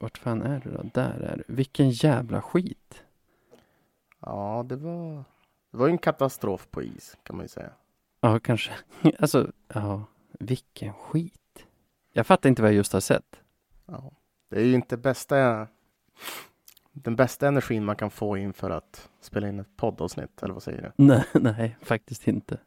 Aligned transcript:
Vart 0.00 0.18
fan 0.18 0.42
är 0.42 0.60
du 0.60 0.70
då? 0.70 0.82
Där 0.94 1.20
är 1.20 1.36
du. 1.36 1.54
Vilken 1.54 1.90
jävla 1.90 2.42
skit. 2.42 3.04
Ja, 4.20 4.64
det 4.68 4.76
var, 4.76 5.24
det 5.70 5.76
var 5.76 5.86
ju 5.86 5.92
en 5.92 5.98
katastrof 5.98 6.68
på 6.70 6.82
is 6.82 7.16
kan 7.22 7.36
man 7.36 7.44
ju 7.44 7.48
säga. 7.48 7.70
Ja, 8.20 8.40
kanske. 8.40 8.72
Alltså, 9.18 9.52
ja, 9.68 10.04
vilken 10.38 10.92
skit. 10.92 11.66
Jag 12.12 12.26
fattar 12.26 12.48
inte 12.48 12.62
vad 12.62 12.70
jag 12.70 12.76
just 12.76 12.92
har 12.92 13.00
sett. 13.00 13.42
Ja. 13.86 14.12
Det 14.48 14.56
är 14.56 14.64
ju 14.64 14.74
inte 14.74 14.96
bästa 14.96 15.68
den 16.92 17.16
bästa 17.16 17.48
energin 17.48 17.84
man 17.84 17.96
kan 17.96 18.10
få 18.10 18.36
inför 18.36 18.70
att 18.70 19.08
spela 19.20 19.48
in 19.48 19.60
ett 19.60 19.76
poddavsnitt, 19.76 20.42
eller 20.42 20.54
vad 20.54 20.62
säger 20.62 20.82
du? 20.82 20.92
Nej, 21.04 21.24
nej, 21.32 21.76
faktiskt 21.82 22.28
inte. 22.28 22.58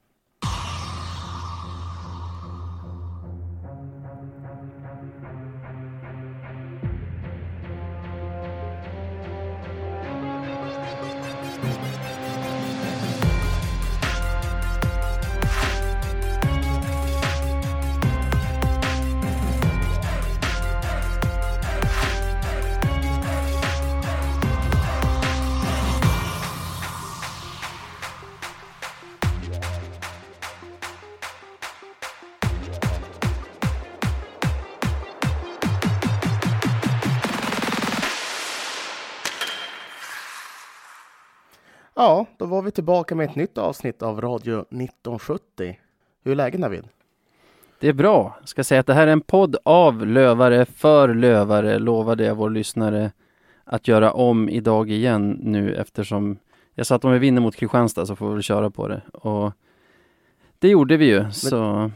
Tillbaka 42.74 43.16
med 43.16 43.30
ett 43.30 43.36
nytt 43.36 43.58
avsnitt 43.58 44.02
av 44.02 44.22
Radio 44.22 44.60
1970. 44.60 45.80
Hur 46.24 46.32
är 46.32 46.36
läget 46.36 46.60
Navid? 46.60 46.88
Det 47.80 47.88
är 47.88 47.94
bra. 47.94 48.38
Jag 48.40 48.50
ska 48.50 48.64
säga 48.64 48.80
att 48.80 48.88
det 48.88 48.94
här 48.94 49.08
är 49.08 49.12
en 49.12 49.22
podd 49.22 49.56
av 49.64 50.06
lövare 50.08 50.66
för 50.66 51.14
lövare, 51.14 51.80
lovade 51.80 52.24
jag 52.24 52.36
vår 52.36 52.50
lyssnare 52.50 53.12
att 53.64 53.88
göra 53.88 54.12
om 54.12 54.50
idag 54.50 54.90
igen 54.92 55.40
nu 55.42 55.76
eftersom 55.76 56.38
jag 56.76 56.86
sa 56.86 56.96
att 56.96 57.06
om 57.06 57.12
vi 57.12 57.20
vinner 57.20 57.42
mot 57.42 57.56
Kristianstad 57.56 58.06
så 58.06 58.16
får 58.16 58.36
vi 58.36 58.42
köra 58.42 58.70
på 58.70 58.88
det. 58.88 59.02
Och 59.14 59.52
det 60.60 60.70
gjorde 60.70 60.98
vi 60.98 61.06
ju, 61.06 61.32
så, 61.32 61.92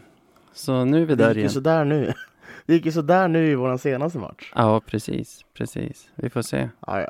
så 0.53 0.86
nu 0.86 1.02
är 1.02 1.06
vi 1.06 1.16
Det 1.16 1.23
där 1.23 1.28
gick 1.28 1.36
ju 1.36 1.39
igen. 1.41 1.50
sådär 1.52 1.86
nu. 1.86 2.14
Det 2.66 2.73
gick 2.73 2.86
ju 2.86 2.91
sådär 2.91 3.28
nu 3.28 3.52
i 3.52 3.56
vår 3.56 3.78
senaste 3.78 4.19
match. 4.19 4.52
Ja, 4.56 4.81
precis, 4.86 5.45
precis. 5.53 6.09
Vi 6.16 6.30
får 6.30 6.41
se. 6.41 6.69
Ja, 6.88 7.02
ja. 7.02 7.09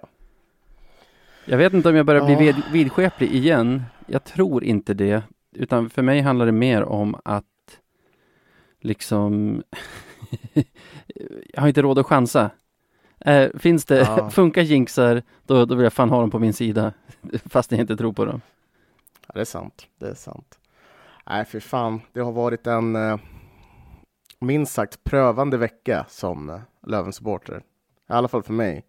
Jag 1.49 1.57
vet 1.57 1.73
inte 1.73 1.89
om 1.89 1.95
jag 1.95 2.05
börjar 2.05 2.25
bli 2.25 2.35
vid, 2.35 2.55
vidskeplig 2.71 3.31
igen. 3.35 3.83
Jag 4.07 4.23
tror 4.23 4.63
inte 4.63 4.93
det. 4.93 5.23
Utan 5.55 5.89
för 5.89 6.01
mig 6.01 6.21
handlar 6.21 6.45
det 6.45 6.51
mer 6.51 6.83
om 6.83 7.15
att 7.25 7.79
liksom 8.81 9.63
jag 11.53 11.61
har 11.61 11.67
inte 11.67 11.81
råd 11.81 11.99
att 11.99 12.05
chansa. 12.05 12.51
Eh, 13.19 13.49
finns 13.59 13.85
det, 13.85 13.97
Ja. 13.97 14.29
funkar 14.31 14.61
jinxar, 14.61 15.23
då, 15.45 15.65
då 15.65 15.75
vill 15.75 15.83
jag 15.83 15.93
fan 15.93 16.09
ha 16.09 16.19
dem 16.21 16.31
på 16.31 16.39
min 16.39 16.53
sida. 16.53 16.93
Fast 17.45 17.71
jag 17.71 17.81
inte 17.81 17.97
tror 17.97 18.13
på 18.13 18.25
dem. 18.25 18.41
ja, 19.27 19.31
det 19.33 19.41
är 19.41 19.45
sant. 19.45 19.87
Det 19.99 20.07
är 20.09 20.13
sant. 20.15 20.59
Nej, 21.29 21.45
för 21.45 21.59
fan. 21.59 22.01
Det 22.13 22.19
har 22.19 22.31
varit 22.31 22.67
en 22.67 22.95
eh, 22.95 23.17
minst 24.39 24.73
sagt 24.73 25.03
prövande 25.03 25.57
vecka 25.57 26.05
som 26.09 26.49
eh, 26.49 26.59
Löven-supporter. 26.87 27.57
I 28.09 28.13
alla 28.13 28.27
fall 28.27 28.43
för 28.43 28.53
mig. 28.53 28.85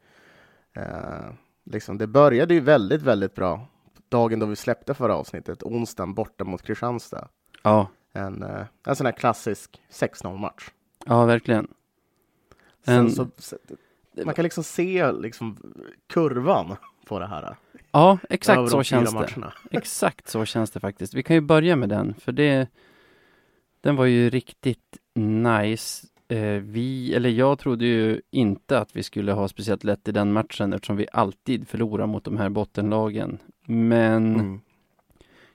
Eh, 0.77 1.31
liksom, 1.72 1.98
det 1.98 2.06
började 2.06 2.55
ju 2.55 2.61
väldigt, 2.61 3.02
väldigt 3.02 3.34
bra. 3.34 3.66
Dagen 4.08 4.38
då 4.38 4.47
vi 4.47 4.56
släppte 4.56 4.94
förra 4.94 5.16
avsnittet, 5.16 5.62
onsdagen 5.62 6.14
borta 6.14 6.44
mot 6.44 6.62
Kristianstad. 6.62 7.29
Ja, 7.62 7.90
En, 8.12 8.42
eh, 8.42 8.67
en 8.86 8.96
sån 8.96 9.06
här 9.06 9.12
klassisk 9.12 9.83
6-0-match. 9.90 10.70
ja 11.07 11.24
verkligen. 11.24 11.68
En- 12.84 13.11
så, 13.11 13.28
man 14.24 14.34
kan 14.34 14.42
liksom 14.42 14.64
se 14.64 15.12
liksom 15.12 15.57
kurvan 16.08 16.77
på 17.07 17.18
det 17.18 17.27
här. 17.27 17.57
Ja, 17.92 18.18
exakt 18.30 18.57
de 18.57 18.68
så 18.68 18.83
känns 18.83 19.11
det. 19.11 19.14
matcherna. 19.14 19.52
Exakt 19.70 20.28
så 20.28 20.45
känns 20.45 20.70
det 20.70 20.80
faktiskt. 20.80 21.14
Vi 21.14 21.23
kan 21.23 21.36
ju 21.36 21.40
börja 21.40 21.77
med 21.77 21.89
den, 21.89 22.14
för 22.14 22.33
det 22.33 22.68
Den 23.80 23.96
var 23.96 24.05
ju 24.05 24.30
riktigt 24.30 24.98
nice. 25.14 26.07
Eh, 26.28 26.62
vi, 26.62 27.14
eller 27.14 27.28
jag 27.30 27.58
trodde 27.58 27.84
ju 27.84 28.20
inte 28.30 28.78
att 28.78 28.96
vi 28.96 29.02
skulle 29.02 29.33
ha 29.33 29.48
speciellt 29.48 29.84
lätt 29.84 30.08
i 30.08 30.12
den 30.12 30.33
matchen 30.33 30.72
eftersom 30.72 30.96
vi 30.96 31.06
alltid 31.12 31.68
förlorar 31.68 32.06
mot 32.06 32.24
de 32.24 32.36
här 32.36 32.48
bottenlagen. 32.48 33.39
Men 33.66 34.34
Mm. 34.34 34.61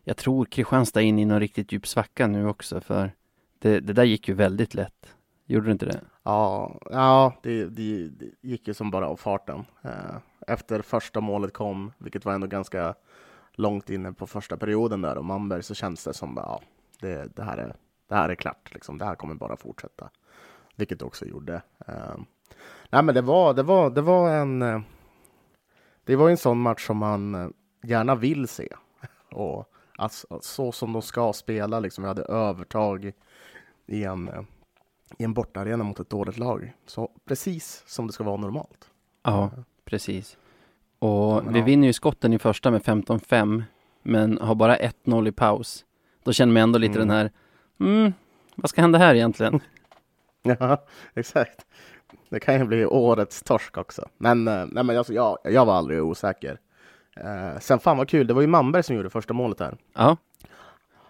jag 0.03 0.17
tror 0.17 0.45
Kristianstad 0.45 1.01
är 1.01 1.05
inne 1.05 1.21
i 1.21 1.25
någon 1.25 1.39
riktigt 1.39 1.71
djup 1.71 1.87
svacka 1.87 2.27
nu 2.27 2.47
också 2.47 2.81
för 2.81 3.11
det, 3.59 3.79
det 3.79 3.93
där 3.93 4.03
gick 4.03 4.27
ju 4.27 4.33
väldigt 4.33 4.73
lätt. 4.73 5.15
Gjorde 5.45 5.65
det 5.65 5.71
inte 5.71 5.85
det? 5.85 6.01
Ja, 6.23 6.79
ja 6.91 7.33
det, 7.43 7.65
det, 7.65 8.09
det 8.09 8.29
gick 8.41 8.67
ju 8.67 8.73
som 8.73 8.91
bara 8.91 9.07
av 9.07 9.15
farten. 9.15 9.65
Eh, 9.81 10.15
Efter 10.47 10.81
första 10.81 11.21
målet 11.21 11.53
kom, 11.53 11.91
vilket 11.97 12.25
var 12.25 12.33
ändå 12.33 12.47
ganska 12.47 12.95
långt 13.55 13.89
inne 13.89 14.13
på 14.13 14.27
första 14.27 14.57
perioden 14.57 15.01
där 15.01 15.17
och 15.17 15.25
Manberg 15.25 15.63
så 15.63 15.73
känns 15.73 16.03
det 16.03 16.13
som 16.13 16.33
ja, 16.35 16.61
det, 16.99 17.35
det, 17.35 17.43
här, 17.43 17.57
är, 17.57 17.75
det 18.09 18.15
här 18.15 18.29
är 18.29 18.35
klart. 18.35 18.73
Liksom. 18.73 18.97
Det 18.97 19.05
här 19.05 19.15
kommer 19.15 19.35
bara 19.35 19.55
fortsätta. 19.57 20.09
Vilket 20.75 20.99
det 20.99 21.05
också 21.05 21.25
gjorde. 21.25 21.61
Eh, 21.87 22.15
Nej, 22.89 23.03
men 23.03 23.15
det 23.15 23.21
var, 23.21 23.53
det 23.53 23.63
var, 23.63 23.89
det 23.89 24.01
var 24.01 24.29
en 24.31 24.61
eh, 24.61 24.81
Det 26.03 26.15
var 26.15 26.29
en 26.29 26.37
sån 26.37 26.59
match 26.59 26.87
som 26.87 26.97
man 26.97 27.35
eh, 27.35 27.47
gärna 27.83 28.15
vill 28.15 28.47
se. 28.47 28.67
Och 29.31 29.69
alltså, 29.97 30.39
så 30.41 30.71
som 30.71 30.93
de 30.93 31.01
ska 31.01 31.33
spela, 31.33 31.79
liksom. 31.79 32.03
Vi 32.03 32.07
hade 32.07 32.21
övertag 32.23 33.11
i 33.87 34.03
en 34.03 34.27
eh, 34.29 34.41
i 35.17 35.23
en 35.23 35.33
bortaarena 35.33 35.83
mot 35.83 35.99
ett 35.99 36.09
dåligt 36.09 36.37
lag. 36.37 36.73
Så 36.85 37.11
precis 37.25 37.83
som 37.87 38.07
det 38.07 38.13
ska 38.13 38.23
vara 38.23 38.37
normalt. 38.37 38.89
Ja, 39.23 39.51
precis. 39.85 40.37
Och 40.99 41.43
Men 41.43 41.53
vi 41.53 41.59
ja. 41.59 41.65
vinner 41.65 41.87
ju 41.87 41.93
skotten 41.93 42.33
i 42.33 42.39
första 42.39 42.71
med 42.71 42.81
15-5 42.81 43.63
men 44.03 44.37
har 44.37 44.55
bara 44.55 44.77
1-0 44.77 45.27
i 45.27 45.31
paus. 45.31 45.85
Då 46.23 46.33
känner 46.33 46.53
man 46.53 46.63
ändå 46.63 46.79
lite 46.79 46.95
Mm. 46.99 47.07
den 47.07 47.17
här 47.17 47.31
mm, 47.79 48.13
vad 48.55 48.69
ska 48.69 48.81
hända 48.81 48.99
här 48.99 49.15
egentligen? 49.15 49.59
Ja, 50.59 50.85
exakt. 51.13 51.65
Det 52.29 52.39
kan 52.39 52.55
ju 52.59 52.63
bli 52.65 52.85
årets 52.85 53.43
torsk 53.43 53.77
också. 53.77 54.07
Men, 54.17 54.47
eh, 54.47 54.65
nej, 54.71 54.83
men 54.83 54.97
alltså, 54.97 55.13
jag, 55.13 55.37
jag 55.43 55.65
var 55.65 55.73
aldrig 55.73 56.03
osäker. 56.03 56.59
Eh, 57.15 57.59
sen 57.59 57.79
fan 57.79 57.97
vad 57.97 58.09
kul, 58.09 58.27
det 58.27 58.33
var 58.33 58.41
ju 58.41 58.47
Manberg 58.47 58.83
som 58.83 58.95
gjorde 58.95 59.09
första 59.09 59.33
målet 59.33 59.59
här. 59.59 59.77
Ja, 59.93 60.17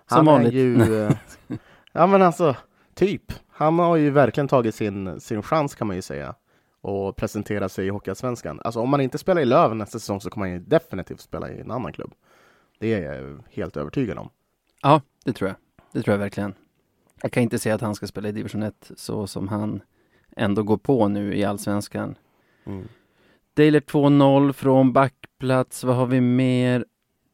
Han 0.05 0.17
Som 0.19 0.27
är 0.27 0.31
vanligt. 0.31 0.53
ju... 0.53 1.03
eh, 1.03 1.11
ja 1.91 2.07
men 2.07 2.21
alltså, 2.21 2.55
typ. 2.93 3.33
Han 3.49 3.79
har 3.79 3.95
ju 3.95 4.09
verkligen 4.09 4.47
tagit 4.47 4.75
sin, 4.75 5.19
sin 5.21 5.41
chans 5.43 5.75
kan 5.75 5.87
man 5.87 5.95
ju 5.95 6.01
säga. 6.01 6.35
Och 6.81 7.15
presentera 7.15 7.69
sig 7.69 7.85
i 7.85 7.89
Hockeyallsvenskan. 7.89 8.61
Alltså 8.63 8.79
om 8.79 8.89
man 8.89 9.01
inte 9.01 9.17
spelar 9.17 9.41
i 9.41 9.45
Löven 9.45 9.77
nästa 9.77 9.99
säsong 9.99 10.21
så 10.21 10.29
kommer 10.29 10.45
han 10.47 10.53
ju 10.53 10.59
definitivt 10.59 11.19
spela 11.19 11.49
i 11.51 11.59
en 11.59 11.71
annan 11.71 11.93
klubb. 11.93 12.13
Det 12.79 12.93
är 12.93 13.13
jag 13.13 13.43
helt 13.51 13.77
övertygad 13.77 14.17
om. 14.17 14.29
ja, 14.81 15.01
det 15.25 15.33
tror 15.33 15.47
jag. 15.49 15.57
Det 15.91 16.01
tror 16.01 16.13
jag 16.13 16.19
verkligen. 16.19 16.53
Jag 17.25 17.31
kan 17.31 17.43
inte 17.43 17.59
säga 17.59 17.75
att 17.75 17.81
han 17.81 17.95
ska 17.95 18.07
spela 18.07 18.29
i 18.29 18.31
division 18.31 18.63
1 18.63 18.91
så 18.97 19.27
som 19.27 19.47
han 19.47 19.81
ändå 20.35 20.63
går 20.63 20.77
på 20.77 21.07
nu 21.07 21.35
i 21.35 21.43
allsvenskan. 21.43 22.15
Mm. 22.65 22.87
Dailer 23.53 23.79
2-0 23.79 24.53
från 24.53 24.93
backplats. 24.93 25.83
Vad 25.83 25.95
har 25.95 26.05
vi 26.05 26.21
mer? 26.21 26.85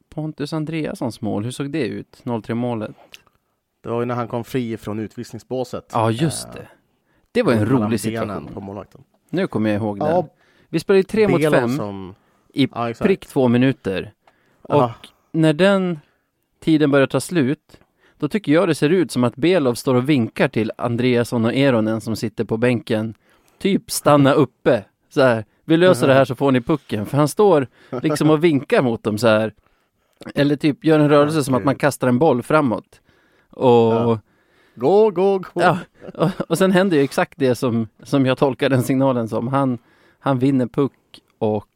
Pontus 0.08 0.52
Andreassons 0.52 1.20
mål, 1.20 1.44
hur 1.44 1.50
såg 1.50 1.70
det 1.70 1.86
ut? 1.86 2.20
0-3 2.24 2.54
målet? 2.54 2.96
Det 3.82 3.88
var 3.88 4.00
ju 4.00 4.06
när 4.06 4.14
han 4.14 4.28
kom 4.28 4.44
fri 4.44 4.76
från 4.76 4.98
utvisningsbåset. 4.98 5.90
Ja, 5.92 6.10
just 6.10 6.46
Eh, 6.48 6.54
det. 6.54 6.68
Det 7.32 7.42
var 7.42 7.52
en 7.52 7.66
rolig 7.66 8.00
situation. 8.00 8.46
på 8.54 8.60
målvakten. 8.60 9.04
Nu 9.30 9.46
kommer 9.46 9.70
jag 9.70 9.76
ihåg 9.82 9.98
den. 9.98 10.08
Ja, 10.08 10.28
Vi 10.68 10.80
spelade 10.80 10.98
ju 10.98 11.02
3 11.04 11.28
mot 11.28 11.40
Belo 11.40 11.56
5 11.56 11.76
som... 11.76 12.14
i 12.54 12.68
Ja, 12.74 12.92
prick 13.00 13.26
två 13.26 13.48
minuter. 13.48 14.12
Och 14.62 14.74
Ja. 14.74 14.94
när 15.32 15.52
den 15.52 15.98
tiden 16.60 16.90
börjar 16.90 17.06
ta 17.06 17.20
slut, 17.20 17.80
då 18.20 18.28
tycker 18.28 18.52
jag 18.52 18.68
det 18.68 18.74
ser 18.74 18.90
ut 18.90 19.10
som 19.10 19.24
att 19.24 19.36
Belov 19.36 19.74
står 19.74 19.94
och 19.94 20.08
vinkar 20.08 20.48
till 20.48 20.72
Andreasson 20.78 21.44
och 21.44 21.54
Eronen 21.54 22.00
som 22.00 22.16
sitter 22.16 22.44
på 22.44 22.56
bänken. 22.56 23.14
Typ 23.58 23.90
stanna 23.90 24.32
uppe. 24.32 24.84
Så 25.08 25.22
här, 25.22 25.44
vi 25.64 25.76
löser 25.76 26.08
det 26.08 26.14
här 26.14 26.24
så 26.24 26.34
får 26.34 26.52
ni 26.52 26.60
pucken. 26.60 27.06
För 27.06 27.16
han 27.18 27.28
står 27.28 27.66
liksom 28.02 28.30
och 28.30 28.44
vinkar 28.44 28.82
mot 28.82 29.02
dem 29.02 29.18
så 29.18 29.26
här. 29.26 29.54
Eller 30.34 30.56
typ 30.56 30.84
gör 30.84 30.98
en 30.98 31.08
rörelse 31.08 31.44
som 31.44 31.54
att 31.54 31.64
man 31.64 31.74
kastar 31.76 32.08
en 32.08 32.18
boll 32.18 32.42
framåt. 32.42 33.00
Och, 33.50 33.92
Ja. 33.92 34.20
Gå, 34.74 35.10
gå, 35.10 35.38
gå! 35.38 35.44
ja, 35.54 35.78
och, 36.14 36.30
och 36.48 36.58
sen 36.58 36.72
händer 36.72 36.96
ju 36.96 37.02
exakt 37.02 37.32
det 37.36 37.54
som, 37.54 37.88
som 38.02 38.26
jag 38.26 38.38
tolkar 38.38 38.68
den 38.68 38.82
signalen 38.82 39.28
som. 39.28 39.48
Han, 39.48 39.78
han 40.18 40.38
vinner 40.38 40.66
puck 40.66 40.92
och 41.38 41.66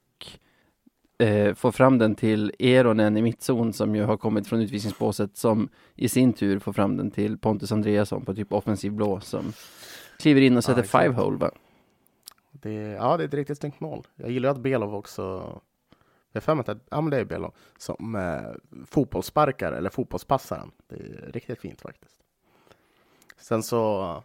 eh, 1.18 1.54
får 1.54 1.72
fram 1.72 1.98
den 1.98 2.14
till 2.14 2.52
Eronen 2.58 3.16
i 3.16 3.22
mittzon 3.22 3.72
som 3.72 3.96
ju 3.96 4.02
har 4.02 4.16
kommit 4.16 4.46
från 4.46 4.60
utvisningsbåset 4.60 5.36
som 5.36 5.68
i 5.94 6.08
sin 6.08 6.32
tur 6.32 6.58
får 6.58 6.72
fram 6.72 6.96
den 6.96 7.10
till 7.10 7.38
Pontus 7.38 7.72
Andreasson 7.72 8.24
på 8.24 8.34
typ 8.34 8.52
offensiv 8.52 8.92
blå 8.92 9.20
som 9.20 9.52
kliver 10.18 10.40
in 10.40 10.56
och 10.56 10.64
sätter 10.64 10.82
exakt. 10.82 11.04
five 11.04 11.14
hole 11.14 11.36
va? 11.36 11.50
Det 12.52 12.72
ja, 12.72 13.16
det 13.16 13.24
är 13.24 13.28
ett 13.28 13.34
riktigt 13.34 13.58
snyggt 13.58 13.80
mål. 13.80 14.06
Jag 14.14 14.30
gillar 14.30 14.48
att 14.50 14.58
Belov 14.58 14.94
också, 14.94 15.22
jag 16.32 16.36
har 16.36 16.40
för 16.40 16.54
mig 16.54 16.64
att 16.68 16.86
ja, 16.90 17.00
men 17.00 17.10
det 17.10 17.16
är 17.16 17.24
Belov, 17.24 17.54
som 17.78 18.14
eh, 18.14 18.84
fotbollssparkare 18.86 19.76
eller 19.76 19.90
fotbollspassaren. 19.90 20.70
Det 20.86 20.94
är 20.96 21.32
riktigt 21.32 21.60
fint 21.60 21.80
faktiskt. 21.80 22.20
Sen 23.36 23.62
så, 23.62 24.22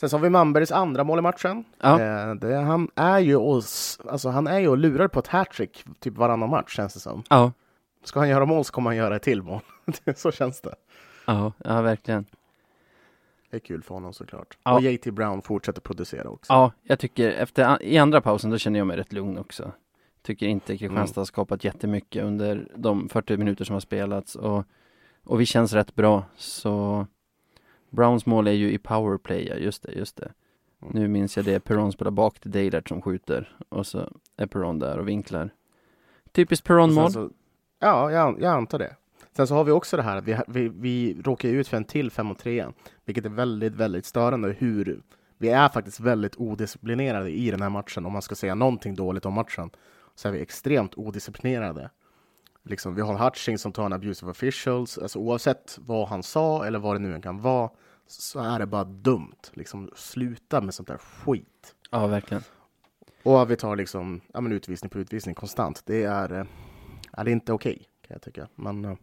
sen 0.00 0.10
så 0.10 0.16
har 0.16 0.22
vi 0.22 0.30
Manbergs 0.30 0.72
andra 0.72 1.04
mål 1.04 1.18
i 1.18 1.22
matchen. 1.22 1.64
Ja. 1.80 2.00
Eh, 2.00 2.34
det, 2.34 2.56
han 2.56 2.88
är 2.94 3.18
ju 3.18 3.36
och, 3.36 3.62
alltså, 4.08 4.28
han 4.28 4.46
är 4.46 4.58
ju 4.58 4.68
och 4.68 4.78
lurar 4.78 5.08
på 5.08 5.18
ett 5.18 5.26
hattrick 5.26 5.84
typ 6.00 6.16
varannan 6.16 6.50
match 6.50 6.76
känns 6.76 6.94
det 6.94 7.00
som. 7.00 7.22
Ja, 7.30 7.52
Ska 8.04 8.20
han 8.20 8.28
göra 8.28 8.46
mål 8.46 8.64
så 8.64 8.72
kommer 8.72 8.90
han 8.90 8.96
göra 8.96 9.16
ett 9.16 9.22
till 9.22 9.42
mål. 9.42 9.60
så 10.16 10.32
känns 10.32 10.60
det. 10.60 10.74
ja, 11.26 11.52
ja 11.64 11.82
verkligen. 11.82 12.26
Det 13.50 13.56
är 13.56 13.60
kul 13.60 13.82
för 13.82 13.94
honom 13.94 14.12
såklart. 14.12 14.58
Ja. 14.62 14.74
Och 14.74 14.80
JT 14.80 15.04
Brown 15.04 15.42
fortsätter 15.42 15.80
producera 15.80 16.28
också. 16.28 16.52
Ja, 16.52 16.72
jag 16.82 16.98
tycker 16.98 17.30
efter, 17.32 17.82
i 17.82 17.98
andra 17.98 18.20
pausen 18.20 18.50
då 18.50 18.58
känner 18.58 18.78
jag 18.78 18.86
mig 18.86 18.96
rätt 18.96 19.12
lugn 19.12 19.38
också. 19.38 19.72
Tycker 20.22 20.46
inte 20.46 20.78
Kristianstad 20.78 21.20
har 21.20 21.26
skapat 21.26 21.64
jättemycket 21.64 22.24
under 22.24 22.68
de 22.76 23.08
40 23.08 23.36
minuter 23.36 23.64
som 23.64 23.72
har 23.72 23.80
spelats 23.80 24.34
och, 24.34 24.64
och 25.24 25.40
vi 25.40 25.46
känns 25.46 25.72
rätt 25.72 25.94
bra. 25.94 26.24
Så 26.36 27.06
Browns 27.94 28.26
mål 28.26 28.46
är 28.46 28.52
ju 28.52 28.72
i 28.72 28.78
powerplay, 28.78 29.48
ja 29.48 29.54
just 29.54 29.82
det, 29.82 29.92
just 29.92 30.16
det. 30.16 30.32
Mm. 30.82 30.94
Nu 30.94 31.08
minns 31.08 31.36
jag 31.36 31.46
det, 31.46 31.60
Perron 31.60 31.92
spelar 31.92 32.10
bak 32.10 32.40
till 32.40 32.50
Deilert 32.50 32.88
som 32.88 33.02
skjuter 33.02 33.56
och 33.68 33.86
så 33.86 34.12
är 34.36 34.46
Perron 34.46 34.78
där 34.78 34.98
och 34.98 35.08
vinklar. 35.08 35.50
Typiskt 36.32 36.64
Och 36.64 36.66
sen 36.66 36.76
Perron-mål. 36.76 37.12
Så, 37.12 37.30
ja, 37.78 38.10
jag, 38.10 38.40
jag 38.40 38.52
antar 38.52 38.78
det. 38.78 38.96
Sen 39.36 39.46
så 39.46 39.54
har 39.54 39.64
vi 39.64 39.72
också 39.72 39.96
det 39.96 40.02
här 40.02 40.16
att 40.16 40.24
vi, 40.24 40.38
vi, 40.46 40.68
vi 40.68 41.22
råkar 41.22 41.48
ut 41.48 41.68
för 41.68 41.76
en 41.76 41.84
till 41.84 42.10
5 42.10 42.26
mot 42.26 42.38
3 42.38 42.66
vilket 43.04 43.24
är 43.24 43.30
väldigt, 43.30 43.74
väldigt 43.74 44.06
störande 44.06 44.56
hur 44.58 45.02
vi 45.38 45.48
är 45.48 45.68
faktiskt 45.68 46.00
väldigt 46.00 46.36
odisciplinerade 46.36 47.30
i 47.30 47.50
den 47.50 47.62
här 47.62 47.70
matchen. 47.70 48.06
Om 48.06 48.12
man 48.12 48.22
ska 48.22 48.34
säga 48.34 48.54
någonting 48.54 48.94
dåligt 48.94 49.26
om 49.26 49.34
matchen 49.34 49.70
så 50.14 50.28
är 50.28 50.32
vi 50.32 50.40
extremt 50.40 50.98
odisciplinerade. 50.98 51.90
Liksom, 52.62 52.94
vi 52.94 53.02
har 53.02 53.24
Hutchings 53.24 53.62
som 53.62 53.72
tar 53.72 53.86
en 53.86 53.92
abuse 53.92 54.26
of 54.26 54.30
officials, 54.30 54.98
alltså 54.98 55.18
oavsett 55.18 55.78
vad 55.80 56.08
han 56.08 56.22
sa 56.22 56.66
eller 56.66 56.78
vad 56.78 56.94
det 56.94 56.98
nu 56.98 57.14
än 57.14 57.22
kan 57.22 57.40
vara 57.40 57.70
så 58.06 58.40
är 58.40 58.58
det 58.58 58.66
bara 58.66 58.84
dumt. 58.84 59.36
Liksom, 59.52 59.90
sluta 59.96 60.60
med 60.60 60.74
sånt 60.74 60.88
där 60.88 60.98
skit. 60.98 61.74
Ja, 61.90 62.06
verkligen. 62.06 62.42
Och 63.22 63.50
vi 63.50 63.56
tar 63.56 63.76
liksom 63.76 64.20
ja, 64.32 64.40
men 64.40 64.52
utvisning 64.52 64.90
på 64.90 64.98
utvisning 64.98 65.34
konstant. 65.34 65.82
Det 65.86 66.02
är, 66.04 66.32
eh, 66.40 66.46
är 67.12 67.24
det 67.24 67.30
inte 67.30 67.52
okej 67.52 67.82
kan 68.06 68.14
jag 68.14 68.22
tycka. 68.22 68.48
Men 68.54 68.84
eh, 68.84 68.94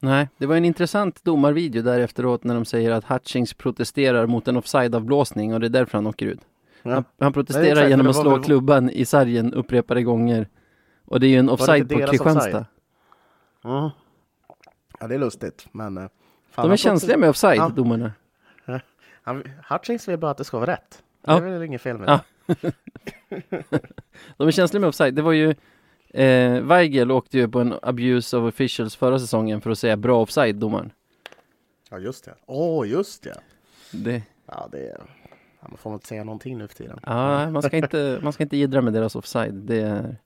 Nej, 0.00 0.28
det 0.38 0.46
var 0.46 0.56
en 0.56 0.64
intressant 0.64 1.24
domarvideo 1.24 1.82
där 1.82 2.00
efteråt 2.00 2.44
när 2.44 2.54
de 2.54 2.64
säger 2.64 2.90
att 2.90 3.04
Hutchings 3.04 3.54
protesterar 3.54 4.26
mot 4.26 4.48
en 4.48 4.56
offside-avblåsning 4.56 5.54
och 5.54 5.60
det 5.60 5.66
är 5.66 5.68
därför 5.70 5.98
han 5.98 6.06
åker 6.06 6.26
ut. 6.26 6.40
ja. 6.82 6.90
Han, 6.94 7.04
han 7.18 7.32
protesterar 7.32 7.62
Nej, 7.64 7.72
exakt, 7.72 7.90
genom 7.90 8.06
att 8.06 8.16
slå 8.16 8.30
väl- 8.30 8.42
klubban 8.44 8.90
i 8.90 9.04
sargen 9.04 9.54
upprepade 9.54 10.02
gånger. 10.02 10.48
Och 11.04 11.20
det 11.20 11.26
är 11.26 11.28
ju 11.30 11.36
en 11.38 11.48
offside 11.50 11.88
på 11.88 11.98
Kristianstad. 11.98 12.38
offside? 12.38 12.64
Ja. 13.62 13.92
ja, 15.00 15.06
det 15.06 15.14
är 15.14 15.18
lustigt. 15.18 15.66
Men 15.72 15.98
eh, 15.98 16.08
fan, 16.50 16.66
De 16.68 16.72
är 16.72 16.76
känsliga 16.76 17.16
med 17.18 17.28
offside, 17.30 17.58
Ja. 17.58 17.68
domarna. 17.68 18.12
Han, 19.22 19.44
Hutchings 19.68 20.08
vill 20.08 20.18
bara 20.18 20.30
att 20.30 20.38
det 20.38 20.44
ska 20.44 20.58
vara 20.58 20.72
rätt. 20.72 21.02
Ja. 21.24 21.40
Det 21.40 21.46
är 21.46 21.50
väl 21.50 21.62
inget 21.62 21.82
fel 21.82 21.98
med 21.98 22.08
det. 22.08 22.20
De 24.36 24.48
är 24.48 24.50
känsliga 24.50 24.80
med 24.80 24.88
offside. 24.88 25.14
Det 25.14 25.22
var 25.22 25.32
ju 25.32 25.54
eh, 26.08 26.60
Weigel 26.60 27.10
åkte 27.10 27.38
ju 27.38 27.48
på 27.48 27.60
en 27.60 27.74
abuse 27.82 28.36
of 28.36 28.48
officials 28.48 28.96
förra 28.96 29.18
säsongen 29.18 29.60
för 29.60 29.70
att 29.70 29.78
säga 29.78 29.96
bra 29.96 30.22
offside, 30.22 30.56
domaren. 30.56 30.92
Ja, 31.90 31.98
just 31.98 32.24
det. 32.24 32.34
Åh, 32.46 32.88
just 32.88 33.22
det. 33.22 33.40
Det, 33.92 34.22
Ja, 34.46 34.68
det 34.72 34.88
är... 34.88 35.00
Ja, 35.60 35.68
man 35.68 35.78
får 35.78 35.94
inte 35.94 36.06
säga 36.06 36.24
någonting 36.24 36.58
nu 36.58 36.68
för 36.68 36.74
tiden. 36.74 37.00
ja, 37.02 37.50
man 37.50 37.62
ska 37.62 37.76
inte, 37.76 38.20
man 38.22 38.32
ska 38.32 38.42
inte 38.42 38.56
jiddra 38.56 38.82
med 38.82 38.92
deras 38.92 39.16
offside. 39.16 39.54
Det 39.54 39.80
är 39.80 40.16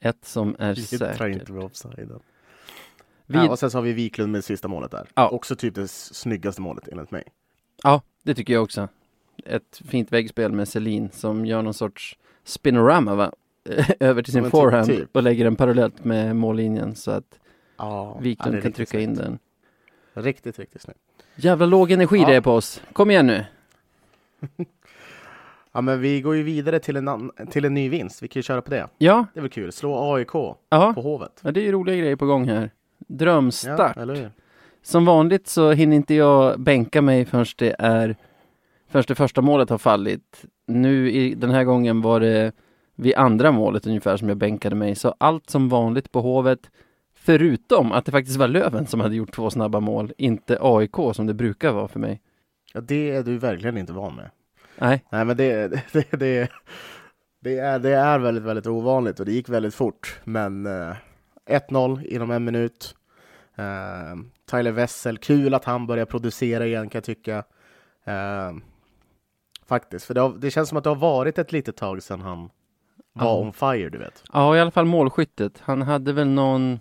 ett 0.00 0.24
som 0.24 0.56
är 0.58 0.74
säkert. 0.74 1.40
inte 1.40 1.52
med 1.52 1.64
offsiden. 1.64 2.20
Vi, 3.26 3.36
Ja, 3.36 3.50
och 3.50 3.58
sen 3.58 3.70
så 3.70 3.78
har 3.78 3.82
vi 3.82 3.92
Wiklund 3.92 4.32
med 4.32 4.44
sista 4.44 4.68
målet 4.68 4.90
där. 4.90 5.08
Ja. 5.14 5.28
Också 5.28 5.56
typ 5.56 5.74
det 5.74 5.88
snyggaste 5.88 6.60
målet 6.60 6.88
enligt 6.88 7.10
mig. 7.10 7.24
Ja, 7.82 8.02
det 8.22 8.34
tycker 8.34 8.52
jag 8.52 8.62
också. 8.62 8.88
Ett 9.44 9.80
fint 9.84 10.12
väggspel 10.12 10.52
med 10.52 10.68
Selin 10.68 11.10
som 11.12 11.46
gör 11.46 11.62
någon 11.62 11.74
sorts 11.74 12.18
spinorama 12.44 13.14
va? 13.14 13.32
Över 14.00 14.22
till 14.22 14.34
Ja, 14.34 14.36
sin 14.36 14.42
typ- 14.44 14.50
forehand 14.50 14.86
typ. 14.86 15.16
och 15.16 15.22
lägger 15.22 15.44
den 15.44 15.56
parallellt 15.56 16.04
med 16.04 16.36
mållinjen 16.36 16.94
så 16.94 17.10
att 17.10 17.38
Ja, 17.76 18.18
Wiklund 18.20 18.56
ja, 18.56 18.60
kan 18.60 18.72
trycka 18.72 19.00
in 19.00 19.16
snyggt. 19.16 19.28
den. 20.14 20.24
Riktigt, 20.24 20.58
riktigt 20.58 20.82
snyggt. 20.82 21.00
Jävla 21.36 21.66
låg 21.66 21.90
energi 21.90 22.18
Ja. 22.18 22.26
det 22.26 22.34
är 22.34 22.40
på 22.40 22.52
oss. 22.52 22.82
Kom 22.92 23.10
igen 23.10 23.26
nu. 23.26 23.44
Ja, 25.76 25.80
men 25.80 26.00
vi 26.00 26.20
går 26.20 26.36
ju 26.36 26.42
vidare 26.42 26.78
till 26.78 26.96
en, 26.96 27.30
till 27.50 27.64
en 27.64 27.74
ny 27.74 27.88
vinst. 27.88 28.22
Vi 28.22 28.28
kan 28.28 28.38
ju 28.40 28.42
köra 28.42 28.62
på 28.62 28.70
det. 28.70 28.88
Ja, 28.98 29.26
Det 29.34 29.40
är 29.40 29.42
väl 29.42 29.50
kul. 29.50 29.72
Slå 29.72 30.14
AIK 30.14 30.28
ja. 30.68 30.92
på 30.94 31.00
Hovet. 31.02 31.40
ja 31.42 31.50
det 31.50 31.60
är 31.60 31.64
ju 31.64 31.72
roliga 31.72 31.96
grejer 31.96 32.16
på 32.16 32.26
gång 32.26 32.48
här. 32.48 32.62
Ja, 32.62 32.68
Drömstart. 33.06 33.96
hur? 33.96 34.30
Som 34.84 35.04
vanligt 35.04 35.48
så 35.48 35.72
hinner 35.72 35.96
inte 35.96 36.14
jag 36.14 36.60
bänka 36.60 37.02
mig 37.02 37.24
förrän 37.24 37.46
det 37.56 37.76
är 37.78 38.16
förrän 38.88 39.04
det 39.08 39.14
första 39.14 39.40
målet 39.40 39.70
har 39.70 39.78
fallit. 39.78 40.44
Nu 40.66 41.10
i 41.10 41.34
den 41.34 41.50
här 41.50 41.64
gången 41.64 42.00
var 42.02 42.20
det 42.20 42.52
vid 42.94 43.14
andra 43.14 43.52
målet 43.52 43.86
ungefär 43.86 44.16
som 44.16 44.28
jag 44.28 44.36
bänkade 44.38 44.76
mig. 44.76 44.94
Så 44.94 45.14
allt 45.18 45.50
som 45.50 45.68
vanligt 45.68 46.12
på 46.12 46.20
Hovet. 46.20 46.70
Förutom 47.14 47.92
att 47.92 48.04
det 48.04 48.12
faktiskt 48.12 48.36
var 48.36 48.48
Löven 48.48 48.86
som 48.86 49.00
hade 49.00 49.16
gjort 49.16 49.34
två 49.34 49.50
snabba 49.50 49.80
mål, 49.80 50.12
inte 50.18 50.58
AIK 50.60 50.96
som 51.12 51.26
det 51.26 51.34
brukar 51.34 51.72
vara 51.72 51.88
för 51.88 52.00
mig. 52.00 52.20
Ja, 52.72 52.80
det 52.80 53.10
är 53.10 53.22
du 53.22 53.38
verkligen 53.38 53.78
inte 53.78 53.92
van 53.92 54.16
med. 54.16 54.30
Nej, 54.78 55.04
Nej, 55.10 55.24
men 55.24 55.36
det, 55.36 55.68
det, 55.68 56.10
det, 56.10 56.48
det, 57.40 57.58
är, 57.58 57.78
det 57.78 57.92
är 57.92 58.18
väldigt, 58.18 58.44
väldigt 58.44 58.66
ovanligt 58.66 59.20
och 59.20 59.26
det 59.26 59.32
gick 59.32 59.48
väldigt 59.48 59.74
fort. 59.74 60.20
Men 60.24 60.66
eh, 60.66 60.96
1-0 61.46 62.06
inom 62.06 62.30
en 62.30 62.44
minut. 62.44 62.94
Eh, 63.56 64.14
Tyler 64.50 64.72
Wessel, 64.72 65.18
kul 65.18 65.54
att 65.54 65.64
han 65.64 65.86
börjar 65.86 66.04
producera 66.06 66.66
igen 66.66 66.88
kan 66.88 66.98
jag 66.98 67.04
tycka. 67.04 67.36
Eh, 68.04 68.52
faktiskt, 69.66 70.04
för 70.06 70.14
det, 70.14 70.20
har, 70.20 70.34
det 70.38 70.50
känns 70.50 70.68
som 70.68 70.78
att 70.78 70.84
det 70.84 70.90
har 70.90 70.96
varit 70.96 71.38
ett 71.38 71.52
litet 71.52 71.76
tag 71.76 72.02
sedan 72.02 72.20
han 72.20 72.50
var 73.12 73.26
Ja. 73.26 73.38
on 73.40 73.52
fire, 73.52 73.88
du 73.90 73.98
vet. 73.98 74.22
ja 74.32 74.56
i 74.56 74.60
alla 74.60 74.70
fall 74.70 74.84
målskyttet. 74.86 75.60
Han 75.64 75.82
hade 75.82 76.12
väl 76.12 76.28
någon 76.28 76.80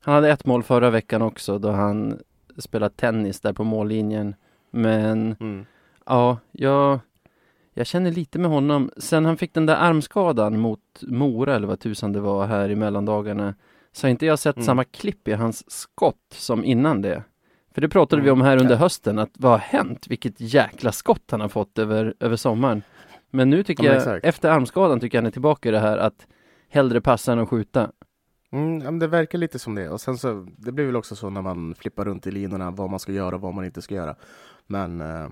Han 0.00 0.14
hade 0.14 0.30
ett 0.30 0.46
mål 0.46 0.62
förra 0.62 0.90
veckan 0.90 1.22
också 1.22 1.58
då 1.58 1.70
han 1.70 2.18
spelade 2.58 2.94
tennis 2.94 3.40
där 3.40 3.52
på 3.52 3.64
mållinjen. 3.64 4.34
Men 4.70 5.36
Mm. 5.40 5.66
Ja, 6.06 6.38
jag, 6.52 6.98
jag 7.74 7.86
känner 7.86 8.10
lite 8.10 8.38
med 8.38 8.50
honom. 8.50 8.90
Sen 8.96 9.24
han 9.24 9.36
fick 9.36 9.54
den 9.54 9.66
där 9.66 9.76
armskadan 9.76 10.58
mot 10.60 10.80
Mora 11.02 11.54
eller 11.54 11.66
vad 11.66 11.80
tusan 11.80 12.12
det 12.12 12.20
var 12.20 12.46
här 12.46 12.68
i 12.68 12.76
mellandagarna 12.76 13.54
så 13.96 14.06
har 14.06 14.10
inte 14.10 14.26
jag 14.26 14.38
sett 14.38 14.56
Mm. 14.56 14.66
samma 14.66 14.84
klipp 14.84 15.28
i 15.28 15.32
hans 15.32 15.70
skott 15.70 16.16
som 16.30 16.64
innan 16.64 17.02
det. 17.02 17.22
För 17.74 17.80
det 17.80 17.88
pratade 17.88 18.22
vi 18.22 18.28
Mm. 18.28 18.40
om 18.40 18.46
här 18.46 18.56
under 18.60 18.76
hösten, 18.76 19.18
att 19.18 19.30
vad 19.38 19.52
har 19.52 19.58
hänt? 19.58 20.06
Vilket 20.08 20.34
jäkla 20.40 20.92
skott 20.92 21.30
han 21.30 21.40
har 21.40 21.48
fått 21.48 21.78
över, 21.78 22.14
över 22.20 22.36
sommaren. 22.36 22.82
Men 23.30 23.50
nu 23.50 23.62
tycker 23.62 23.84
Ja, 23.84 23.92
jag, 23.94 24.24
efter 24.24 24.50
armskadan 24.50 25.00
tycker 25.00 25.18
jag 25.18 25.22
han 25.22 25.26
är 25.26 25.30
tillbaka 25.30 25.68
i 25.68 25.72
det 25.72 25.78
här 25.78 25.98
att 25.98 26.26
hellre 26.68 27.00
passa 27.00 27.32
än 27.32 27.38
att 27.38 27.48
skjuta. 27.48 27.90
Mm, 28.52 28.80
ja, 28.80 28.90
det 28.90 29.06
verkar 29.06 29.38
lite 29.38 29.58
som 29.58 29.74
det. 29.74 29.88
Och 29.88 30.00
sen 30.00 30.18
så, 30.18 30.46
det 30.58 30.72
blir 30.72 30.86
väl 30.86 30.96
också 30.96 31.16
så 31.16 31.30
när 31.30 31.42
man 31.42 31.74
flippar 31.74 32.04
runt 32.04 32.26
i 32.26 32.30
linorna 32.30 32.70
vad 32.70 32.90
man 32.90 32.98
ska 33.00 33.12
göra 33.12 33.34
och 33.34 33.40
vad 33.40 33.54
man 33.54 33.64
inte 33.64 33.82
ska 33.82 33.94
göra. 33.94 34.14
Men 34.66 35.00
eh, 35.00 35.28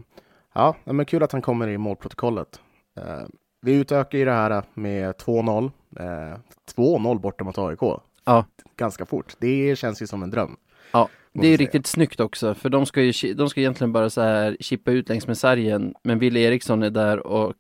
ja, 0.55 0.77
men 0.85 1.07
kul 1.07 1.23
att 1.23 1.33
han 1.33 1.43
kommer 1.43 1.69
i 1.69 1.79
målprotokollet. 1.79 2.61
Eh, 2.97 3.23
vi 3.63 3.75
utökar 3.75 4.19
ju 4.19 4.25
det 4.25 4.33
här 4.33 4.63
med 4.75 5.15
2-0. 5.17 5.71
Eh, 5.97 6.39
2-0 6.77 7.19
borta 7.21 7.45
mot 7.45 7.59
AIK. 7.59 7.81
Ja. 8.25 8.47
Ganska 8.77 9.07
fort. 9.07 9.37
Det 9.39 9.79
känns 9.79 10.03
ju 10.03 10.07
som 10.07 10.23
en 10.23 10.31
dröm. 10.31 10.57
Ja, 10.93 11.09
det 11.33 11.47
är 11.49 11.57
riktigt 11.57 11.87
snyggt 11.87 12.21
också, 12.21 12.55
för 12.55 12.69
de 12.69 12.87
ska 12.87 13.03
ju 13.03 13.35
de 13.35 13.49
ska 13.51 13.61
egentligen 13.61 13.93
bara 13.93 14.11
så 14.11 14.21
här 14.21 14.57
chippa 14.61 14.91
ut 14.91 15.09
längs 15.09 15.27
med 15.27 15.39
sargen, 15.39 15.95
men 16.03 16.19
Wille 16.19 16.41
Eriksson 16.41 16.83
är 16.83 16.91
där 16.91 17.27
och, 17.27 17.55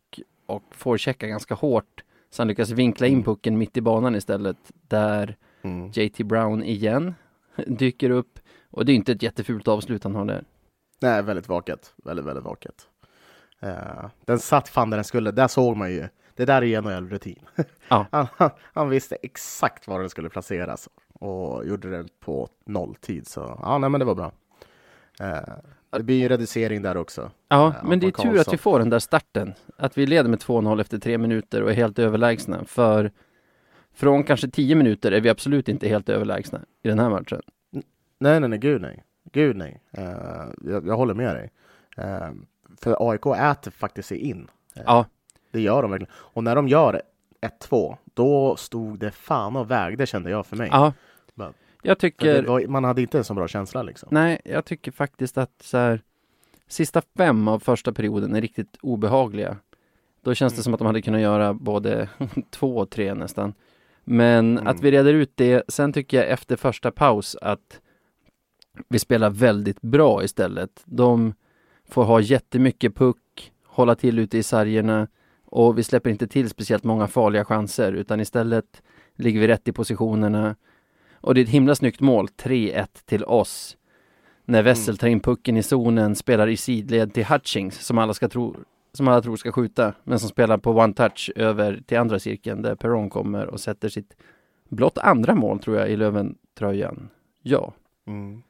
och 0.47 0.63
får 0.71 0.99
checka 0.99 1.27
ganska 1.27 1.55
hårt, 1.55 2.03
så 2.31 2.43
han 2.43 2.49
lyckas 2.49 2.71
vinkla 2.71 3.07
in 3.07 3.13
Mm. 3.13 3.25
pucken 3.25 3.59
mitt 3.59 3.77
i 3.77 3.81
banan 3.81 4.15
istället, 4.15 4.57
där 4.89 5.37
Mm. 5.65 5.91
JT 5.95 6.19
Brown 6.19 6.63
igen 6.63 7.15
dyker 7.67 8.11
upp, 8.11 8.39
och 8.71 8.85
det 8.85 8.93
är 8.93 8.95
inte 8.97 9.13
ett 9.13 9.23
jättefult 9.23 9.69
avslut 9.69 10.05
han 10.05 10.15
har 10.15 10.25
där. 10.25 10.45
Nej, 11.01 11.23
väldigt 11.23 11.49
vaket. 11.49 11.95
Väldigt, 12.05 12.27
väldigt 12.27 12.45
vaket. 12.45 12.75
Eh, 13.61 14.07
den 14.25 14.39
satt 14.39 14.69
fan 14.69 14.91
där 14.91 14.97
den 14.97 15.05
skulle. 15.05 15.31
Där 15.31 15.49
såg 15.49 15.77
man 15.77 15.91
ju. 15.93 16.09
Det 16.37 16.45
där 16.45 16.63
är 16.63 16.83
NHL-rutin. 16.83 17.45
Ja. 17.89 18.07
han, 18.11 18.27
han, 18.37 18.51
han 18.61 18.89
visste 18.89 19.17
exakt 19.23 19.89
var 19.89 20.01
den 20.01 20.11
skulle 20.11 20.29
placeras 20.29 20.89
och 21.13 21.67
gjorde 21.67 21.91
det 21.91 22.21
på 22.21 22.49
nolltid. 22.67 23.27
Så 23.27 23.59
ja, 23.63 23.79
nej, 23.79 23.91
men 23.91 23.99
det 23.99 24.05
var 24.05 24.15
bra. 24.15 24.33
Eh, 25.21 25.55
det 25.91 26.03
blir 26.03 26.17
ju 26.17 26.23
en 26.23 26.29
reducering 26.29 26.83
där 26.83 26.97
också. 26.97 27.31
Ja, 27.49 27.75
Ja, 27.77 27.89
men 27.89 28.01
det 28.01 28.07
är 28.07 28.11
tur 28.11 28.41
att 28.41 28.53
vi 28.53 28.57
får 28.59 28.79
den 28.79 28.91
där 28.91 28.99
starten, 28.99 29.55
att 29.77 29.99
vi 29.99 30.07
leder 30.07 30.31
med 30.31 30.39
2-0 30.39 30.81
efter 30.81 30.99
tre 30.99 31.19
minuter 31.19 31.63
och 31.63 31.71
är 31.71 31.75
helt 31.75 31.99
överlägsna, 31.99 32.65
för 32.65 33.11
från 33.95 34.25
kanske 34.25 34.49
10 34.49 34.75
minuter 34.75 35.13
är 35.13 35.21
vi 35.21 35.29
absolut 35.29 35.69
inte 35.69 35.89
helt 35.89 36.09
överlägsna 36.09 36.61
i 36.83 36.89
den 36.89 36.99
här 36.99 37.11
matchen. 37.11 37.43
Nej, 38.19 38.41
nej, 38.41 38.49
nej, 38.49 38.59
gud 38.59 38.83
nej. 38.83 39.05
Gud 39.33 39.57
nej. 39.57 39.81
Eh, 39.91 40.05
jag, 40.65 40.87
jag 40.87 40.97
håller 40.97 41.15
med 41.15 41.37
dig. 41.37 41.51
Eh, 41.97 42.31
för 42.81 43.11
AIK 43.11 43.27
äter 43.27 43.71
faktiskt 43.71 44.09
sig 44.09 44.19
in. 44.19 44.49
Ja, 44.75 45.07
Det 45.53 45.61
gör 45.61 45.83
de 45.83 45.91
verkligen. 45.91 46.13
Och 46.15 46.45
när 46.45 46.57
de 46.57 46.69
gör 46.69 47.03
1-2, 47.71 47.97
då 48.15 48.57
stod 48.57 48.99
det 48.99 49.11
fan 49.11 49.57
och 49.57 49.71
vägde 49.71 50.07
kände 50.07 50.31
jag 50.31 50.47
för 50.47 50.57
mig. 50.57 50.69
Ja. 50.73 50.93
Bara- 51.35 51.53
Jag 51.83 51.99
tycker, 51.99 52.43
var, 52.43 52.67
man 52.67 52.85
hade 52.85 53.03
inte 53.03 53.19
en 53.19 53.25
så 53.25 53.35
bra 53.35 53.49
känsla 53.49 53.83
liksom. 53.83 54.09
nej, 54.13 54.41
jag 54.45 54.65
tycker 54.65 54.93
faktiskt 54.93 55.39
att 55.39 55.63
så 55.63 55.79
här, 55.79 56.01
sista 56.69 57.03
fem 57.17 57.49
av 57.49 57.59
första 57.59 57.93
perioden 57.93 58.35
är 58.35 58.41
riktigt 58.41 58.77
obehagliga. 58.83 59.57
Då 60.23 60.35
känns 60.35 60.53
det 60.53 60.57
Mm. 60.57 60.63
som 60.65 60.75
att 60.75 60.79
de 60.79 60.87
hade 60.87 61.03
kunnat 61.03 61.21
göra 61.21 61.55
både 61.55 62.09
två 62.51 62.77
och 62.79 62.91
tre 62.91 63.15
nästan. 63.15 63.55
Men 64.05 64.59
Mm. 64.59 64.67
att 64.67 64.81
vi 64.81 64.91
reder 64.91 65.15
ut 65.15 65.33
det, 65.35 65.63
sen 65.69 65.93
tycker 65.93 66.17
jag 66.17 66.29
efter 66.31 66.57
första 66.57 66.91
paus 66.91 67.37
att 67.43 67.81
vi 68.89 68.99
spelar 68.99 69.31
väldigt 69.31 69.81
bra 69.81 70.25
istället. 70.25 70.83
De 70.85 71.35
får 71.89 72.05
ha 72.05 72.21
jättemycket 72.21 72.95
puck, 72.95 73.53
hålla 73.67 73.95
till 73.95 74.19
ute 74.19 74.39
i 74.39 74.43
sargerna 74.43 75.09
och 75.53 75.79
vi 75.79 75.83
släpper 75.83 76.11
inte 76.11 76.27
till 76.27 76.51
speciellt 76.51 76.85
många 76.85 77.07
farliga 77.09 77.45
chanser 77.45 77.93
utan 77.93 78.21
istället 78.21 78.83
ligger 79.15 79.41
vi 79.41 79.49
rätt 79.49 79.69
i 79.69 79.73
positionerna. 79.73 80.57
Och 81.15 81.35
det 81.35 81.41
är 81.41 81.43
ett 81.43 81.51
himla 81.51 81.75
snyggt 81.75 82.01
mål, 82.01 82.27
3-1 82.27 82.87
till 83.05 83.25
oss. 83.25 83.77
När 84.45 84.63
Wessel 84.63 84.93
Mm. 84.93 84.99
tar 84.99 85.09
in 85.09 85.21
pucken 85.21 85.57
i 85.57 85.63
zonen, 85.63 86.17
spelar 86.17 86.49
i 86.49 86.57
sidled 86.57 87.15
till 87.15 87.25
Hutchings 87.25 87.81
som 87.87 87.99
alla, 87.99 88.15
ska 88.15 88.29
tro, 88.29 88.57
som 88.93 89.09
alla 89.09 89.23
tror 89.23 89.37
ska 89.37 89.53
skjuta, 89.53 89.95
men 90.05 90.19
som 90.19 90.29
spelar 90.29 90.59
på 90.59 90.71
one 90.71 90.95
touch 90.95 91.31
över 91.37 91.83
till 91.87 91.99
andra 91.99 92.19
cirkeln 92.19 92.63
där 92.63 92.75
Perron 92.75 93.11
kommer 93.11 93.47
och 93.47 93.61
sätter 93.61 93.89
sitt 93.89 94.17
blott 94.69 94.99
andra 94.99 95.35
mål 95.35 95.59
tror 95.59 95.77
jag 95.77 95.91
i 95.91 95.97
Löven-tröjan. 95.97 97.09
Ja. 97.43 97.73
Mm. 98.07 98.43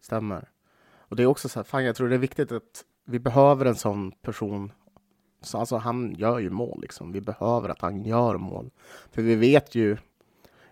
Stämmer. 0.00 0.48
Och 0.98 1.16
det 1.16 1.22
är 1.22 1.26
också 1.26 1.48
så 1.48 1.58
här, 1.58 1.64
fan 1.64 1.84
jag 1.84 1.96
tror 1.96 2.08
det 2.08 2.14
är 2.14 2.18
viktigt 2.18 2.52
att 2.52 2.84
vi 3.04 3.18
behöver 3.18 3.66
en 3.66 3.74
sån 3.74 4.12
person. 4.12 4.72
Så 5.40 5.58
alltså 5.58 5.76
han 5.76 6.14
gör 6.18 6.38
ju 6.38 6.50
mål 6.50 6.78
liksom. 6.82 7.12
Vi 7.12 7.20
behöver 7.20 7.68
att 7.68 7.80
han 7.80 8.04
gör 8.04 8.36
mål. 8.38 8.70
För 9.12 9.22
vi 9.22 9.34
vet 9.34 9.74
ju, 9.74 9.96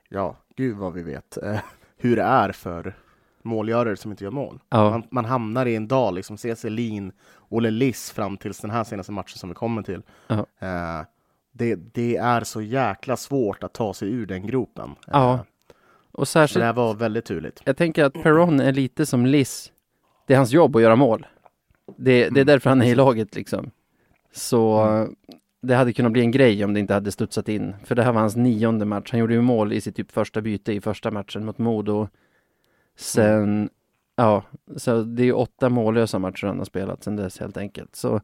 ja, 0.09 0.37
gud 0.57 0.77
vad 0.77 0.93
vi 0.93 1.03
vet, 1.03 1.37
eh, 1.43 1.59
hur 1.97 2.17
det 2.17 2.23
är 2.23 2.53
för 2.53 2.95
målgörare 3.43 3.97
som 3.97 4.11
inte 4.11 4.25
gör 4.25 4.31
mål. 4.31 4.61
Ja. 4.69 4.91
Man, 4.91 5.03
man 5.11 5.25
hamnar 5.25 5.67
i 5.67 5.77
en 5.77 5.89
dal, 5.89 6.15
liksom, 6.15 6.37
se 6.37 6.57
Selin, 6.57 7.13
Olle 7.49 7.71
Liss 7.71 8.11
fram 8.11 8.37
tills 8.37 8.61
den 8.61 8.71
här 8.71 8.85
senaste 8.85 9.13
matchen 9.13 9.39
som 9.39 9.49
vi 9.49 9.55
kommer 9.55 9.83
till. 9.83 10.03
Ja. 10.27 10.47
Eh, 10.59 11.07
det, 11.53 11.75
det 11.75 12.17
är 12.17 12.45
så 12.45 12.63
jäkla 12.63 13.17
svårt 13.17 13.63
att 13.65 13.73
ta 13.73 13.95
sig 13.95 14.09
ur 14.09 14.27
den 14.27 14.47
gropen. 14.47 14.95
Ja. 15.07 15.35
Eh, 15.35 15.41
Och 16.13 16.29
så 16.29 16.39
det 16.39 16.43
särskilt, 16.49 16.65
här 16.65 16.73
var 16.73 16.95
väldigt 16.95 17.25
turligt. 17.25 17.63
jag 17.65 17.77
tänker 17.77 18.05
att 18.05 18.13
Perron 18.15 18.61
är 18.61 18.73
lite 18.73 19.07
som 19.07 19.27
Liss. 19.27 19.73
Det 20.27 20.33
är 20.35 20.37
hans 20.39 20.53
jobb 20.53 20.77
att 20.77 20.83
göra 20.83 20.97
mål. 20.97 21.27
Det, 21.97 22.13
det 22.13 22.25
är 22.25 22.29
Mm, 22.31 22.47
därför 22.47 22.71
han 22.71 22.83
är 22.83 22.87
i 22.87 22.95
laget 22.95 23.35
liksom. 23.35 23.71
Så 24.37 24.79
Mm. 24.79 25.15
det 25.63 25.75
hade 25.75 25.93
kunnat 25.93 26.13
bli 26.13 26.21
en 26.21 26.31
grej 26.31 26.65
om 26.65 26.75
det 26.75 26.81
inte 26.81 26.95
hade 26.95 27.13
studsat 27.13 27.49
in. 27.49 27.75
För 27.85 27.95
det 27.95 28.03
här 28.03 28.13
var 28.13 28.21
hans 28.21 28.37
nionde 28.37 28.85
match. 28.85 29.11
Han 29.11 29.21
gjorde 29.21 29.35
ju 29.35 29.41
mål 29.41 29.73
i 29.73 29.81
sitt 29.81 29.97
typ 29.97 30.13
första 30.13 30.41
byte 30.41 30.73
i 30.73 30.81
första 30.81 31.11
matchen 31.11 31.45
mot 31.45 31.59
Modo. 31.59 32.09
Sen, 32.97 33.71
ja, 34.17 34.43
så 34.77 35.03
det 35.03 35.23
är 35.23 35.27
ju 35.27 35.33
åtta 35.33 35.69
mållösa 35.69 36.19
matcher 36.19 36.47
han 36.47 36.59
har 36.59 36.65
spelat 36.65 37.05
sen 37.05 37.17
dess 37.17 37.39
helt 37.41 37.57
enkelt. 37.57 37.97
Så 37.97 38.21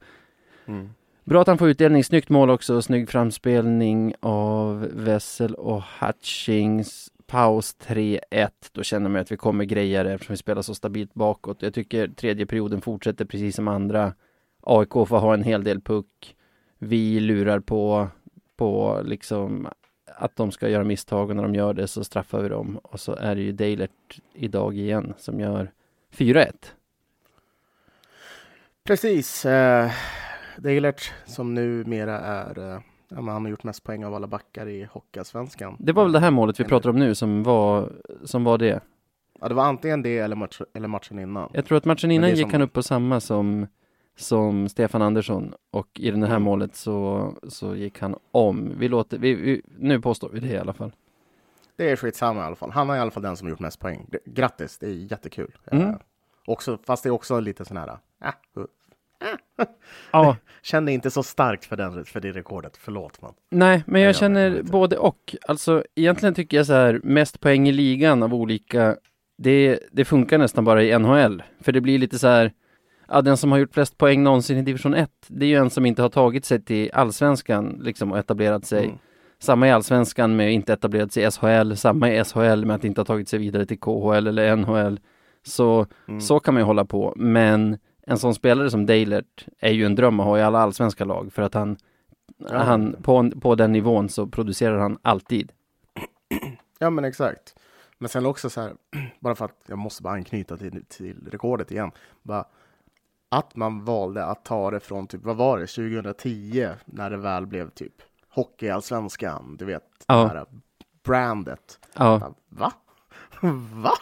Mm. 0.67 0.91
Bra 1.25 1.41
att 1.41 1.47
han 1.47 1.59
får 1.59 1.69
utdelning, 1.69 2.05
snyggt 2.05 2.29
mål 2.29 2.51
också, 2.51 2.83
snygg 2.83 3.09
framspelning 3.09 4.15
av 4.21 4.89
Wessel 4.93 5.55
och 5.55 5.83
Hutchings. 6.01 7.09
Paus 7.27 7.77
3-1, 7.87 8.51
då 8.73 8.83
känner 8.83 9.11
man 9.11 9.21
att 9.21 9.33
vi 9.33 9.37
kommer 9.37 9.65
grejer 9.65 10.05
eftersom 10.05 10.33
vi 10.33 10.37
spelar 10.37 10.63
så 10.63 10.75
stabilt 10.75 11.15
bakåt. 11.15 11.63
Jag 11.63 11.75
tycker 11.75 12.09
tredje 12.09 12.47
perioden 12.47 12.81
fortsätter 12.81 13.25
precis 13.25 13.57
som 13.57 13.69
andra. 13.69 14.13
AIK 14.63 14.93
får 14.93 15.19
ha 15.19 15.35
en 15.35 15.43
hel 15.43 15.65
del 15.65 15.81
puck. 15.81 16.37
Vi 16.79 17.21
lurar 17.21 17.61
på, 17.61 18.09
på 18.57 19.01
liksom 19.05 19.69
att 20.07 20.37
de 20.37 20.51
ska 20.51 20.69
göra 20.69 20.85
misstag 20.85 21.31
och 21.31 21.37
när 21.37 21.43
de 21.43 21.55
gör 21.55 21.75
det 21.75 21.89
så 21.89 22.05
straffar 22.05 22.43
vi 22.43 22.49
dem. 22.49 22.79
Och 22.83 23.01
så 23.01 23.15
är 23.15 23.35
det 23.35 23.41
ju 23.43 23.53
Deilert 23.53 24.19
idag 24.35 24.77
igen 24.79 25.15
som 25.19 25.41
gör 25.41 25.71
4-1. 26.17 26.53
Precis. 28.85 29.45
Eh, 29.47 29.91
Deilert 30.59 31.13
som 31.27 31.55
numera 31.55 32.19
är, 32.21 32.59
eh, 32.59 32.81
ja, 33.09 33.17
han 33.17 33.29
har 33.29 33.49
gjort 33.49 33.65
mest 33.65 33.85
poäng 33.85 34.05
av 34.05 34.15
alla 34.15 34.27
backar 34.27 34.69
i 34.69 34.85
Hockeyallsvenskan. 34.93 35.77
Det 35.79 35.93
var 35.93 36.03
väl 36.05 36.13
det 36.13 36.21
här 36.21 36.31
målet 36.31 36.61
vi 36.61 36.65
pratar 36.65 36.91
om 36.91 36.99
nu 36.99 37.15
som 37.15 37.43
var, 37.43 37.93
som 38.25 38.45
var 38.45 38.59
det. 38.59 38.81
Ja, 39.41 39.49
det 39.49 39.55
var 39.55 39.65
antingen 39.65 40.03
det 40.03 40.19
eller, 40.19 40.37
match, 40.37 40.61
eller 40.75 40.89
matchen 40.89 41.19
innan. 41.19 41.51
Jag 41.53 41.65
tror 41.67 41.79
att 41.79 41.85
matchen 41.85 42.11
innan 42.11 42.31
gick 42.31 42.41
som- 42.41 42.51
han 42.53 42.63
upp 42.63 42.73
på 42.73 42.83
samma 42.83 43.21
som, 43.21 43.67
som 44.17 44.69
Stefan 44.69 45.03
Andersson 45.03 45.55
och 45.71 45.89
i 46.01 46.11
det 46.11 46.17
här 46.19 46.27
Mm. 46.27 46.43
målet 46.43 46.77
så, 46.77 47.33
så 47.49 47.75
gick 47.77 47.99
han 48.01 48.17
om. 48.33 48.73
Vi 48.79 48.89
låter, 48.89 49.19
vi, 49.19 49.35
vi, 49.35 49.63
nu 49.79 50.01
påstår 50.01 50.29
vi 50.29 50.41
det 50.41 50.47
i 50.49 50.59
alla 50.59 50.73
fall. 50.73 50.93
Det 51.77 51.91
är 51.91 51.97
skitsamma 51.97 52.41
i 52.41 52.45
alla 52.45 52.57
fall. 52.57 52.71
Han 52.71 52.91
är 52.91 52.97
i 52.97 52.99
alla 52.99 53.11
fall 53.11 53.23
den 53.23 53.37
som 53.37 53.49
gjort 53.49 53.61
mest 53.61 53.81
poäng. 53.81 54.07
Det- 54.09 54.25
Grattis, 54.25 54.79
det 54.79 54.87
är 54.87 54.91
jättekul. 55.13 55.57
Mm. 55.73 55.89
Eh, 55.89 55.95
också, 56.47 56.79
fast 56.87 57.03
det 57.03 57.09
är 57.09 57.11
också 57.11 57.41
lite 57.41 57.65
sån 57.65 57.77
här, 57.77 57.89
äh, 58.25 58.31
uh, 58.59 58.65
Ja, 60.13 60.37
kände 60.63 60.93
inte 60.93 61.11
så 61.11 61.23
starkt 61.23 61.65
för, 61.65 61.77
den, 61.77 62.05
för 62.05 62.21
det 62.21 62.33
rekordet. 62.33 62.77
Förlåt 62.77 63.23
man. 63.23 63.35
nej, 63.51 63.85
men 63.87 64.01
jag 64.01 64.09
jag 64.09 64.17
känner 64.17 64.63
både 64.63 64.97
och. 64.99 65.37
Alltså 65.49 65.85
egentligen 65.95 66.35
tycker 66.35 66.57
jag 66.57 66.67
så 66.67 66.73
här, 66.73 67.01
mest 67.05 67.41
poäng 67.41 67.69
i 67.69 67.73
ligan 67.73 68.23
av 68.23 68.35
olika, 68.35 68.97
det, 69.39 69.81
det 69.93 70.05
funkar 70.05 70.39
nästan 70.39 70.65
bara 70.65 70.83
i 70.83 70.99
NHL. 70.99 71.43
För 71.61 71.73
det 71.73 71.81
blir 71.81 71.99
lite 71.99 72.19
så 72.19 72.27
här, 72.27 72.53
ja 73.13 73.23
den 73.23 73.37
som 73.37 73.53
har 73.53 73.59
gjort 73.59 73.75
flest 73.75 73.99
poäng 73.99 74.23
någonsin 74.23 74.59
i 74.59 74.63
division 74.63 74.95
1, 74.95 75.11
det 75.27 75.45
är 75.47 75.49
ju 75.49 75.57
en 75.57 75.71
som 75.71 75.87
inte 75.87 76.03
har 76.03 76.09
tagit 76.09 76.45
sig 76.45 76.63
till 76.65 76.91
allsvenskan 76.93 77.79
liksom 77.83 78.13
och 78.13 78.19
etablerat 78.19 78.65
sig. 78.67 78.85
Mm. 78.85 78.99
Samma 79.39 79.69
i 79.69 79.71
allsvenskan 79.71 80.37
med 80.37 80.47
att 80.47 80.53
inte 80.53 80.73
etablerat 80.73 81.13
sig 81.13 81.25
i 81.25 81.31
SHL, 81.31 81.75
samma 81.77 82.11
i 82.11 82.25
SHL 82.25 82.65
med 82.65 82.77
att 82.77 82.85
inte 82.85 83.01
ha 83.01 83.07
tagit 83.07 83.29
sig 83.29 83.39
vidare 83.39 83.67
till 83.67 83.79
KHL 83.81 84.27
eller 84.27 84.57
NHL. 84.57 85.01
Så, 85.47 85.87
Mm. 86.09 86.21
så 86.21 86.41
kan 86.41 86.55
man 86.55 86.61
ju 86.61 86.65
hålla 86.65 86.85
på, 86.85 87.13
men 87.17 87.79
en 88.07 88.19
sån 88.19 88.35
spelare 88.35 88.71
som 88.71 88.87
Deilert 88.87 89.47
är 89.59 89.71
ju 89.73 89.87
en 89.87 89.95
dröm 89.95 90.21
att 90.21 90.27
ha 90.27 90.39
i 90.39 90.43
alla 90.43 90.59
allsvenska 90.59 91.05
lag 91.05 91.33
för 91.33 91.43
att 91.43 91.55
han, 91.55 91.77
Ja. 92.51 92.59
han 92.59 92.97
på, 93.03 93.31
på 93.41 93.55
den 93.55 93.73
nivån 93.73 94.09
så 94.09 94.27
producerar 94.27 94.79
han 94.79 94.99
alltid. 95.03 95.53
Ja, 96.79 96.91
men 96.91 97.05
exakt. 97.05 97.55
Men 97.99 98.09
sen 98.09 98.27
också 98.27 98.51
så 98.51 98.61
här, 98.61 98.73
bara 99.21 99.35
för 99.35 99.45
att 99.45 99.61
jag 99.67 99.79
måste 99.79 100.03
bara 100.03 100.15
anknyta 100.15 100.57
till, 100.57 100.85
till 100.89 101.17
rekordet 101.31 101.71
igen. 101.71 101.91
Bara, 102.23 102.45
att 103.33 103.57
man 103.57 103.85
valde 103.85 104.25
att 104.25 104.45
ta 104.45 104.71
det 104.71 104.81
från, 104.81 105.07
typ, 105.07 105.23
vad 105.25 105.37
var 105.37 105.59
det, 105.59 105.67
2010, 105.67 106.69
när 106.85 107.11
det 107.11 107.17
väl 107.17 107.47
blev 107.47 107.71
typ 107.71 107.93
Hockeyallsvenskan, 108.29 109.57
du 109.59 109.65
vet, 109.65 109.83
Ja. 110.07 110.15
det 110.23 110.29
här 110.29 110.47
brandet. 111.05 111.79
Ja, 111.95 112.35
Va? 112.49 112.73
Va? 113.83 113.93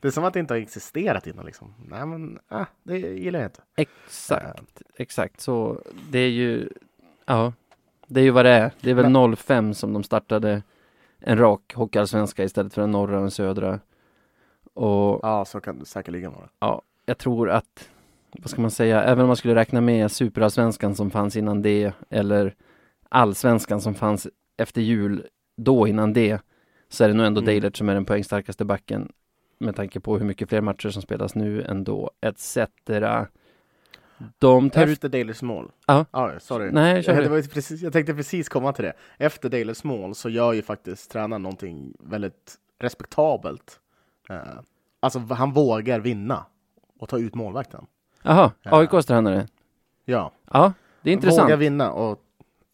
Det 0.00 0.08
är 0.08 0.12
som 0.12 0.24
att 0.24 0.32
det 0.34 0.40
inte 0.40 0.54
har 0.54 0.58
existerat 0.58 1.26
innan 1.26 1.44
liksom. 1.46 1.74
Nej 1.88 2.06
men, 2.06 2.38
äh, 2.50 2.66
det 2.82 2.98
gillar 2.98 3.40
jag 3.40 3.46
inte. 3.48 3.62
exakt, 3.76 4.82
exakt. 4.96 5.40
Så 5.40 5.82
det 6.10 6.18
är 6.18 6.28
ju, 6.30 6.68
ja, 7.26 7.52
det 8.06 8.20
är 8.20 8.24
ju 8.24 8.30
vad 8.30 8.44
det 8.44 8.50
är. 8.50 8.72
Det 8.80 8.90
är 8.90 8.94
väl 8.94 9.08
Men- 9.10 9.36
05 9.36 9.74
som 9.74 9.92
de 9.92 10.02
startade 10.02 10.62
en 11.18 11.38
rak 11.38 11.74
hockeyallsvenska 11.74 12.44
istället 12.44 12.74
för 12.74 12.82
en 12.82 12.90
norra 12.90 13.16
och 13.18 13.24
en 13.24 13.30
södra. 13.30 13.80
Och 14.74 15.20
Ja, 15.22 15.44
så 15.44 15.60
kan 15.60 15.78
det 15.78 15.84
säkerligen 15.86 16.32
vara. 16.32 16.80
jag 17.06 17.18
tror 17.18 17.50
att, 17.50 17.88
vad 18.32 18.50
ska 18.50 18.60
man 18.60 18.70
säga, 18.70 19.02
även 19.02 19.20
om 19.20 19.26
man 19.26 19.36
skulle 19.36 19.54
räkna 19.54 19.80
med 19.80 20.12
superallsvenskan 20.12 20.94
som 20.94 21.10
fanns 21.10 21.36
innan 21.36 21.62
det, 21.62 21.92
eller 22.10 22.54
allsvenskan 23.08 23.80
som 23.80 23.94
fanns 23.94 24.28
efter 24.56 24.80
jul, 24.80 25.26
då 25.56 25.88
innan 25.88 26.12
det, 26.12 26.40
så 26.88 27.04
är 27.04 27.08
det 27.08 27.14
nog 27.14 27.26
ändå 27.26 27.40
Mm. 27.40 27.46
Deilert 27.46 27.76
som 27.76 27.88
är 27.88 27.94
den 27.94 28.04
poängstarkaste 28.04 28.64
backen, 28.64 29.12
med 29.58 29.76
tanke 29.76 30.00
på 30.00 30.18
hur 30.18 30.24
mycket 30.24 30.48
fler 30.48 30.60
matcher 30.60 30.88
som 30.88 31.02
spelas 31.02 31.34
nu 31.34 31.62
ändå, 31.62 32.10
etc. 32.20 32.58
De 34.38 34.70
tar 34.70 34.86
Efter 34.86 35.08
Dailers 35.08 35.42
mål. 35.42 35.70
Ja. 35.86 36.06
ja 36.12 36.40
sorry. 36.40 36.70
nej, 36.70 37.02
kör 37.02 37.14
Ja, 37.14 37.20
det 37.20 37.28
var 37.28 37.42
precis, 37.42 37.82
jag 37.82 37.92
tänkte 37.92 38.14
precis 38.14 38.48
komma 38.48 38.72
till 38.72 38.84
det. 38.84 38.92
Efter 39.18 39.48
Dailers 39.48 39.84
mål 39.84 40.14
så 40.14 40.28
gör 40.28 40.52
ju 40.52 40.62
faktiskt 40.62 41.10
tränaren 41.10 41.42
någonting 41.42 41.94
väldigt 42.00 42.56
respektabelt. 42.78 43.80
Eh, 44.30 44.60
alltså 45.00 45.18
han 45.18 45.52
vågar 45.52 46.00
vinna 46.00 46.46
och 46.98 47.08
ta 47.08 47.18
ut 47.18 47.34
målvakten. 47.34 47.86
Jaha, 48.22 48.52
Ja. 48.62 48.78
AIKs 48.80 49.06
tränare. 49.06 49.46
Ja, 50.04 50.32
Ja, 50.52 50.72
det 51.02 51.10
är 51.10 51.14
intressant. 51.14 51.52
vinna 51.58 51.92
och 51.92 52.22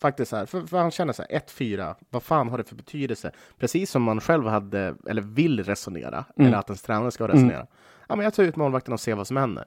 faktiskt 0.00 0.30
så 0.30 0.36
här, 0.36 0.46
för, 0.46 0.60
för 0.66 0.78
han 0.78 0.90
känner 0.90 1.12
så 1.12 1.22
här, 1.30 1.38
1-4, 1.40 1.94
vad 2.10 2.22
fan 2.22 2.48
har 2.48 2.58
det 2.58 2.64
för 2.64 2.74
betydelse? 2.76 3.30
Precis 3.58 3.90
som 3.90 4.02
man 4.02 4.20
själv 4.20 4.46
hade, 4.46 4.94
eller 5.08 5.22
vill 5.22 5.64
resonera, 5.64 6.24
Mm. 6.36 6.48
eller 6.48 6.58
att 6.58 6.68
ens 6.68 6.82
tränare 6.82 7.10
ska 7.10 7.28
resonera. 7.28 7.66
Ja, 8.08 8.16
men 8.16 8.24
jag 8.24 8.34
tar 8.34 8.42
ut 8.42 8.56
målvakten 8.56 8.92
och 8.94 9.00
ser 9.00 9.14
vad 9.14 9.26
som 9.26 9.36
händer. 9.36 9.64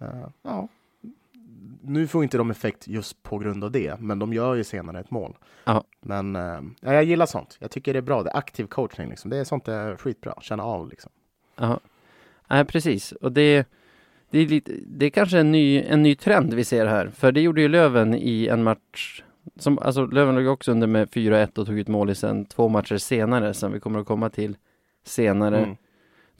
Eh, 0.00 0.26
ja. 0.42 0.68
Nu 1.84 2.06
får 2.06 2.22
inte 2.22 2.38
de 2.38 2.50
effekt 2.50 2.88
just 2.88 3.22
på 3.22 3.38
grund 3.38 3.64
av 3.64 3.70
det, 3.70 4.00
men 4.00 4.18
de 4.18 4.32
gör 4.32 4.54
ju 4.54 4.64
senare 4.64 5.00
ett 5.00 5.10
mål. 5.10 5.36
Ja. 5.64 5.84
Men 6.00 6.36
eh, 6.36 6.60
ja, 6.80 6.92
jag 6.94 7.04
gillar 7.04 7.26
sånt. 7.26 7.56
Jag 7.60 7.70
tycker 7.70 7.92
det 7.92 7.98
är 7.98 8.02
bra. 8.02 8.22
Det 8.22 8.30
är 8.30 8.36
aktiv 8.36 8.66
coaching. 8.66 9.08
Liksom. 9.10 9.30
Det 9.30 9.36
är 9.36 9.44
sånt 9.44 9.64
det 9.64 9.72
är 9.74 9.96
skitbra. 9.96 10.34
Känna 10.40 10.62
av 10.62 10.88
liksom. 10.88 11.10
Ja, 11.56 11.78
precis. 12.68 13.12
Och 13.12 13.32
det, 13.32 13.66
det 14.32 14.38
är 14.38 14.46
lite, 14.46 14.72
det 14.86 15.06
är 15.06 15.10
kanske 15.10 15.38
en 15.38 15.52
ny, 15.52 15.82
en 15.82 16.02
ny 16.02 16.14
trend 16.14 16.54
vi 16.54 16.64
ser 16.64 16.86
här. 16.86 17.08
För 17.08 17.32
det 17.32 17.40
gjorde 17.40 17.60
ju 17.60 17.68
Löven 17.68 18.14
i 18.14 18.46
en 18.46 18.62
match 18.62 19.22
Som, 19.56 19.78
alltså 19.78 20.06
Löven 20.06 20.34
låg 20.34 20.46
också 20.46 20.72
under 20.72 20.86
med 20.86 21.08
4-1 21.08 21.58
och 21.58 21.66
tog 21.66 21.78
ut 21.78 21.88
mål 21.88 22.10
i 22.10 22.14
sen 22.14 22.44
två 22.44 22.68
matcher 22.68 22.96
senare 22.96 23.54
som 23.54 23.72
vi 23.72 23.80
kommer 23.80 24.00
att 24.00 24.06
komma 24.06 24.30
till 24.30 24.56
senare. 25.04 25.58
Mm. 25.58 25.76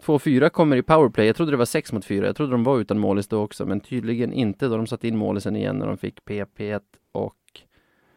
2-4 0.02 0.48
kommer 0.48 0.76
i 0.76 0.82
powerplay. 0.82 1.26
Jag 1.26 1.36
trodde 1.36 1.52
det 1.52 1.56
var 1.56 1.64
6 1.64 1.92
mot 1.92 2.04
4. 2.04 2.26
Jag 2.26 2.36
trodde 2.36 2.52
de 2.52 2.64
var 2.64 2.80
utan 2.80 2.98
målis 2.98 3.28
då 3.28 3.42
också, 3.42 3.66
men 3.66 3.80
tydligen 3.80 4.32
inte 4.32 4.68
då 4.68 4.76
de 4.76 4.86
satte 4.86 5.08
in 5.08 5.16
målisen 5.16 5.56
igen 5.56 5.76
när 5.76 5.86
de 5.86 5.96
fick 5.96 6.20
PP1 6.24 6.80
och 7.12 7.36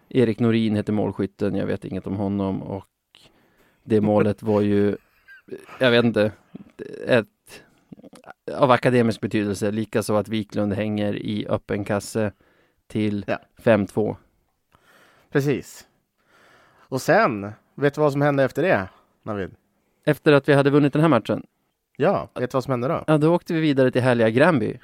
Erik 0.09 0.39
Norin 0.39 0.75
hette 0.75 0.91
målskytten. 0.91 1.55
Jag 1.55 1.65
vet 1.65 1.85
inget 1.85 2.07
om 2.07 2.15
honom 2.15 2.61
och 2.61 2.87
det 3.83 4.01
målet 4.01 4.43
var 4.43 4.61
ju, 4.61 4.97
jag 5.79 5.91
vet 5.91 6.05
inte, 6.05 6.31
ett 7.07 7.27
av 8.55 8.71
akademisk 8.71 9.21
betydelse. 9.21 9.71
Likaså 9.71 10.15
att 10.15 10.27
Wiklund 10.27 10.73
hänger 10.73 11.15
i 11.15 11.47
öppen 11.49 11.83
kasse 11.83 12.31
till 12.87 13.25
Ja. 13.27 13.37
5-2. 13.63 14.15
Precis. 15.31 15.87
Och 16.77 17.01
sen, 17.01 17.51
vet 17.75 17.93
du 17.95 18.01
vad 18.01 18.11
som 18.11 18.21
hände 18.21 18.43
efter 18.43 18.61
det, 18.63 18.87
Navid? 19.23 19.55
Efter 20.05 20.31
att 20.33 20.49
vi 20.49 20.53
hade 20.53 20.69
vunnit 20.69 20.93
den 20.93 21.01
här 21.01 21.09
matchen, 21.09 21.43
Ja, 21.97 22.29
vet 22.33 22.51
du 22.51 22.55
vad 22.55 22.63
som 22.63 22.71
hände 22.71 22.87
då? 22.87 23.03
ja 23.07 23.17
då 23.17 23.33
åkte 23.35 23.53
vi 23.53 23.59
vidare 23.59 23.91
till 23.91 24.01
härliga 24.01 24.29
Granby. 24.29 24.79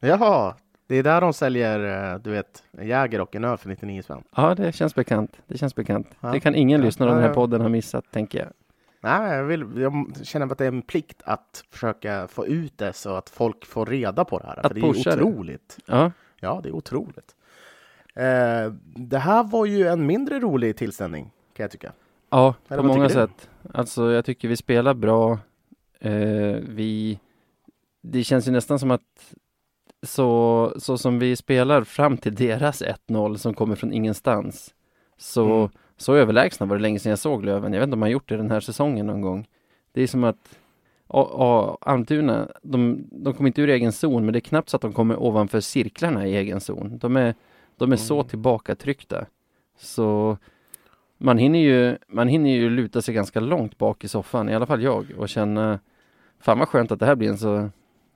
Jaha, 0.00 0.54
det 0.86 0.96
är 0.96 1.02
där 1.02 1.20
de 1.20 1.32
säljer, 1.32 2.12
eh, 2.14 2.18
du 2.18 2.30
vet, 2.30 2.62
Jäger 2.82 3.20
och 3.20 3.34
en 3.36 3.44
öl 3.44 3.56
för 3.58 3.68
99 3.68 4.02
spänn. 4.02 4.22
Ja, 4.36 4.54
det 4.54 4.72
känns 4.74 4.94
bekant. 4.94 5.36
Det 5.46 5.58
känns 5.58 5.74
bekant. 5.74 6.08
Ja. 6.20 6.28
Det 6.32 6.40
kan 6.40 6.54
ingen 6.54 6.80
Ja. 6.80 6.86
lyssnare 6.86 7.10
av 7.10 7.16
den 7.16 7.24
här 7.24 7.34
podden 7.34 7.60
ha 7.60 7.68
missat, 7.68 8.04
tänker 8.12 8.38
jag. 8.38 8.48
Nej, 9.06 9.36
jag, 9.36 9.44
vill, 9.44 9.66
jag 9.76 10.16
känner 10.22 10.46
att 10.52 10.58
det 10.58 10.64
är 10.64 10.68
en 10.68 10.82
plikt 10.82 11.22
att 11.24 11.64
försöka 11.70 12.28
få 12.28 12.46
ut 12.46 12.78
det 12.78 12.92
så 12.92 13.14
att 13.16 13.30
folk 13.30 13.66
får 13.66 13.86
reda 13.86 14.24
på 14.24 14.38
det 14.38 14.46
här. 14.46 14.56
Att 14.56 14.66
för 14.66 14.74
det 14.74 14.80
är 14.80 14.92
pusha 14.92 15.16
det. 15.16 15.22
otroligt. 15.22 15.78
Ja, 15.86 16.12
Ja, 16.40 16.60
det 16.62 16.68
är 16.68 16.72
otroligt. 16.74 17.34
Eh, 18.14 18.72
det 18.96 19.18
här 19.18 19.44
var 19.44 19.66
ju 19.66 19.86
en 19.88 20.06
mindre 20.06 20.40
rolig 20.40 20.76
tillställning, 20.76 21.30
kan 21.56 21.64
jag 21.64 21.70
tycka. 21.70 21.92
ja 22.30 22.54
Eller 22.68 22.82
på 22.82 22.88
många 22.88 23.08
sätt. 23.08 23.48
Alltså, 23.74 24.12
jag 24.12 24.24
tycker 24.24 24.48
vi 24.48 24.56
spelar 24.56 24.94
bra. 24.94 25.38
Eh, 26.00 26.56
vi... 26.68 27.20
Det 28.02 28.24
känns 28.24 28.48
ju 28.48 28.52
nästan 28.52 28.78
som 28.78 28.90
att 28.90 29.34
så, 30.02 30.72
så 30.78 30.98
som 30.98 31.18
vi 31.18 31.36
spelar 31.36 31.84
fram 31.84 32.16
till 32.16 32.34
deras 32.34 32.82
1-0 32.82 33.36
som 33.36 33.54
kommer 33.54 33.76
från 33.76 33.92
ingenstans. 33.92 34.74
Så, 35.16 35.54
Mm. 35.54 35.68
Så 35.96 36.14
överlägsna 36.14 36.66
var 36.66 36.76
det 36.76 36.82
länge 36.82 36.98
sedan 36.98 37.10
jag 37.10 37.18
såg 37.18 37.44
Löven. 37.44 37.72
Jag 37.72 37.80
vet 37.80 37.86
inte 37.86 37.94
om 37.94 38.00
man 38.00 38.10
gjort 38.10 38.28
det 38.28 38.36
den 38.36 38.50
här 38.50 38.60
säsongen 38.60 39.06
någon 39.06 39.20
gång. 39.20 39.46
Det 39.92 40.02
är 40.02 40.06
som 40.06 40.24
att 40.24 40.58
Ja, 41.08 41.78
Almtuna, 41.80 42.48
de, 42.62 43.04
de 43.10 43.34
kommer 43.34 43.48
inte 43.48 43.62
ur 43.62 43.68
egen 43.68 43.92
zon, 43.92 44.24
men 44.24 44.32
det 44.32 44.38
är 44.38 44.40
knappt 44.40 44.68
så 44.68 44.76
att 44.76 44.82
de 44.82 44.92
kommer 44.92 45.22
ovanför 45.22 45.60
cirklarna 45.60 46.26
i 46.26 46.36
egen 46.36 46.60
zon. 46.60 46.98
De 46.98 47.16
är, 47.16 47.34
de 47.76 47.92
är 47.92 47.96
så 47.96 48.14
Mm. 48.14 48.26
tillbakatryckta. 48.28 49.26
Så 49.78 50.38
man 51.18 51.38
hinner, 51.38 51.58
ju, 51.58 51.96
man 52.08 52.28
hinner 52.28 52.50
ju 52.50 52.70
luta 52.70 53.02
sig 53.02 53.14
ganska 53.14 53.40
långt 53.40 53.78
bak 53.78 54.04
i 54.04 54.08
soffan, 54.08 54.48
i 54.48 54.54
alla 54.54 54.66
fall 54.66 54.82
jag, 54.82 55.06
och 55.18 55.28
känna 55.28 55.78
Fan 56.38 56.58
vad 56.58 56.68
skönt 56.68 56.92
att 56.92 56.98
det 56.98 57.06
här 57.06 57.14
blir 57.14 57.28
en 57.28 57.38
så, 57.38 57.70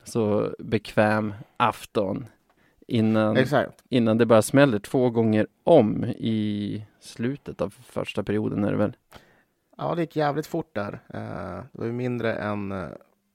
så 0.04 0.54
bekväm 0.58 1.34
afton 1.56 2.26
innan, 2.86 3.36
Exakt. 3.36 3.84
innan 3.88 4.18
det 4.18 4.26
bara 4.26 4.42
smäller 4.42 4.78
två 4.78 5.10
gånger 5.10 5.46
om 5.64 6.04
i 6.04 6.84
slutet 7.00 7.60
av 7.60 7.70
första 7.70 8.22
perioden 8.22 8.64
är 8.64 8.70
det 8.70 8.76
väl? 8.76 8.96
Ja, 9.76 9.94
det 9.94 10.00
gick 10.00 10.16
jävligt 10.16 10.46
fort 10.46 10.74
där. 10.74 10.92
Eh, 11.08 11.64
det 11.72 11.78
var 11.78 11.86
ju 11.86 11.92
mindre 11.92 12.34
än, 12.34 12.72
eh, 12.72 12.88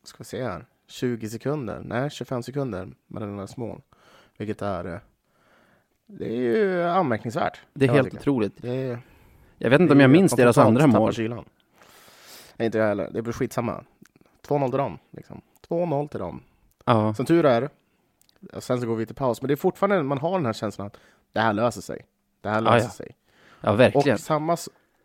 ska 0.04 0.18
vi 0.18 0.24
se 0.26 0.44
här, 0.44 0.66
20 0.88 1.30
sekunder, 1.30 1.82
nej 1.86 2.10
25 2.10 2.44
sekunder 2.44 2.88
mellan 3.08 3.38
deras 3.38 3.58
mål. 3.58 3.82
Vilket 4.38 4.62
är, 4.62 4.86
eh, 4.94 5.00
det 6.06 6.26
är 6.26 6.36
ju 6.42 6.84
anmärkningsvärt. 6.84 7.62
Det 7.74 7.86
är 7.86 7.90
helt 7.90 8.06
tycka. 8.08 8.20
otroligt. 8.20 8.62
Det 8.62 8.70
är, 8.76 9.00
Jag 9.58 9.70
vet 9.70 9.82
inte 9.82 9.94
om 9.94 10.00
jag 10.00 10.10
minns 10.10 10.32
de 10.36 10.42
deras 10.42 10.58
andra 10.58 10.88
mål. 10.88 11.14
kylan. 11.14 11.46
Nej, 12.58 12.66
inte 12.66 12.78
jag 12.78 12.86
heller. 12.88 13.10
Det 13.12 13.22
blir 13.22 13.34
skitsamma. 13.34 13.84
2-0 14.48 14.70
till 14.70 14.78
dem. 14.78 14.98
Liksom. 15.12 15.42
2-0 15.68 16.08
till 16.08 16.20
dem. 16.20 16.44
Ja, 16.86 17.14
Som 17.14 17.26
tur 17.26 17.46
är, 17.46 17.70
sen 18.60 18.82
så 18.82 18.88
går 18.88 18.96
vi 18.96 19.06
till 19.06 19.16
paus. 19.16 19.42
Men 19.42 19.48
det 19.48 19.54
är 19.54 19.56
fortfarande, 19.56 20.04
man 20.04 20.18
har 20.18 20.32
den 20.38 20.46
här 20.46 20.54
känslan 20.54 20.88
att 20.88 20.98
det 21.34 21.40
här 21.40 21.54
löser 21.54 21.82
sig. 21.82 22.06
Det 22.42 22.50
här 22.50 22.56
Ja, 22.56 22.62
löser 22.74 22.88
ja. 22.88 22.92
sig. 22.92 23.16
Ja 23.66 23.74
verkligen. 23.74 24.14
Och, 24.14 24.20
samma, 24.20 24.58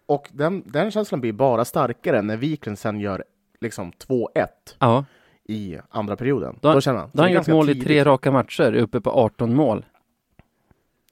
och 0.07 0.29
den, 0.33 0.63
den 0.67 0.91
känslan 0.91 1.21
blir 1.21 1.33
bara 1.33 1.65
starkare 1.65 2.23
när 2.23 2.37
Wiklund 2.37 2.79
sen 2.79 3.01
gör 3.01 3.25
liksom 3.61 3.93
2-1 3.93 4.47
Ja, 4.79 5.05
i 5.45 5.79
andra 5.91 6.17
perioden. 6.17 6.59
Då- 6.61 6.73
Då, 6.73 6.81
känner 6.81 6.99
man. 6.99 7.11
då 7.13 7.23
har 7.23 7.29
han 7.29 7.35
gjort 7.35 7.47
mål 7.49 7.71
i 7.71 7.73
tidigt. 7.73 7.87
tre 7.87 8.05
raka 8.05 8.31
matcher, 8.31 8.75
uppe 8.75 9.01
på 9.01 9.11
18 9.11 9.55
mål. 9.55 9.85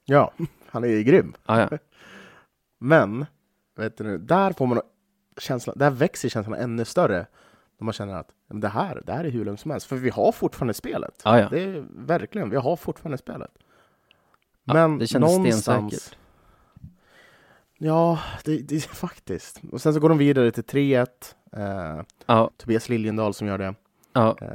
Ja, 0.05 0.31
han 0.67 0.83
är 0.83 0.87
ju 0.87 1.03
grym. 1.03 1.33
Ja, 1.47 1.59
ja. 1.71 1.77
Men, 2.79 3.25
vet 3.77 3.97
du 3.97 4.03
nu, 4.03 4.17
där 4.17 4.53
får 4.53 4.67
man 4.67 4.81
känslan, 5.37 5.75
där 5.79 5.89
växer 5.91 6.29
känslan 6.29 6.59
ännu 6.59 6.85
större. 6.85 7.25
När 7.77 7.85
man 7.85 7.93
känner 7.93 8.13
att 8.13 8.29
det, 8.47 8.67
här, 8.67 9.01
det 9.05 9.13
här 9.13 9.23
är 9.23 9.29
hur 9.29 9.45
lugnt 9.45 9.59
som 9.59 9.71
helst. 9.71 9.87
För 9.87 9.95
vi 9.95 10.09
har 10.09 10.31
fortfarande 10.31 10.73
spelet. 10.73 11.21
Ja. 11.25 11.47
Det 11.49 11.63
är 11.63 11.85
verkligen, 11.89 12.49
vi 12.49 12.55
har 12.57 12.75
fortfarande 12.75 13.17
spelet. 13.17 13.51
Men 14.63 14.97
det 14.97 15.07
kändes 15.07 15.31
någonstans... 15.37 15.93
stensäkert. 15.93 16.17
Ja, 17.81 18.19
det, 18.45 18.57
det 18.57 18.79
faktiskt. 18.83 19.61
Och 19.71 19.81
sen 19.81 19.93
så 19.93 19.99
går 19.99 20.09
de 20.09 20.17
vidare 20.17 20.51
till 20.51 20.63
3-1. 20.63 21.07
Eh, 21.53 22.03
Ja, 22.25 22.49
Tobias 22.57 22.89
Liljendal 22.89 23.33
som 23.33 23.47
gör 23.47 23.57
det. 23.57 23.73
ja. 24.13 24.37
Eh, 24.41 24.47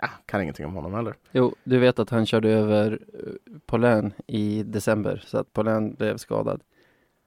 ja, 0.00 0.08
kan 0.26 0.42
ingenting 0.42 0.66
om 0.66 0.74
honom 0.74 0.94
heller. 0.94 1.14
Jo, 1.32 1.54
du 1.64 1.78
vet 1.78 1.98
att 1.98 2.10
han 2.10 2.26
körde 2.26 2.50
över 2.50 2.98
eh, 3.14 3.58
Paulin 3.66 4.12
i 4.26 4.62
december, 4.62 5.22
så 5.26 5.38
att 5.38 5.52
Paulin 5.52 5.94
blev 5.94 6.16
skadad. 6.16 6.60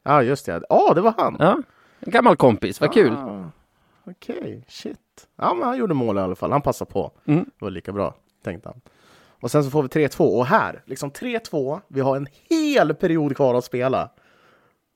Ja, 0.03 0.23
just 0.23 0.45
det. 0.45 0.61
Ja, 0.69 0.93
det 0.95 1.01
var 1.01 1.13
han! 1.17 1.35
Ja, 1.39 1.61
en 1.99 2.11
gammal 2.11 2.35
kompis, 2.37 2.81
vad 2.81 2.93
kul! 2.93 3.13
Ah, 3.13 3.43
Okej, 4.05 4.65
shit. 4.67 5.27
Ja, 5.35 5.53
men 5.53 5.67
han 5.67 5.77
gjorde 5.77 5.93
mål 5.93 6.17
i 6.17 6.21
alla 6.21 6.35
fall. 6.35 6.51
Han 6.51 6.61
passade 6.61 6.91
på. 6.91 7.11
Mm. 7.25 7.43
Det 7.43 7.65
var 7.65 7.69
lika 7.71 7.91
bra, 7.91 8.15
tänkte 8.43 8.69
han. 8.69 8.81
Och 9.39 9.51
sen 9.51 9.63
så 9.63 9.69
får 9.69 9.83
vi 9.83 9.87
3-2. 9.89 10.19
Och 10.37 10.45
här, 10.45 10.81
liksom 10.85 11.11
3-2. 11.11 11.81
Vi 11.87 11.99
har 12.01 12.15
en 12.17 12.27
hel 12.49 12.93
period 12.95 13.35
kvar 13.35 13.55
att 13.55 13.63
spela. 13.65 14.09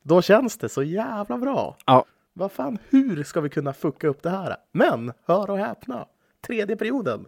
Då 0.04 0.22
känns 0.22 0.58
det 0.58 0.70
så 0.70 0.84
jävla 0.84 1.38
bra. 1.38 1.78
Ja. 1.86 2.06
Vad 2.34 2.52
fan, 2.52 2.78
hur 2.90 3.24
ska 3.24 3.42
vi 3.42 3.50
kunna 3.50 3.74
fucka 3.74 4.08
upp 4.08 4.24
det 4.24 4.30
här? 4.30 4.56
Men, 4.72 5.14
hör 5.26 5.50
och 5.50 5.58
häpna. 5.58 6.06
Tredje 6.48 6.76
perioden. 6.76 7.26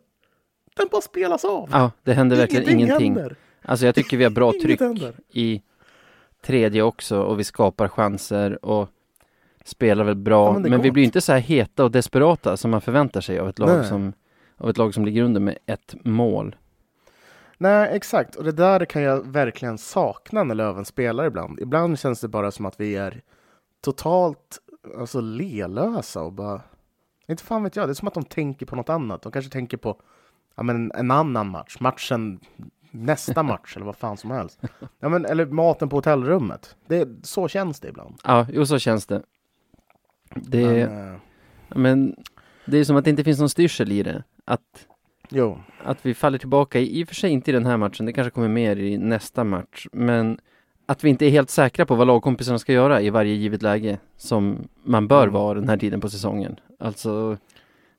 Den 0.75 0.87
bara 0.91 1.01
spelas 1.01 1.45
av. 1.45 1.69
Ja, 1.71 1.91
det 2.03 2.13
hände 2.13 2.35
verkligen 2.35 2.69
ingenting. 2.69 3.13
händer. 3.15 3.35
Alltså 3.61 3.85
jag 3.85 3.95
tycker 3.95 4.17
vi 4.17 4.23
har 4.23 4.31
bra 4.31 4.49
Inget 4.51 4.61
tryck 4.63 4.79
händer. 4.79 5.13
i 5.29 5.61
tredje 6.41 6.81
också 6.81 7.19
och 7.21 7.39
vi 7.39 7.43
skapar 7.43 7.87
chanser 7.87 8.65
och 8.65 8.89
spelar 9.63 10.03
väl 10.03 10.15
bra. 10.15 10.53
Ja, 10.53 10.59
men 10.59 10.71
men 10.71 10.81
vi 10.81 10.91
blir 10.91 11.03
inte 11.03 11.21
så 11.21 11.31
här 11.31 11.39
heta 11.39 11.83
och 11.83 11.91
desperata 11.91 12.57
som 12.57 12.71
man 12.71 12.81
förväntar 12.81 13.21
sig 13.21 13.39
av 13.39 13.49
ett 13.49 13.59
lag 13.59 13.69
Nej. 13.77 13.87
som 13.87 14.13
av 14.57 14.69
ett 14.69 14.77
lag 14.77 14.93
som 14.93 15.05
ligger 15.05 15.23
under 15.23 15.41
med 15.41 15.57
ett 15.65 15.95
mål. 16.03 16.55
Nej, 17.57 17.89
exakt. 17.91 18.35
Och 18.35 18.43
det 18.43 18.51
där 18.51 18.85
kan 18.85 19.01
jag 19.01 19.27
verkligen 19.27 19.77
sakna 19.77 20.43
när 20.43 20.55
Löven 20.55 20.85
spelar 20.85 21.25
ibland. 21.25 21.59
Ibland 21.59 21.99
känns 21.99 22.21
det 22.21 22.27
bara 22.27 22.51
som 22.51 22.65
att 22.65 22.79
vi 22.79 22.95
är 22.95 23.21
totalt 23.81 24.59
alltså, 24.99 25.21
lelösa 25.21 26.21
och 26.21 26.33
bara... 26.33 26.61
Inte 27.27 27.43
fan 27.43 27.63
vet 27.63 27.75
jag, 27.75 27.87
det 27.87 27.91
är 27.91 27.93
som 27.93 28.07
att 28.07 28.13
de 28.13 28.23
tänker 28.23 28.65
på 28.65 28.75
något 28.75 28.89
annat. 28.89 29.21
De 29.21 29.31
kanske 29.31 29.51
tänker 29.51 29.77
på 29.77 30.01
ja, 30.55 30.63
men 30.63 30.91
en 30.91 31.11
annan 31.11 31.47
match, 31.47 31.77
matchen 31.79 32.39
nästa 32.91 33.43
match 33.53 33.75
eller 33.75 33.85
vad 33.85 33.95
fan 33.95 34.17
som 34.17 34.31
helst. 34.31 34.61
Ja, 34.99 35.09
men, 35.09 35.25
eller 35.25 35.45
maten 35.45 35.89
på 35.89 35.95
hotellrummet. 35.95 36.75
Det, 36.87 37.07
så 37.23 37.47
känns 37.47 37.79
det 37.79 37.87
ibland. 37.87 38.15
Ja, 38.23 38.47
jo 38.49 38.65
så 38.65 38.79
känns 38.79 39.05
det. 39.05 39.23
Det, 40.35 40.87
Men, 40.87 41.13
eh, 41.13 41.19
men 41.75 42.15
det 42.65 42.77
är 42.77 42.83
som 42.83 42.95
att 42.95 43.03
det 43.03 43.09
inte 43.09 43.23
finns 43.23 43.39
någon 43.39 43.49
styrsel 43.49 43.91
i 43.91 44.03
det. 44.03 44.23
Att, 44.45 44.87
jo, 45.33 45.59
att 45.83 46.05
vi 46.05 46.13
faller 46.13 46.37
tillbaka, 46.37 46.79
i, 46.79 47.03
och 47.03 47.07
för 47.07 47.15
sig 47.15 47.31
inte 47.31 47.51
i 47.51 47.53
den 47.53 47.65
här 47.65 47.77
matchen, 47.77 48.05
det 48.05 48.13
kanske 48.13 48.31
kommer 48.31 48.47
mer 48.47 48.75
i 48.75 48.97
nästa 48.97 49.43
match, 49.43 49.87
men 49.91 50.39
att 50.85 51.03
vi 51.03 51.09
inte 51.09 51.25
är 51.25 51.29
helt 51.29 51.49
säkra 51.49 51.85
på 51.85 51.95
vad 51.95 52.07
lagkompisarna 52.07 52.59
ska 52.59 52.73
göra 52.73 53.01
i 53.01 53.09
varje 53.09 53.33
givet 53.33 53.61
läge 53.61 53.99
som 54.17 54.67
man 54.83 55.07
bör 55.07 55.23
Mm. 55.23 55.33
vara 55.33 55.59
den 55.59 55.69
här 55.69 55.77
tiden 55.77 56.01
på 56.01 56.09
säsongen. 56.09 56.59
Alltså, 56.79 57.37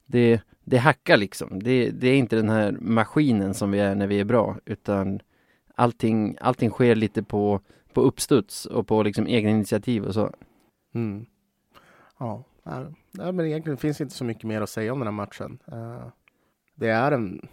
det, 0.06 0.40
det 0.64 0.76
hackar 0.78 1.16
liksom. 1.16 1.62
Det, 1.62 1.90
det 1.90 2.08
är 2.08 2.16
inte 2.16 2.36
den 2.36 2.48
här 2.48 2.76
maskinen 2.80 3.54
som 3.54 3.70
vi 3.70 3.78
är 3.78 3.94
när 3.94 4.06
vi 4.06 4.20
är 4.20 4.24
bra, 4.24 4.56
utan 4.64 5.20
allting, 5.74 6.36
allting 6.40 6.70
sker 6.70 6.94
lite 6.94 7.22
på, 7.22 7.60
på 7.92 8.00
uppstuds 8.00 8.66
och 8.66 8.86
på 8.86 9.02
liksom 9.02 9.28
egna 9.28 9.50
initiativ 9.50 10.04
och 10.04 10.14
så. 10.14 10.30
Mm. 10.94 11.26
Ja, 12.18 12.44
nej, 13.12 13.32
men 13.32 13.46
egentligen 13.46 13.76
finns 13.76 14.00
inte 14.00 14.14
så 14.14 14.24
mycket 14.24 14.44
mer 14.44 14.60
att 14.60 14.70
säga 14.70 14.92
om 14.92 14.98
den 14.98 15.06
här 15.06 15.12
matchen. 15.12 15.58
Eh, 15.66 16.06
det 16.74 16.88
är 16.88 17.12
en... 17.12 17.48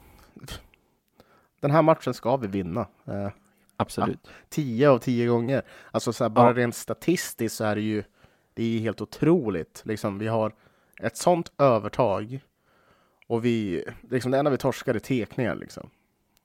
Den 1.59 1.71
här 1.71 1.81
matchen 1.81 2.13
ska 2.13 2.37
vi 2.37 2.47
vinna. 2.47 2.87
Uh, 3.07 3.29
Absolut. 3.77 4.27
tio 4.49 4.89
av 4.89 4.97
tio 4.97 5.27
gånger. 5.27 5.61
Alltså 5.91 6.13
så 6.13 6.23
här, 6.23 6.29
bara 6.29 6.47
Ja. 6.47 6.53
rent 6.53 6.75
statistiskt 6.75 7.55
så 7.55 7.63
är 7.63 7.75
det 7.75 7.81
ju 7.81 8.03
det 8.53 8.63
är 8.63 8.79
helt 8.79 9.01
otroligt. 9.01 9.81
Liksom, 9.85 10.19
vi 10.19 10.27
har 10.27 10.53
ett 11.01 11.17
sånt 11.17 11.51
övertag 11.57 12.39
och 13.27 13.45
vi, 13.45 13.85
liksom 14.09 14.31
det 14.31 14.37
enda 14.39 14.51
vi 14.51 14.57
torskar 14.57 14.95
är 14.95 14.99
tekningar. 14.99 15.55
Liksom. 15.55 15.89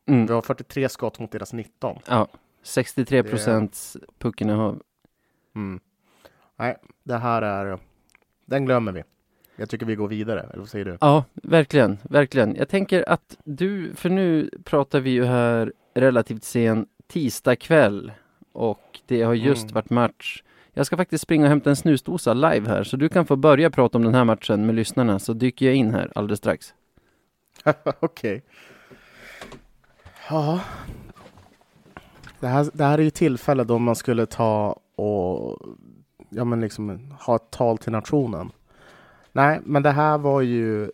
Vi 0.05 0.13
Mm. 0.15 0.29
har 0.29 0.43
43 0.43 0.89
skott 0.89 1.19
mot 1.19 1.31
deras 1.33 1.53
19. 1.53 1.99
Ja, 2.09 2.29
63 2.63 3.23
procents 3.23 3.97
puckinnehav. 4.19 4.83
Mm. 5.55 5.81
Nej, 6.57 6.77
det 7.03 7.17
här 7.17 7.43
är... 7.43 7.79
Den 8.45 8.65
glömmer 8.65 8.93
vi. 8.93 9.03
Jag 9.57 9.69
tycker 9.71 9.87
vi 9.87 9.95
går 9.95 10.09
vidare, 10.09 10.41
eller 10.41 10.59
vad 10.59 10.69
säger 10.69 10.85
du? 10.85 10.99
Ja, 11.01 11.25
verkligen, 11.33 11.99
verkligen. 12.03 12.55
Jag 12.57 12.69
tänker 12.69 13.09
att 13.09 13.37
du, 13.45 13.95
för 13.95 14.11
nu 14.11 14.51
pratar 14.65 15.01
vi 15.01 15.11
ju 15.11 15.25
här 15.25 15.73
relativt 15.95 16.45
sen 16.45 16.87
tisdag 17.07 17.57
kväll 17.57 18.13
och 18.53 19.01
det 19.07 19.23
har 19.23 19.35
just 19.35 19.63
Mm. 19.63 19.75
varit 19.75 19.91
match. 19.91 20.43
Jag 20.73 20.87
ska 20.87 20.97
faktiskt 20.97 21.23
springa 21.23 21.45
och 21.45 21.49
hämta 21.49 21.71
en 21.71 21.77
snusdosa 21.77 22.35
live 22.35 22.69
här, 22.69 22.85
så 22.85 22.97
du 22.97 23.09
kan 23.09 23.27
få 23.27 23.37
börja 23.37 23.71
prata 23.71 23.99
om 23.99 24.05
den 24.05 24.15
här 24.15 24.25
matchen 24.25 24.67
med 24.67 24.75
lyssnarna, 24.75 25.19
så 25.19 25.33
dyker 25.33 25.67
jag 25.67 25.75
in 25.75 25.95
här 25.95 26.13
alldeles 26.15 26.39
strax. 26.39 26.75
Okej. 28.01 28.43
Ja. 30.31 30.61
Det 32.41 32.47
här, 32.47 32.71
det 32.73 32.85
här 32.85 32.99
är 32.99 33.03
ju 33.03 33.11
tillfälle 33.11 33.65
då 33.65 33.79
man 33.79 33.97
skulle 33.97 34.27
ta 34.27 34.81
och 34.97 35.59
ja, 36.31 36.45
men 36.45 36.61
liksom 36.61 37.15
ha 37.21 37.37
ett 37.37 37.51
tal 37.51 37.79
till 37.79 37.93
nationen. 37.93 38.51
Nej, 39.37 39.61
men 39.65 39.83
det 39.83 39.91
här 39.91 40.19
var 40.19 40.41
ju 40.41 40.91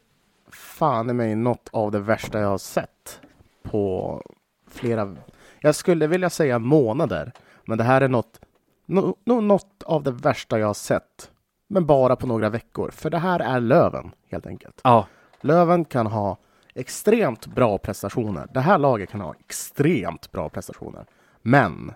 fan 0.50 1.10
i 1.10 1.12
mig 1.12 1.34
något 1.34 1.68
av 1.72 1.90
det 1.90 1.98
värsta 1.98 2.40
jag 2.40 2.48
har 2.48 2.58
sett 2.58 3.20
på 3.62 4.22
flera, 4.70 5.16
jag 5.60 5.74
skulle 5.74 6.06
vilja 6.06 6.30
säga 6.30 6.58
månader, 6.58 7.32
men 7.64 7.78
det 7.78 7.84
här 7.84 8.00
är 8.00 8.08
något, 8.08 8.40
no, 8.86 9.16
no, 9.24 9.40
något 9.40 9.82
av 9.82 10.02
det 10.02 10.10
värsta 10.10 10.58
jag 10.58 10.66
har 10.66 10.74
sett, 10.74 11.30
men 11.68 11.86
bara 11.86 12.16
på 12.16 12.26
några 12.26 12.48
veckor, 12.48 12.90
för 12.90 13.10
det 13.10 13.18
här 13.18 13.40
är 13.40 13.60
Löven 13.60 14.10
helt 14.30 14.46
enkelt. 14.46 14.80
Ja, 14.84 15.06
Löven 15.40 15.84
kan 15.84 16.06
ha 16.06 16.36
extremt 16.74 17.46
bra 17.46 17.78
prestationer. 17.78 18.48
Det 18.54 18.60
här 18.60 18.78
laget 18.78 19.10
kan 19.10 19.20
ha 19.20 19.34
extremt 19.40 20.32
bra 20.32 20.48
prestationer. 20.48 21.06
Men 21.42 21.92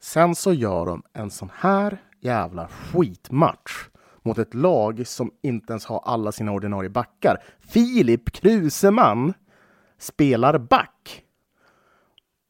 sen 0.00 0.34
så 0.34 0.52
gör 0.52 0.86
de 0.86 1.02
en 1.12 1.30
sån 1.30 1.50
här 1.54 1.98
jävla 2.20 2.68
skitmatch 2.68 3.88
mot 4.22 4.38
ett 4.38 4.54
lag 4.54 5.06
som 5.06 5.30
inte 5.42 5.72
ens 5.72 5.86
har 5.86 6.02
alla 6.04 6.32
sina 6.32 6.52
ordinarie 6.52 6.90
backar. 6.90 7.42
Filip 7.60 8.32
Kruseman 8.32 9.34
spelar 9.98 10.58
back. 10.58 11.22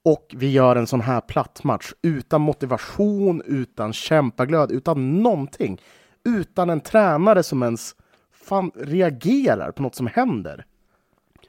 Och 0.04 0.34
vi 0.36 0.50
gör 0.50 0.76
en 0.76 0.86
sån 0.86 1.00
här 1.00 1.20
platt 1.20 1.64
match 1.64 1.92
utan 2.02 2.40
motivation, 2.40 3.42
utan 3.46 3.92
kämpaglöd, 3.92 4.70
utan 4.70 5.22
någonting. 5.22 5.80
Utan 6.24 6.70
en 6.70 6.80
tränare 6.80 7.42
som 7.42 7.62
ens 7.62 7.94
fan 8.32 8.70
reagerar 8.74 9.72
på 9.72 9.82
något 9.82 9.94
som 9.94 10.06
händer. 10.06 10.64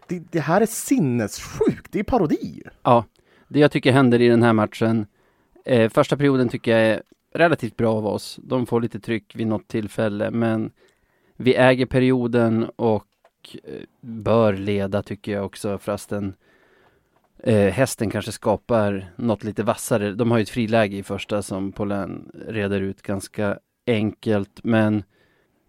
Det, 0.08 0.32
det 0.32 0.40
här 0.40 0.62
är 0.62 0.66
sinnessjukt, 0.66 1.92
det 1.92 2.00
är 2.00 2.04
parodi. 2.04 2.64
ja. 2.84 3.06
Det 3.48 3.60
jag 3.60 3.72
tycker 3.72 3.92
händer 3.92 4.22
i 4.22 4.28
den 4.28 4.44
här 4.44 4.54
matchen, 4.54 5.06
eh, 5.66 5.90
första 5.90 6.18
perioden 6.18 6.50
tycker 6.50 6.72
jag 6.72 6.82
är 6.82 7.02
relativt 7.34 7.78
bra 7.78 7.96
av 7.96 8.08
oss. 8.08 8.40
De 8.44 8.66
får 8.66 8.82
lite 8.82 9.00
tryck 9.00 9.36
vid 9.36 9.48
något 9.48 9.68
tillfälle, 9.68 10.32
men 10.32 10.72
vi 11.36 11.56
äger 11.56 11.86
perioden 11.86 12.70
och 12.76 13.08
eh, 13.64 13.82
bör 14.02 14.54
leda 14.54 15.04
tycker 15.04 15.32
jag 15.32 15.46
också, 15.46 15.78
fastän 15.78 16.34
eh, 17.44 17.74
hästen 17.74 18.10
kanske 18.10 18.32
skapar 18.32 19.14
något 19.16 19.44
lite 19.44 19.64
vassare. 19.64 20.12
De 20.12 20.32
har 20.32 20.38
ju 20.38 20.42
ett 20.42 20.50
friläge 20.50 20.98
i 20.98 21.04
första 21.04 21.42
som 21.42 21.72
Polen 21.72 22.32
reder 22.48 22.82
ut 22.82 23.02
ganska 23.02 23.60
enkelt, 23.88 24.60
men 24.64 25.04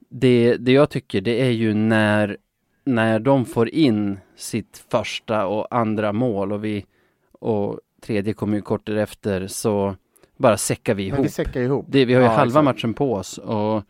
det, 0.09 0.57
det 0.57 0.73
jag 0.73 0.91
tycker 0.91 1.21
det 1.21 1.41
är 1.41 1.51
ju 1.51 1.75
när, 1.75 2.37
när 2.85 3.19
de 3.19 3.45
får 3.45 3.69
in 3.69 4.19
sitt 4.37 4.85
första 4.89 5.47
och 5.47 5.75
andra 5.75 6.13
mål 6.13 6.53
och 6.53 6.65
vi 6.65 6.87
och 7.33 7.81
tredje 8.01 8.33
kommer 8.33 8.57
ju 8.57 8.63
kort 8.63 8.87
därefter 8.87 9.47
så 9.47 9.97
bara 10.45 10.57
säckar 10.57 10.95
vi 10.95 11.11
Men 11.11 11.17
vi 11.17 11.23
ihop. 11.23 11.33
säckar 11.33 11.61
ihop. 11.61 11.87
Det, 11.89 12.05
vi 12.05 12.15
har 12.15 12.21
ju 12.21 12.27
Ja, 12.27 12.33
halva 12.33 12.61
exakt. 12.61 12.65
matchen 12.65 12.95
på 12.95 13.13
oss 13.15 13.39
och 13.39 13.83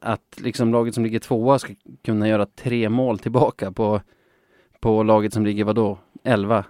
att 0.00 0.40
liksom 0.40 0.72
laget 0.72 0.94
som 0.94 1.04
ligger 1.04 1.18
tvåa 1.18 1.58
ska 1.58 1.74
kunna 2.04 2.28
göra 2.28 2.46
tre 2.46 2.88
mål 2.88 3.18
tillbaka 3.18 3.72
på, 3.72 4.00
på 4.80 5.02
laget 5.02 5.32
som 5.32 5.44
ligger 5.44 5.64
vadå, 5.64 5.98
11. 6.24 6.64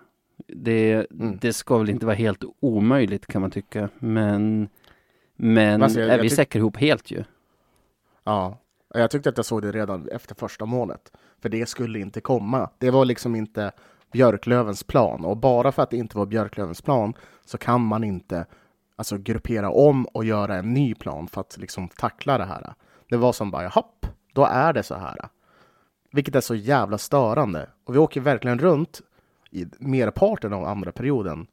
Det, 0.46 1.07
Mm. 1.11 1.38
det 1.40 1.53
ska 1.53 1.79
väl 1.79 1.90
inte 1.90 2.07
vara 2.07 2.16
helt 2.16 2.44
omöjligt 2.61 3.27
kan 3.27 3.40
man 3.42 3.50
tycka, 3.50 3.88
men 3.98 4.68
men 5.37 5.83
Alltså, 5.83 6.00
jag- 6.00 6.09
äh, 6.09 6.14
jag 6.16 6.22
vi 6.22 6.31
säckar 6.31 6.61
ihop 6.61 6.77
helt 6.77 7.11
ju. 7.11 7.24
Ja, 8.24 8.59
jag 8.94 9.11
tyckte 9.11 9.29
att 9.29 9.37
jag 9.37 9.46
såg 9.46 9.62
det 9.62 9.72
redan 9.72 10.09
efter 10.09 10.35
första 10.35 10.66
målet. 10.66 11.12
För 11.42 11.48
det 11.48 11.68
skulle 11.68 11.98
inte 11.98 12.20
komma. 12.20 12.70
Det 12.79 12.90
var 12.90 13.05
liksom 13.05 13.35
inte 13.35 13.72
Björklövens 14.12 14.85
plan. 14.85 15.24
Och 15.24 15.37
bara 15.37 15.72
för 15.72 15.83
att 15.83 15.90
det 15.90 15.96
inte 15.96 16.16
var 16.18 16.27
Björklövens 16.27 16.83
plan 16.83 17.14
så 17.44 17.59
kan 17.59 17.81
man 17.81 18.05
inte 18.05 18.46
alltså, 18.96 19.18
gruppera 19.18 19.70
om 19.70 20.04
och 20.04 20.24
göra 20.24 20.57
en 20.57 20.74
ny 20.74 20.94
plan 20.94 21.28
för 21.28 21.40
att 21.40 21.57
liksom 21.59 21.88
tackla 21.88 22.38
det 22.38 22.44
här. 22.44 22.74
Det 23.09 23.16
var 23.16 23.33
som 23.33 23.50
bara, 23.50 23.68
hopp, 23.68 24.07
då 24.33 24.44
är 24.44 24.72
det 24.72 24.83
så 24.83 24.94
här. 24.94 25.16
Vilket 26.12 26.35
är 26.35 26.40
så 26.40 26.54
jävla 26.54 26.98
störande. 26.98 27.68
Och 27.85 27.94
vi 27.94 27.98
åker 27.98 28.20
verkligen 28.20 28.59
runt 28.59 29.00
i 29.50 29.66
merparten 29.78 30.52
av 30.52 30.64
andra 30.64 30.92
perioden 30.92 31.46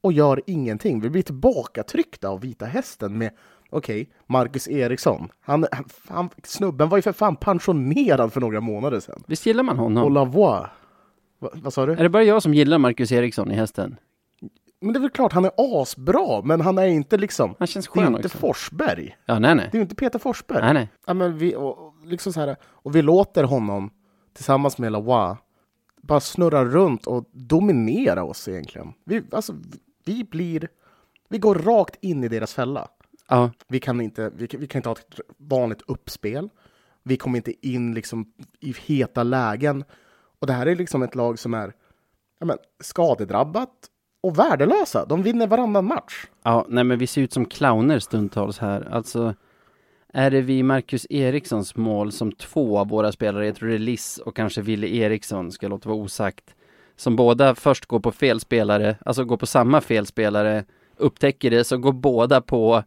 och 0.00 0.12
gör 0.12 0.42
ingenting. 0.46 1.00
Vi 1.00 1.10
blir 1.10 1.22
tillbakatryckta 1.22 2.28
av 2.28 2.40
Vita 2.40 2.66
Hästen 2.66 3.18
med 3.18 3.30
Okej, 3.70 4.10
Marcus 4.26 4.68
Eriksson. 4.68 5.28
Han, 5.40 5.66
han, 5.72 5.84
han, 6.08 6.30
snubben 6.44 6.88
var 6.88 6.98
ju 6.98 7.02
för 7.02 7.12
fan 7.12 7.36
pensionerad 7.36 8.32
för 8.32 8.40
några 8.40 8.60
månader 8.60 9.00
sedan. 9.00 9.22
Visst 9.26 9.46
gillar 9.46 9.62
man 9.62 9.78
honom? 9.78 10.04
Och 10.04 10.10
Lavoie. 10.10 10.66
Va, 11.38 11.50
vad 11.52 11.72
sa 11.72 11.86
du? 11.86 11.92
Är 11.92 12.02
det 12.02 12.08
bara 12.08 12.22
jag 12.22 12.42
som 12.42 12.54
gillar 12.54 12.78
Marcus 12.78 13.12
Eriksson 13.12 13.50
i 13.50 13.54
hästen? 13.54 13.96
Men 14.80 14.92
det 14.92 14.98
är 14.98 15.00
väl 15.00 15.10
klart, 15.10 15.32
han 15.32 15.44
är 15.44 15.52
asbra, 15.56 16.42
men 16.42 16.60
han 16.60 16.78
är 16.78 16.86
inte 16.86 17.16
liksom... 17.16 17.54
Han 17.58 17.66
känns 17.66 17.86
Det 17.86 17.98
är 17.98 18.00
ju 18.00 18.06
skön 18.06 18.16
inte 18.16 18.26
också. 18.26 18.38
Forsberg. 18.38 19.16
Ja, 19.26 19.38
nej, 19.38 19.54
nej. 19.54 19.68
Det 19.72 19.76
är 19.76 19.78
ju 19.78 19.82
inte 19.82 19.94
Peter 19.94 20.18
Forsberg. 20.18 20.62
Nej, 20.62 20.74
nej. 20.74 20.88
Ja, 21.06 21.14
men 21.14 21.38
vi, 21.38 21.56
och, 21.56 21.78
och 21.78 21.94
liksom 22.04 22.32
så 22.32 22.40
här, 22.40 22.56
och 22.64 22.96
vi 22.96 23.02
låter 23.02 23.44
honom 23.44 23.90
tillsammans 24.34 24.78
med 24.78 24.92
Lavoie 24.92 25.36
bara 26.02 26.20
snurra 26.20 26.64
runt 26.64 27.06
och 27.06 27.24
dominera 27.32 28.24
oss 28.24 28.48
egentligen. 28.48 28.92
Vi, 29.04 29.22
alltså, 29.32 29.54
vi 30.04 30.24
blir... 30.24 30.68
Vi 31.28 31.38
går 31.38 31.54
rakt 31.54 31.96
in 32.00 32.24
i 32.24 32.28
deras 32.28 32.54
fälla. 32.54 32.88
Ja, 33.28 33.50
Vi 33.68 33.80
kan 33.80 34.00
inte, 34.00 34.30
vi 34.36 34.48
vi 34.58 34.66
kan 34.66 34.78
inte 34.78 34.88
ha 34.88 34.96
ett 34.96 35.20
vanligt 35.36 35.82
uppspel. 35.86 36.48
Vi 37.02 37.16
kommer 37.16 37.36
inte 37.36 37.68
in 37.68 37.94
liksom 37.94 38.32
i 38.60 38.74
heta 38.86 39.22
lägen. 39.22 39.84
Och 40.38 40.46
det 40.46 40.52
här 40.52 40.66
är 40.66 40.76
liksom 40.76 41.02
ett 41.02 41.14
lag 41.14 41.38
som 41.38 41.54
är 41.54 41.72
ja, 42.38 42.46
men, 42.46 42.58
skadedrabbat 42.80 43.70
och 44.26 44.38
värdelösa. 44.38 45.04
De 45.06 45.22
vinner 45.22 45.46
varannan 45.46 45.84
match. 45.84 46.26
Ja, 46.42 46.66
nej 46.68 46.84
men 46.84 46.98
vi 46.98 47.06
ser 47.06 47.22
ut 47.22 47.32
som 47.32 47.44
clowner 47.44 47.98
stundtals 47.98 48.58
här. 48.58 48.88
Alltså, 48.90 49.34
är 50.12 50.30
det 50.30 50.40
vi 50.40 50.62
Marcus 50.62 51.06
Erikssons 51.10 51.76
mål 51.76 52.12
som 52.12 52.32
två 52.32 52.78
av 52.78 52.88
våra 52.88 53.12
spelare, 53.12 53.46
jag 53.46 53.56
tror 53.56 53.68
det 53.68 53.74
är 53.74 53.78
Liss 53.78 54.18
och 54.18 54.36
kanske 54.36 54.62
Ville 54.62 54.88
Eriksson, 54.88 55.52
ska 55.52 55.64
jag 55.66 55.70
låta 55.70 55.88
vara 55.88 55.98
osagt, 55.98 56.54
som 56.96 57.16
båda 57.16 57.54
först 57.54 57.86
går 57.86 58.00
på 58.00 58.12
fel 58.12 58.40
spelare, 58.40 58.96
alltså 59.04 59.24
går 59.24 59.36
på 59.36 59.46
samma 59.46 59.80
fel 59.80 60.06
spelare, 60.06 60.64
upptäcker 60.96 61.50
det, 61.50 61.64
så 61.64 61.78
går 61.78 61.92
båda 61.92 62.40
på 62.40 62.82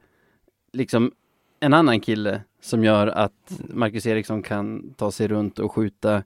liksom 0.74 1.12
en 1.60 1.74
annan 1.74 2.00
kille 2.00 2.42
som 2.62 2.84
gör 2.84 3.08
att 3.08 3.62
Marcus 3.70 4.06
Eriksson 4.06 4.44
kan 4.44 4.94
ta 4.94 5.12
sig 5.12 5.28
runt 5.28 5.60
och 5.60 5.72
skjuta. 5.72 6.24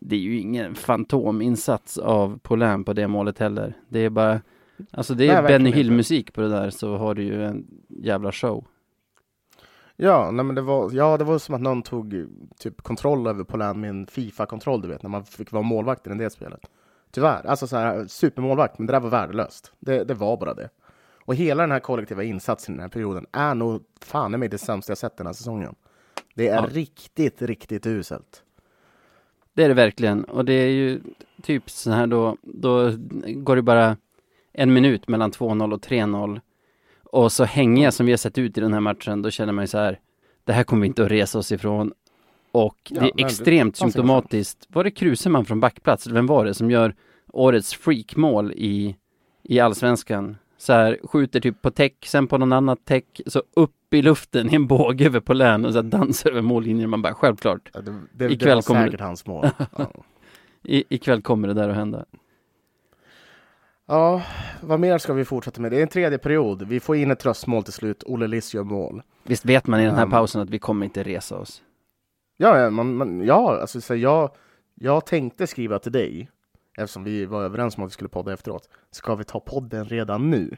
Det 0.00 0.16
är 0.16 0.20
ju 0.20 0.38
ingen 0.38 0.74
fantominsats 0.74 1.98
av 1.98 2.38
Paulin 2.38 2.84
på 2.84 2.92
det 2.92 3.08
målet 3.08 3.38
heller. 3.38 3.74
Det 3.88 3.98
är 3.98 4.10
bara 4.10 4.40
Alltså 4.90 5.14
det 5.14 5.26
Nej, 5.26 5.36
är 5.36 5.42
verkligen 5.42 5.62
Benny. 5.62 5.76
Hill-musik 5.76 6.32
på 6.32 6.40
det 6.40 6.48
där 6.48 6.70
så 6.70 6.96
har 6.96 7.14
du 7.14 7.22
ju 7.22 7.44
en 7.44 7.66
jävla 7.88 8.32
show. 8.32 8.64
Ja, 9.96 10.30
nej, 10.30 10.44
men 10.44 10.54
det 10.54 10.60
var, 10.62 10.90
ja, 10.92 11.16
det 11.16 11.24
var 11.24 11.38
som 11.38 11.54
att 11.54 11.60
någon 11.60 11.82
tog 11.82 12.26
typ 12.58 12.82
kontroll 12.82 13.26
över 13.26 13.44
Polan 13.44 13.80
med 13.80 13.90
en 13.90 14.06
Fifa-kontroll, 14.06 14.80
du 14.80 14.88
vet, 14.88 15.02
när 15.02 15.10
man 15.10 15.24
fick 15.24 15.52
vara 15.52 15.62
målvakt 15.62 16.06
i 16.06 16.10
det 16.10 16.30
spelet. 16.30 16.60
Tyvärr, 17.10 17.46
alltså 17.46 17.66
så 17.66 17.76
här, 17.76 18.06
supermålvakt, 18.06 18.78
men 18.78 18.86
det 18.86 18.92
där 18.92 19.00
var 19.00 19.10
värdelöst. 19.10 19.72
Det, 19.80 20.04
det 20.04 20.14
var 20.14 20.36
bara 20.36 20.54
det. 20.54 20.68
Och 21.24 21.34
hela 21.34 21.62
den 21.62 21.70
här 21.72 21.80
kollektiva 21.80 22.22
insatsen 22.24 22.74
i 22.74 22.76
den 22.76 22.82
här 22.82 22.88
perioden 22.88 23.26
är 23.32 23.54
nog 23.54 23.82
fan 24.04 24.34
i 24.34 24.36
mig 24.36 24.48
det 24.48 24.58
sämsta 24.58 24.90
jag 24.90 24.98
sett 24.98 25.16
den 25.16 25.26
här 25.26 25.34
säsongen. 25.34 25.74
Det 26.34 26.48
är 26.48 26.54
Ja. 26.56 26.66
riktigt, 26.70 27.42
riktigt 27.42 27.86
uselt. 27.86 28.42
Det 29.58 29.64
är 29.64 29.68
det 29.68 29.74
verkligen 29.74 30.24
och 30.24 30.44
det 30.44 30.52
är 30.52 30.70
ju 30.70 31.00
typ 31.42 31.70
så 31.70 31.90
här 31.90 32.06
då, 32.06 32.36
då 32.42 32.92
går 33.26 33.56
det 33.56 33.62
bara 33.62 33.96
en 34.52 34.72
minut 34.72 35.08
mellan 35.08 35.32
2-0 35.32 35.72
och 35.72 35.80
3-0 35.80 36.40
och 37.04 37.32
så 37.32 37.44
hängiga 37.44 37.92
som 37.92 38.06
vi 38.06 38.12
har 38.12 38.16
sett 38.16 38.38
ut 38.38 38.58
i 38.58 38.60
den 38.60 38.72
här 38.72 38.80
matchen, 38.80 39.22
då 39.22 39.30
känner 39.30 39.52
man 39.52 39.62
ju 39.62 39.68
så 39.68 39.78
här, 39.78 40.00
det 40.44 40.52
här 40.52 40.64
kommer 40.64 40.80
vi 40.80 40.86
inte 40.86 41.04
att 41.04 41.10
resa 41.10 41.38
oss 41.38 41.52
ifrån. 41.52 41.92
Och 42.52 42.76
Ja, 42.88 43.00
det 43.00 43.06
är 43.06 43.12
det 43.16 43.22
extremt 43.22 43.80
ingen 43.80 43.92
symptomatiskt. 43.92 44.66
Var 44.68 44.84
det 44.84 44.90
Kruseman 44.90 45.44
från 45.44 45.60
backplats, 45.60 46.06
eller 46.06 46.14
vem 46.14 46.26
var 46.26 46.44
det 46.44 46.54
som 46.54 46.70
gör 46.70 46.94
årets 47.32 47.74
freakmål 47.74 48.52
i, 48.52 48.96
i 49.42 49.60
allsvenskan? 49.60 50.36
Så 50.58 50.72
här, 50.72 50.98
skjuter 51.04 51.40
typ 51.40 51.62
på 51.62 51.70
täck, 51.70 52.06
sen 52.06 52.26
på 52.26 52.38
någon 52.38 52.52
annat 52.52 52.84
täck, 52.84 53.20
så 53.26 53.42
upp 53.56 53.94
i 53.94 54.02
luften 54.02 54.50
i 54.50 54.54
en 54.54 54.66
båge 54.66 55.06
över 55.06 55.20
på 55.20 55.32
län 55.32 55.64
och 55.64 55.72
så 55.72 55.82
dansar 55.82 56.30
över 56.30 56.42
mållinjen. 56.42 56.90
Man 56.90 57.02
bara, 57.02 57.14
självklart, 57.14 57.70
Ja, 57.74 57.80
Det, 57.80 57.92
det, 58.12 58.28
det 58.28 58.54
var 58.54 58.62
kommer 58.62 58.84
säkert 58.84 59.00
hans 59.00 59.26
mål. 59.26 59.46
Ja. 59.78 59.90
i, 60.62 60.84
ikväll 60.88 61.22
kommer 61.22 61.48
det 61.48 61.54
där 61.54 61.68
att 61.68 61.76
hända. 61.76 62.04
Ja, 63.86 64.22
vad 64.60 64.80
mer 64.80 64.98
ska 64.98 65.12
vi 65.12 65.24
fortsätta 65.24 65.60
med? 65.60 65.72
Det 65.72 65.78
är 65.78 65.82
en 65.82 65.88
tredje 65.88 66.18
period. 66.18 66.62
Vi 66.62 66.80
får 66.80 66.96
in 66.96 67.10
ett 67.10 67.18
tröstmål 67.18 67.62
till 67.64 67.72
slut. 67.72 68.02
Olle 68.06 68.26
Liss 68.26 68.54
gör 68.54 68.64
mål. 68.64 69.02
Visst 69.22 69.44
vet 69.44 69.66
man 69.66 69.80
i 69.80 69.84
den 69.86 69.94
här 69.94 70.04
Um, 70.04 70.10
pausen 70.10 70.40
att 70.40 70.50
vi 70.50 70.58
kommer 70.58 70.84
inte 70.84 71.02
resa 71.02 71.38
oss? 71.38 71.62
Ja, 72.36 72.58
ja, 72.58 72.70
man, 72.70 72.94
man, 72.96 73.26
ja 73.26 73.60
alltså, 73.60 73.80
så 73.80 73.94
jag, 73.96 74.30
jag 74.74 75.06
tänkte 75.06 75.46
skriva 75.46 75.78
till 75.78 75.92
dig, 75.92 76.30
eftersom 76.78 77.04
vi 77.04 77.26
var 77.26 77.42
överens 77.42 77.76
om 77.76 77.84
att 77.84 77.90
vi 77.90 77.92
skulle 77.92 78.08
podda 78.08 78.32
efteråt. 78.32 78.68
Ska 78.90 79.14
vi 79.14 79.24
ta 79.24 79.40
podden 79.40 79.84
redan 79.84 80.30
nu? 80.30 80.56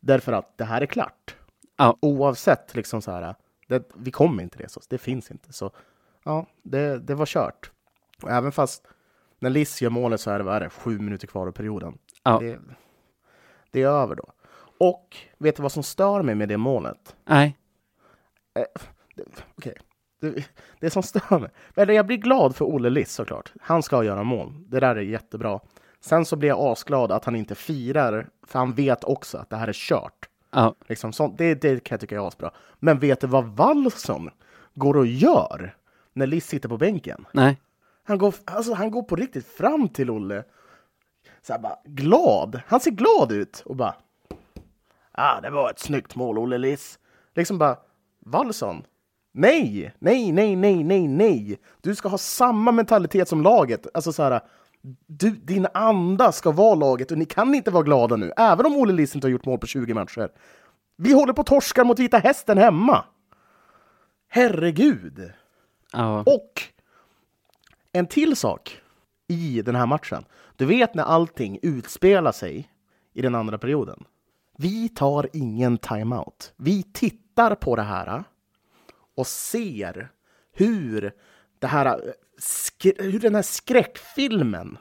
Därför 0.00 0.32
att 0.32 0.58
det 0.58 0.64
här 0.64 0.80
är 0.80 0.86
klart. 0.86 1.36
Ja. 1.76 1.98
Oavsett, 2.00 2.74
liksom 2.74 3.02
så 3.02 3.10
här, 3.10 3.34
det, 3.68 3.90
vi 3.94 4.10
kommer 4.10 4.42
inte 4.42 4.58
resa 4.58 4.80
oss. 4.80 4.86
Det 4.86 4.98
finns 4.98 5.30
inte. 5.30 5.52
Så 5.52 5.70
ja, 6.24 6.46
det, 6.62 6.98
det 6.98 7.14
var 7.14 7.26
kört. 7.26 7.70
Och 8.22 8.30
även 8.30 8.52
fast 8.52 8.86
när 9.38 9.50
Liss 9.50 9.82
gör 9.82 9.90
målet 9.90 10.20
så 10.20 10.30
är 10.30 10.38
det, 10.38 10.44
vad 10.44 10.56
är 10.56 10.60
det 10.60 10.70
sju 10.70 10.98
minuter 10.98 11.26
kvar 11.26 11.46
av 11.46 11.52
perioden. 11.52 11.98
Ja. 12.22 12.38
Det, 12.38 12.58
det 13.70 13.82
är 13.82 13.88
över 13.88 14.14
då. 14.14 14.32
Och 14.78 15.16
vet 15.38 15.56
du 15.56 15.62
vad 15.62 15.72
som 15.72 15.82
stör 15.82 16.22
mig 16.22 16.34
med 16.34 16.48
det 16.48 16.56
målet? 16.56 17.16
Nej. 17.24 17.58
Okej. 19.58 19.76
Det, 20.20 20.48
det 20.80 20.90
som 20.90 21.02
stör 21.02 21.38
mig. 21.38 21.50
Eller 21.76 21.94
jag 21.94 22.06
blir 22.06 22.16
glad 22.16 22.56
för 22.56 22.64
Olle 22.64 22.90
Liss 22.90 23.12
såklart. 23.12 23.52
Han 23.60 23.82
ska 23.82 24.04
göra 24.04 24.22
mål. 24.22 24.52
Det 24.66 24.80
där 24.80 24.96
är 24.96 25.00
jättebra. 25.00 25.60
Sen 26.00 26.24
så 26.24 26.36
blir 26.36 26.48
jag 26.48 26.58
asglad 26.60 27.12
att 27.12 27.24
han 27.24 27.36
inte 27.36 27.54
firar, 27.54 28.28
för 28.46 28.58
han 28.58 28.72
vet 28.72 29.04
också 29.04 29.38
att 29.38 29.50
det 29.50 29.56
här 29.56 29.68
är 29.68 29.72
kört. 29.72 30.28
Ja. 30.50 30.74
Liksom, 30.88 31.12
sånt, 31.12 31.38
det, 31.38 31.54
det 31.54 31.84
kan 31.84 31.94
jag 31.94 32.00
tycka 32.00 32.16
är 32.16 32.28
asbra. 32.28 32.50
Men 32.78 32.98
vet 32.98 33.20
du 33.20 33.26
vad 33.26 33.44
Wallson 33.44 34.30
går 34.74 34.96
och 34.96 35.06
gör 35.06 35.76
när 36.12 36.26
Liss 36.26 36.46
sitter 36.46 36.68
på 36.68 36.76
bänken? 36.76 37.26
Nej. 37.32 37.60
Han 38.04 38.18
går, 38.18 38.34
alltså, 38.44 38.74
han 38.74 38.90
går 38.90 39.02
på 39.02 39.16
riktigt 39.16 39.46
fram 39.46 39.88
till 39.88 40.10
Olle. 40.10 40.44
Så 41.42 41.52
här 41.52 41.60
bara 41.60 41.78
glad. 41.84 42.60
Han 42.66 42.80
ser 42.80 42.90
glad 42.90 43.32
ut 43.32 43.62
och 43.66 43.76
bara. 43.76 43.94
Ah, 45.12 45.40
det 45.40 45.50
var 45.50 45.70
ett 45.70 45.78
snyggt 45.78 46.14
mål, 46.14 46.38
Olle 46.38 46.58
Liss. 46.58 46.98
Liksom 47.34 47.58
bara. 47.58 47.76
Wallson. 48.20 48.82
Nej, 49.36 49.94
nej, 49.98 50.32
nej, 50.32 50.56
nej, 50.56 50.84
nej, 50.84 51.08
nej. 51.08 51.58
Du 51.80 51.94
ska 51.94 52.08
ha 52.08 52.18
samma 52.18 52.72
mentalitet 52.72 53.28
som 53.28 53.42
laget. 53.42 53.86
Alltså 53.94 54.12
så 54.12 54.22
här. 54.22 54.40
Du, 55.06 55.30
din 55.30 55.66
anda 55.74 56.32
ska 56.32 56.50
vara 56.50 56.74
laget 56.74 57.10
och 57.10 57.18
ni 57.18 57.24
kan 57.24 57.54
inte 57.54 57.70
vara 57.70 57.82
glada 57.82 58.16
nu, 58.16 58.32
även 58.36 58.66
om 58.66 58.76
Olle 58.76 58.92
Liss 58.92 59.14
inte 59.14 59.26
har 59.26 59.30
gjort 59.30 59.46
mål 59.46 59.58
på 59.58 59.66
20 59.66 59.94
matcher. 59.94 60.28
Vi 60.96 61.12
håller 61.12 61.32
på 61.32 61.40
att 61.40 61.46
torska 61.46 61.84
mot 61.84 61.98
Vita 61.98 62.18
Hästen 62.18 62.58
hemma. 62.58 63.04
Herregud. 64.28 65.32
Ja. 65.92 66.20
Och 66.20 66.62
en 67.92 68.06
till 68.06 68.36
sak 68.36 68.80
i 69.28 69.62
den 69.62 69.74
här 69.74 69.86
matchen. 69.86 70.24
Du 70.56 70.66
vet 70.66 70.94
när 70.94 71.04
allting 71.04 71.58
utspelar 71.62 72.32
sig 72.32 72.68
i 73.14 73.22
den 73.22 73.34
andra 73.34 73.58
perioden. 73.58 74.04
Vi 74.56 74.88
tar 74.88 75.28
ingen 75.32 75.78
timeout. 75.78 76.52
Vi 76.56 76.82
tittar 76.82 77.54
på 77.54 77.76
det 77.76 77.82
här 77.82 78.24
och 79.14 79.26
ser 79.26 80.08
hur, 80.52 81.12
det 81.58 81.66
här, 81.66 81.86
eh, 81.86 82.92
hur 82.98 83.20
den 83.20 83.34
här 83.34 83.42
skräckfilmen, 83.42 84.78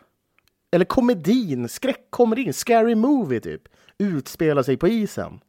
eller 0.71 0.85
komedin, 0.85 1.69
skräckkomedin, 1.69 2.53
scary 2.53 2.95
movie 2.95 3.39
typ, 3.39 3.61
utspelar 3.97 4.63
sig 4.63 4.77
på 4.77 4.87
isen 4.87 5.39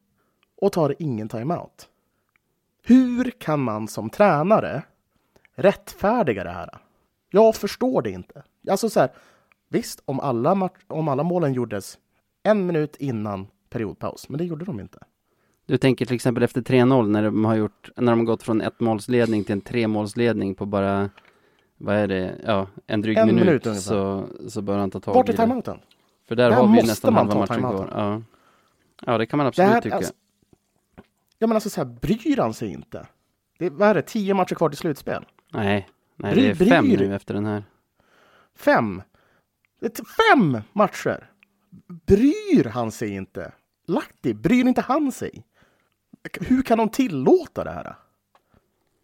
och 0.57 0.73
tar 0.73 0.94
ingen 0.99 1.29
timeout. 1.29 1.88
Hur 2.83 3.31
kan 3.31 3.61
man 3.61 3.88
som 3.88 4.11
tränare 4.11 4.83
rättfärdiga 5.55 6.44
det 6.44 6.51
här? 6.51 6.79
Jag 7.31 7.57
förstår 7.57 8.03
det 8.03 8.11
inte. 8.11 8.42
Alltså 8.70 8.90
så 8.90 9.01
här, 9.01 9.11
visst, 9.68 10.03
om 10.05 10.20
alla, 10.20 10.70
om 10.87 11.09
alla 11.09 11.23
målen 11.23 11.53
gjordes 11.53 11.99
en 12.42 12.66
minut 12.66 12.97
innan 12.97 13.47
periodpaus, 13.70 14.29
men 14.29 14.38
det 14.38 14.44
gjorde 14.44 14.64
de 14.64 14.81
inte. 14.81 14.99
Du 15.66 15.77
tänker 15.77 16.07
till 16.07 16.14
exempel 16.14 16.42
efter 16.42 16.61
3-0 16.61 17.09
när 17.09 17.22
de 17.22 17.44
har 17.44 17.55
gjort, 17.55 17.90
när 17.96 18.12
de 18.12 18.18
har 18.18 18.27
gått 18.27 18.42
från 18.42 18.61
ett 18.61 18.81
målsledning 18.81 19.44
till 19.44 19.53
en 19.53 19.61
tremålsledning 19.61 20.55
på 20.55 20.66
bara, 20.66 21.11
vad 21.79 21.96
är 21.96 22.09
det, 22.09 22.40
ja, 22.46 22.66
en 22.87 23.03
dryg 23.03 23.16
En 23.18 23.27
minut, 23.27 23.44
minut 23.46 23.66
ungefär. 23.66 23.83
så, 23.83 24.27
så 24.48 24.62
bör 24.62 24.79
han 24.79 24.90
ta 24.90 25.00
tag 25.00 25.14
Vart 25.14 25.29
i 25.29 25.33
är 25.33 25.37
det. 25.37 25.42
timeouten? 25.42 25.79
För 26.29 26.35
där 26.37 26.50
Där 26.50 26.57
har 26.57 26.66
vi 26.66 26.83
nästan 26.83 27.14
halva 27.14 27.35
matchen 27.35 27.59
kvar. 27.61 27.88
Ja. 27.96 28.22
ja, 29.07 29.18
det 29.18 29.27
kan 29.27 29.37
man 29.37 29.46
absolut 29.46 29.70
här, 29.70 29.81
tycka. 29.81 29.96
alltså, 29.96 30.12
ja, 31.38 31.46
men 31.46 31.55
alltså 31.57 31.70
så 31.70 31.81
här, 31.81 31.87
bryr 32.00 32.37
han 32.37 32.55
sig 32.55 32.68
inte? 32.72 33.07
Det 33.59 33.66
är, 33.66 33.70
vad 33.70 33.88
är 33.88 33.94
det, 33.94 34.03
tio 34.03 34.35
matcher 34.35 34.55
kvar 34.55 34.68
till 34.68 34.79
slutspel? 34.79 35.24
Nej, 35.53 35.88
nej 36.16 36.35
Bry- 36.35 36.42
det 36.42 36.50
är 36.50 36.68
fem 36.68 36.85
bryr- 36.85 36.98
nu 37.09 37.14
efter 37.14 37.35
den 37.35 37.46
här. 37.46 37.64
Fem! 38.59 39.03
Är 39.81 39.90
fem 40.33 40.59
matcher! 40.72 41.31
Bryr 42.07 42.64
han 42.64 42.90
sig 42.92 43.14
inte? 43.14 43.53
Lahti, 43.87 44.35
bryr 44.35 44.66
inte 44.66 44.81
han 44.81 45.12
sig? 45.12 45.44
Hur 46.41 46.63
kan 46.63 46.79
de 46.79 46.89
tillåta 46.89 47.65
det 47.65 47.71
här? 47.71 47.97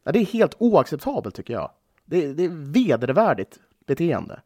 Ja, 0.04 0.12
det 0.12 0.18
är 0.18 0.26
helt 0.26 0.54
oacceptabelt 0.58 1.34
tycker 1.34 1.54
jag. 1.54 1.70
Det, 2.04 2.32
det 2.32 2.44
är 2.44 2.72
vedervärdigt 2.72 3.60
beteende. 3.86 4.40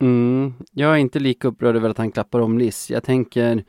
Mm, 0.00 0.54
jag 0.70 0.92
är 0.92 0.96
inte 0.96 1.18
lika 1.18 1.48
upprörd 1.48 1.76
över 1.76 1.90
att 1.90 1.98
han 1.98 2.12
klappar 2.12 2.40
om 2.40 2.58
Liss. 2.58 2.90
Jag 2.90 3.04
tänker, 3.04 3.64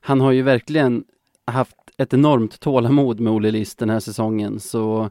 han 0.00 0.20
har 0.20 0.32
ju 0.32 0.42
verkligen 0.42 1.04
haft 1.44 1.76
ett 1.96 2.14
enormt 2.14 2.60
tålamod 2.60 3.20
med 3.20 3.32
Olle 3.32 3.50
Liss 3.50 3.74
den 3.74 3.90
här 3.90 4.00
säsongen, 4.00 4.60
så 4.60 5.10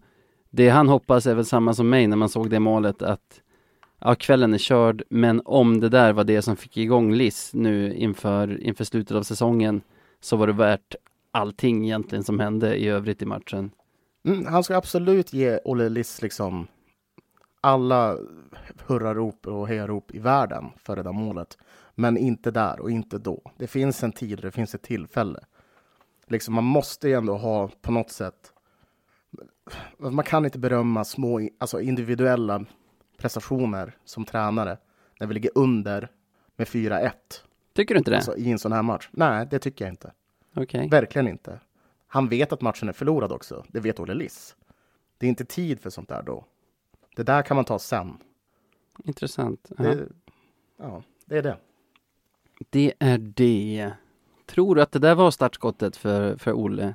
det 0.49 0.69
han 0.69 0.89
hoppas 0.89 1.25
är 1.25 1.35
väl 1.35 1.45
samma 1.45 1.73
som 1.73 1.89
mig 1.89 2.07
när 2.07 2.17
man 2.17 2.29
såg 2.29 2.49
det 2.49 2.59
målet 2.59 3.01
att 3.01 3.41
ja, 3.99 4.15
kvällen 4.15 4.53
är 4.53 4.57
körd, 4.57 5.03
men 5.09 5.41
om 5.45 5.79
det 5.79 5.89
där 5.89 6.13
var 6.13 6.23
det 6.23 6.41
som 6.41 6.55
fick 6.55 6.77
igång 6.77 7.13
Liss 7.13 7.53
nu 7.53 7.93
inför, 7.93 8.61
inför 8.61 8.83
slutet 8.83 9.17
av 9.17 9.23
säsongen 9.23 9.81
så 10.21 10.35
var 10.35 10.47
det 10.47 10.53
värt 10.53 10.95
allting 11.35 11.85
egentligen 11.85 12.23
som 12.23 12.39
hände 12.39 12.75
i 12.75 12.87
övrigt 12.87 13.21
i 13.21 13.25
matchen. 13.25 13.71
Mm, 14.25 14.45
han 14.45 14.63
ska 14.63 14.75
absolut 14.75 15.33
ge 15.33 15.59
Olle 15.65 15.89
Liss 15.89 16.21
liksom 16.21 16.67
alla 17.61 18.17
hurrarop 18.85 19.47
och 19.47 19.67
hejarop 19.67 20.15
i 20.15 20.19
världen 20.19 20.65
för 20.83 20.95
det 20.95 21.03
där 21.03 21.11
målet. 21.11 21.57
Men 21.95 22.17
inte 22.17 22.51
där 22.51 22.79
och 22.79 22.91
inte 22.91 23.17
då. 23.17 23.41
Det 23.57 23.67
finns 23.67 24.03
en 24.03 24.11
tid 24.11 24.39
och 24.39 24.45
det 24.45 24.51
finns 24.51 24.75
ett 24.75 24.81
tillfälle. 24.81 25.39
Liksom, 26.27 26.53
man 26.53 26.63
måste 26.63 27.07
ju 27.07 27.13
ändå 27.13 27.37
ha 27.37 27.69
på 27.81 27.91
något 27.91 28.11
sätt... 28.11 28.51
Man 29.97 30.25
kan 30.25 30.45
inte 30.45 30.59
berömma 30.59 31.03
små 31.03 31.49
alltså 31.57 31.81
individuella 31.81 32.65
prestationer 33.17 33.97
som 34.05 34.25
tränare 34.25 34.77
när 35.19 35.27
vi 35.27 35.33
ligger 35.33 35.51
under 35.55 36.11
med 36.55 36.67
4-1 36.67 37.11
Tycker 37.73 37.95
du 37.95 37.97
inte 37.97 38.11
det? 38.11 38.17
alltså, 38.17 38.37
i 38.37 38.51
en 38.51 38.59
sån 38.59 38.71
här 38.71 38.83
match. 38.83 39.09
Nej, 39.11 39.47
det 39.51 39.59
tycker 39.59 39.85
jag 39.85 39.91
inte. 39.91 40.11
Okej. 40.55 40.89
Verkligen 40.89 41.27
inte. 41.27 41.59
Han 42.07 42.29
vet 42.29 42.53
att 42.53 42.61
matchen 42.61 42.89
är 42.89 42.93
förlorad 42.93 43.31
också. 43.31 43.65
Det 43.67 43.79
vet 43.79 43.99
Olle 43.99 44.13
Liss. 44.13 44.55
Det 45.17 45.25
är 45.25 45.29
inte 45.29 45.45
tid 45.45 45.79
för 45.79 45.89
sånt 45.89 46.09
där 46.09 46.23
då. 46.23 46.45
Det 47.15 47.23
där 47.23 47.41
kan 47.41 47.55
man 47.55 47.65
ta 47.65 47.79
sen. 47.79 48.17
Intressant. 49.03 49.71
Ja. 49.77 49.83
Det, 49.83 50.07
ja, 50.77 51.03
det 51.25 51.37
är 51.37 51.43
det. 51.43 51.57
Det 52.69 52.93
är 52.99 53.17
det. 53.17 53.91
Tror 54.45 54.75
du 54.75 54.81
att 54.81 54.91
det 54.91 54.99
där 54.99 55.15
var 55.15 55.31
startskottet 55.31 55.97
för, 55.97 56.37
för 56.37 56.53
Olle? 56.53 56.93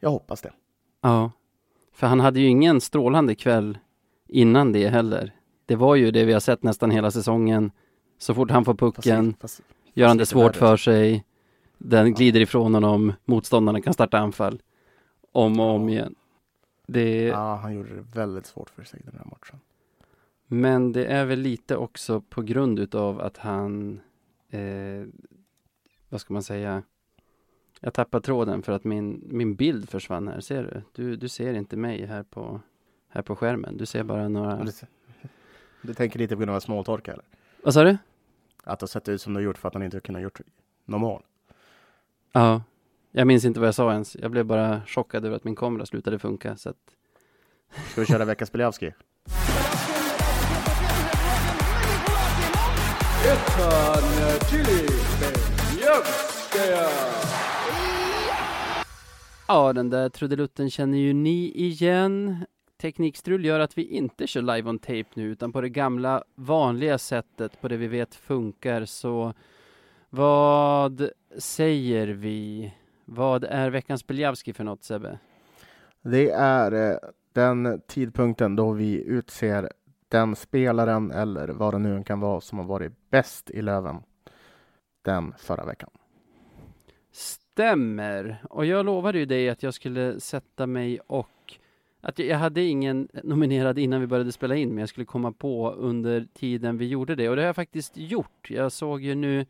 Jag 0.00 0.10
hoppas 0.10 0.40
det. 0.40 0.52
Ja. 1.00 1.30
För 1.92 2.06
han 2.06 2.20
hade 2.20 2.40
ju 2.40 2.46
ingen 2.46 2.80
strålande 2.80 3.34
kväll 3.34 3.78
innan 4.26 4.72
det 4.72 4.88
heller. 4.88 5.32
Det 5.66 5.76
var 5.76 5.94
ju 5.94 6.10
det 6.10 6.24
vi 6.24 6.32
har 6.32 6.40
sett 6.40 6.62
nästan 6.62 6.90
hela 6.90 7.10
säsongen. 7.10 7.70
Så 8.18 8.34
fort 8.34 8.50
han 8.50 8.64
får 8.64 8.74
pucken 8.74 9.34
Fast, 9.40 9.56
fast, 9.56 9.62
gör 9.96 10.08
han 10.08 10.16
det 10.16 10.26
svårt 10.26 10.56
för 10.56 10.76
sig. 10.76 11.24
Den 11.78 12.14
glider 12.14 12.40
ifrån 12.40 12.74
honom. 12.74 13.12
Motståndarna 13.24 13.80
kan 13.80 13.94
starta 13.94 14.18
anfall. 14.18 14.62
Om 15.32 15.60
och 15.60 15.70
om 15.70 15.88
igen. 15.88 16.14
Det, 16.86 17.22
ja, 17.22 17.54
han 17.54 17.74
gjorde 17.74 17.94
det 17.94 18.04
väldigt 18.14 18.46
svårt 18.46 18.70
för 18.70 18.84
sig 18.84 19.00
den 19.04 19.14
här 19.18 19.24
matchen. 19.24 19.60
Men 20.46 20.92
det 20.92 21.04
är 21.04 21.24
väl 21.24 21.40
lite 21.40 21.76
också 21.76 22.20
på 22.20 22.42
grund 22.42 22.78
utav 22.78 23.20
att 23.20 23.36
han, 23.36 24.00
eh, 24.50 25.04
vad 26.08 26.20
ska 26.20 26.32
man 26.32 26.42
säga, 26.42 26.82
jag 27.80 27.94
tappar 27.94 28.20
tråden 28.20 28.62
för 28.62 28.72
att 28.72 28.84
min, 28.84 29.22
min 29.26 29.54
bild 29.54 29.88
försvann 29.88 30.28
här, 30.28 30.40
ser 30.40 30.62
du? 30.62 31.02
du? 31.02 31.16
Du 31.16 31.28
ser 31.28 31.54
inte 31.54 31.76
mig 31.76 32.06
här 32.06 32.22
på, 32.22 32.60
här 33.08 33.22
på 33.22 33.36
skärmen, 33.36 33.76
du 33.76 33.86
ser 33.86 34.02
bara 34.02 34.28
några, 34.28 34.64
Du, 34.64 34.72
du 35.82 35.94
tänker 35.94 36.18
lite 36.18 36.36
på 36.36 36.40
grund 36.42 36.56
av 36.56 36.60
småtorka 36.60 37.12
eller? 37.12 37.24
vad 37.62 37.74
sa 37.74 37.84
du? 37.84 37.96
Att 38.66 38.78
det 38.78 38.84
har 38.84 38.88
sett 38.88 39.08
ut 39.08 39.22
som 39.22 39.34
det 39.34 39.40
har 39.40 39.44
gjort 39.44 39.58
för 39.58 39.68
att 39.68 39.74
han 39.74 39.82
inte 39.82 39.96
har 39.96 40.00
kunnat 40.00 40.22
gjort 40.22 40.40
något 40.84 41.00
mål. 41.00 41.22
Ja, 42.32 42.62
jag 43.12 43.26
minns 43.26 43.44
inte 43.44 43.60
vad 43.60 43.66
jag 43.66 43.74
sa 43.74 43.92
ens, 43.92 44.16
jag 44.16 44.30
blev 44.30 44.44
bara 44.46 44.82
chockad 44.86 45.24
över 45.24 45.36
att 45.36 45.44
min 45.44 45.56
kamera 45.56 45.86
slutade 45.86 46.18
funka, 46.18 46.56
så 46.56 46.70
att, 46.70 46.76
Ska 47.92 48.00
vi 48.00 48.06
köra 48.06 48.24
veckans 48.24 48.52
Biljavski? 48.52 48.92
ja 59.48 59.72
den 59.72 59.90
där 59.90 60.08
trudelutten 60.08 60.70
känner 60.70 60.98
ju 60.98 61.12
ni 61.12 61.52
igen. 61.54 62.46
Teknikstrul 62.76 63.44
gör 63.44 63.60
att 63.60 63.78
vi 63.78 63.84
inte 63.84 64.26
kör 64.26 64.42
live 64.42 64.70
on 64.70 64.78
tape 64.78 65.04
nu 65.14 65.22
utan 65.22 65.52
på 65.52 65.60
det 65.60 65.68
gamla 65.68 66.24
vanliga 66.34 66.98
sättet, 66.98 67.60
på 67.60 67.68
det 67.68 67.76
vi 67.76 67.86
vet 67.86 68.14
funkar. 68.14 68.84
Så 68.84 69.34
vad 70.10 71.10
säger 71.38 72.06
vi? 72.06 72.72
Vad 73.04 73.44
är 73.44 73.70
veckans 73.70 74.06
Beljavski 74.06 74.52
för 74.52 74.64
något 74.64 74.84
Sebbe? 74.84 75.18
Det 76.02 76.30
är 76.30 76.90
eh, 76.90 76.96
den 77.32 77.80
tidpunkten 77.86 78.56
då 78.56 78.72
vi 78.72 79.02
utser 79.02 79.68
den 80.08 80.36
spelaren 80.36 81.10
eller 81.10 81.48
vad 81.48 81.74
det 81.74 81.78
nu 81.78 82.04
kan 82.04 82.20
vara 82.20 82.40
som 82.40 82.58
har 82.58 82.66
varit 82.66 82.92
bäst 83.10 83.50
i 83.50 83.62
Löven 83.62 84.02
den 85.02 85.34
förra 85.38 85.64
veckan. 85.64 85.90
Stämmer. 87.12 88.42
Och 88.50 88.66
jag 88.66 88.86
lovade 88.86 89.18
ju 89.18 89.26
dig 89.26 89.50
att 89.50 89.62
jag 89.62 89.74
skulle 89.74 90.20
sätta 90.20 90.66
mig 90.66 91.00
och 91.00 91.28
att 92.08 92.18
jag 92.18 92.38
hade 92.38 92.62
ingen 92.62 93.08
nominerad 93.22 93.78
innan 93.78 94.00
vi 94.00 94.06
började 94.06 94.32
spela 94.32 94.56
in, 94.56 94.68
men 94.68 94.78
jag 94.78 94.88
skulle 94.88 95.06
komma 95.06 95.32
på 95.32 95.70
under 95.70 96.26
tiden 96.34 96.78
vi 96.78 96.86
gjorde 96.86 97.14
det. 97.14 97.28
Och 97.28 97.36
det 97.36 97.42
har 97.42 97.46
jag 97.46 97.56
faktiskt 97.56 97.96
gjort. 97.96 98.50
Jag 98.50 98.72
såg 98.72 99.02
ju 99.02 99.14
nu 99.14 99.46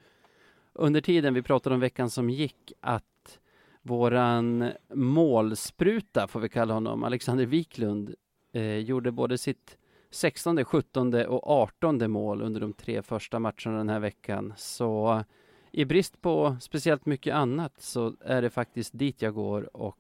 under 0.72 1.00
tiden 1.00 1.34
vi 1.34 1.42
pratade 1.42 1.74
om 1.74 1.80
veckan 1.80 2.10
som 2.10 2.30
gick 2.30 2.72
att 2.80 3.38
våran 3.82 4.70
målspruta, 4.94 6.28
får 6.28 6.40
vi 6.40 6.48
kalla 6.48 6.74
honom, 6.74 7.04
Alexander 7.04 7.46
Wiklund, 7.46 8.14
eh, 8.52 8.76
gjorde 8.76 9.12
både 9.12 9.38
sitt 9.38 9.76
16, 10.10 10.64
17 10.64 11.14
och 11.14 11.50
18 11.50 12.10
mål 12.10 12.42
under 12.42 12.60
de 12.60 12.72
tre 12.72 13.02
första 13.02 13.38
matcherna 13.38 13.78
den 13.78 13.88
här 13.88 14.00
veckan. 14.00 14.54
Så 14.56 15.24
i 15.72 15.84
brist 15.84 16.22
på 16.22 16.56
speciellt 16.60 17.06
mycket 17.06 17.34
annat 17.34 17.80
så 17.80 18.14
är 18.20 18.42
det 18.42 18.50
faktiskt 18.50 18.98
dit 18.98 19.22
jag 19.22 19.34
går 19.34 19.76
och 19.76 19.98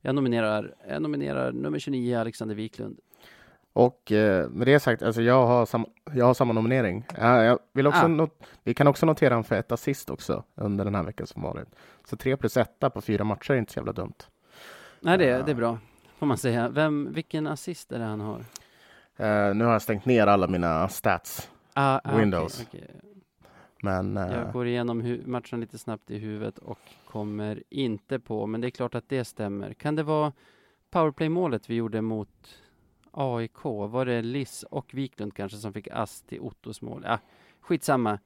jag 0.00 0.14
nominerar, 0.14 0.74
jag 0.88 1.02
nominerar 1.02 1.52
nummer 1.52 1.78
29, 1.78 2.18
Alexander 2.18 2.54
Wiklund. 2.54 2.98
Och 3.72 4.12
eh, 4.12 4.48
med 4.48 4.66
det 4.66 4.80
sagt, 4.80 5.02
alltså 5.02 5.22
jag 5.22 5.46
har, 5.46 5.66
sam 5.66 5.86
jag 6.14 6.24
har 6.24 6.34
samma 6.34 6.52
nominering. 6.52 7.06
Jag 7.18 7.58
vill 7.72 7.86
också 7.86 8.20
ah. 8.20 8.28
vi 8.64 8.74
kan 8.74 8.86
också 8.86 9.06
notera 9.06 9.34
en 9.34 9.44
för 9.44 9.56
ett 9.56 9.72
assist 9.72 10.10
också 10.10 10.44
under 10.54 10.84
den 10.84 10.94
här 10.94 11.02
veckan 11.02 11.26
som 11.26 11.42
varit. 11.42 11.68
Så 12.04 12.16
tre 12.16 12.36
plus 12.36 12.56
etta 12.56 12.90
på 12.90 13.00
fyra 13.00 13.24
matcher 13.24 13.52
är 13.52 13.56
inte 13.56 13.72
så 13.72 13.78
jävla 13.78 13.92
dumt. 13.92 14.14
Nej, 15.00 15.18
det, 15.18 15.38
uh, 15.38 15.44
det 15.44 15.50
är 15.50 15.54
bra, 15.54 15.78
får 16.18 16.26
man 16.26 16.38
säga. 16.38 16.68
Vem, 16.68 17.12
vilken 17.12 17.46
assist 17.46 17.92
är 17.92 17.98
det 17.98 18.04
han 18.04 18.20
har? 18.20 18.38
Uh, 19.20 19.54
nu 19.54 19.64
har 19.64 19.72
jag 19.72 19.82
stängt 19.82 20.04
ner 20.04 20.26
alla 20.26 20.46
mina 20.46 20.88
stats. 20.88 21.50
Ah, 21.74 22.00
ah, 22.04 22.16
Windows. 22.16 22.66
Okay, 22.68 22.80
okay. 22.80 23.07
Men, 23.82 24.16
jag 24.16 24.52
går 24.52 24.66
igenom 24.66 25.18
matchen 25.24 25.60
lite 25.60 25.78
snabbt 25.78 26.10
i 26.10 26.18
huvudet 26.18 26.58
och 26.58 26.78
kommer 27.06 27.62
inte 27.68 28.18
på, 28.18 28.46
men 28.46 28.60
det 28.60 28.68
är 28.68 28.70
klart 28.70 28.94
att 28.94 29.08
det 29.08 29.24
stämmer. 29.24 29.74
Kan 29.74 29.96
det 29.96 30.02
vara 30.02 30.32
powerplay-målet 30.90 31.70
vi 31.70 31.74
gjorde 31.74 32.02
mot 32.02 32.58
AIK? 33.10 33.64
Var 33.64 34.06
det 34.06 34.22
Liss 34.22 34.62
och 34.62 34.94
Wiklund 34.94 35.34
kanske 35.34 35.58
som 35.58 35.72
fick 35.72 35.88
ass 35.88 36.22
till 36.22 36.40
Ottos 36.40 36.82
mål? 36.82 37.02
Ja, 37.06 37.18
skitsamma. 37.60 38.18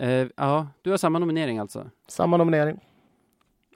Uh, 0.00 0.26
ja, 0.36 0.68
du 0.82 0.90
har 0.90 0.96
samma 0.96 1.18
nominering 1.18 1.58
alltså? 1.58 1.90
Samma 2.06 2.36
nominering. 2.36 2.80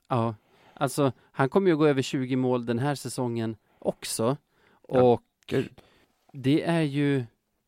Ja, 0.09 0.35
alltså 0.75 1.12
han 1.33 1.49
kommer 1.49 1.71
ju 1.71 1.77
gå 1.77 1.87
över 1.87 2.03
20 2.03 2.37
mål 2.37 2.67
den 2.67 2.79
här 2.79 2.95
säsongen 2.95 3.57
också. 3.79 4.37
Och 4.71 5.23
ja, 5.47 5.62
det 6.33 6.62
är 6.62 6.83
ju 6.83 7.25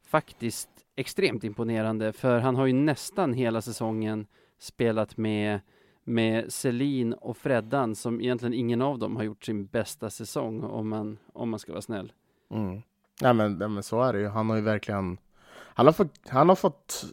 faktiskt 0.07 0.80
extremt 1.01 1.45
imponerande 1.45 2.13
för 2.13 2.39
han 2.39 2.57
har 2.57 2.67
ju 2.67 2.73
nästan 2.73 3.33
hela 3.33 3.63
säsongen 3.63 4.27
spelat 4.59 5.17
med 5.17 5.61
med 6.05 6.53
Selin 6.53 7.13
och 7.13 7.37
Freddan 7.37 7.97
som 7.97 8.21
egentligen 8.21 8.55
ingen 8.55 8.83
av 8.83 8.99
dem 8.99 9.17
har 9.17 9.23
gjort 9.23 9.45
sin 9.45 9.67
bästa 9.67 10.11
säsong 10.11 10.63
om 10.63 10.89
man, 10.89 11.19
om 11.33 11.51
man 11.51 11.59
ska 11.59 11.73
vara 11.73 11.83
snäll. 11.83 12.13
Mm. 12.51 12.83
Ja, 13.21 13.33
men, 13.33 13.61
ja, 13.61 13.69
men 13.69 13.83
så 13.83 14.03
är 14.03 14.13
det 14.13 14.19
ju. 14.19 14.29
Han 14.29 14.51
har 14.51 14.57
ju 14.57 14.63
verkligen... 14.63 15.19
Han 15.53 15.87
har 15.87 15.93
fått... 15.93 16.29
Han 16.29 16.49
har, 16.49 16.57
fått, 16.57 17.05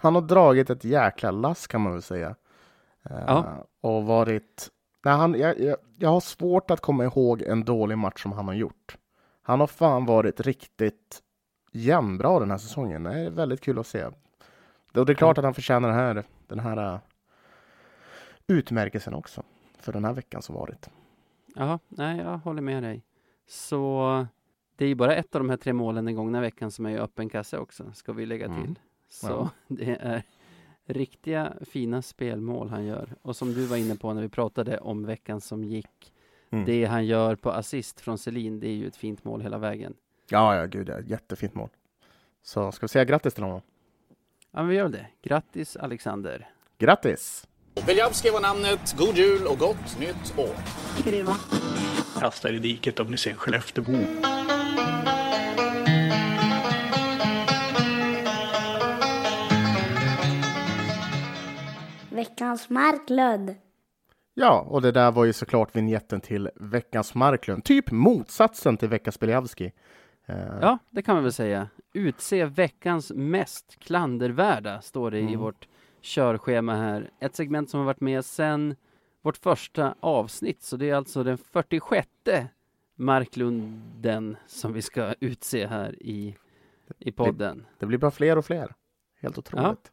han 0.00 0.14
har 0.14 0.22
dragit 0.22 0.70
ett 0.70 0.84
jäkla 0.84 1.30
lass 1.30 1.66
kan 1.66 1.80
man 1.80 1.92
väl 1.92 2.02
säga. 2.02 2.34
Eh, 3.02 3.24
ja. 3.26 3.38
Uh, 3.38 3.90
och 3.90 4.04
varit... 4.04 4.68
Nej, 5.04 5.14
han, 5.14 5.34
jag, 5.34 5.60
jag, 5.60 5.76
jag 5.98 6.08
har 6.08 6.20
svårt 6.20 6.70
att 6.70 6.80
komma 6.80 7.04
ihåg 7.04 7.42
en 7.42 7.64
dålig 7.64 7.98
match 7.98 8.22
som 8.22 8.32
han 8.32 8.46
har 8.48 8.54
gjort. 8.54 8.96
Han 9.42 9.60
har 9.60 9.66
fan 9.66 10.06
varit 10.06 10.40
riktigt 10.40 11.22
jämnbra 11.74 12.40
den 12.40 12.50
här 12.50 12.58
säsongen. 12.58 13.02
Det 13.02 13.12
är 13.12 13.30
väldigt 13.30 13.60
kul 13.60 13.78
att 13.78 13.86
se. 13.86 14.04
Och 14.04 15.06
det 15.06 15.12
är 15.12 15.14
klart 15.14 15.38
att 15.38 15.44
han 15.44 15.54
förtjänar 15.54 15.88
den 15.88 15.98
här, 15.98 16.24
den 16.46 16.58
här 16.58 16.94
uh, 16.94 16.98
utmärkelsen 18.46 19.14
också 19.14 19.42
för 19.78 19.92
den 19.92 20.04
här 20.04 20.12
veckan 20.12 20.42
som 20.42 20.54
varit. 20.54 20.90
Ja, 21.54 21.78
nej, 21.88 22.18
jag 22.18 22.38
håller 22.38 22.62
med 22.62 22.82
dig. 22.82 23.02
Så 23.46 24.26
det 24.76 24.84
är 24.84 24.88
ju 24.88 24.94
bara 24.94 25.16
ett 25.16 25.34
av 25.34 25.40
de 25.40 25.50
här 25.50 25.56
tre 25.56 25.72
målen 25.72 26.04
den 26.04 26.14
gångna 26.14 26.40
veckan 26.40 26.70
som 26.70 26.86
är 26.86 26.90
i 26.90 26.98
öppen 26.98 27.28
kasse 27.28 27.58
också, 27.58 27.92
ska 27.94 28.12
vi 28.12 28.26
lägga 28.26 28.46
till. 28.46 28.56
Mm. 28.56 28.76
Så 29.08 29.28
ja. 29.28 29.50
det 29.68 29.96
är 30.00 30.22
riktiga 30.86 31.52
fina 31.60 32.02
spelmål 32.02 32.68
han 32.68 32.84
gör. 32.84 33.14
Och 33.22 33.36
som 33.36 33.54
du 33.54 33.66
var 33.66 33.76
inne 33.76 33.96
på 33.96 34.14
när 34.14 34.22
vi 34.22 34.28
pratade 34.28 34.78
om 34.78 35.06
veckan 35.06 35.40
som 35.40 35.64
gick, 35.64 36.12
mm. 36.50 36.64
det 36.64 36.84
han 36.84 37.06
gör 37.06 37.36
på 37.36 37.50
assist 37.50 38.00
från 38.00 38.18
Selin, 38.18 38.60
det 38.60 38.68
är 38.68 38.74
ju 38.74 38.86
ett 38.86 38.96
fint 38.96 39.24
mål 39.24 39.40
hela 39.40 39.58
vägen. 39.58 39.94
Ja, 40.30 40.56
ja, 40.56 40.66
gud, 40.66 40.88
ja, 40.88 41.00
jättefint 41.00 41.54
mål. 41.54 41.68
Så 42.42 42.72
ska 42.72 42.84
vi 42.84 42.88
säga 42.88 43.04
grattis 43.04 43.34
till 43.34 43.42
honom? 43.42 43.60
Ja, 44.52 44.58
men 44.58 44.68
vi 44.68 44.74
gör 44.74 44.88
det. 44.88 45.06
Grattis 45.22 45.76
Alexander! 45.76 46.48
Grattis! 46.78 47.46
Beljavski 47.86 48.30
var 48.30 48.40
namnet. 48.40 48.94
God 48.98 49.16
jul 49.16 49.46
och 49.46 49.58
gott 49.58 49.98
nytt 50.00 50.38
år! 50.38 50.54
Kasta 52.20 52.50
i 52.50 52.58
diket 52.58 53.00
om 53.00 53.06
ni 53.10 53.16
ser 53.16 53.34
Skelleftebo. 53.34 53.92
Veckans 62.10 62.70
Marklund. 62.70 63.54
Ja, 64.34 64.66
och 64.68 64.82
det 64.82 64.92
där 64.92 65.12
var 65.12 65.24
ju 65.24 65.32
såklart 65.32 65.76
vignetten 65.76 66.20
till 66.20 66.50
Veckans 66.56 67.14
Marklund. 67.14 67.64
Typ 67.64 67.90
motsatsen 67.90 68.76
till 68.76 68.88
Veckans 68.88 69.20
Beljavski. 69.20 69.72
Uh... 70.30 70.58
Ja, 70.60 70.78
det 70.90 71.02
kan 71.02 71.14
man 71.14 71.24
väl 71.24 71.32
säga. 71.32 71.68
Utse 71.92 72.44
veckans 72.44 73.12
mest 73.14 73.76
klandervärda, 73.78 74.80
står 74.80 75.10
det 75.10 75.18
mm. 75.18 75.32
i 75.32 75.36
vårt 75.36 75.68
körschema 76.00 76.74
här. 76.74 77.10
Ett 77.20 77.36
segment 77.36 77.70
som 77.70 77.80
har 77.80 77.86
varit 77.86 78.00
med 78.00 78.24
sedan 78.24 78.76
vårt 79.22 79.36
första 79.36 79.94
avsnitt, 80.00 80.62
så 80.62 80.76
det 80.76 80.90
är 80.90 80.94
alltså 80.94 81.22
den 81.22 81.38
46 81.38 82.08
Marklunden 82.96 84.36
som 84.46 84.72
vi 84.72 84.82
ska 84.82 85.14
utse 85.20 85.66
här 85.66 86.02
i, 86.02 86.36
i 86.98 87.12
podden. 87.12 87.58
Det, 87.58 87.64
det 87.78 87.86
blir 87.86 87.98
bara 87.98 88.10
fler 88.10 88.38
och 88.38 88.44
fler. 88.44 88.74
Helt 89.20 89.38
otroligt. 89.38 89.92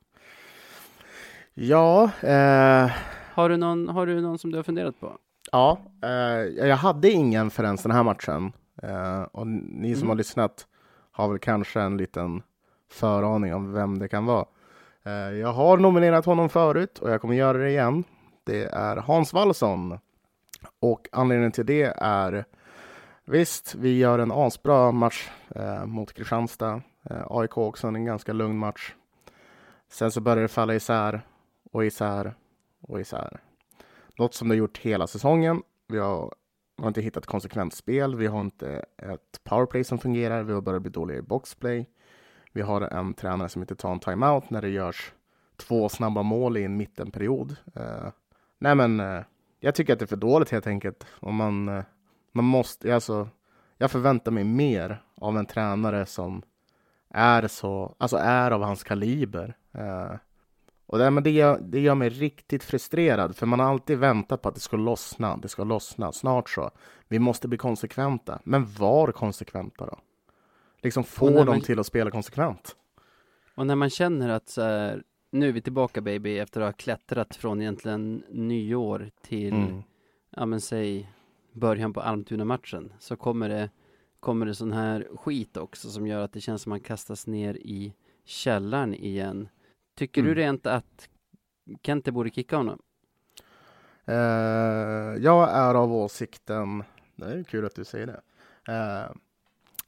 Ja. 1.54 2.12
ja 2.22 2.30
eh... 2.30 2.92
har, 3.34 3.50
du 3.50 3.58
någon, 3.58 3.90
har 3.90 4.06
du 4.06 4.22
någon 4.22 4.40
som 4.40 4.52
du 4.52 4.58
har 4.58 4.64
funderat 4.64 5.00
på? 5.00 5.18
Ja, 5.52 5.82
eh, 6.04 6.10
jag 6.68 6.76
hade 6.76 7.12
ingen 7.12 7.50
förrän 7.50 7.76
den 7.76 7.92
här 7.92 8.04
matchen. 8.04 8.52
Eh, 8.82 9.22
och 9.22 9.48
ni 9.48 9.94
som 9.94 10.02
mm. 10.02 10.10
har 10.10 10.16
lyssnat 10.16 10.68
har 11.12 11.30
väl 11.30 11.40
kanske 11.40 11.82
en 11.82 11.98
liten 11.98 12.44
föraning 12.90 13.54
om 13.54 13.74
vem 13.74 14.00
det 14.00 14.08
kan 14.08 14.26
vara. 14.26 14.46
Eh, 15.04 15.12
jag 15.14 15.54
har 15.54 15.78
nominerat 15.78 16.26
honom 16.26 16.50
förut 16.50 17.00
och 17.00 17.12
jag 17.12 17.22
kommer 17.22 17.36
göra 17.36 17.58
det 17.58 17.70
igen. 17.70 18.04
Det 18.44 18.64
är 18.64 18.98
Hans 18.98 19.34
Wallson. 19.34 20.00
Och 20.80 21.10
anledningen 21.12 21.52
till 21.52 21.66
det 21.66 21.94
är 21.98 22.46
visst, 23.26 23.76
vi 23.76 23.98
gör 23.98 24.20
en 24.20 24.32
asbra 24.32 24.92
match 24.92 25.30
eh, 25.56 25.86
mot 25.86 26.14
Kristianstad. 26.14 26.82
Eh, 27.04 27.26
AIK 27.30 27.58
också 27.58 27.88
en 27.88 28.06
ganska 28.06 28.34
lugn 28.34 28.58
match. 28.58 28.94
Sen 29.90 30.12
så 30.12 30.22
börjar 30.22 30.42
det 30.42 30.48
falla 30.48 30.76
isär 30.76 31.22
och 31.72 31.86
isär 31.86 32.34
och 32.82 33.02
isär. 33.02 33.40
Något 34.18 34.34
som 34.34 34.50
det 34.50 34.56
gjort 34.56 34.78
hela 34.78 35.08
säsongen. 35.08 35.62
Vi 35.88 36.00
har, 36.00 36.34
har 36.82 36.88
inte 36.88 37.02
hittat 37.02 37.26
konsekvent 37.26 37.74
spel. 37.74 38.16
Vi 38.16 38.28
har 38.28 38.42
inte 38.42 38.86
ett 38.98 39.44
powerplay 39.44 39.84
som 39.84 40.00
fungerar. 40.00 40.44
Vi 40.44 40.54
har 40.54 40.62
börjat 40.62 40.82
bli 40.82 40.92
dåliga 40.92 41.18
i 41.18 41.22
boxplay. 41.22 41.90
Vi 42.52 42.62
har 42.62 42.82
en 42.82 43.14
tränare 43.14 43.50
som 43.50 43.62
inte 43.62 43.76
tar 43.76 43.92
en 43.92 44.00
timeout 44.00 44.50
när 44.50 44.62
det 44.62 44.70
görs 44.70 45.14
två 45.58 45.90
snabba 45.90 46.24
mål 46.24 46.58
i 46.58 46.64
en 46.64 46.78
mittenperiod. 46.78 47.56
Uh, 47.78 48.10
nej, 48.60 48.76
men 48.76 49.00
uh, 49.00 49.22
jag 49.60 49.76
tycker 49.76 49.94
att 49.94 50.00
det 50.00 50.06
är 50.06 50.08
för 50.08 50.16
dåligt 50.16 50.50
helt 50.50 50.68
enkelt. 50.68 51.06
Och 51.10 51.34
man, 51.34 51.70
uh, 51.70 51.84
man 52.32 52.46
måste, 52.46 52.96
alltså, 52.96 53.30
jag 53.78 53.92
förväntar 53.92 54.32
mig 54.32 54.44
mer 54.44 55.04
av 55.16 55.38
en 55.38 55.46
tränare 55.46 56.06
som 56.06 56.42
är 57.10 57.48
så, 57.48 57.96
alltså 57.98 58.18
är 58.18 58.52
av 58.52 58.64
hans 58.64 58.84
kaliber. 58.84 59.58
Uh, 59.78 60.16
och 60.92 60.98
det, 60.98 61.12
men 61.12 61.24
det, 61.24 61.32
gör, 61.32 61.60
det 61.62 61.80
gör 61.80 61.96
mig 61.96 62.10
riktigt 62.10 62.64
frustrerad, 62.64 63.36
för 63.36 63.46
man 63.46 63.60
har 63.60 63.68
alltid 63.68 63.98
väntat 63.98 64.42
på 64.42 64.50
att 64.50 64.56
det 64.56 64.62
ska 64.62 64.78
lossna, 64.78 65.38
det 65.38 65.48
ska 65.48 65.64
lossna, 65.64 66.12
snart 66.12 66.50
så. 66.50 66.72
Vi 67.08 67.20
måste 67.20 67.48
bli 67.48 67.58
konsekventa. 67.58 68.40
Men 68.44 68.66
var 68.66 69.12
konsekventa 69.12 69.86
då? 69.86 70.00
liksom 70.82 71.04
få 71.04 71.30
dem 71.30 71.46
man... 71.46 71.62
till 71.62 71.80
att 71.80 71.86
spela 71.86 72.12
konsekvent. 72.12 72.76
Och 73.56 73.68
när 73.68 73.76
man 73.76 73.90
känner 73.90 74.30
att 74.30 74.50
så 74.50 74.62
här, 74.62 75.04
nu 75.32 75.48
är 75.48 75.52
vi 75.52 75.62
tillbaka 75.62 76.02
baby 76.02 76.38
efter 76.38 76.62
att 76.62 76.68
ha 76.68 76.74
klättrat 76.74 77.36
från 77.36 77.62
egentligen 77.62 78.24
nyår 78.30 79.10
till, 79.22 79.54
mm. 79.54 79.84
ja 80.30 80.46
men 80.46 80.62
säg 80.62 81.12
början 81.54 81.94
på 81.94 82.02
Almtuna-matchen, 82.02 82.94
så 83.00 83.16
kommer 83.16 83.50
det 83.50 83.70
kommer 84.20 84.46
det 84.46 84.56
sån 84.56 84.72
här 84.72 85.08
skit 85.16 85.58
också 85.58 85.90
som 85.90 86.08
gör 86.08 86.22
att 86.22 86.34
det 86.34 86.42
känns 86.42 86.62
som 86.62 86.70
man 86.70 86.80
kastas 86.80 87.28
ner 87.28 87.54
i 87.54 87.94
källaren 88.26 88.96
igen. 88.96 89.50
Tycker 89.96 90.22
du 90.22 90.28
Mm. 90.32 90.38
rent 90.38 90.66
att 90.68 91.10
Kente 91.84 92.12
borde 92.12 92.30
kicka 92.30 92.58
honom? 92.58 92.80
Eh, 94.06 94.16
jag 95.24 95.50
är 95.50 95.76
av 95.76 95.94
åsikten, 95.94 96.84
det 97.16 97.26
är 97.26 97.44
kul 97.44 97.66
att 97.66 97.76
du 97.76 97.86
säger 97.86 98.08
det. 98.08 98.22
Eh, 98.74 99.12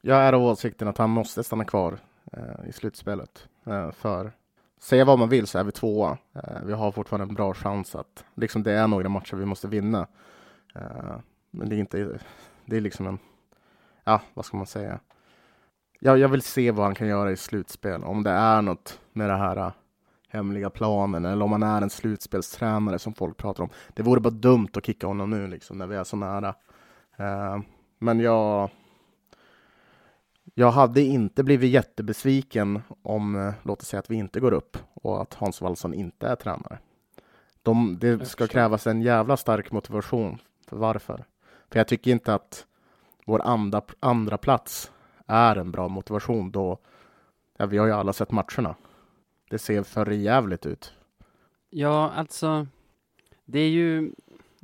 jag 0.00 0.18
är 0.18 0.32
av 0.32 0.42
åsikten 0.42 0.88
att 0.88 0.98
han 0.98 1.10
måste 1.10 1.44
stanna 1.44 1.64
kvar 1.64 1.98
eh, 2.32 2.68
i 2.68 2.72
slutspelet. 2.72 3.48
För 3.92 4.32
säga 4.78 5.04
vad 5.04 5.18
man 5.18 5.28
vill 5.28 5.46
så 5.46 5.58
är 5.58 5.64
vi 5.64 5.72
tvåa. 5.72 6.18
Vi 6.64 6.72
har 6.72 6.92
fortfarande 6.92 7.30
en 7.30 7.34
bra 7.34 7.54
chans 7.54 7.94
att, 7.94 8.24
liksom 8.34 8.62
det 8.62 8.72
är 8.72 8.88
några 8.88 9.08
matcher 9.08 9.36
vi 9.36 9.44
måste 9.44 9.68
vinna. 9.68 10.06
Men 11.50 11.68
det 11.68 11.76
är 11.76 11.78
inte, 11.78 12.18
det 12.64 12.76
är 12.76 12.80
liksom 12.80 13.06
en, 13.06 13.18
ja 14.04 14.20
vad 14.34 14.44
ska 14.44 14.56
man 14.56 14.66
säga. 14.66 15.00
Jag, 15.98 16.18
jag 16.18 16.28
vill 16.28 16.42
se 16.42 16.70
vad 16.70 16.86
han 16.86 16.94
kan 16.94 17.08
göra 17.08 17.32
i 17.32 17.36
slutspel. 17.36 18.04
Om 18.04 18.22
det 18.22 18.30
är 18.30 18.62
något 18.62 19.00
med 19.12 19.30
det 19.30 19.36
här 19.36 19.72
hemliga 20.34 20.70
planen 20.70 21.24
eller 21.24 21.44
om 21.44 21.52
han 21.52 21.62
är 21.62 21.82
en 21.82 21.90
slutspelstränare 21.90 22.98
som 22.98 23.14
folk 23.14 23.36
pratar 23.36 23.62
om. 23.62 23.70
Det 23.94 24.02
vore 24.02 24.20
bara 24.20 24.30
dumt 24.30 24.68
att 24.74 24.86
kicka 24.86 25.06
honom 25.06 25.30
nu 25.30 25.46
liksom 25.46 25.78
när 25.78 25.86
vi 25.86 25.96
är 25.96 26.04
så 26.04 26.16
nära. 26.16 26.54
Eh, 27.16 27.58
men 27.98 28.20
jag 28.20 28.70
jag 30.54 30.70
hade 30.70 31.02
inte 31.02 31.44
blivit 31.44 31.70
jättebesviken 31.70 32.82
om, 33.02 33.36
eh, 33.36 33.54
låt 33.62 33.82
oss 33.82 33.88
säga 33.88 33.98
att 33.98 34.10
vi 34.10 34.16
inte 34.16 34.40
går 34.40 34.52
upp 34.52 34.78
och 34.94 35.22
att 35.22 35.34
Hans 35.34 35.60
Wallson 35.60 35.94
inte 35.94 36.28
är 36.28 36.36
tränare. 36.36 36.78
De, 37.62 37.98
det 38.00 38.26
ska 38.26 38.46
krävas 38.46 38.86
en 38.86 39.02
jävla 39.02 39.36
stark 39.36 39.72
motivation 39.72 40.38
för 40.68 40.76
varför. 40.76 41.24
För 41.70 41.78
jag 41.80 41.88
tycker 41.88 42.10
inte 42.10 42.34
att 42.34 42.66
vår 43.26 43.42
andra, 43.42 43.82
andra 44.00 44.38
plats 44.38 44.92
är 45.26 45.56
en 45.56 45.70
bra 45.70 45.88
motivation 45.88 46.50
då 46.50 46.78
ja, 47.58 47.66
vi 47.66 47.78
har 47.78 47.86
ju 47.86 47.92
alla 47.92 48.12
sett 48.12 48.30
matcherna. 48.30 48.74
Det 49.50 49.58
ser 49.58 49.82
för 49.82 50.10
jävligt 50.10 50.66
ut. 50.66 50.92
Ja, 51.70 52.10
alltså, 52.10 52.66
det 53.44 53.58
är 53.58 53.68
ju, 53.68 54.12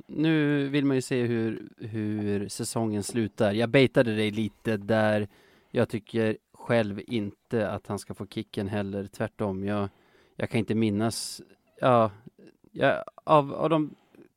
nu 0.07 0.67
vill 0.67 0.85
man 0.85 0.97
ju 0.97 1.01
se 1.01 1.23
hur, 1.23 1.69
hur 1.77 2.47
säsongen 2.47 3.03
slutar. 3.03 3.51
Jag 3.51 3.69
baitade 3.69 4.15
dig 4.15 4.31
lite 4.31 4.77
där 4.77 5.27
jag 5.71 5.89
tycker 5.89 6.37
själv 6.53 7.01
inte 7.07 7.69
att 7.69 7.87
han 7.87 7.99
ska 7.99 8.13
få 8.13 8.27
kicken 8.27 8.67
heller. 8.67 9.07
Tvärtom, 9.07 9.63
jag, 9.63 9.89
jag 10.35 10.49
kan 10.49 10.59
inte 10.59 10.75
minnas, 10.75 11.41
ja, 11.79 12.11
jag, 12.71 13.03
av, 13.23 13.53
av 13.53 13.69
de 13.69 13.95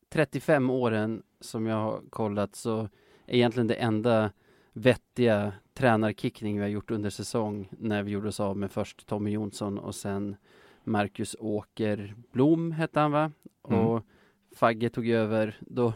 35 0.09 0.69
åren 0.69 1.23
som 1.39 1.65
jag 1.65 1.75
har 1.75 2.01
kollat 2.09 2.55
så 2.55 2.79
är 3.25 3.35
egentligen 3.35 3.67
det 3.67 3.75
enda 3.75 4.31
vettiga 4.77 5.53
tränarkickning 5.73 6.55
vi 6.55 6.61
har 6.61 6.69
gjort 6.69 6.91
under 6.91 7.09
säsong 7.09 7.69
när 7.71 8.03
vi 8.03 8.11
gjorde 8.11 8.27
oss 8.27 8.39
av 8.39 8.57
med 8.57 8.71
först 8.71 9.07
Tommy 9.07 9.31
Jonsson 9.31 9.79
och 9.79 9.95
sen 9.95 10.35
Marcus 10.83 11.35
Åkerblom 11.39 12.71
hette 12.71 12.99
han 12.99 13.11
va? 13.11 13.31
Mm. 13.69 13.79
Och 13.79 14.05
Fagge 14.55 14.89
tog 14.89 15.09
över 15.09 15.57
då 15.59 15.93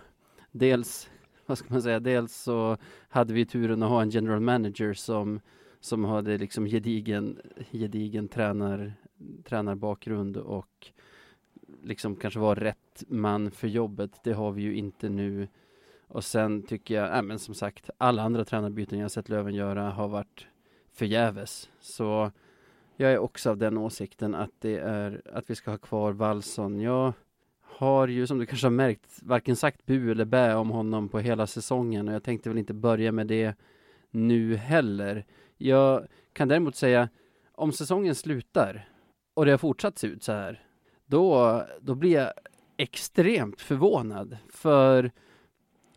dels, 0.52 1.10
vad 1.46 1.58
ska 1.58 1.74
man 1.74 1.82
säga, 1.82 2.00
dels 2.00 2.36
så 2.36 2.78
hade 3.10 3.34
vi 3.34 3.46
turen 3.46 3.84
att 3.84 3.90
ha 3.90 4.02
en 4.02 4.10
general 4.10 4.40
manager 4.40 4.94
som 4.94 5.40
som 5.80 6.06
hade 6.06 6.38
liksom 6.38 6.66
gedigen, 6.66 7.42
gedigen 7.72 8.28
tränar, 8.28 8.94
tränarbakgrund 9.44 10.38
och 10.38 10.92
liksom 11.84 12.16
kanske 12.16 12.40
var 12.40 12.56
rätt 12.56 13.04
man 13.08 13.52
för 13.52 13.68
jobbet. 13.68 14.20
Det 14.24 14.34
har 14.34 14.52
vi 14.52 14.62
ju 14.62 14.76
inte 14.76 15.10
nu. 15.10 15.48
Och 16.10 16.24
sen 16.24 16.64
tycker 16.64 16.95
jag, 16.95 17.18
äh, 17.18 17.22
men 17.22 17.39
som 17.39 17.55
sagt, 17.55 17.89
alla 17.97 18.22
andra 18.22 18.45
tränarbyten 18.45 18.99
jag 18.99 19.03
har 19.03 19.10
sett 19.10 19.30
Löven 19.30 19.53
göra 19.53 19.89
har 19.89 20.07
varit 20.07 20.47
förgäves. 20.93 21.70
Så 21.80 22.32
jag 22.95 23.12
är 23.12 23.18
också 23.18 23.49
av 23.49 23.57
den 23.57 23.78
åsikten 23.78 24.36
att 24.36 24.51
det 24.60 24.78
är 24.78 25.22
att 25.34 25.49
vi 25.49 25.55
ska 25.55 25.72
ha 25.72 25.78
kvar 25.78 26.12
Wallson. 26.12 26.80
Jag 26.80 27.14
har 27.62 28.07
ju 28.07 28.28
som 28.28 28.38
du 28.38 28.45
kanske 28.45 28.68
har 28.68 28.72
märkt 28.72 29.20
varken 29.24 29.55
sagt 29.55 29.86
bu 29.86 30.12
eller 30.12 30.26
bä 30.26 30.55
om 30.55 30.70
honom 30.70 31.10
på 31.10 31.20
hela 31.20 31.47
säsongen 31.47 32.07
och 32.07 32.14
jag 32.14 32.24
tänkte 32.24 32.49
väl 32.49 32.57
inte 32.57 32.74
börja 32.74 33.12
med 33.12 33.28
det 33.28 33.55
nu 34.12 34.55
heller. 34.55 35.26
Jag 35.57 36.07
kan 36.34 36.47
däremot 36.47 36.76
säga 36.76 37.10
om 37.51 37.72
säsongen 37.72 38.16
slutar 38.16 38.89
och 39.34 39.45
det 39.45 39.51
har 39.51 39.57
fortsatt 39.57 39.97
se 39.97 40.07
ut 40.07 40.24
så 40.24 40.32
här 40.32 40.64
då, 41.05 41.64
då 41.82 41.95
blir 41.95 42.14
jag 42.14 42.34
extremt 42.78 43.62
förvånad 43.62 44.38
för 44.49 45.12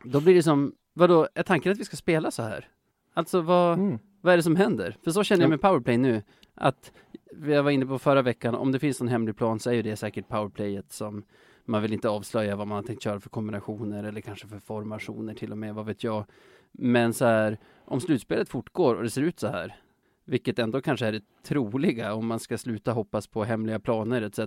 då 0.04 0.20
blir 0.20 0.34
det 0.34 0.42
som, 0.42 0.74
vadå, 0.92 1.28
är 1.34 1.42
tanken 1.42 1.72
att 1.72 1.78
vi 1.78 1.84
ska 1.84 1.96
spela 1.96 2.30
så 2.30 2.42
här? 2.42 2.68
Alltså 3.14 3.40
vad, 3.40 3.78
Mm. 3.78 3.98
vad 4.20 4.32
är 4.32 4.36
det 4.36 4.42
som 4.42 4.56
händer? 4.56 4.96
För 5.04 5.10
så 5.10 5.24
känner 5.24 5.42
jag 5.42 5.50
med 5.50 5.60
powerplay 5.60 5.96
nu, 5.98 6.22
att 6.54 6.92
vi 7.32 7.60
var 7.60 7.70
inne 7.70 7.86
på 7.86 7.98
förra 7.98 8.22
veckan, 8.22 8.54
om 8.54 8.72
det 8.72 8.78
finns 8.78 9.00
någon 9.00 9.08
hemlig 9.08 9.36
plan 9.36 9.60
så 9.60 9.70
är 9.70 9.74
ju 9.74 9.82
det 9.82 9.96
säkert 9.96 10.28
powerplayet 10.28 10.92
som 10.92 11.22
man 11.64 11.82
vill 11.82 11.92
inte 11.92 12.08
avslöja 12.08 12.56
vad 12.56 12.66
man 12.66 12.76
har 12.76 12.82
tänkt 12.82 13.02
köra 13.02 13.20
för 13.20 13.28
kombinationer 13.30 14.04
eller 14.04 14.20
kanske 14.20 14.46
för 14.48 14.58
formationer 14.58 15.34
till 15.34 15.52
och 15.52 15.58
med, 15.58 15.74
vad 15.74 15.86
vet 15.86 16.04
jag. 16.04 16.24
Men 16.72 17.12
så 17.14 17.24
här, 17.24 17.58
om 17.84 18.00
slutspelet 18.00 18.48
fortgår 18.48 18.94
och 18.94 19.02
det 19.02 19.10
ser 19.10 19.22
ut 19.22 19.40
så 19.40 19.46
här, 19.46 19.76
vilket 20.24 20.58
ändå 20.58 20.80
kanske 20.80 21.06
är 21.06 21.12
det 21.12 21.22
troliga 21.42 22.14
om 22.14 22.26
man 22.26 22.38
ska 22.38 22.58
sluta 22.58 22.92
hoppas 22.92 23.26
på 23.26 23.44
hemliga 23.44 23.78
planer 23.80 24.22
etc. 24.22 24.38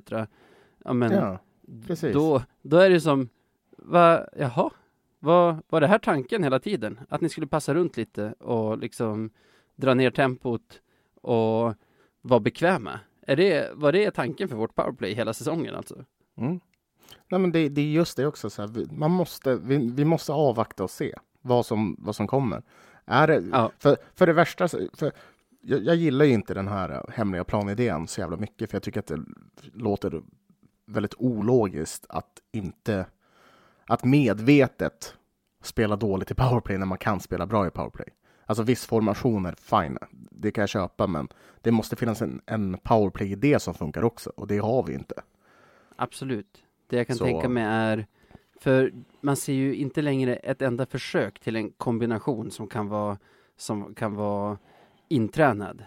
Ja 0.86 0.94
men 0.94 1.12
Ja, 1.12 1.40
precis. 1.88 2.14
då, 2.14 2.42
då 2.62 2.78
är 2.78 2.90
det 2.90 3.02
som, 3.02 3.30
va, 3.78 4.28
jaha, 4.38 4.70
var, 5.20 5.58
var 5.70 5.82
det 5.82 5.88
här 5.88 6.00
tanken 6.00 6.44
hela 6.44 6.60
tiden? 6.60 7.00
Att 7.10 7.22
ni 7.22 7.30
skulle 7.30 7.48
passa 7.48 7.74
runt 7.74 7.98
lite 7.98 8.34
och 8.34 8.78
liksom 8.78 9.30
dra 9.76 9.94
ner 9.94 10.12
tempot 10.12 10.82
och 11.22 11.74
vara 12.22 12.40
bekväma? 12.40 13.00
Är 13.28 13.36
det, 13.36 13.72
var 13.74 13.92
det 13.92 14.12
tanken 14.12 14.48
för 14.50 14.56
vårt 14.56 14.76
powerplay 14.76 15.14
hela 15.14 15.34
säsongen 15.34 15.76
alltså? 15.76 16.06
Mm. 16.38 16.60
Nej, 17.30 17.40
men 17.40 17.52
det, 17.52 17.70
det 17.70 17.82
är 17.82 17.86
just 17.86 18.18
det 18.18 18.26
också. 18.28 18.50
Så 18.50 18.62
här, 18.62 18.70
vi, 18.70 18.88
man 18.92 19.12
måste, 19.12 19.56
vi, 19.56 19.92
vi 19.92 20.06
måste 20.06 20.34
avvakta 20.34 20.84
och 20.84 20.92
se 20.92 21.16
vad 21.42 21.66
som, 21.66 21.96
vad 22.00 22.16
som 22.16 22.28
kommer. 22.28 22.64
Är 23.06 23.28
det, 23.28 23.44
Ja. 23.52 23.72
för, 23.80 23.98
för 24.16 24.28
det 24.28 24.34
värsta, 24.34 24.68
för 24.68 25.12
jag, 25.62 25.84
jag 25.84 25.96
gillar 25.96 26.26
ju 26.26 26.32
inte 26.34 26.54
den 26.54 26.68
här 26.68 27.06
hemliga 27.14 27.44
planidén 27.44 28.08
så 28.08 28.22
jävla 28.22 28.38
mycket, 28.38 28.70
för 28.70 28.76
jag 28.76 28.84
tycker 28.84 29.00
att 29.00 29.08
det 29.08 29.20
låter 29.74 30.22
väldigt 30.86 31.14
ologiskt 31.18 32.06
att 32.10 32.40
inte, 32.52 33.06
att 33.88 34.04
medvetet 34.04 35.16
spela 35.62 35.96
dåligt 35.96 36.32
i 36.32 36.36
powerplay 36.36 36.78
när 36.78 36.86
man 36.86 36.98
kan 36.98 37.20
spela 37.20 37.46
bra 37.46 37.68
i 37.68 37.70
powerplay. 37.70 38.08
Alltså 38.46 38.64
viss 38.64 38.86
formationer, 38.86 39.56
fine, 39.58 39.98
det 40.32 40.52
kan 40.52 40.62
jag 40.62 40.70
köpa, 40.70 41.08
men 41.08 41.28
det 41.62 41.72
måste 41.72 41.96
finnas 41.96 42.22
en, 42.22 42.42
en 42.46 42.78
powerplay-idé 42.84 43.60
som 43.60 43.74
funkar 43.74 44.04
också, 44.04 44.32
och 44.36 44.48
det 44.48 44.58
har 44.58 44.84
vi 44.84 44.94
inte. 44.94 45.16
Absolut. 45.96 46.64
Det 46.88 46.98
jag 46.98 47.08
kan 47.08 47.16
Så- 47.16 47.26
tänka 47.26 47.50
mig 47.50 47.64
är, 47.64 48.06
för 48.60 48.94
man 49.22 49.36
ser 49.36 49.54
ju 49.54 49.76
inte 49.76 50.02
längre 50.02 50.36
ett 50.36 50.62
enda 50.62 50.86
försök 50.86 51.40
till 51.40 51.56
en 51.56 51.72
kombination 51.72 52.52
som 52.52 52.68
kan 52.68 52.88
vara, 52.88 53.18
som 53.58 53.94
kan 53.96 54.16
vara 54.16 54.58
intränad. 55.08 55.84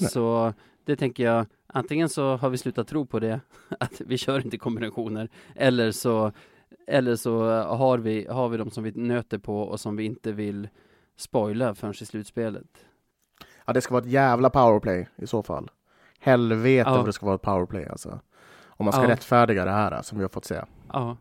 Nej. 0.00 0.10
Så 0.10 0.54
det 0.84 0.96
tänker 0.96 1.24
jag, 1.24 1.46
antingen 1.66 2.08
så 2.08 2.36
har 2.36 2.50
vi 2.50 2.58
slutat 2.58 2.88
tro 2.88 3.06
på 3.06 3.20
det, 3.20 3.40
att 3.80 4.00
vi 4.00 4.18
kör 4.18 4.44
inte 4.44 4.58
kombinationer, 4.58 5.28
eller 5.56 5.90
så, 5.92 6.32
eller 6.90 7.16
så 7.16 7.44
har 7.62 7.98
vi, 7.98 8.26
har 8.30 8.48
vi 8.48 8.56
dem 8.56 8.70
som 8.70 8.84
vi 8.84 8.92
nöter 8.92 9.38
på 9.38 9.60
och 9.60 9.80
som 9.80 9.96
vi 9.96 10.04
inte 10.04 10.32
vill 10.32 10.68
spoila 11.16 11.74
förrän 11.74 11.92
i 12.00 12.06
slutspelet. 12.06 12.84
Ja, 13.66 13.72
det 13.72 13.80
ska 13.80 13.94
vara 13.94 14.04
ett 14.04 14.10
jävla 14.10 14.50
powerplay 14.50 15.08
i 15.16 15.26
så 15.26 15.42
fall. 15.42 15.70
Helvete 16.18 16.90
Ja. 16.90 16.96
vad 16.96 17.06
det 17.06 17.12
ska 17.12 17.26
vara 17.26 17.34
ett 17.36 17.42
powerplay 17.42 17.86
alltså. 17.86 18.20
Om 18.64 18.84
man 18.84 18.92
ska 18.92 19.02
Ja. 19.02 19.08
rättfärdiga 19.10 19.64
det 19.64 19.70
här 19.70 20.02
som 20.02 20.18
vi 20.18 20.24
har 20.24 20.28
fått 20.28 20.44
se. 20.44 20.60
Ja, 20.92 21.16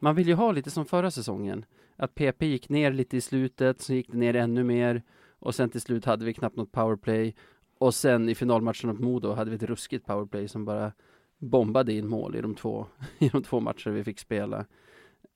man 0.00 0.14
vill 0.14 0.28
ju 0.28 0.34
ha 0.34 0.52
lite 0.52 0.70
som 0.70 0.84
förra 0.86 1.10
säsongen. 1.10 1.64
Att 1.96 2.14
PP 2.14 2.42
gick 2.46 2.68
ner 2.68 2.92
lite 2.92 3.16
i 3.16 3.20
slutet, 3.20 3.80
så 3.80 3.92
gick 3.94 4.10
det 4.12 4.16
ner 4.18 4.36
ännu 4.36 4.64
mer 4.64 5.02
och 5.38 5.54
sen 5.54 5.70
till 5.70 5.80
slut 5.80 6.04
hade 6.04 6.24
vi 6.24 6.34
knappt 6.34 6.56
något 6.56 6.72
powerplay 6.72 7.34
och 7.78 7.94
sen 7.94 8.28
i 8.28 8.34
finalmatchen 8.34 8.90
mot 8.90 8.98
Modo 9.00 9.32
hade 9.32 9.50
vi 9.50 9.56
ett 9.56 9.62
ruskigt 9.62 10.06
powerplay 10.06 10.48
som 10.48 10.64
bara 10.64 10.92
bombade 11.38 11.92
in 11.92 12.08
mål 12.08 12.36
i 12.36 12.40
de 12.40 12.54
två, 12.54 12.86
i 13.18 13.28
de 13.28 13.42
två 13.42 13.60
matcher 13.60 13.90
vi 13.90 14.04
fick 14.04 14.18
spela. 14.18 14.64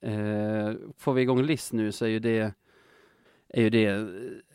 Eh, 0.01 0.73
får 0.97 1.15
vi 1.15 1.23
igång 1.23 1.43
Liss 1.43 1.73
nu 1.73 1.93
så 1.93 2.05
är 2.05 2.09
ju 2.09 2.19
det 2.19 2.55
är 3.49 3.63
ju 3.63 3.71
det 3.71 3.87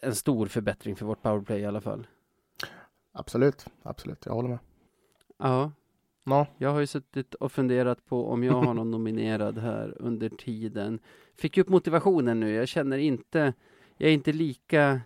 en 0.02 0.16
stor 0.16 0.46
förbättring 0.46 0.96
för 0.96 1.06
vårt 1.06 1.22
powerplay 1.22 1.60
i 1.60 1.66
alla 1.66 1.82
fall. 1.82 2.08
Absolut, 3.12 3.66
absolut. 3.84 4.26
Jag 4.26 4.34
håller 4.34 4.50
med. 4.50 4.60
Ja, 5.38 5.72
Ja, 6.24 6.48
Jag 6.58 6.72
har 6.72 6.80
ju 6.80 6.88
suttit 6.88 7.34
och 7.34 7.52
funderat 7.52 8.06
på 8.06 8.28
om 8.28 8.44
jag 8.44 8.54
har 8.54 8.74
någon 8.74 8.92
nominerad 8.92 9.58
här 9.58 9.96
under 10.00 10.30
tiden. 10.30 11.00
Fick 11.36 11.58
upp 11.58 11.70
motivationen 11.70 12.40
nu. 12.40 12.52
Jag 12.54 12.68
känner 12.68 12.98
inte, 12.98 13.54
jag 13.98 14.10
är 14.10 14.14
inte 14.14 14.34
lika 14.34 15.02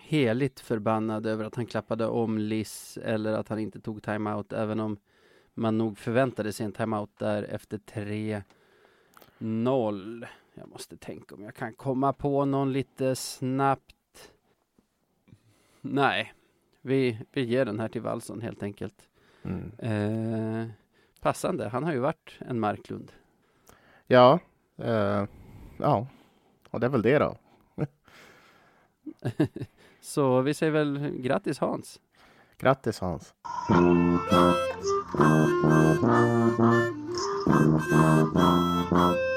heligt 0.00 0.60
förbannad 0.60 1.26
över 1.26 1.44
att 1.44 1.54
han 1.54 1.66
klappade 1.66 2.06
om 2.06 2.38
Liss 2.38 2.98
eller 3.02 3.32
att 3.32 3.48
han 3.48 3.58
inte 3.58 3.80
tog 3.80 4.02
timeout, 4.02 4.52
även 4.52 4.80
om 4.80 4.96
man 5.54 5.78
nog 5.78 5.98
förväntade 5.98 6.52
sig 6.52 6.66
en 6.66 6.72
timeout 6.72 7.18
där 7.18 7.42
efter 7.42 7.78
3-0. 9.42 10.26
Jag 10.54 10.68
måste 10.68 10.96
tänka 10.96 11.34
om 11.34 11.42
jag 11.42 11.54
kan 11.54 11.72
komma 11.74 12.12
på 12.12 12.44
någon 12.44 12.72
lite 12.72 13.16
snabbt. 13.16 14.32
nej, 15.80 16.32
vi, 16.80 17.18
vi 17.32 17.44
ger 17.44 17.64
den 17.64 17.80
här 17.80 17.88
till 17.88 18.02
Wallson 18.02 18.40
helt 18.40 18.62
enkelt. 18.62 19.08
Mm. 19.42 19.72
Eh, 19.78 20.66
passande, 21.20 21.68
han 21.68 21.84
har 21.84 21.92
ju 21.92 21.98
varit 21.98 22.38
en 22.38 22.60
Marklund. 22.60 23.12
Ja, 24.06 24.38
eh, 24.76 25.24
ja, 25.78 26.06
och 26.70 26.80
det 26.80 26.86
är 26.86 26.90
väl 26.90 27.02
det 27.02 27.18
då. 27.18 27.36
Så 30.00 30.40
vi 30.40 30.54
säger 30.54 30.72
väl 30.72 31.10
grattis 31.10 31.58
Hans. 31.58 32.00
Grattis 32.58 33.00
Hans. 33.00 33.34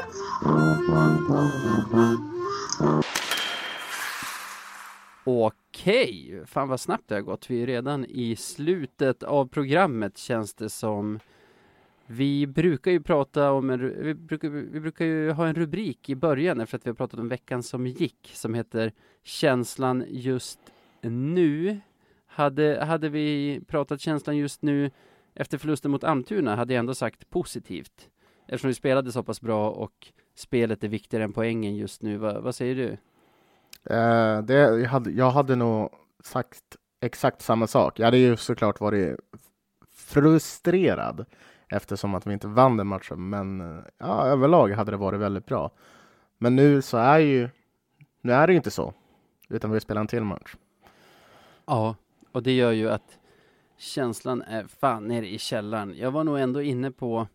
Okej, 5.24 6.44
fan 6.46 6.68
vad 6.68 6.80
snabbt 6.80 7.08
det 7.08 7.16
har 7.16 7.22
gått. 7.22 7.50
Vi 7.50 7.62
är 7.62 7.68
redan 7.68 8.06
i 8.06 8.36
slutet 8.36 9.24
av 9.24 9.48
programmet 9.48 10.18
känns 10.18 10.54
det 10.54 10.70
som. 10.70 11.20
Vi 12.08 12.48
brukar 12.48 12.92
ju 12.92 13.02
prata 13.02 13.52
om 13.52 13.70
en, 13.70 14.04
vi 14.04 14.14
brukar, 14.14 14.50
vi 14.50 14.80
brukar 14.80 15.06
ju 15.06 15.32
ha 15.32 15.48
en 15.48 15.56
rubrik 15.56 16.10
i 16.10 16.16
början 16.16 16.62
efter 16.62 16.78
att 16.78 16.86
vi 16.86 16.90
har 16.90 16.96
pratat 16.96 17.20
om 17.20 17.30
veckan 17.30 17.64
som 17.64 17.88
gick 17.88 18.32
som 18.34 18.54
heter 18.54 18.94
Känslan 19.24 20.04
just 20.08 20.60
nu. 21.02 21.80
Hade, 22.26 22.86
hade 22.86 23.10
vi 23.10 23.60
pratat 23.68 24.02
känslan 24.02 24.38
just 24.38 24.62
nu 24.62 24.92
efter 25.34 25.58
förlusten 25.58 25.92
mot 25.92 26.04
Amtuna 26.04 26.56
hade 26.56 26.74
jag 26.74 26.80
ändå 26.80 26.96
sagt 26.96 27.30
positivt. 27.30 28.10
Eftersom 28.48 28.68
vi 28.68 28.74
spelade 28.74 29.12
så 29.12 29.24
pass 29.24 29.42
bra 29.42 29.70
och 29.70 30.12
spelet 30.36 30.84
är 30.84 30.88
viktigare 30.88 31.24
än 31.24 31.34
poängen 31.34 31.76
just 31.76 32.02
nu. 32.02 32.18
Va, 32.18 32.40
vad 32.40 32.56
säger 32.56 32.76
du? 32.76 32.98
Eh, 33.96 34.42
det, 34.42 34.54
jag, 34.54 34.90
hade, 34.90 35.12
jag 35.12 35.32
hade 35.32 35.56
nog 35.56 35.90
sagt 36.24 36.64
exakt 37.02 37.42
samma 37.42 37.68
sak. 37.68 38.00
Jag 38.00 38.06
hade 38.06 38.18
ju 38.18 38.38
såklart 38.38 38.80
varit 38.80 39.20
frustrerad 39.92 41.26
eftersom 41.70 42.16
att 42.16 42.28
vi 42.28 42.34
inte 42.34 42.48
vann 42.48 42.78
den 42.78 42.88
matchen. 42.88 43.30
Men 43.30 43.62
eh, 43.62 43.84
ja, 43.98 44.26
överlag 44.26 44.72
hade 44.72 44.92
det 44.92 44.98
varit 44.98 45.20
väldigt 45.20 45.46
bra. 45.46 45.72
Men 46.38 46.56
nu 46.56 46.82
så 46.82 46.98
är 46.98 47.20
ju 47.20 47.50
nu 48.22 48.34
är 48.34 48.48
det 48.48 48.54
ju 48.54 48.58
inte 48.58 48.72
så, 48.72 48.94
utan 49.50 49.72
vi 49.72 49.80
spelar 49.80 50.02
en 50.02 50.08
till 50.08 50.24
match. 50.24 50.56
Ja, 51.66 51.96
och 52.32 52.44
det 52.44 52.52
gör 52.52 52.72
ju 52.72 52.90
att 52.90 53.20
känslan 53.78 54.42
är 54.42 54.68
fan 54.68 55.08
nere 55.08 55.28
i 55.28 55.38
källaren. 55.38 55.94
Jag 55.98 56.12
var 56.12 56.24
nog 56.24 56.40
ändå 56.40 56.62
inne 56.62 56.92
på, 56.92 57.28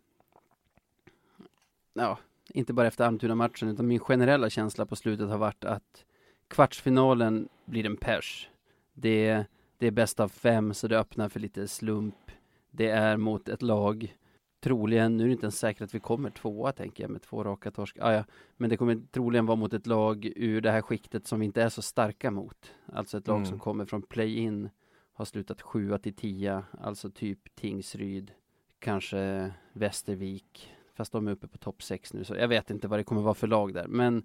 ja, 1.93 2.17
inte 2.53 2.73
bara 2.73 2.87
efter 2.87 3.05
Almtuna-matchen, 3.05 3.69
utan 3.69 3.87
min 3.87 3.99
generella 3.99 4.49
känsla 4.49 4.85
på 4.85 4.95
slutet 4.95 5.29
har 5.29 5.37
varit 5.37 5.65
att 5.65 6.05
kvartsfinalen 6.47 7.49
blir 7.65 7.85
en 7.85 7.97
pers. 7.97 8.49
Det, 8.93 9.43
det 9.77 9.87
är 9.87 9.91
bäst 9.91 10.19
av 10.19 10.29
fem, 10.29 10.73
så 10.73 10.87
det 10.87 10.99
öppnar 10.99 11.29
för 11.29 11.39
lite 11.39 11.67
slump. 11.67 12.31
Det 12.71 12.89
är 12.89 13.17
mot 13.17 13.49
ett 13.49 13.61
lag, 13.61 14.15
troligen, 14.63 15.17
nu 15.17 15.23
är 15.23 15.27
det 15.27 15.31
inte 15.31 15.45
ens 15.45 15.59
säkert 15.59 15.81
att 15.81 15.95
vi 15.95 15.99
kommer 15.99 16.29
tvåa, 16.29 16.71
tänker 16.71 17.03
jag, 17.03 17.11
med 17.11 17.21
två 17.21 17.43
raka 17.43 17.71
torsk. 17.71 17.97
Ah, 18.01 18.13
ja, 18.13 18.23
men 18.57 18.69
det 18.69 18.77
kommer 18.77 19.01
troligen 19.11 19.45
vara 19.45 19.55
mot 19.55 19.73
ett 19.73 19.87
lag 19.87 20.31
ur 20.35 20.61
det 20.61 20.71
här 20.71 20.81
skiktet 20.81 21.27
som 21.27 21.39
vi 21.39 21.45
inte 21.45 21.63
är 21.63 21.69
så 21.69 21.81
starka 21.81 22.31
mot. 22.31 22.73
Alltså 22.93 23.17
ett 23.17 23.27
lag 23.27 23.37
Mm. 23.37 23.49
som 23.49 23.59
kommer 23.59 23.85
från 23.85 24.01
play-in, 24.01 24.69
har 25.13 25.25
slutat 25.25 25.61
sjua 25.61 25.97
till 25.97 26.13
tia, 26.15 26.63
alltså 26.81 27.09
typ 27.09 27.55
Tingsryd, 27.55 28.31
kanske 28.79 29.51
Västervik, 29.73 30.71
fast 30.93 31.11
de 31.11 31.27
är 31.27 31.31
uppe 31.31 31.47
på 31.47 31.57
topp 31.57 31.83
sex 31.83 32.13
nu, 32.13 32.23
så 32.23 32.35
jag 32.35 32.47
vet 32.47 32.69
inte 32.69 32.87
vad 32.87 32.99
det 32.99 33.03
kommer 33.03 33.21
vara 33.21 33.33
för 33.33 33.47
lag 33.47 33.73
där. 33.73 33.87
Men, 33.87 34.23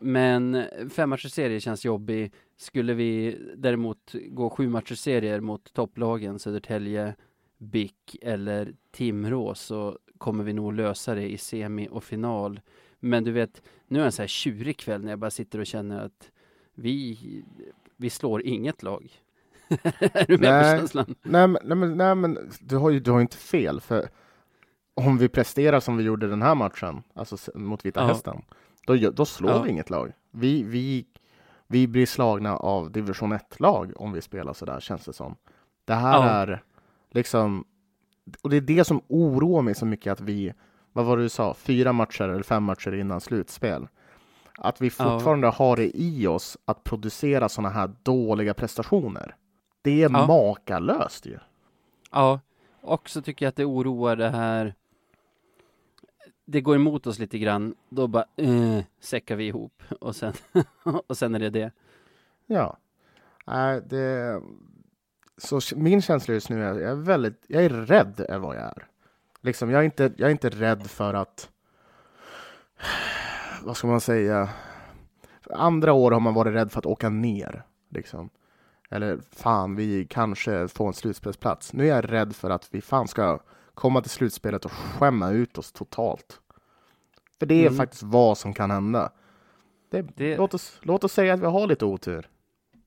men 0.00 0.64
femmatcherserie 0.90 1.60
känns 1.60 1.84
jobbig. 1.84 2.32
Skulle 2.56 2.94
vi 2.94 3.38
däremot 3.56 4.14
gå 4.28 4.50
sju 4.50 4.68
matcherserier 4.68 5.40
mot 5.40 5.72
topplagen, 5.72 6.38
Södertälje, 6.38 7.14
BIK 7.58 8.16
eller 8.22 8.74
Timrå, 8.90 9.54
så 9.54 9.98
kommer 10.18 10.44
vi 10.44 10.52
nog 10.52 10.72
lösa 10.72 11.14
det 11.14 11.32
i 11.32 11.38
semi 11.38 11.88
och 11.90 12.04
final. 12.04 12.60
Men 13.00 13.24
du 13.24 13.32
vet, 13.32 13.62
nu 13.88 13.98
är 13.98 14.02
det 14.02 14.08
en 14.08 14.12
så 14.12 14.22
här 14.22 14.26
tjurig 14.26 14.76
kväll 14.76 15.04
när 15.04 15.12
jag 15.12 15.18
bara 15.18 15.30
sitter 15.30 15.58
och 15.58 15.66
känner 15.66 16.00
att 16.00 16.30
vi, 16.74 17.18
vi 17.96 18.10
slår 18.10 18.42
inget 18.42 18.82
lag. 18.82 19.12
är 19.68 20.26
du 20.26 20.38
med 20.38 20.50
Nej. 20.50 20.72
på 20.72 20.78
känslan? 20.78 21.14
Nej, 21.22 21.48
nej, 21.64 21.88
nej, 21.88 22.14
men 22.14 22.50
du 22.60 22.76
har 22.76 22.90
ju 22.90 23.00
du 23.00 23.10
har 23.10 23.20
inte 23.20 23.36
fel. 23.36 23.80
För 23.80 24.08
om 24.94 25.18
vi 25.18 25.28
presterar 25.28 25.80
som 25.80 25.96
vi 25.96 26.04
gjorde 26.04 26.28
den 26.28 26.42
här 26.42 26.54
matchen, 26.54 27.02
alltså 27.14 27.36
mot 27.58 27.84
Vita 27.86 28.00
Ja. 28.00 28.06
Hästen, 28.06 28.42
då, 28.86 29.10
då 29.10 29.24
slår 29.24 29.50
Ja. 29.50 29.62
vi 29.62 29.70
inget 29.70 29.90
lag. 29.90 30.12
Vi, 30.30 30.62
vi, 30.62 31.06
vi 31.66 31.86
blir 31.88 32.06
slagna 32.06 32.56
av 32.56 32.90
division 32.92 33.32
1-lag 33.32 33.92
om 33.96 34.12
vi 34.12 34.20
spelar 34.20 34.52
sådär, 34.52 34.80
känns 34.80 35.04
det 35.04 35.12
som. 35.12 35.36
Det 35.84 35.94
här 35.94 36.12
Ja. 36.16 36.28
är 36.30 36.62
liksom, 37.10 37.64
och 38.42 38.50
det 38.50 38.56
är 38.56 38.60
det 38.60 38.84
som 38.84 39.00
oroar 39.08 39.62
mig 39.62 39.74
så 39.74 39.86
mycket 39.86 40.12
att 40.12 40.20
vi, 40.20 40.52
vad 40.92 41.04
var 41.04 41.16
det 41.16 41.22
du 41.22 41.28
sa, 41.28 41.54
fyra 41.54 41.92
matcher 41.92 42.24
eller 42.28 42.42
fem 42.42 42.64
matcher 42.64 42.92
innan 42.94 43.20
slutspel. 43.20 43.88
Att 44.58 44.80
vi 44.80 44.86
Ja. 44.98 45.04
fortfarande 45.10 45.46
har 45.48 45.76
det 45.76 45.90
i 46.00 46.26
oss 46.26 46.58
att 46.64 46.84
producera 46.84 47.48
sådana 47.48 47.68
här 47.74 47.90
dåliga 48.02 48.54
prestationer. 48.54 49.36
Det 49.82 50.02
är 50.02 50.10
Ja. 50.10 50.26
makalöst 50.26 51.26
ju. 51.26 51.38
Ja, 52.12 52.40
också 52.80 53.22
tycker 53.22 53.46
jag 53.46 53.48
att 53.48 53.56
det 53.56 53.64
oroar 53.64 54.16
det 54.16 54.28
här 54.28 54.74
det 56.52 56.60
går 56.60 56.76
emot 56.76 57.06
oss 57.06 57.18
lite 57.18 57.38
grann, 57.38 57.74
då 57.88 58.06
bara 58.06 58.24
uh, 58.40 58.82
säckar 59.00 59.36
vi 59.36 59.46
ihop 59.46 59.82
och 60.00 60.16
sen, 60.16 60.32
och 61.06 61.16
sen 61.16 61.34
är 61.34 61.38
det 61.38 61.50
det. 61.50 61.72
Ja. 62.46 62.78
äh, 63.46 63.76
det... 63.76 64.40
Så 65.36 65.60
min 65.76 66.02
känsla 66.02 66.34
just 66.34 66.50
nu 66.50 66.64
är 66.64 66.80
jag 66.80 66.90
är 66.90 66.94
väldigt, 66.94 67.44
jag 67.46 67.64
är 67.64 67.68
rädd 67.68 68.26
är 68.28 68.38
vad 68.38 68.56
jag 68.56 68.62
är. 68.62 68.86
Liksom, 69.40 69.70
jag 69.70 69.80
är 69.80 69.84
inte, 69.84 70.12
jag 70.16 70.26
är 70.26 70.30
inte 70.30 70.48
rädd 70.48 70.86
för 70.86 71.14
att, 71.14 71.50
vad 73.62 73.76
ska 73.76 73.86
man 73.86 74.00
säga, 74.00 74.48
andra 75.50 75.92
år 75.92 76.10
har 76.10 76.20
man 76.20 76.34
varit 76.34 76.54
rädd 76.54 76.72
för 76.72 76.78
att 76.78 76.86
åka 76.86 77.08
ner. 77.08 77.62
Liksom. 77.88 78.30
Eller 78.90 79.18
fan, 79.30 79.76
vi 79.76 80.06
kanske 80.10 80.68
får 80.68 80.86
en 80.86 80.92
slutspelsplats. 80.92 81.72
Nu 81.72 81.84
är 81.84 81.88
jag 81.88 82.12
rädd 82.12 82.36
för 82.36 82.50
att 82.50 82.68
vi 82.70 82.80
fan 82.80 83.08
ska 83.08 83.40
komma 83.74 84.00
till 84.00 84.10
slutspelet 84.10 84.64
och 84.64 84.72
skämma 84.72 85.30
ut 85.30 85.58
oss 85.58 85.72
totalt. 85.72 86.40
För 87.42 87.46
det 87.46 87.54
är 87.54 87.66
Mm. 87.66 87.76
faktiskt 87.76 88.02
vad 88.02 88.38
som 88.38 88.54
kan 88.54 88.70
hända. 88.70 89.10
Det, 89.90 90.02
Det- 90.16 90.36
Låt, 90.36 90.54
oss, 90.54 90.78
låt 90.82 91.04
oss 91.04 91.12
säga 91.12 91.34
att 91.34 91.40
vi 91.40 91.46
har 91.46 91.66
lite 91.66 91.84
otur. 91.84 92.28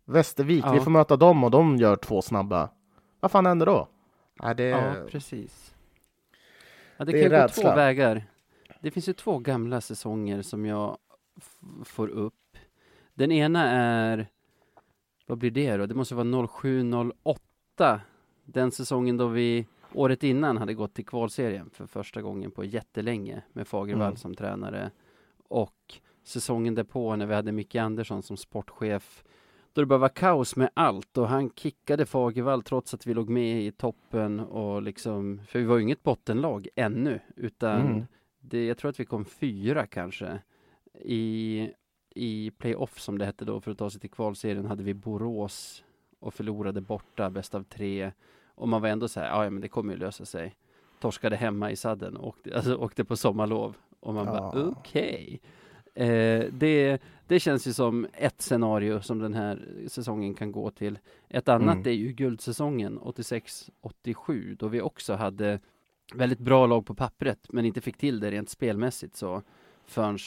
Västervik, 0.06 0.64
Ja. 0.66 0.72
vi 0.72 0.80
får 0.80 0.92
möta 0.92 1.18
dem 1.18 1.44
och 1.44 1.52
de 1.52 1.78
gör 1.78 1.96
två 1.96 2.22
snabba. 2.22 2.70
Vad 3.20 3.32
fan 3.32 3.46
händer 3.46 3.66
då? 3.66 3.88
Nej, 4.44 4.56
det, 4.56 4.64
Ja, 4.64 4.94
precis. 5.12 5.76
Ja, 6.98 7.06
det, 7.06 7.12
det 7.12 7.22
kan 7.22 7.30
gå 7.32 7.36
rädsla. 7.38 7.64
två 7.70 7.76
vägar. 7.76 8.24
Det 8.82 8.92
finns 8.92 9.10
ju 9.10 9.14
två 9.14 9.40
gamla 9.40 9.82
säsonger 9.82 10.42
som 10.42 10.66
jag 10.66 10.98
får 11.84 12.08
upp. 12.08 12.58
Den 13.14 13.32
ena 13.32 13.70
är, 13.72 14.28
vad 15.28 15.38
blir 15.38 15.52
det 15.52 15.78
då? 15.78 15.86
Det 15.86 15.96
måste 15.96 16.16
vara 16.16 16.26
07-08. 16.48 18.00
Den 18.46 18.72
säsongen 18.72 19.18
då 19.18 19.28
vi 19.28 19.68
året 20.00 20.24
innan 20.24 20.58
hade 20.58 20.74
gått 20.74 20.94
till 20.94 21.06
kvalserien 21.06 21.70
för 21.70 21.86
första 21.88 22.22
gången 22.22 22.52
på 22.52 22.64
jättelänge 22.64 23.42
med 23.54 23.68
Fagervall 23.68 24.08
Mm. 24.08 24.16
som 24.18 24.36
tränare. 24.36 24.92
Och 25.48 25.94
säsongen 26.24 26.76
därpå 26.76 27.16
när 27.16 27.26
vi 27.26 27.34
hade 27.36 27.52
Micke 27.52 27.76
Andersson 27.76 28.24
som 28.24 28.38
sportchef 28.38 29.24
då 29.74 29.82
det 29.82 29.86
bara 29.86 30.00
var 30.00 30.10
kaos 30.10 30.56
med 30.56 30.70
allt 30.74 31.18
och 31.18 31.28
han 31.28 31.50
kickade 31.50 32.06
Fagervall 32.06 32.64
trots 32.64 32.94
att 32.94 33.08
vi 33.08 33.14
låg 33.14 33.30
med 33.30 33.62
i 33.64 33.72
toppen 33.72 34.40
och 34.40 34.82
liksom, 34.82 35.42
för 35.48 35.60
vi 35.60 35.66
var 35.66 35.76
ju 35.78 35.84
inget 35.84 36.04
bottenlag 36.04 36.68
ännu, 36.76 37.20
utan 37.36 37.82
Mm. 37.82 38.06
det, 38.40 38.66
jag 38.66 38.78
tror 38.78 38.90
att 38.90 39.00
vi 39.00 39.06
kom 39.06 39.26
fyra 39.26 39.88
kanske. 39.88 40.40
I, 41.04 41.70
I 42.16 42.52
playoff 42.52 43.00
som 43.00 43.18
det 43.18 43.26
hette 43.26 43.46
då, 43.46 43.62
för 43.62 43.72
att 43.72 43.78
ta 43.78 43.90
sig 43.90 44.02
till 44.02 44.10
kvalserien 44.12 44.66
hade 44.66 44.84
vi 44.84 44.94
Borås 44.94 45.84
och 46.20 46.34
förlorade 46.34 46.82
borta, 46.82 47.30
bäst 47.30 47.56
av 47.56 47.64
tre. 47.64 48.12
Och 48.56 48.68
man 48.68 48.82
var 48.82 48.90
ändå 48.90 49.08
så 49.08 49.20
här, 49.20 49.44
"Ja, 49.44 49.50
men 49.50 49.62
det 49.62 49.68
kommer 49.68 49.94
ju 49.94 50.00
lösa 50.00 50.26
sig. 50.26 50.56
Torskade 51.00 51.36
hemma 51.36 51.72
i 51.72 51.76
sadden 51.76 52.18
och 52.18 52.28
åkte, 52.28 52.56
alltså, 52.56 52.76
åkte 52.76 53.06
på 53.06 53.16
sommarlov. 53.18 53.76
Och 54.00 54.14
man 54.14 54.26
bara, 54.26 54.38
Ja. 54.38 54.74
okej. 54.78 55.42
Eh, 55.96 56.46
det, 56.52 57.02
det 57.28 57.40
känns 57.40 57.68
ju 57.68 57.74
som 57.74 58.08
ett 58.14 58.42
scenario 58.42 59.02
som 59.02 59.20
den 59.20 59.34
här 59.34 59.66
säsongen 59.88 60.34
kan 60.34 60.52
gå 60.52 60.70
till. 60.70 61.00
Ett 61.30 61.50
annat 61.50 61.76
Mm. 61.76 61.88
är 61.88 61.92
ju 61.92 62.12
guldsäsongen 62.12 63.00
86-87 63.00 64.56
då 64.60 64.68
vi 64.68 64.82
också 64.82 65.14
hade 65.14 65.60
väldigt 66.16 66.40
bra 66.40 66.66
lag 66.68 66.86
på 66.86 66.96
pappret 66.96 67.40
men 67.50 67.66
inte 67.66 67.82
fick 67.82 67.98
till 67.98 68.20
det 68.20 68.32
rent 68.32 68.50
spelmässigt 68.50 69.16
så 69.16 69.42
förrän 69.86 70.18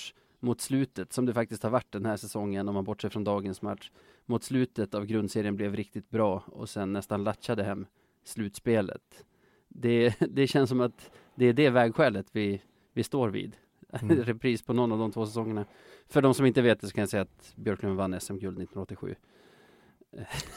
mot 0.40 0.60
slutet 0.60 1.12
som 1.12 1.26
det 1.26 1.34
faktiskt 1.34 1.62
har 1.62 1.70
varit 1.70 1.92
den 1.92 2.06
här 2.06 2.16
säsongen 2.16 2.68
om 2.68 2.74
man 2.74 2.84
bortser 2.84 3.08
från 3.08 3.24
dagens 3.24 3.62
match 3.62 3.90
mot 4.26 4.44
slutet 4.44 4.94
av 4.94 5.06
grundserien 5.06 5.56
blev 5.56 5.76
riktigt 5.76 6.10
bra 6.10 6.42
och 6.46 6.68
sen 6.68 6.92
nästan 6.92 7.24
latchade 7.24 7.62
hem 7.64 7.86
slutspelet. 8.28 9.24
Det, 9.68 10.14
det 10.30 10.46
känns 10.46 10.70
som 10.70 10.80
att 10.80 11.10
det 11.34 11.46
är 11.46 11.52
det 11.52 11.70
vägskälet 11.70 12.26
vi, 12.32 12.62
vi 12.92 13.02
står 13.02 13.28
vid. 13.28 13.56
Mm. 13.92 14.16
Repris 14.24 14.62
på 14.62 14.72
någon 14.72 14.92
av 14.92 14.98
de 14.98 15.12
två 15.12 15.26
säsongerna. 15.26 15.64
För 16.08 16.22
de 16.22 16.34
som 16.34 16.46
inte 16.46 16.62
vet 16.62 16.80
det 16.80 16.86
så 16.86 16.92
kan 16.92 17.02
jag 17.02 17.08
säga 17.08 17.22
att 17.22 17.52
Björklund 17.56 17.96
vann 17.96 18.20
SM-guld 18.20 18.62
1987. 18.62 19.14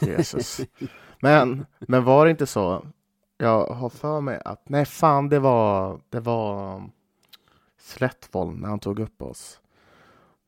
Jesus. 0.00 0.60
Men, 1.20 1.66
men 1.80 2.04
var 2.04 2.24
det 2.24 2.30
inte 2.30 2.46
så? 2.46 2.86
Jag 3.38 3.66
har 3.66 3.88
för 3.88 4.20
mig 4.20 4.40
att, 4.44 4.68
nej 4.68 4.84
fan 4.84 5.28
det 5.28 5.38
var, 5.38 6.00
det 6.10 6.20
var 6.20 6.82
Slättvoll 7.78 8.54
när 8.54 8.68
han 8.68 8.78
tog 8.78 8.98
upp 8.98 9.22
oss. 9.22 9.60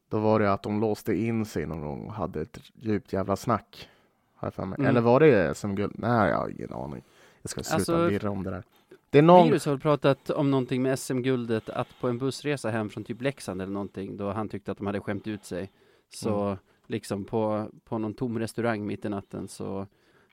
Då 0.08 0.18
var 0.18 0.40
det 0.40 0.52
att 0.52 0.62
de 0.62 0.80
låste 0.80 1.14
in 1.14 1.44
sig 1.44 1.66
någon 1.66 1.80
gång 1.80 2.06
och 2.06 2.12
hade 2.12 2.40
ett 2.40 2.58
djupt 2.74 3.12
jävla 3.12 3.36
snack. 3.36 3.88
Har 4.34 4.46
jag 4.46 4.54
för 4.54 4.64
mig. 4.64 4.76
Mm. 4.78 4.88
Eller 4.88 5.00
var 5.00 5.20
det 5.20 5.56
SM-guld? 5.56 5.94
Nej, 5.98 6.30
jag 6.30 6.36
har 6.36 6.48
ingen 6.48 6.72
aning. 6.72 7.02
Jag 7.44 7.50
ska 7.50 7.62
sluta 7.62 7.74
Alltså, 7.74 8.06
virra 8.06 8.30
om 8.30 8.42
det 8.42 8.50
där. 8.50 8.62
Det 9.10 9.18
är 9.18 9.22
någon... 9.22 9.46
Virus 9.48 9.66
har 9.66 9.76
pratat 9.78 10.30
om 10.30 10.50
någonting 10.50 10.82
med 10.82 10.98
SM-guldet, 10.98 11.68
att 11.68 11.88
på 12.00 12.08
en 12.08 12.18
bussresa 12.18 12.70
hem 12.70 12.88
från 12.90 13.04
typ 13.04 13.22
Leksand 13.22 13.62
eller 13.62 13.72
någonting, 13.72 14.16
då 14.16 14.30
han 14.30 14.48
tyckte 14.48 14.72
att 14.72 14.78
de 14.78 14.86
hade 14.86 15.00
skämt 15.00 15.26
ut 15.26 15.44
sig. 15.44 15.70
Så 16.08 16.40
Mm. 16.44 16.58
liksom 16.86 17.24
på, 17.24 17.70
på 17.84 17.98
någon 17.98 18.14
tom 18.14 18.38
restaurang 18.38 18.86
mitt 18.86 19.04
i 19.04 19.08
natten 19.08 19.48
så, 19.48 19.86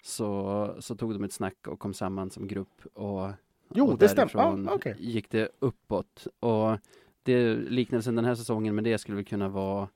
så, 0.03 0.76
så 0.80 0.95
tog 0.95 1.14
de 1.14 1.24
ett 1.24 1.34
snack 1.34 1.68
och 1.68 1.80
kom 1.80 1.93
samman 1.93 2.30
som 2.30 2.47
grupp 2.47 2.82
och, 2.93 3.30
Jo, 3.74 3.88
och 3.88 3.97
det 3.97 4.09
stämmer. 4.09 4.38
Ah, 4.38 4.74
okej. 4.74 4.95
gick 4.99 5.30
det 5.30 5.49
uppåt. 5.59 6.28
Och 6.39 6.78
det 7.24 7.55
liknelsen 7.55 8.16
den 8.16 8.26
här 8.26 8.36
säsongen 8.36 8.76
med 8.76 8.84
det 8.84 8.97
skulle 8.97 9.16
väl 9.16 9.26
kunna 9.26 9.49
vara 9.49 9.88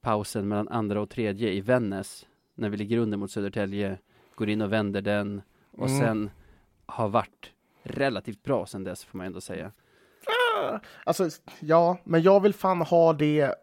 pausen 0.00 0.48
mellan 0.48 0.68
andra 0.68 1.00
och 1.00 1.10
tredje 1.10 1.52
i 1.52 1.60
Vännäs, 1.60 2.26
när 2.54 2.68
vi 2.68 2.76
ligger 2.76 2.98
under 2.98 3.18
mot 3.18 3.30
Södertälje, 3.30 3.98
går 4.34 4.48
in 4.48 4.60
och 4.62 4.72
vänder 4.72 5.00
den 5.02 5.42
och 5.70 5.88
Mm. 5.88 6.00
sen 6.00 6.30
har 6.86 7.08
varit 7.08 7.52
relativt 7.82 8.42
bra 8.42 8.66
sen 8.66 8.84
dess 8.84 9.04
får 9.04 9.18
man 9.18 9.26
ändå 9.26 9.40
säga. 9.40 9.72
Ah, 10.26 10.78
alltså, 11.04 11.30
ja, 11.60 11.98
men 12.04 12.22
jag 12.22 12.40
vill 12.40 12.54
fan 12.54 12.80
ha 12.80 13.12
det 13.12 13.54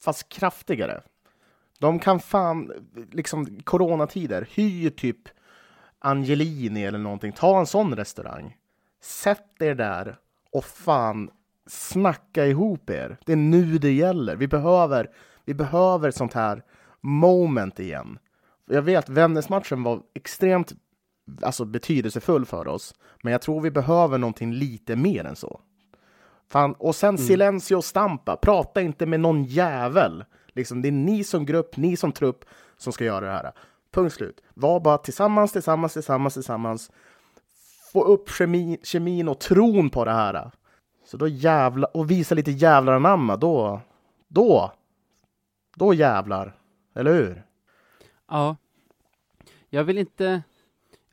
fast 0.00 0.28
kraftigare. 0.28 1.02
De 1.78 1.98
kan 1.98 2.20
fan, 2.20 2.72
liksom 3.10 3.60
coronatider, 3.62 4.48
hyr 4.54 4.90
typ 4.90 5.28
Angelini 5.98 6.84
eller 6.84 6.98
någonting. 6.98 7.32
Ta 7.32 7.58
en 7.58 7.66
sån 7.66 7.96
restaurang. 7.96 8.56
Sätt 9.00 9.62
er 9.62 9.74
där 9.74 10.16
och 10.52 10.64
fan 10.64 11.30
snacka 11.66 12.46
ihop 12.46 12.90
er. 12.90 13.16
Det 13.24 13.32
är 13.32 13.36
nu 13.36 13.78
det 13.78 13.92
gäller. 13.92 14.36
Vi 14.36 14.48
behöver, 14.48 15.10
vi 15.44 15.54
behöver 15.54 16.10
sånt 16.10 16.34
här 16.34 16.62
moment 17.00 17.80
igen. 17.80 18.18
Jag 18.66 18.82
vet, 18.82 19.08
Vännäsmatchen 19.08 19.82
var 19.82 20.02
extremt 20.14 20.72
alltså, 21.42 21.64
betydelsefull 21.64 22.44
för 22.44 22.68
oss, 22.68 22.94
men 23.22 23.32
jag 23.32 23.42
tror 23.42 23.60
vi 23.60 23.70
behöver 23.70 24.18
någonting 24.18 24.52
lite 24.52 24.96
mer 24.96 25.24
än 25.24 25.36
så. 25.36 25.60
Fan, 26.48 26.74
och 26.78 26.96
sen 26.96 27.18
silencio 27.18 27.82
stampa, 27.82 28.36
prata 28.36 28.80
inte 28.80 29.06
med 29.06 29.20
någon 29.20 29.44
jävel. 29.44 30.24
Liksom, 30.48 30.82
det 30.82 30.88
är 30.88 30.92
ni 30.92 31.24
som 31.24 31.46
grupp, 31.46 31.76
ni 31.76 31.96
som 31.96 32.12
trupp 32.12 32.44
som 32.76 32.92
ska 32.92 33.04
göra 33.04 33.26
det 33.26 33.32
här. 33.32 33.52
Punkt 33.90 34.14
slut. 34.14 34.40
Var 34.54 34.80
bara 34.80 34.98
tillsammans, 34.98 35.52
tillsammans, 35.52 35.92
tillsammans, 35.92 36.34
tillsammans. 36.34 36.90
Få 37.92 38.04
upp 38.04 38.30
kemi, 38.30 38.78
kemin 38.82 39.28
och 39.28 39.38
tron 39.38 39.90
på 39.90 40.04
det 40.04 40.12
här. 40.12 40.50
Så 41.04 41.16
då 41.16 41.28
jävla 41.28 41.86
och 41.86 42.10
visa 42.10 42.34
lite 42.34 42.50
jävlar 42.50 42.92
anamma, 42.92 43.36
då, 43.36 43.80
då, 44.28 44.72
då 45.76 45.94
jävlar. 45.94 46.56
Eller 46.94 47.14
hur? 47.14 47.44
Ja. 48.30 48.56
Jag 49.70 49.84
vill 49.84 49.98
inte, 49.98 50.42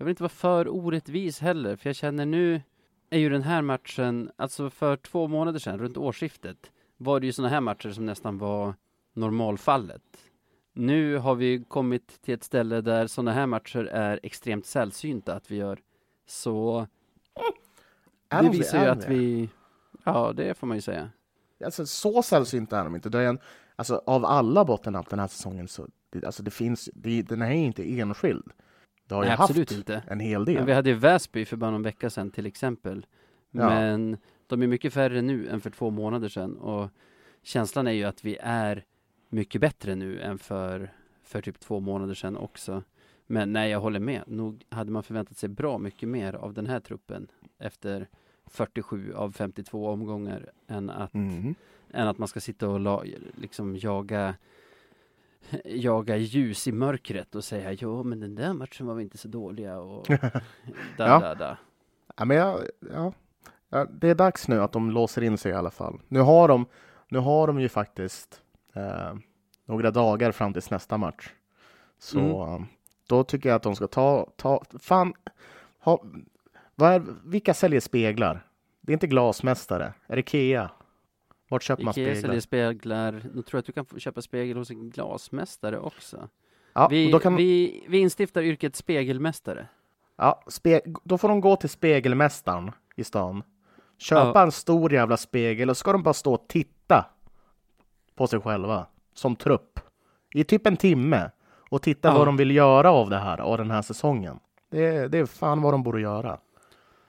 jag 0.01 0.05
vill 0.05 0.11
inte 0.11 0.23
vara 0.23 0.29
för 0.29 0.67
orättvis 0.69 1.39
heller, 1.39 1.75
för 1.75 1.89
jag 1.89 1.95
känner 1.95 2.25
nu 2.25 2.61
är 3.09 3.19
ju 3.19 3.29
den 3.29 3.41
här 3.41 3.61
matchen, 3.61 4.31
alltså 4.35 4.69
för 4.69 4.95
två 4.95 5.27
månader 5.27 5.59
sedan, 5.59 5.79
runt 5.79 5.97
årsskiftet, 5.97 6.71
var 6.97 7.19
det 7.19 7.25
ju 7.25 7.33
sådana 7.33 7.49
här 7.49 7.61
matcher 7.61 7.89
som 7.89 8.05
nästan 8.05 8.37
var 8.37 8.75
normalfallet. 9.13 10.01
Nu 10.73 11.17
har 11.17 11.35
vi 11.35 11.63
kommit 11.67 12.21
till 12.21 12.33
ett 12.33 12.43
ställe 12.43 12.81
där 12.81 13.07
sådana 13.07 13.31
här 13.33 13.45
matcher 13.45 13.85
är 13.85 14.19
extremt 14.23 14.65
sällsynta 14.65 15.35
att 15.35 15.51
vi 15.51 15.55
gör. 15.55 15.79
Så 16.25 16.87
det 18.27 18.41
de- 18.41 18.51
visar 18.51 18.83
ju 18.83 18.89
att 18.89 19.09
vi, 19.09 19.49
ja 20.03 20.33
det 20.35 20.57
får 20.57 20.67
man 20.67 20.77
ju 20.77 20.81
säga. 20.81 21.09
Alltså, 21.65 21.85
så 21.85 22.23
sällsynta 22.23 22.79
är 22.79 22.83
de 22.83 22.95
inte. 22.95 23.09
Det 23.09 23.19
är 23.19 23.27
en, 23.27 23.39
alltså, 23.75 24.01
av 24.05 24.25
alla 24.25 24.65
bottennapp 24.65 25.09
den 25.09 25.19
här 25.19 25.27
säsongen 25.27 25.67
så 25.67 25.87
det, 26.09 26.25
alltså, 26.25 26.43
det 26.43 26.51
finns, 26.51 26.89
det, 26.93 27.21
den 27.21 27.41
är 27.41 27.51
inte 27.51 27.99
enskild. 27.99 28.51
Det 29.11 29.15
har 29.15 29.21
Nej, 29.23 29.31
haft 29.31 29.49
absolut 29.49 29.71
inte. 29.71 30.03
en 30.07 30.19
hel 30.19 30.45
del. 30.45 30.55
Men 30.55 30.65
vi 30.65 30.73
hade 30.73 30.89
ju 30.89 30.95
Väsby 30.95 31.45
för 31.45 31.57
bara 31.57 31.71
någon 31.71 31.83
vecka 31.83 32.09
sedan 32.09 32.31
till 32.31 32.45
exempel. 32.45 33.05
Ja. 33.51 33.69
Men 33.69 34.17
de 34.47 34.61
är 34.61 34.67
mycket 34.67 34.93
färre 34.93 35.21
nu 35.21 35.47
än 35.49 35.61
för 35.61 35.69
två 35.69 35.89
månader 35.89 36.29
sedan 36.29 36.57
och 36.57 36.89
känslan 37.43 37.87
är 37.87 37.91
ju 37.91 38.03
att 38.03 38.25
vi 38.25 38.37
är 38.41 38.85
mycket 39.29 39.61
bättre 39.61 39.95
nu 39.95 40.19
än 40.21 40.37
för, 40.37 40.91
för 41.23 41.41
typ 41.41 41.59
två 41.59 41.79
månader 41.79 42.13
sedan 42.13 42.37
också. 42.37 42.83
Men 43.27 43.53
nej, 43.53 43.71
jag 43.71 43.79
håller 43.79 43.99
med. 43.99 44.21
Nog 44.27 44.63
hade 44.69 44.91
man 44.91 45.03
förväntat 45.03 45.37
sig 45.37 45.49
bra 45.49 45.77
mycket 45.77 46.09
mer 46.09 46.33
av 46.33 46.53
den 46.53 46.65
här 46.67 46.79
truppen 46.79 47.27
efter 47.59 48.07
47 48.45 49.13
av 49.13 49.31
52 49.31 49.87
omgångar 49.89 50.51
än 50.67 50.89
att, 50.89 51.13
Mhm. 51.13 51.55
än 51.93 52.07
att 52.07 52.17
man 52.17 52.27
ska 52.27 52.39
sitta 52.39 52.69
och 52.69 52.79
la, 52.79 53.03
liksom 53.35 53.75
jaga 53.77 54.35
jaga 55.65 56.15
ljus 56.17 56.67
i 56.67 56.71
mörkret 56.71 57.35
och 57.35 57.43
säga 57.43 57.71
jo 57.71 58.03
men 58.03 58.19
den 58.19 58.35
där 58.35 58.53
matchen 58.53 58.85
var 58.87 58.93
vi 58.95 59.03
inte 59.03 59.17
så 59.17 59.27
dåliga 59.27 59.79
och 59.79 60.05
da, 60.97 61.07
Ja. 61.07 61.19
da, 61.19 61.35
da. 61.35 61.57
Ja, 62.17 62.25
men 62.25 62.37
jag, 62.37 62.59
ja, 62.93 63.13
ja, 63.69 63.85
det 63.85 64.09
är 64.09 64.15
dags 64.15 64.47
nu 64.47 64.61
att 64.61 64.71
de 64.71 64.91
låser 64.91 65.21
in 65.21 65.37
sig 65.37 65.51
i 65.51 65.55
alla 65.55 65.71
fall. 65.71 65.99
Nu 66.07 66.19
har 66.19 66.47
de, 66.47 66.65
nu 67.09 67.19
har 67.19 67.47
de 67.47 67.59
ju 67.61 67.69
faktiskt 67.69 68.41
eh, 68.73 69.13
några 69.65 69.91
dagar 69.91 70.31
fram 70.31 70.53
till 70.53 70.61
nästa 70.71 70.97
match. 70.97 71.29
Så 71.99 72.19
Mm. 72.19 72.61
eh, 72.61 72.67
då 73.07 73.23
tycker 73.23 73.49
jag 73.49 73.55
att 73.55 73.63
de 73.63 73.75
ska 73.75 73.87
ta, 73.87 74.27
ta 74.35 74.63
fan, 74.79 75.13
ha, 75.79 76.03
vad 76.75 76.91
är, 76.93 77.03
vilka 77.25 77.53
säljer 77.53 77.79
speglar? 77.79 78.45
Det 78.81 78.91
är 78.91 78.93
inte 78.93 79.07
glasmästare, 79.07 79.93
är 80.07 80.15
det 80.15 80.19
Ikea? 80.19 80.69
Vart 81.51 81.63
köper 81.63 81.83
man 81.83 81.93
speglar? 81.93 82.15
säljer 82.21 82.39
speglar. 82.39 83.11
Nu 83.11 83.41
tror 83.41 83.45
jag 83.51 83.59
att 83.59 83.65
du 83.65 83.71
kan 83.71 83.99
köpa 83.99 84.21
spegel 84.21 84.57
hos 84.57 84.69
en 84.69 84.89
glasmästare 84.89 85.79
också. 85.79 86.29
Ja, 86.73 86.87
Vi, 86.87 87.19
kan, 87.21 87.35
vi, 87.35 87.83
vi 87.89 87.97
instiftar 87.97 88.41
yrket 88.41 88.75
spegelmästare. 88.75 89.67
ja, 90.17 90.43
spe, 90.47 90.81
då 91.03 91.17
får 91.17 91.27
de 91.29 91.41
gå 91.41 91.55
till 91.55 91.69
spegelmästaren 91.69 92.71
i 92.95 93.03
stan. 93.03 93.43
Köpa 93.97 94.31
Ja. 94.39 94.43
en 94.43 94.51
stor 94.51 94.93
jävla 94.93 95.17
spegel 95.17 95.69
och 95.69 95.77
ska 95.77 95.91
de 95.91 96.03
bara 96.03 96.13
stå 96.13 96.33
och 96.33 96.45
titta 96.47 97.05
på 98.15 98.27
sig 98.27 98.41
själva 98.41 98.85
som 99.13 99.35
trupp 99.35 99.79
i 100.33 100.43
typ 100.43 100.67
en 100.67 100.77
timme 100.77 101.31
och 101.69 101.81
titta 101.81 102.07
Ja. 102.07 102.17
vad 102.17 102.27
de 102.27 102.37
vill 102.37 102.51
göra 102.55 102.91
av 102.91 103.09
det 103.09 103.17
här 103.19 103.37
av 103.41 103.57
den 103.57 103.71
här 103.71 103.81
säsongen. 103.81 104.39
Det, 104.69 104.85
är- 104.85 105.09
det 105.09 105.17
är 105.17 105.25
fan 105.25 105.61
vad 105.61 105.73
de 105.73 105.83
borde 105.83 106.01
göra. 106.01 106.39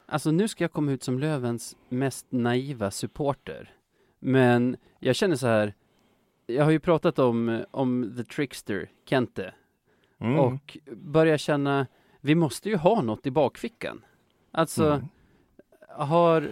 Alltså 0.06 0.30
nu 0.30 0.48
ska 0.48 0.64
jag 0.64 0.72
komma 0.72 0.92
ut 0.92 1.02
som 1.02 1.18
Lövens 1.18 1.76
mest 1.88 2.26
naiva 2.30 2.90
supporter. 2.90 3.70
Men 4.24 4.76
jag 4.98 5.16
känner 5.16 5.36
så 5.36 5.46
här. 5.46 5.74
Jag 6.46 6.64
har 6.64 6.70
ju 6.70 6.80
pratat 6.80 7.18
om, 7.18 7.64
om 7.70 8.14
The 8.16 8.24
Trickster, 8.24 8.90
Kente. 9.04 9.54
Mm. 10.18 10.38
Och 10.38 10.78
börjar 10.92 11.36
känna, 11.36 11.86
vi 12.20 12.34
måste 12.34 12.68
ju 12.68 12.76
ha 12.76 13.02
något 13.02 13.26
i 13.26 13.30
bakfickan. 13.30 14.04
Alltså, 14.50 14.86
Mm. 14.86 15.08
har, 15.88 16.50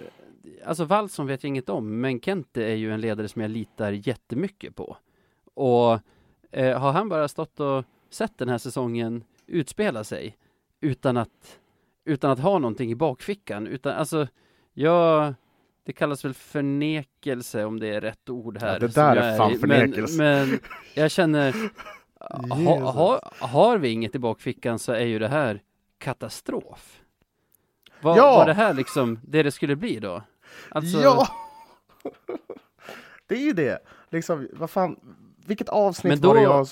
alltså 0.65 0.85
Wallson 0.85 1.27
vet 1.27 1.43
jag 1.45 1.49
inget 1.49 1.69
om, 1.69 2.01
men 2.01 2.21
Kente 2.21 2.65
är 2.65 2.75
ju 2.75 2.93
en 2.93 3.01
ledare 3.01 3.29
som 3.29 3.43
jag 3.43 3.51
litar 3.51 3.93
jättemycket 3.93 4.77
på. 4.77 4.97
Och 5.55 5.99
eh, 6.51 6.79
har 6.79 6.93
han 6.93 7.09
bara 7.09 7.29
stått 7.29 7.61
och 7.61 7.85
sett 8.11 8.39
den 8.39 8.49
här 8.49 8.59
säsongen 8.59 9.25
utspela 9.47 10.05
sig 10.05 10.37
utan 10.81 11.17
att, 11.17 11.61
utan 12.05 12.31
att 12.31 12.39
ha 12.39 12.59
någonting 12.59 12.91
i 12.91 12.95
bakfickan, 12.95 13.67
utan 13.67 13.93
alltså, 13.93 14.27
jag, 14.73 15.35
det 15.91 15.95
kallas 15.95 16.25
väl 16.25 16.35
förnekelse 16.35 17.65
om 17.65 17.81
det 17.81 17.89
är 17.95 18.01
rätt 18.01 18.31
ord 18.31 18.59
här. 18.61 18.73
Ja, 18.73 18.79
det 18.79 18.95
där 18.95 19.17
är 19.17 19.37
fan 19.37 19.59
förnekelse. 19.59 20.19
Men, 20.19 20.51
men 20.51 20.59
jag 20.95 21.11
känner, 21.11 21.55
ha, 22.65 22.91
ha, 22.91 23.21
har 23.39 23.79
vi 23.79 23.89
inget 23.89 24.15
i 24.15 24.19
bakfickan 24.19 24.79
så 24.79 24.93
är 24.93 25.05
ju 25.05 25.19
det 25.19 25.29
här 25.29 25.63
katastrof. 25.99 27.01
Var, 28.01 28.17
Ja! 28.17 28.37
var 28.37 28.47
det 28.47 28.53
här 28.55 28.75
liksom 28.75 29.19
det 29.23 29.43
det 29.43 29.51
skulle 29.51 29.77
bli 29.77 30.01
då? 30.01 30.23
Alltså, 30.69 30.99
Ja! 31.01 31.29
det 33.27 33.35
är 33.35 33.41
ju 33.45 33.53
det. 33.53 33.79
Liksom, 34.11 34.49
vad 34.53 34.71
fan, 34.71 34.97
vilket 35.47 35.69
avsnitt 35.69 36.11
Men 36.11 36.21
då- 36.21 36.29
var 36.29 36.35
det 36.37 36.43
jag... 36.43 36.67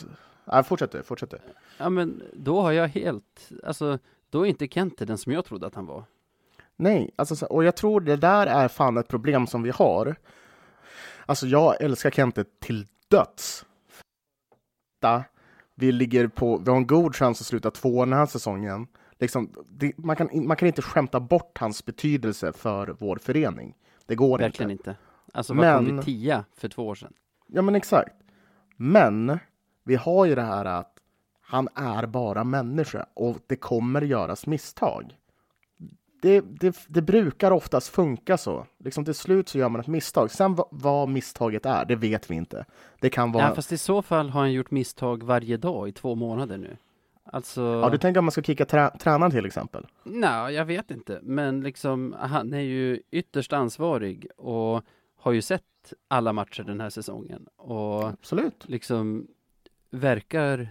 Nej, 0.45 0.65
fortsätt 0.65 0.93
du, 0.93 1.03
fortsätt 1.03 1.31
du. 1.31 1.39
ja 1.79 1.89
men 1.91 2.23
då 2.33 2.61
har 2.61 2.73
jag 2.73 2.89
helt, 2.89 3.51
alltså 3.65 3.99
då 4.31 4.47
är 4.47 4.49
inte 4.51 4.69
Kente 4.69 5.05
den 5.05 5.19
som 5.19 5.33
jag 5.33 5.45
trodde 5.45 5.67
att 5.67 5.75
han 5.75 5.87
var. 5.87 6.05
Nej, 6.79 7.11
alltså, 7.17 7.37
så- 7.37 7.47
och 7.47 7.65
jag 7.65 7.77
tror 7.77 8.01
det 8.01 8.17
där 8.17 8.47
är 8.47 8.69
fan 8.69 8.97
ett 8.97 9.09
problem 9.09 9.47
som 9.47 9.63
vi 9.63 9.71
har. 9.71 10.17
Alltså 11.27 11.47
jag 11.47 11.81
älskar 11.83 12.11
Kente 12.11 12.45
till 12.61 12.87
döds. 13.09 13.65
Vi 15.75 15.93
ligger 15.93 16.27
på, 16.29 16.57
vi 16.59 16.71
har 16.71 16.77
en 16.77 16.87
god 16.87 17.17
chans 17.17 17.41
att 17.41 17.47
sluta 17.47 17.71
två 17.71 18.05
den 18.05 18.13
här 18.15 18.27
säsongen. 18.27 18.87
Liksom, 19.19 19.55
det, 19.69 19.99
man, 19.99 20.17
kan, 20.17 20.29
man 20.47 20.57
kan 20.57 20.67
inte 20.69 20.83
skämta 20.83 21.21
bort 21.21 21.59
hans 21.59 21.85
betydelse 21.85 22.53
för 22.53 22.97
vår 22.99 23.17
förening. 23.17 23.75
Det 24.07 24.15
går 24.15 24.39
Verkligen 24.39 24.71
inte. 24.71 24.91
inte. 24.91 25.01
Alltså 25.33 25.55
vad 25.55 25.77
kom 25.77 25.97
vi 25.97 26.03
tia 26.03 26.45
för 26.57 26.69
två 26.69 26.87
år 26.87 26.95
sedan? 26.95 27.13
Ja 27.47 27.63
men 27.63 27.75
exakt. 27.75 28.15
Men 28.77 29.39
vi 29.85 29.95
har 29.97 30.25
ju 30.27 30.35
det 30.35 30.43
här 30.43 30.65
att 30.65 30.95
han 31.41 31.69
är 31.75 32.07
bara 32.07 32.45
människa 32.45 33.07
och 33.15 33.37
det 33.47 33.57
kommer 33.57 34.03
göras 34.03 34.47
misstag. 34.47 35.18
Det, 36.21 36.41
det, 36.41 36.77
det 36.89 37.03
brukar 37.03 37.51
oftast 37.51 37.89
funka 37.89 38.37
så. 38.37 38.67
Liksom 38.79 39.05
till 39.05 39.15
slut 39.15 39.49
så 39.49 39.59
gör 39.59 39.69
man 39.69 39.81
ett 39.81 39.87
misstag. 39.87 40.31
Sen 40.31 40.55
vad, 40.55 40.67
vad 40.71 41.09
misstaget 41.09 41.67
är, 41.67 41.85
det 41.85 41.97
vet 41.97 42.31
vi 42.31 42.35
inte. 42.35 42.65
Det 43.01 43.11
kan 43.11 43.33
vara... 43.33 43.45
Ja, 43.45 43.55
fast 43.55 43.73
i 43.73 43.79
så 43.79 44.03
fall 44.03 44.31
har 44.31 44.41
han 44.41 44.53
gjort 44.53 44.71
misstag 44.71 45.23
varje 45.23 45.57
dag 45.57 45.89
i 45.89 45.93
två 45.93 46.15
månader 46.15 46.59
nu. 46.59 46.77
Alltså... 47.25 47.63
Ja, 47.63 47.89
du 47.91 47.99
tänker 47.99 48.19
att 48.19 48.25
man 48.25 48.33
ska 48.33 48.43
kicka 48.43 48.65
trä 48.65 48.91
tränaren 48.99 49.31
till 49.31 49.47
exempel? 49.47 49.87
Nej, 50.05 50.55
jag 50.55 50.65
vet 50.65 50.91
inte. 50.91 51.21
Men 51.23 51.61
liksom, 51.61 52.17
han 52.19 52.55
är 52.55 52.61
ju 52.61 53.03
ytterst 53.11 53.53
ansvarig 53.53 54.27
och 54.37 54.85
har 55.17 55.33
ju 55.33 55.43
sett 55.43 55.63
alla 56.09 56.33
matcher 56.33 56.63
den 56.63 56.81
här 56.81 56.91
säsongen. 56.91 57.47
Och 57.57 58.09
Absolut. 58.09 58.65
liksom 58.69 59.27
verkar 59.91 60.69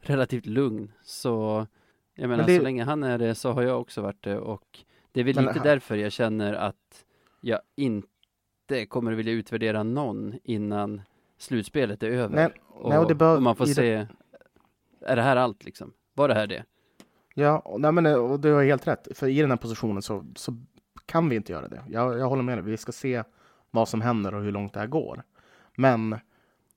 relativt 0.00 0.46
lugn. 0.46 0.92
Så 1.02 1.66
jag 2.20 2.28
menar, 2.28 2.36
Men 2.36 2.46
det- 2.46 2.56
så 2.56 2.62
länge 2.62 2.84
han 2.84 3.02
är 3.02 3.18
det 3.18 3.34
så 3.34 3.52
har 3.52 3.62
jag 3.62 3.80
också 3.80 4.02
varit 4.02 4.22
det. 4.24 4.38
Och 4.38 4.78
det 5.12 5.20
är 5.20 5.24
väl 5.24 5.34
Men 5.34 5.44
lite 5.44 5.58
han- 5.58 5.66
därför 5.66 5.96
jag 5.96 6.12
känner 6.12 6.52
att 6.54 7.04
jag 7.40 7.60
inte 7.76 8.86
kommer 8.88 9.12
vilja 9.12 9.32
utvärdera 9.32 9.82
någon 9.82 10.34
innan 10.44 11.02
slutspelet 11.38 12.02
är 12.02 12.10
över. 12.10 12.34
Nej, 12.36 12.48
och, 12.68 12.90
nej, 12.90 12.98
och 12.98 13.16
bör- 13.16 13.36
och 13.36 13.42
man 13.42 13.56
får 13.56 13.66
i 13.66 13.70
det- 13.70 13.74
se, 13.74 14.06
är 15.00 15.16
det 15.16 15.22
här 15.22 15.36
allt 15.36 15.64
liksom? 15.64 15.92
Var 16.14 16.28
det 16.28 16.34
här 16.34 16.46
det? 16.46 16.64
Ja, 17.34 17.58
och, 17.58 17.80
nej, 17.80 17.92
men, 17.92 18.06
och 18.06 18.40
du 18.40 18.52
har 18.52 18.64
helt 18.64 18.86
rätt. 18.86 19.08
För 19.14 19.28
i 19.28 19.40
den 19.40 19.50
här 19.50 19.56
positionen 19.58 20.02
så, 20.02 20.24
så 20.36 20.56
kan 21.06 21.28
vi 21.28 21.36
inte 21.36 21.52
göra 21.52 21.68
det. 21.68 21.82
Jag, 21.90 22.18
jag 22.18 22.28
håller 22.28 22.42
med 22.42 22.58
dig. 22.58 22.64
Vi 22.64 22.76
ska 22.76 22.92
se 22.92 23.22
vad 23.70 23.88
som 23.88 24.00
händer 24.00 24.34
och 24.34 24.42
hur 24.42 24.52
långt 24.52 24.72
det 24.74 24.80
här 24.80 24.86
går. 24.86 25.22
Men 25.76 26.10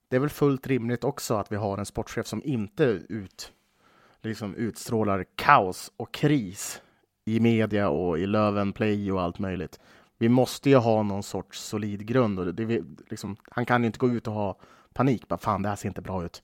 det 0.08 0.16
är 0.16 0.20
väl 0.20 0.30
fullt 0.30 0.68
rimligt 0.68 1.04
också 1.04 1.36
att 1.36 1.52
vi 1.52 1.56
har 1.56 1.78
en 1.78 1.86
sportchef 1.86 2.28
som 2.28 2.42
inte 2.44 2.84
ut, 3.10 3.54
liksom 4.24 4.56
utstrålar 4.56 5.26
kaos 5.36 5.92
och 5.98 6.14
kris 6.14 6.82
i 7.26 7.40
media 7.40 7.90
och 7.90 8.20
i 8.20 8.26
Löven 8.26 8.74
Play 8.74 9.12
och 9.12 9.22
allt 9.22 9.40
möjligt. 9.40 9.80
Vi 10.18 10.30
måste 10.30 10.70
ju 10.70 10.76
ha 10.76 11.04
någon 11.04 11.24
sorts 11.24 11.60
solid 11.60 12.06
grund. 12.06 12.40
Och 12.40 12.46
det, 12.54 12.66
det, 12.66 12.84
liksom, 13.10 13.36
han 13.50 13.66
kan 13.66 13.82
ju 13.82 13.86
inte 13.88 14.00
gå 14.00 14.10
ut 14.10 14.28
och 14.28 14.34
ha 14.34 14.58
panik. 14.94 15.28
Bara, 15.28 15.38
Fan, 15.38 15.62
det 15.62 15.70
här 15.70 15.76
ser 15.76 15.88
inte 15.88 16.02
bra 16.02 16.26
ut. 16.26 16.44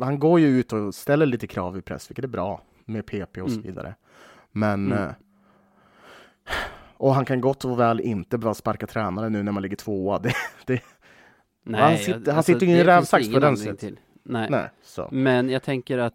Han 0.00 0.18
går 0.18 0.40
ju 0.40 0.46
ut 0.48 0.72
och 0.72 0.94
ställer 0.94 1.26
lite 1.26 1.46
krav 1.46 1.78
i 1.78 1.82
press, 1.82 2.10
vilket 2.10 2.24
är 2.24 2.28
bra 2.28 2.62
med 2.84 3.06
PP 3.06 3.42
och 3.42 3.50
så 3.50 3.54
Mm. 3.58 3.62
vidare. 3.66 3.94
Men... 4.52 4.92
Mm. 4.92 5.04
eh, 5.04 5.10
Och 6.96 7.14
han 7.14 7.24
kan 7.24 7.40
gott 7.40 7.64
och 7.64 7.80
väl 7.80 8.00
inte 8.00 8.38
behöva 8.38 8.54
sparka 8.54 8.86
tränare 8.86 9.28
nu 9.30 9.42
när 9.42 9.52
man 9.52 9.62
ligger 9.62 9.76
tvåa. 9.76 10.18
Det, 10.22 10.32
det, 10.66 10.82
Nej, 11.62 11.80
Han 11.80 11.96
sitter- 11.98 12.22
jag- 12.26 12.34
han 12.34 12.42
sitter 12.42 12.66
ju 12.66 12.72
i 12.72 12.80
en 12.80 12.86
rävsax 12.86 13.32
på 13.32 13.38
den 13.38 13.76
till. 13.76 14.00
Nej. 14.22 14.50
nej, 14.50 14.68
så. 14.82 15.08
Men 15.12 15.48
jag 15.50 15.62
tänker 15.62 15.98
att 15.98 16.14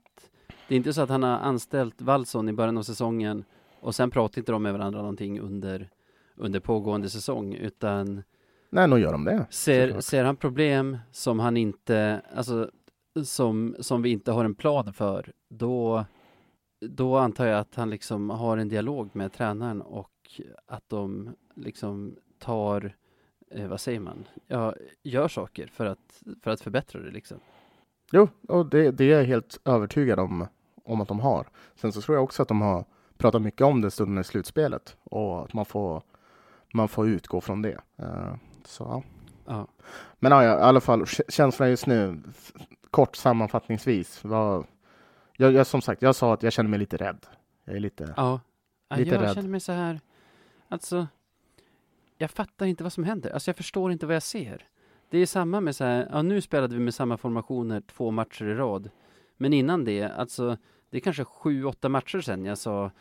det 0.67 0.75
är 0.75 0.77
inte 0.77 0.93
så 0.93 1.01
att 1.01 1.09
han 1.09 1.23
har 1.23 1.29
anställt 1.29 2.01
Wallson 2.01 2.49
i 2.49 2.53
början 2.53 2.77
av 2.77 2.83
säsongen 2.83 3.45
och 3.79 3.95
sen 3.95 4.11
pratar 4.11 4.39
inte 4.39 4.51
de 4.51 4.63
med 4.63 4.73
varandra 4.73 4.99
någonting 4.99 5.39
under, 5.39 5.89
under 6.35 6.59
pågående 6.59 7.09
säsong 7.09 7.53
utan 7.53 8.23
Nej, 8.69 8.87
nog 8.87 8.99
gör 8.99 9.11
de 9.11 9.25
det. 9.25 9.45
ser, 9.49 10.01
ser 10.01 10.23
han 10.23 10.35
problem 10.35 10.97
som 11.11 11.39
han 11.39 11.57
inte, 11.57 12.21
alltså 12.35 12.71
som, 13.23 13.75
som 13.79 14.01
vi 14.01 14.09
inte 14.09 14.31
har 14.31 14.45
en 14.45 14.55
plan 14.55 14.93
för, 14.93 15.31
då, 15.49 16.05
då 16.81 17.17
antar 17.17 17.45
jag 17.45 17.59
att 17.59 17.75
han 17.75 17.89
liksom 17.89 18.29
har 18.29 18.57
en 18.57 18.69
dialog 18.69 19.09
med 19.13 19.33
tränaren 19.33 19.81
och 19.81 20.41
att 20.65 20.89
de 20.89 21.35
liksom 21.55 22.15
tar, 22.39 22.95
eh, 23.51 23.67
vad 23.67 23.79
säger 23.79 23.99
man, 23.99 24.27
ja, 24.47 24.75
gör 25.03 25.27
saker 25.27 25.67
för 25.67 25.85
att, 25.85 26.23
för 26.43 26.51
att 26.51 26.61
förbättra 26.61 27.01
det 27.01 27.11
liksom. 27.11 27.39
Jo, 28.11 28.29
och 28.47 28.65
det, 28.65 28.91
det 28.91 29.03
är 29.03 29.17
jag 29.17 29.25
helt 29.25 29.59
övertygad 29.65 30.19
om, 30.19 30.47
om 30.83 31.01
att 31.01 31.07
de 31.07 31.19
har. 31.19 31.47
Sen 31.75 31.91
så 31.91 32.01
tror 32.01 32.17
jag 32.17 32.23
också 32.23 32.41
att 32.41 32.47
de 32.47 32.61
har 32.61 32.85
pratat 33.17 33.41
mycket 33.41 33.61
om 33.61 33.81
det 33.81 33.91
stunden 33.91 34.21
i 34.21 34.23
slutspelet 34.23 34.97
och 35.03 35.43
att 35.43 35.53
man 35.53 35.65
får, 35.65 36.03
man 36.73 36.87
får 36.87 37.07
utgå 37.07 37.41
från 37.41 37.61
det. 37.61 37.81
Eh, 37.97 38.35
så, 38.65 39.03
ja. 39.45 39.67
Men 40.19 40.31
ja, 40.31 40.43
i 40.43 40.47
alla 40.47 40.81
fall 40.81 41.05
känslan 41.29 41.69
just 41.69 41.87
nu, 41.87 42.21
kort 42.91 43.15
sammanfattningsvis. 43.15 44.23
Var, 44.23 44.65
jag, 45.37 45.53
jag, 45.53 45.67
som 45.67 45.81
sagt, 45.81 46.01
jag 46.01 46.15
sa 46.15 46.33
att 46.33 46.43
jag 46.43 46.53
känner 46.53 46.69
mig 46.69 46.79
lite 46.79 46.97
rädd. 46.97 47.25
Jag 47.65 47.75
är 47.75 47.79
lite... 47.79 48.13
Ja, 48.17 48.39
ja 48.89 48.95
Lite 48.95 49.15
jag 49.15 49.21
rädd. 49.23 49.33
känner 49.35 49.49
mig 49.49 49.59
så 49.59 49.71
här, 49.71 49.99
alltså, 50.67 51.07
jag 52.17 52.31
fattar 52.31 52.65
inte 52.65 52.83
vad 52.83 52.93
som 52.93 53.03
händer. 53.03 53.31
Alltså 53.31 53.49
jag 53.49 53.57
förstår 53.57 53.91
inte 53.91 54.05
vad 54.05 54.15
jag 54.15 54.23
ser. 54.23 54.67
Det 55.09 55.17
är 55.17 55.25
samma 55.25 55.61
med 55.61 55.75
så 55.75 55.83
här, 55.83 56.07
ja 56.11 56.21
nu 56.21 56.41
spelade 56.41 56.75
vi 56.75 56.81
med 56.81 56.93
samma 56.93 57.17
formationer 57.17 57.81
två 57.81 58.11
matcher 58.11 58.45
i 58.45 58.53
rad. 58.53 58.89
Men 59.37 59.53
innan 59.53 59.83
det, 59.85 60.01
alltså, 60.03 60.57
det 60.89 60.97
är 60.97 61.01
kanske 61.01 61.23
sju, 61.23 61.65
åtta 61.65 61.89
matcher 61.89 62.21
sedan 62.21 62.45
jag 62.45 62.57
sa 62.57 62.91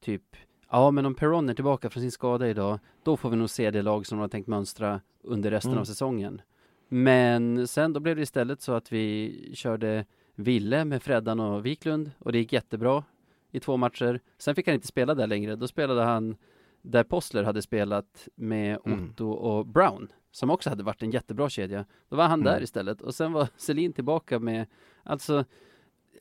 typ, 0.00 0.22
ja 0.70 0.90
men 0.90 1.06
om 1.06 1.14
Perron 1.14 1.48
är 1.48 1.54
tillbaka 1.54 1.90
från 1.90 2.00
sin 2.00 2.10
skada 2.12 2.48
idag, 2.48 2.78
då 3.02 3.16
får 3.16 3.30
vi 3.30 3.36
nog 3.36 3.50
se 3.50 3.70
det 3.70 3.82
lag 3.82 4.06
som 4.06 4.18
de 4.18 4.20
har 4.20 4.28
tänkt 4.28 4.46
mönstra 4.46 5.00
under 5.22 5.50
resten 5.50 5.70
Mm. 5.70 5.80
av 5.80 5.84
säsongen. 5.84 6.40
Men 6.88 7.68
sen 7.68 7.92
då 7.92 8.00
blev 8.00 8.16
det 8.16 8.22
istället 8.22 8.62
så 8.62 8.72
att 8.72 8.92
vi 8.92 9.50
körde 9.54 10.04
Ville 10.34 10.84
med 10.84 11.02
Freddan 11.02 11.40
och 11.40 11.66
Wiklund 11.66 12.10
och 12.18 12.32
det 12.32 12.38
gick 12.38 12.52
jättebra 12.52 13.04
i 13.50 13.60
två 13.60 13.76
matcher. 13.76 14.20
Sen 14.38 14.54
fick 14.54 14.66
han 14.66 14.74
inte 14.74 14.86
spela 14.86 15.14
där 15.14 15.26
längre. 15.26 15.56
Då 15.56 15.68
spelade 15.68 16.02
han 16.02 16.36
där 16.82 17.04
Postler 17.04 17.44
hade 17.44 17.62
spelat 17.62 18.28
med 18.34 18.78
Mm. 18.84 19.04
Otto 19.10 19.30
och 19.30 19.66
Brown, 19.66 20.08
som 20.32 20.50
också 20.50 20.70
hade 20.70 20.82
varit 20.82 21.02
en 21.02 21.10
jättebra 21.10 21.48
kedja. 21.48 21.84
Då 22.08 22.16
var 22.16 22.24
han 22.28 22.40
Mm. 22.40 22.52
där 22.52 22.62
istället 22.62 23.02
och 23.02 23.14
sen 23.14 23.32
var 23.32 23.48
Selin 23.56 23.92
tillbaka 23.92 24.38
med, 24.38 24.66
alltså 25.02 25.44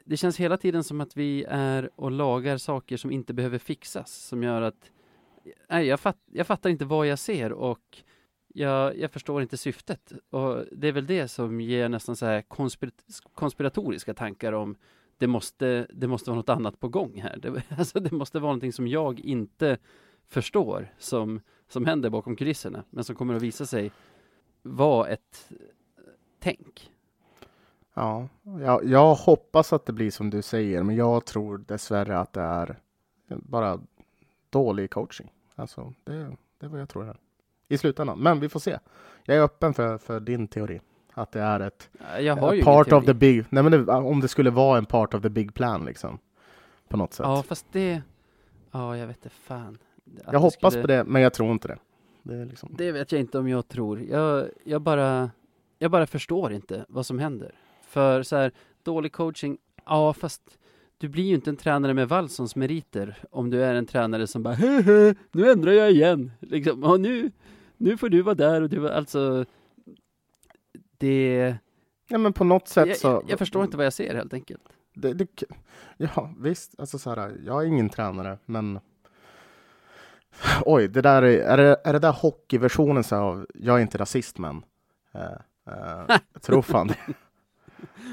det 0.06 0.18
känns 0.18 0.38
hela 0.40 0.58
tiden 0.58 0.84
som 0.84 1.02
att 1.02 1.18
vi 1.18 1.44
är 1.50 1.90
och 1.96 2.12
lagar 2.12 2.58
saker 2.58 2.98
som 2.98 3.12
inte 3.12 3.34
behöver 3.34 3.58
fixas, 3.58 4.12
som 4.14 4.44
gör 4.44 4.62
att 4.62 4.92
nej, 5.70 5.86
jag, 5.88 6.00
fatt, 6.00 6.18
jag 6.32 6.48
fattar 6.48 6.70
inte 6.70 6.86
vad 6.86 7.08
jag 7.08 7.20
ser 7.20 7.52
och 7.54 7.98
jag, 8.54 8.98
jag 8.98 9.12
förstår 9.12 9.42
inte 9.42 9.58
syftet. 9.58 10.14
Och 10.30 10.66
det 10.72 10.88
är 10.88 10.92
väl 10.92 11.06
det 11.06 11.28
som 11.28 11.62
ger 11.62 11.90
nästan 11.90 12.16
så 12.16 12.26
här 12.26 12.42
konspir- 12.42 13.22
konspiratoriska 13.34 14.14
tankar 14.14 14.54
om 14.54 14.76
det 15.18 15.28
måste, 15.28 15.88
det 15.94 16.08
måste 16.08 16.30
vara 16.30 16.38
något 16.38 16.50
annat 16.50 16.80
på 16.80 16.88
gång 16.90 17.22
här. 17.22 17.38
Det, 17.38 17.64
alltså 17.78 18.00
det 18.00 18.12
måste 18.12 18.40
vara 18.40 18.50
någonting 18.50 18.74
som 18.74 18.88
jag 18.88 19.20
inte 19.20 19.78
förstår 20.28 20.94
som, 20.98 21.42
som 21.72 21.86
händer 21.86 22.10
bakom 22.10 22.36
kulisserna, 22.36 22.84
men 22.90 23.04
som 23.04 23.16
kommer 23.16 23.36
att 23.36 23.42
visa 23.42 23.66
sig 23.66 23.92
vara 24.62 25.08
ett 25.08 25.48
eh, 25.50 25.56
tänk. 26.40 26.92
Ja, 27.94 28.28
jag, 28.44 28.86
jag 28.86 29.16
hoppas 29.16 29.74
att 29.74 29.86
det 29.86 29.94
blir 29.94 30.12
som 30.12 30.30
du 30.30 30.42
säger, 30.42 30.84
men 30.84 30.96
jag 30.96 31.26
tror 31.26 31.58
dessvärre 31.58 32.20
att 32.20 32.34
det 32.34 32.42
är 32.42 32.78
bara 33.28 33.80
dålig 34.50 34.92
coaching. 34.92 35.32
Alltså, 35.56 35.94
det, 36.04 36.36
det 36.60 36.66
är 36.66 36.70
vad 36.70 36.82
jag 36.82 36.90
tror 36.90 37.04
här. 37.04 37.18
I 37.68 37.78
slutändan. 37.78 38.20
Men 38.20 38.40
vi 38.40 38.50
får 38.50 38.60
se. 38.60 38.80
Jag 39.24 39.38
är 39.38 39.42
öppen 39.42 39.74
för, 39.74 39.98
för 39.98 40.20
din 40.20 40.48
teori. 40.48 40.82
Att 41.14 41.32
det 41.32 41.42
är 41.42 41.60
ett 41.60 41.90
Jag 42.20 42.36
har 42.36 42.54
ju 42.54 42.64
part 42.64 42.92
of 42.92 43.06
the 43.06 43.14
big... 43.14 43.46
Nej, 43.50 43.64
men 43.64 43.72
det, 43.72 43.92
om 43.94 44.20
det 44.20 44.28
skulle 44.28 44.50
vara 44.50 44.78
en 44.78 44.86
part 44.86 45.14
of 45.14 45.22
the 45.22 45.30
big 45.30 45.54
plan 45.54 45.86
liksom. 45.86 46.20
På 46.88 46.98
något 46.98 47.14
sätt. 47.14 47.24
Ja, 47.24 47.44
fast 47.44 47.66
det... 47.72 48.02
Ja, 48.72 48.98
jag 48.98 49.08
vet 49.08 49.18
inte 49.18 49.30
fan. 49.30 49.78
Jag 50.32 50.40
hoppas 50.40 50.74
skulle- 50.74 50.82
på 50.82 50.88
det, 50.88 51.04
men 51.04 51.22
jag 51.22 51.34
tror 51.34 51.52
inte 51.52 51.68
det. 51.68 51.78
Det 52.24 52.46
liksom... 52.46 52.76
Det 52.78 52.92
vet 52.92 53.12
jag 53.12 53.22
inte 53.22 53.40
om 53.40 53.48
jag 53.48 53.68
tror. 53.68 54.02
Jag, 54.02 54.50
jag, 54.64 54.82
bara, 54.82 55.32
jag 55.80 55.92
bara 55.92 56.08
förstår 56.08 56.54
inte 56.54 56.86
vad 56.90 57.06
som 57.06 57.20
händer. 57.20 57.56
För 57.88 58.24
så 58.24 58.36
här, 58.36 58.52
dålig 58.84 59.12
coaching, 59.12 59.58
ja 59.86 60.14
fast 60.14 60.58
du 60.98 61.10
blir 61.10 61.24
ju 61.24 61.36
inte 61.36 61.50
en 61.50 61.58
tränare 61.58 61.94
med 61.94 62.10
Wallsons 62.10 62.56
meriter 62.56 63.24
om 63.32 63.50
du 63.50 63.64
är 63.64 63.76
en 63.76 63.86
tränare 63.86 64.28
som 64.28 64.44
bara 64.44 64.54
Hehe, 64.54 65.16
nu 65.32 65.52
ändrar 65.52 65.72
jag 65.72 65.92
igen. 65.92 66.32
Liksom, 66.40 66.84
och 66.84 67.00
nu, 67.00 67.32
nu 67.78 67.98
får 67.98 68.10
du 68.10 68.22
vara 68.22 68.36
där 68.36 68.62
och 68.62 68.70
du 68.70 68.90
alltså 68.90 69.46
det, 70.98 71.56
Ja, 72.08 72.18
men 72.18 72.34
på 72.34 72.44
något 72.44 72.68
sätt 72.68 72.88
jag, 72.88 72.98
så... 72.98 73.08
jag, 73.08 73.24
jag 73.28 73.40
förstår 73.40 73.64
inte 73.64 73.78
vad 73.78 73.86
jag 73.86 73.94
ser 73.94 74.16
helt 74.16 74.34
enkelt. 74.34 74.64
Det, 74.94 75.14
det, 75.14 75.28
ja, 75.98 76.34
visst. 76.40 76.80
Alltså 76.80 77.00
så 77.00 77.10
här, 77.10 77.42
jag 77.46 77.64
är 77.64 77.68
ingen 77.68 77.90
tränare, 77.90 78.38
men... 78.46 78.80
Oj, 80.66 80.88
det 80.88 81.02
där 81.02 81.22
är, 81.22 81.40
är, 81.40 81.58
det, 81.58 81.82
är 81.84 81.94
det 81.94 82.00
där 82.00 82.12
hockeyversionen 82.12 83.04
så 83.04 83.16
av 83.16 83.48
Jag 83.54 83.78
är 83.78 83.82
inte 83.82 83.98
rasist, 83.98 84.38
men... 84.38 84.64
Uh, 85.16 86.18
jag 86.34 86.42
tror 86.42 86.62
fan 86.62 86.88
det. 86.88 86.96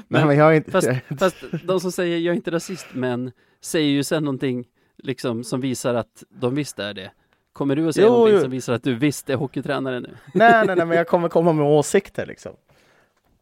Nej, 0.07 0.25
men 0.25 0.37
jag 0.37 0.51
är 0.51 0.53
inte... 0.53 0.71
Fast, 0.71 0.87
jag 0.87 1.19
fast 1.19 1.35
de 1.63 1.79
som 1.79 1.91
säger 1.91 2.17
jag 2.17 2.31
är 2.31 2.35
inte 2.35 2.51
rasist 2.51 2.87
men 2.93 3.31
säger 3.61 3.89
ju 3.89 4.03
sen 4.03 4.23
någonting 4.23 4.67
liksom 4.97 5.43
som 5.43 5.61
visar 5.61 5.93
att 5.93 6.23
de 6.29 6.55
visst 6.55 6.79
är 6.79 6.93
det. 6.93 7.11
Kommer 7.53 7.75
du 7.75 7.87
att 7.87 7.95
säga 7.95 8.07
Jo, 8.07 8.13
någonting 8.13 8.35
jo. 8.35 8.41
som 8.41 8.51
visar 8.51 8.73
att 8.73 8.83
du 8.83 8.95
visst 8.95 9.29
är 9.29 9.35
hockeytränare 9.35 9.99
nu? 9.99 10.09
nej, 10.33 10.67
nej, 10.67 10.75
nej, 10.75 10.85
men 10.85 10.97
jag 10.97 11.07
kommer 11.07 11.29
komma 11.29 11.53
med 11.53 11.65
åsikter 11.65 12.25
liksom. 12.25 12.51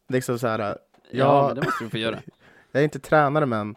Liksom 0.08 0.38
så 0.38 0.46
här... 0.46 0.58
Ja, 0.58 0.78
Jag, 1.10 1.46
men 1.46 1.54
det 1.54 1.62
måste 1.64 1.84
du 1.84 1.90
få 1.90 1.98
göra. 1.98 2.18
jag 2.72 2.80
är 2.80 2.84
inte 2.84 2.98
tränare, 2.98 3.46
men... 3.46 3.76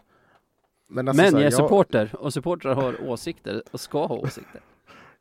Men, 0.88 1.08
alltså 1.08 1.22
Men 1.22 1.34
jag 1.34 1.46
är 1.46 1.50
supporter 1.50 2.10
och 2.18 2.32
supportrar 2.32 2.74
har 2.74 3.08
åsikter 3.08 3.62
och 3.70 3.80
ska 3.80 4.06
ha 4.06 4.16
åsikter. 4.16 4.60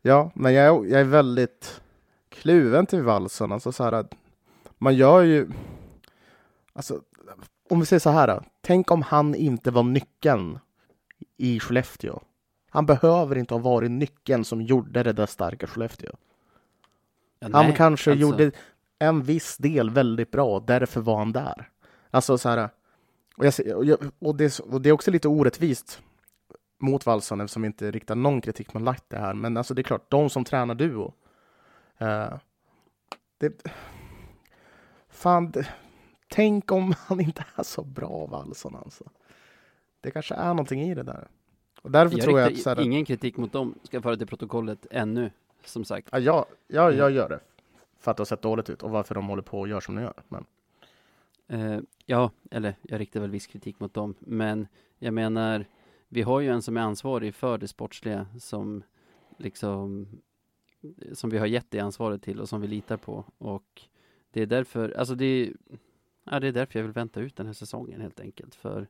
Ja, 0.02 0.32
men 0.36 0.54
jag, 0.54 0.66
är- 0.66 0.90
jag 0.92 1.02
är 1.02 1.06
väldigt 1.06 1.82
kluven 2.30 2.86
till 2.86 3.02
valsen. 3.04 3.52
Alltså 3.52 3.72
så 3.72 3.84
här 3.84 3.92
att 3.92 4.16
man 4.78 4.96
gör 4.96 5.22
ju... 5.22 5.50
Alltså, 6.74 7.02
om 7.70 7.80
vi 7.80 7.86
säger 7.86 8.00
så 8.00 8.10
här. 8.10 8.28
då. 8.28 8.42
Tänk 8.62 8.92
om 8.92 9.02
han 9.02 9.36
inte 9.36 9.72
var 9.72 9.84
nyckeln 9.84 10.60
i 11.38 11.60
Skellefteå. 11.60 12.20
Han 12.70 12.86
behöver 12.86 13.38
inte 13.38 13.54
ha 13.54 13.60
varit 13.62 13.92
nyckeln 13.92 14.46
som 14.46 14.62
gjorde 14.62 15.04
det 15.04 15.14
där 15.14 15.26
starka 15.26 15.68
Skellefteå. 15.68 16.12
Ja, 17.40 17.50
Han 17.54 17.66
nej, 17.66 17.76
kanske 17.78 18.12
alltså, 18.12 18.22
gjorde 18.22 18.52
en 19.00 19.24
viss 19.24 19.58
del 19.58 19.90
väldigt 19.90 20.32
bra, 20.32 20.60
därför 20.60 21.02
var 21.02 21.18
han 21.18 21.32
där. 21.32 21.70
Alltså 22.12 22.38
så 22.38 22.50
här, 22.50 22.70
och, 23.38 23.46
jag, 23.46 23.98
och, 24.20 24.36
det, 24.36 24.60
och 24.60 24.82
det 24.82 24.90
är 24.90 24.94
också 24.94 25.12
lite 25.12 25.28
orättvist 25.28 26.02
mot 26.82 27.06
Wallson 27.06 27.42
eftersom 27.42 27.62
vi 27.62 27.66
inte 27.66 27.92
riktar 27.92 28.16
någon 28.16 28.42
kritik 28.42 28.74
mot 28.74 29.10
det 29.10 29.18
här. 29.18 29.34
Men 29.34 29.58
alltså 29.58 29.74
det 29.74 29.82
är 29.82 29.84
klart, 29.84 30.10
de 30.10 30.30
som 30.30 30.44
tränar 30.44 30.76
duo. 30.76 31.14
eh, 31.98 32.34
det, 33.38 33.68
fan, 35.10 35.52
det, 35.52 35.68
tänk 36.28 36.72
om 36.72 36.94
han 37.08 37.20
inte 37.20 37.46
är 37.56 37.64
så 37.64 37.84
bra 37.84 38.26
Wallson 38.26 38.76
alltså. 38.76 39.04
Det 40.02 40.12
kanske 40.12 40.36
är 40.36 40.48
någonting 40.48 40.82
i 40.82 40.96
det 40.96 41.04
där. 41.04 41.28
Och 41.82 41.92
därför 41.92 42.18
Jag 42.18 42.26
tror 42.26 42.40
jag 42.40 42.52
att 42.52 42.60
så 42.60 42.70
här, 42.70 42.82
ingen 42.82 43.06
kritik 43.06 43.38
mot 43.38 43.54
dem, 43.54 43.76
ska 43.84 44.02
föra 44.02 44.18
till 44.18 44.28
protokollet 44.28 44.86
ännu, 44.92 45.32
som 45.66 45.86
sagt. 45.86 46.10
Ja, 46.12 46.20
jag, 46.20 46.46
jag, 46.68 46.94
jag 46.94 47.12
gör 47.12 47.30
det. 47.30 47.40
För 48.00 48.12
att 48.12 48.18
det 48.18 48.22
har 48.22 48.26
sett 48.26 48.42
dåligt 48.42 48.70
ut 48.70 48.84
och 48.84 48.90
varför 48.92 49.16
de 49.16 49.28
håller 49.28 49.42
på 49.44 49.60
och 49.60 49.68
gör 49.68 49.80
som 49.80 49.96
de 49.96 50.02
gör. 50.02 50.24
Men, 50.28 50.46
Eh, 51.52 51.80
ja, 52.06 52.32
eller 52.52 52.76
jag 52.82 53.00
riktar 53.00 53.20
väl 53.20 53.32
viss 53.32 53.48
kritik 53.48 53.80
mot 53.80 53.94
dem, 53.94 54.16
men 54.20 54.68
jag 55.00 55.14
menar, 55.14 55.66
vi 56.14 56.22
har 56.22 56.40
ju 56.40 56.50
en 56.50 56.62
som 56.62 56.78
är 56.78 56.82
ansvarig 56.82 57.36
för 57.36 57.58
det 57.58 57.68
sportsliga 57.68 58.28
som 58.40 58.84
liksom 59.38 60.08
som 61.14 61.30
vi 61.30 61.38
har 61.38 61.46
gett 61.46 61.72
det 61.72 61.80
ansvaret 61.80 62.24
till 62.24 62.40
och 62.40 62.50
som 62.50 62.62
vi 62.62 62.68
litar 62.68 62.98
på 62.98 63.26
och 63.38 63.82
det 64.32 64.42
är 64.42 64.46
därför, 64.46 64.90
alltså 64.98 65.16
det 65.16 65.26
är, 65.26 65.54
ja, 66.24 66.40
det 66.40 66.48
är 66.48 66.52
därför 66.52 66.80
jag 66.80 66.84
vill 66.84 66.94
vänta 66.94 67.20
ut 67.20 67.36
den 67.36 67.46
här 67.46 67.54
säsongen 67.54 68.02
helt 68.02 68.20
enkelt 68.20 68.56
för 68.56 68.88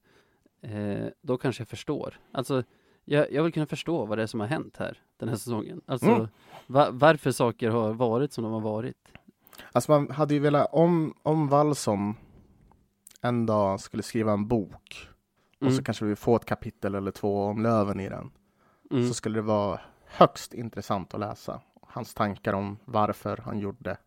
eh, 0.62 1.08
då 1.22 1.38
kanske 1.38 1.62
jag 1.62 1.68
förstår. 1.68 2.20
Alltså 2.32 2.64
jag, 3.06 3.32
jag 3.32 3.44
vill 3.44 3.54
kunna 3.54 3.66
förstå 3.66 4.06
vad 4.06 4.18
det 4.18 4.24
är 4.24 4.28
som 4.28 4.40
har 4.40 4.48
hänt 4.48 4.78
här 4.78 5.02
den 5.18 5.30
här 5.30 5.36
säsongen. 5.36 5.82
Alltså 5.86 6.10
Mm. 6.10 6.28
va, 6.68 6.90
varför 6.92 7.32
saker 7.32 7.70
har 7.70 7.94
varit 7.94 8.34
som 8.34 8.44
de 8.44 8.54
har 8.54 8.60
varit. 8.60 9.12
alltså 9.72 9.92
man 9.92 10.12
hade 10.12 10.34
ju 10.34 10.40
velat, 10.40 10.74
om, 10.74 11.14
om 11.24 11.48
Wallson 11.48 12.16
en 13.22 13.46
dag 13.46 13.80
skulle 13.80 14.04
skriva 14.04 14.32
en 14.32 14.48
bok 14.48 15.08
och 15.62 15.68
så 15.68 15.72
Mm. 15.72 15.84
kanske 15.84 16.06
vi 16.06 16.16
får 16.16 16.36
ett 16.36 16.46
kapitel 16.46 16.96
eller 16.96 17.12
två 17.12 17.44
om 17.44 17.64
Löven 17.64 18.00
i 18.00 18.10
den. 18.10 18.32
Mm. 18.92 19.08
Så 19.08 19.14
skulle 19.14 19.38
det 19.38 19.42
vara 19.42 19.82
högst 20.06 20.54
intressant 20.54 21.14
att 21.14 21.20
läsa. 21.20 21.62
Hans 21.82 22.14
tankar 22.14 22.54
om 22.54 22.78
varför 22.86 23.38
han 23.38 23.60
gjorde 23.60 23.98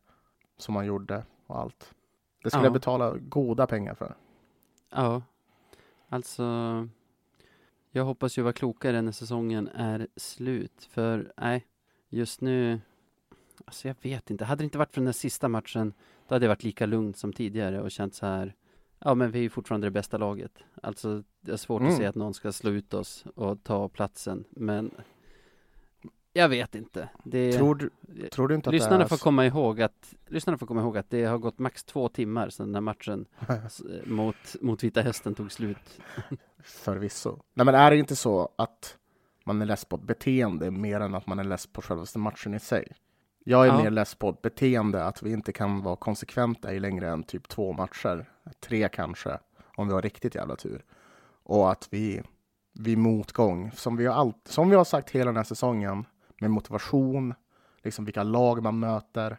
som 0.57 0.77
han 0.77 0.87
gjorde 0.87 1.25
och 1.47 1.59
allt. 1.59 1.95
Det 2.43 2.51
skulle 2.51 2.63
Ja. 2.63 2.67
jag 2.67 2.73
betala 2.73 3.17
goda 3.19 3.67
pengar 3.67 3.95
för. 3.95 4.15
Ja, 4.91 5.23
alltså 6.09 6.45
jag 7.91 8.05
hoppas 8.05 8.39
ju 8.39 8.43
vara 8.43 8.53
klokare 8.53 9.03
när 9.03 9.13
säsongen 9.13 9.69
är 9.69 10.09
slut, 10.17 10.89
för 10.91 11.33
nej, 11.37 11.67
just 12.09 12.41
nu, 12.41 12.81
alltså 13.65 13.89
jag 13.89 13.97
vet 14.03 14.31
inte, 14.31 14.45
hade 14.45 14.63
det 14.63 14.65
inte 14.65 14.79
varit 14.79 14.95
för 14.95 15.01
den 15.01 15.05
där 15.07 15.13
sista 15.13 15.49
matchen, 15.49 15.93
då 16.29 16.35
hade 16.35 16.45
jag 16.45 16.51
varit 16.51 16.65
lika 16.65 16.87
lugnt 16.87 17.17
som 17.17 17.33
tidigare 17.33 17.81
och 17.83 17.91
känt 17.91 18.15
så 18.15 18.27
här, 18.27 18.55
ja 19.05 19.15
men 19.15 19.31
vi 19.31 19.45
är 19.45 19.49
fortfarande 19.49 19.87
det 19.87 19.91
bästa 19.91 20.19
laget. 20.19 20.53
Alltså 20.83 21.23
det 21.41 21.53
är 21.53 21.57
svårt 21.57 21.81
Mm. 21.81 21.93
att 21.93 21.99
se 21.99 22.07
att 22.07 22.15
någon 22.15 22.35
ska 22.35 22.53
slå 22.53 22.71
ut 22.71 22.95
oss 22.95 23.25
och 23.35 23.65
ta 23.65 23.89
platsen, 23.89 24.45
men 24.51 24.91
jag 26.33 26.49
vet 26.49 26.75
inte. 26.75 27.09
Det, 27.25 27.53
Tror, 27.53 27.75
du- 27.75 27.91
tror 28.29 28.49
du 28.49 28.55
inte 28.55 28.71
att 28.71 28.75
lyssnarna 28.75 28.99
det 28.99 29.05
är 29.05 29.09
får 29.09 29.17
komma 29.17 29.47
ihåg 29.47 29.83
att, 29.83 30.15
lyssnarna 30.27 30.59
får 30.59 30.67
komma 30.67 30.81
ihåg 30.81 30.99
att 30.99 31.11
det 31.11 31.25
har 31.25 31.39
gått 31.39 31.59
max 31.59 31.85
två 31.85 32.09
timmar 32.09 32.49
sedan 32.51 32.67
den 32.67 32.75
här 32.75 32.81
matchen 32.81 33.27
mot, 34.05 34.37
mot 34.61 34.85
Vita 34.85 35.01
Hästen 35.01 35.35
tog 35.35 35.53
slut. 35.53 36.01
Förvisso. 36.63 37.39
Nej, 37.55 37.67
men 37.67 37.75
är 37.75 37.91
det 37.91 37.97
inte 37.97 38.17
så 38.17 38.49
att 38.57 38.99
man 39.45 39.63
är 39.63 39.67
less 39.67 39.85
på 39.85 39.97
ett 39.97 40.03
beteende 40.03 40.71
mer 40.71 41.01
än 41.01 41.15
att 41.15 41.27
man 41.27 41.39
är 41.39 41.45
less 41.45 41.67
på 41.67 41.83
själva 41.83 42.05
matchen 42.17 42.55
i 42.55 42.61
sig? 42.61 42.93
Jag 43.47 43.63
är 43.63 43.69
Ja. 43.69 43.83
mer 43.83 43.91
less 43.91 44.15
på 44.15 44.33
beteende, 44.33 45.05
att 45.05 45.23
vi 45.23 45.33
inte 45.33 45.53
kan 45.53 45.83
vara 45.83 45.97
konsekventa 45.97 46.73
i 46.73 46.81
längre 46.81 47.09
än 47.11 47.23
typ 47.23 47.49
två 47.49 47.73
matcher. 47.73 48.31
Tre 48.61 48.89
kanske, 48.89 49.39
om 49.77 49.89
vi 49.89 49.95
har 49.95 50.03
riktigt 50.03 50.35
jävla 50.35 50.57
tur. 50.57 50.85
Och 51.43 51.71
att 51.73 51.89
vi 51.91 52.23
vid 52.73 52.99
motgång, 52.99 53.71
som 53.75 53.97
vi 53.97 54.07
har, 54.07 54.15
allt, 54.15 54.49
som 54.49 54.71
vi 54.71 54.77
har 54.77 54.85
sagt 54.85 55.11
hela 55.11 55.25
den 55.27 55.37
här 55.37 55.45
säsongen, 55.45 56.07
med 56.41 56.51
motivation, 56.51 57.35
liksom 57.83 58.05
vilka 58.05 58.23
lag 58.23 58.63
man 58.63 58.79
möter. 58.79 59.39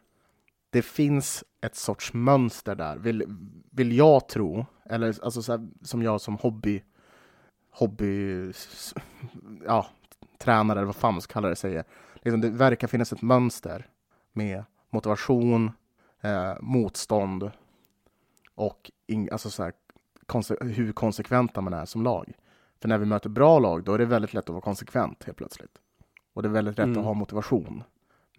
Det 0.69 0.81
finns 0.81 1.43
ett 1.61 1.75
sorts 1.75 2.13
mönster 2.13 2.75
där, 2.75 2.97
vill, 2.97 3.23
vill 3.71 3.97
jag 3.97 4.27
tro. 4.29 4.65
Eller 4.85 5.23
alltså 5.23 5.41
så 5.41 5.51
här, 5.51 5.67
som 5.81 6.03
jag 6.03 6.21
som 6.21 6.37
hobby 6.37 6.83
hobby 7.71 8.51
ja, 9.65 9.85
tränare 10.37 10.79
eller 10.79 10.85
vad 10.85 10.95
fan 10.95 11.13
man 11.13 11.21
ska 11.21 11.33
kalla 11.33 11.49
det 11.49 11.55
säger. 11.55 11.83
Liksom 12.13 12.41
det 12.41 12.49
verkar 12.49 12.87
finnas 12.87 13.13
ett 13.13 13.21
mönster 13.21 13.87
med 14.35 14.63
motivation, 14.89 15.71
eh, 16.21 16.53
motstånd 16.61 17.51
och 18.55 18.91
in, 19.07 19.29
alltså 19.31 19.49
så 19.49 19.63
här, 19.63 19.73
konse- 20.25 20.63
hur 20.63 20.91
konsekventa 20.91 21.61
man 21.61 21.73
är 21.73 21.85
som 21.85 22.03
lag. 22.03 22.33
För 22.81 22.87
när 22.87 22.97
vi 22.97 23.05
möter 23.05 23.29
bra 23.29 23.59
lag, 23.59 23.83
då 23.83 23.93
är 23.93 23.97
det 23.97 24.05
väldigt 24.05 24.33
lätt 24.33 24.43
att 24.43 24.49
vara 24.53 24.61
konsekvent 24.61 25.23
helt 25.23 25.37
plötsligt. 25.37 25.77
Och 26.33 26.41
det 26.41 26.47
är 26.47 26.51
väldigt 26.51 26.77
lätt 26.77 26.85
Mm. 26.85 26.97
att 26.99 27.05
ha 27.05 27.13
motivation. 27.13 27.83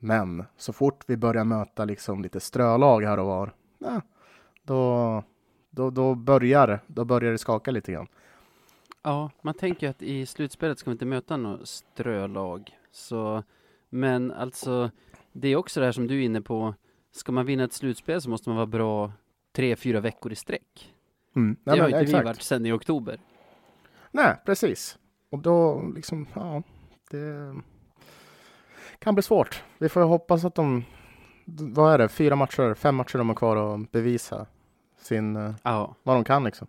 Men 0.00 0.44
så 0.56 0.72
fort 0.72 1.04
vi 1.06 1.16
börjar 1.16 1.44
möta 1.44 1.84
liksom 1.84 2.22
lite 2.22 2.40
strölag 2.40 3.02
här 3.04 3.18
och 3.18 3.26
var, 3.26 3.54
ja, 3.78 4.00
då, 4.62 5.22
då, 5.70 5.90
då, 5.90 6.14
börjar, 6.14 6.80
då 6.86 7.04
börjar 7.04 7.32
det 7.32 7.38
skaka 7.38 7.70
lite 7.70 7.92
grann. 7.92 8.06
Ja, 9.02 9.30
man 9.42 9.54
tänker 9.54 9.88
att 9.88 10.02
i 10.02 10.26
slutspelet 10.26 10.78
ska 10.78 10.90
vi 10.90 10.92
inte 10.92 11.04
möta 11.06 11.36
något 11.36 11.68
strölag. 11.68 12.78
Så, 12.90 13.42
men 13.88 14.32
alltså, 14.32 14.90
det 15.40 15.48
är 15.48 15.56
också 15.56 15.80
det 15.80 15.86
här 15.86 15.92
som 15.92 16.06
du 16.06 16.20
är 16.20 16.24
inne 16.24 16.40
på. 16.40 16.74
Ska 17.12 17.32
man 17.32 17.46
vinna 17.46 17.64
ett 17.64 17.72
slutspel 17.72 18.22
så 18.22 18.30
måste 18.30 18.48
man 18.48 18.56
vara 18.56 18.66
bra 18.66 19.12
tre, 19.52 19.76
fyra 19.76 20.00
veckor 20.00 20.32
i 20.32 20.34
sträck. 20.34 20.94
Mm. 21.36 21.56
Det 21.64 21.70
Nej, 21.70 21.80
har 21.80 21.90
men 21.90 22.00
inte 22.00 22.16
vi 22.18 22.24
varit 22.24 22.42
sedan 22.42 22.66
i 22.66 22.72
oktober. 22.72 23.20
Nej, 24.10 24.36
precis. 24.46 24.98
Och 25.30 25.38
då 25.38 25.82
liksom, 25.94 26.26
ja, 26.34 26.62
det 27.10 27.54
kan 28.98 29.14
bli 29.14 29.22
svårt. 29.22 29.62
Vi 29.78 29.88
får 29.88 30.00
hoppas 30.00 30.44
att 30.44 30.54
de, 30.54 30.84
vad 31.44 31.94
är 31.94 31.98
det, 31.98 32.08
fyra 32.08 32.36
matcher, 32.36 32.74
fem 32.74 32.94
matcher 32.94 33.18
de 33.18 33.28
har 33.28 33.36
kvar 33.36 33.74
att 33.74 33.92
bevisa 33.92 34.46
sin, 34.98 35.36
eh, 35.36 35.54
Ja, 35.62 35.94
vad 36.02 36.16
de 36.16 36.24
kan 36.24 36.44
liksom. 36.44 36.66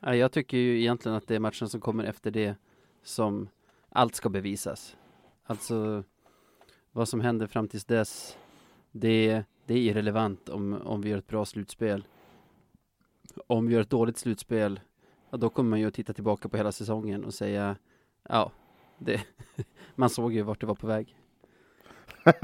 Ja, 0.00 0.14
jag 0.14 0.32
tycker 0.32 0.56
ju 0.56 0.80
egentligen 0.80 1.16
att 1.16 1.28
det 1.28 1.34
är 1.34 1.40
matchen 1.40 1.68
som 1.68 1.80
kommer 1.80 2.04
efter 2.04 2.30
det 2.30 2.54
som 3.02 3.48
allt 3.88 4.14
ska 4.14 4.28
bevisas. 4.28 4.96
Alltså, 5.44 6.04
vad 6.96 7.08
som 7.08 7.20
händer 7.20 7.46
fram 7.46 7.68
tills 7.68 7.84
dess, 7.84 8.38
det, 8.92 9.44
det 9.66 9.74
är 9.74 9.78
irrelevant 9.78 10.48
om, 10.48 10.72
om 10.84 11.00
vi 11.00 11.08
gör 11.08 11.18
ett 11.18 11.26
bra 11.26 11.44
slutspel. 11.44 12.06
Om 13.46 13.66
vi 13.66 13.74
gör 13.74 13.80
ett 13.80 13.90
dåligt 13.90 14.18
slutspel, 14.18 14.80
ja, 15.30 15.36
då 15.36 15.50
kommer 15.50 15.70
man 15.70 15.80
ju 15.80 15.86
att 15.86 15.94
titta 15.94 16.12
tillbaka 16.12 16.48
på 16.48 16.56
hela 16.56 16.72
säsongen 16.72 17.24
och 17.24 17.34
säga, 17.34 17.76
ja, 18.28 18.52
det, 18.98 19.20
man 19.94 20.10
såg 20.10 20.32
ju 20.32 20.42
vart 20.42 20.60
det 20.60 20.66
var 20.66 20.74
på 20.74 20.86
väg. 20.86 21.16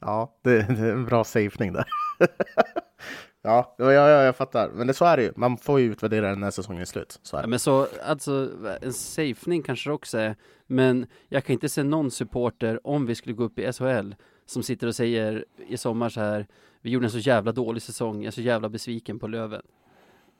ja, 0.00 0.34
det, 0.42 0.50
det 0.50 0.88
är 0.88 0.92
en 0.92 1.04
bra 1.04 1.24
safening 1.24 1.72
där. 1.72 1.86
ja, 3.44 3.74
ja, 3.78 3.92
ja, 3.92 4.08
jag 4.22 4.36
fattar. 4.36 4.70
Men 4.74 4.86
det, 4.86 4.94
så 4.94 5.04
är 5.04 5.16
det 5.16 5.22
ju. 5.22 5.32
Man 5.36 5.56
får 5.56 5.80
ju 5.80 5.92
utvärdera 5.92 6.34
när 6.34 6.50
säsongen 6.50 6.80
är 6.80 6.86
slut. 6.86 7.18
Så 7.22 7.36
är 7.36 7.42
det. 7.42 7.48
men 7.48 7.58
så, 7.58 7.86
alltså, 8.06 8.50
en 8.82 8.92
safening 8.92 9.62
kanske 9.62 9.90
det 9.90 9.94
också 9.94 10.18
är, 10.18 10.36
men 10.66 11.06
jag 11.28 11.44
kan 11.44 11.52
inte 11.54 11.68
se 11.68 11.82
någon 11.82 12.10
supporter, 12.10 12.86
om 12.86 13.06
vi 13.06 13.14
skulle 13.14 13.34
gå 13.34 13.44
upp 13.44 13.58
i 13.58 13.72
SHL, 13.72 14.12
som 14.46 14.62
sitter 14.62 14.86
och 14.86 14.94
säger 14.94 15.44
i 15.68 15.76
sommar 15.76 16.08
så 16.08 16.20
här, 16.20 16.46
vi 16.80 16.90
gjorde 16.90 17.06
en 17.06 17.10
så 17.10 17.18
jävla 17.18 17.52
dålig 17.52 17.82
säsong, 17.82 18.16
jag 18.22 18.26
är 18.26 18.30
så 18.30 18.40
jävla 18.40 18.68
besviken 18.68 19.18
på 19.18 19.26
Löven. 19.28 19.62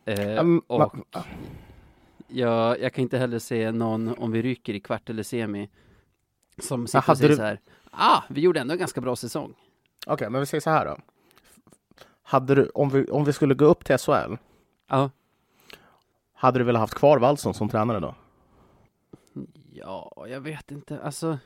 Eh, 0.05 0.20
Mm, 0.38 0.59
och 0.66 0.94
jag, 2.28 2.80
jag 2.80 2.92
kan 2.92 3.02
inte 3.02 3.18
heller 3.18 3.38
se 3.38 3.70
någon, 3.72 4.09
om 4.18 4.32
vi 4.32 4.42
ryker 4.42 4.74
i 4.74 4.80
kvart 4.80 5.11
eller 5.11 5.22
semi, 5.22 5.68
som 6.59 6.86
sitter 6.86 6.98
och 7.11 7.18
säger 7.18 7.28
du- 7.30 7.36
så 7.36 7.42
här, 7.42 7.61
ah, 7.90 8.22
vi 8.30 8.40
gjorde 8.40 8.61
ändå 8.61 8.72
en 8.72 8.78
ganska 8.78 9.00
bra 9.00 9.16
säsong. 9.16 9.55
Okej, 10.07 10.30
men 10.30 10.40
vi 10.40 10.46
säger 10.46 10.61
så 10.61 10.70
här 10.70 10.86
då. 10.86 10.96
Hade 12.27 12.55
du, 12.55 12.68
om 12.75 12.89
vi, 12.91 13.05
om 13.05 13.25
vi 13.25 13.33
skulle 13.33 13.55
gå 13.55 13.64
upp 13.64 13.85
till 13.85 13.99
SHL, 13.99 14.35
Ja, 14.89 15.11
hade 16.33 16.59
du 16.59 16.64
velat 16.64 16.81
haft 16.81 16.95
kvar 16.95 17.18
Wallson 17.18 17.55
som 17.55 17.68
tränare 17.68 18.01
då? 18.01 18.14
ja, 19.72 20.27
jag 20.29 20.41
vet 20.41 20.70
inte, 20.70 21.01
alltså, 21.01 21.39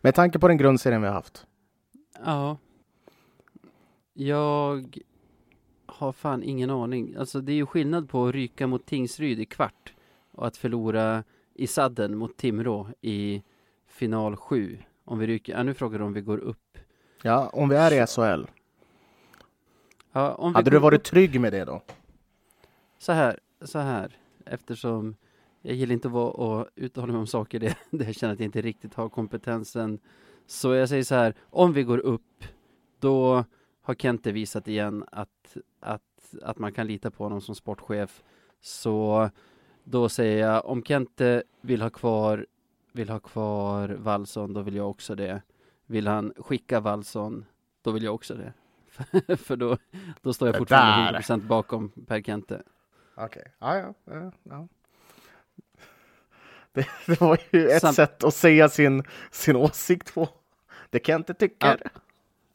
Med 0.00 0.14
tanke 0.14 0.38
på 0.38 0.48
den 0.48 0.56
grundserien 0.58 1.02
vi 1.02 1.06
har 1.08 1.14
haft. 1.14 1.46
Ja. 2.24 2.56
Jag 4.12 4.98
har 5.86 6.12
fan 6.12 6.42
ingen 6.42 6.70
aning. 6.70 7.16
Alltså 7.16 7.40
det 7.40 7.52
är 7.52 7.56
ju 7.56 7.66
skillnad 7.66 8.08
på 8.08 8.26
att 8.26 8.34
ryka 8.34 8.66
mot 8.66 8.86
Tingsryd 8.86 9.40
i 9.40 9.46
kvart 9.46 9.94
och 10.32 10.46
att 10.46 10.56
förlora 10.56 11.24
i 11.54 11.66
sadden 11.66 12.16
mot 12.16 12.36
Timrå 12.36 12.88
i 13.00 13.42
final 13.86 14.36
sju. 14.36 14.78
Om 15.04 15.18
vi 15.18 15.26
ryker, 15.26 15.52
ja 15.52 15.62
nu 15.62 15.74
frågar 15.74 15.98
du 15.98 16.04
om 16.04 16.12
vi 16.12 16.20
går 16.20 16.38
upp. 16.38 16.78
Ja, 17.22 17.48
om 17.52 17.68
vi 17.68 17.76
är 17.76 18.02
i 18.02 18.06
SHL, 18.06 18.44
Ja, 20.12 20.52
hade 20.54 20.70
du 20.70 20.78
varit 20.78 21.04
trygg 21.04 21.40
med 21.40 21.52
det 21.52 21.64
då? 21.64 21.82
så 23.00 23.12
här, 23.12 23.38
så 23.60 23.78
här, 23.78 24.16
eftersom 24.46 25.16
jag 25.62 25.74
gillar 25.74 25.92
inte 25.92 26.08
att 26.08 26.14
vara 26.14 26.30
och 26.30 26.68
uttala 26.76 27.06
mig 27.06 27.16
om 27.16 27.26
saker 27.26 27.60
där, 27.60 27.76
där 27.90 28.04
jag 28.04 28.14
känner 28.14 28.34
att 28.34 28.40
jag 28.40 28.44
inte 28.44 28.60
riktigt 28.60 28.94
har 28.94 29.08
kompetensen. 29.08 29.98
Så 30.46 30.74
jag 30.74 30.88
säger 30.88 31.04
så 31.04 31.14
här, 31.14 31.34
om 31.42 31.72
vi 31.72 31.82
går 31.82 31.98
upp, 31.98 32.44
då 32.98 33.44
har 33.82 33.94
Kente 33.94 34.32
visat 34.32 34.68
igen 34.68 35.04
att, 35.12 35.56
att, 35.80 36.34
att 36.42 36.58
man 36.58 36.72
kan 36.72 36.86
lita 36.86 37.10
på 37.10 37.24
honom 37.24 37.40
som 37.40 37.54
sportchef. 37.54 38.22
Så 38.60 39.30
då 39.84 40.08
säger 40.08 40.46
jag, 40.46 40.66
om 40.66 40.82
Kente 40.82 41.42
vill 41.60 41.82
ha 41.82 41.90
kvar, 41.90 42.46
vill 42.92 43.08
ha 43.08 43.20
kvar 43.20 43.88
Wallson, 43.88 44.52
då 44.52 44.62
vill 44.62 44.74
jag 44.74 44.90
också 44.90 45.14
det. 45.14 45.42
Vill 45.86 46.06
han 46.06 46.32
skicka 46.36 46.80
Wallson, 46.80 47.44
då 47.82 47.90
vill 47.90 48.02
jag 48.02 48.14
också 48.14 48.34
det. 48.34 48.52
För 49.36 49.56
då, 49.56 49.76
då 50.22 50.32
står 50.32 50.48
jag 50.48 50.56
fortfarande 50.56 51.12
där. 51.12 51.20
100% 51.20 51.46
bakom 51.46 51.88
Per 52.06 52.22
Kente. 52.22 52.62
Okej, 53.14 53.52
ja, 53.58 53.76
ja, 53.76 53.94
ja, 54.04 54.32
ja. 54.42 54.68
Det, 56.72 56.86
det 57.06 57.20
var 57.20 57.38
ju 57.50 57.68
ett 57.68 57.80
Samt- 57.82 57.96
sätt 57.96 58.24
att 58.24 58.34
säga 58.34 58.68
sin, 58.68 59.02
sin 59.30 59.56
åsikt 59.56 60.14
på. 60.14 60.28
Det 60.90 61.08
jag 61.08 61.18
inte 61.20 61.34
tycka. 61.34 61.78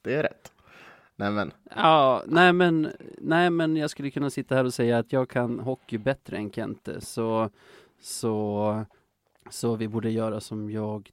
Det 0.01 0.15
är 0.15 0.23
rätt. 0.23 0.51
Nej 1.15 1.31
men, 1.31 1.51
Ja, 1.75 2.23
nej 2.27 2.53
men, 2.53 2.91
nej 3.17 3.49
men 3.49 3.75
jag 3.75 3.89
skulle 3.89 4.11
kunna 4.11 4.29
sitta 4.29 4.55
här 4.55 4.63
och 4.65 4.73
säga 4.73 4.97
att 4.97 5.13
jag 5.13 5.29
kan 5.29 5.59
hockey 5.59 5.97
bättre 5.97 6.37
än 6.37 6.51
Kente, 6.51 7.01
så, 7.01 7.49
så, 8.01 8.85
så 9.49 9.75
vi 9.75 9.87
borde 9.87 10.09
göra 10.09 10.39
som 10.41 10.71
jag, 10.71 11.11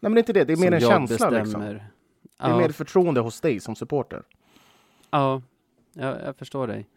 nej 0.00 0.10
men 0.10 0.12
det 0.14 0.18
är 0.18 0.22
inte 0.22 0.32
det, 0.32 0.44
det 0.44 0.52
är 0.52 0.56
mer 0.56 0.72
en 0.72 0.80
känsla 0.80 1.30
liksom. 1.30 1.60
Det 1.60 1.66
är 1.66 1.90
Ja, 2.38 2.58
mer 2.58 2.68
förtroende 2.68 3.20
hos 3.20 3.40
dig 3.40 3.60
som 3.60 3.76
supporter. 3.76 4.22
Ja, 5.10 5.42
jag, 5.92 6.22
jag 6.24 6.36
förstår 6.36 6.66
dig. 6.66 6.88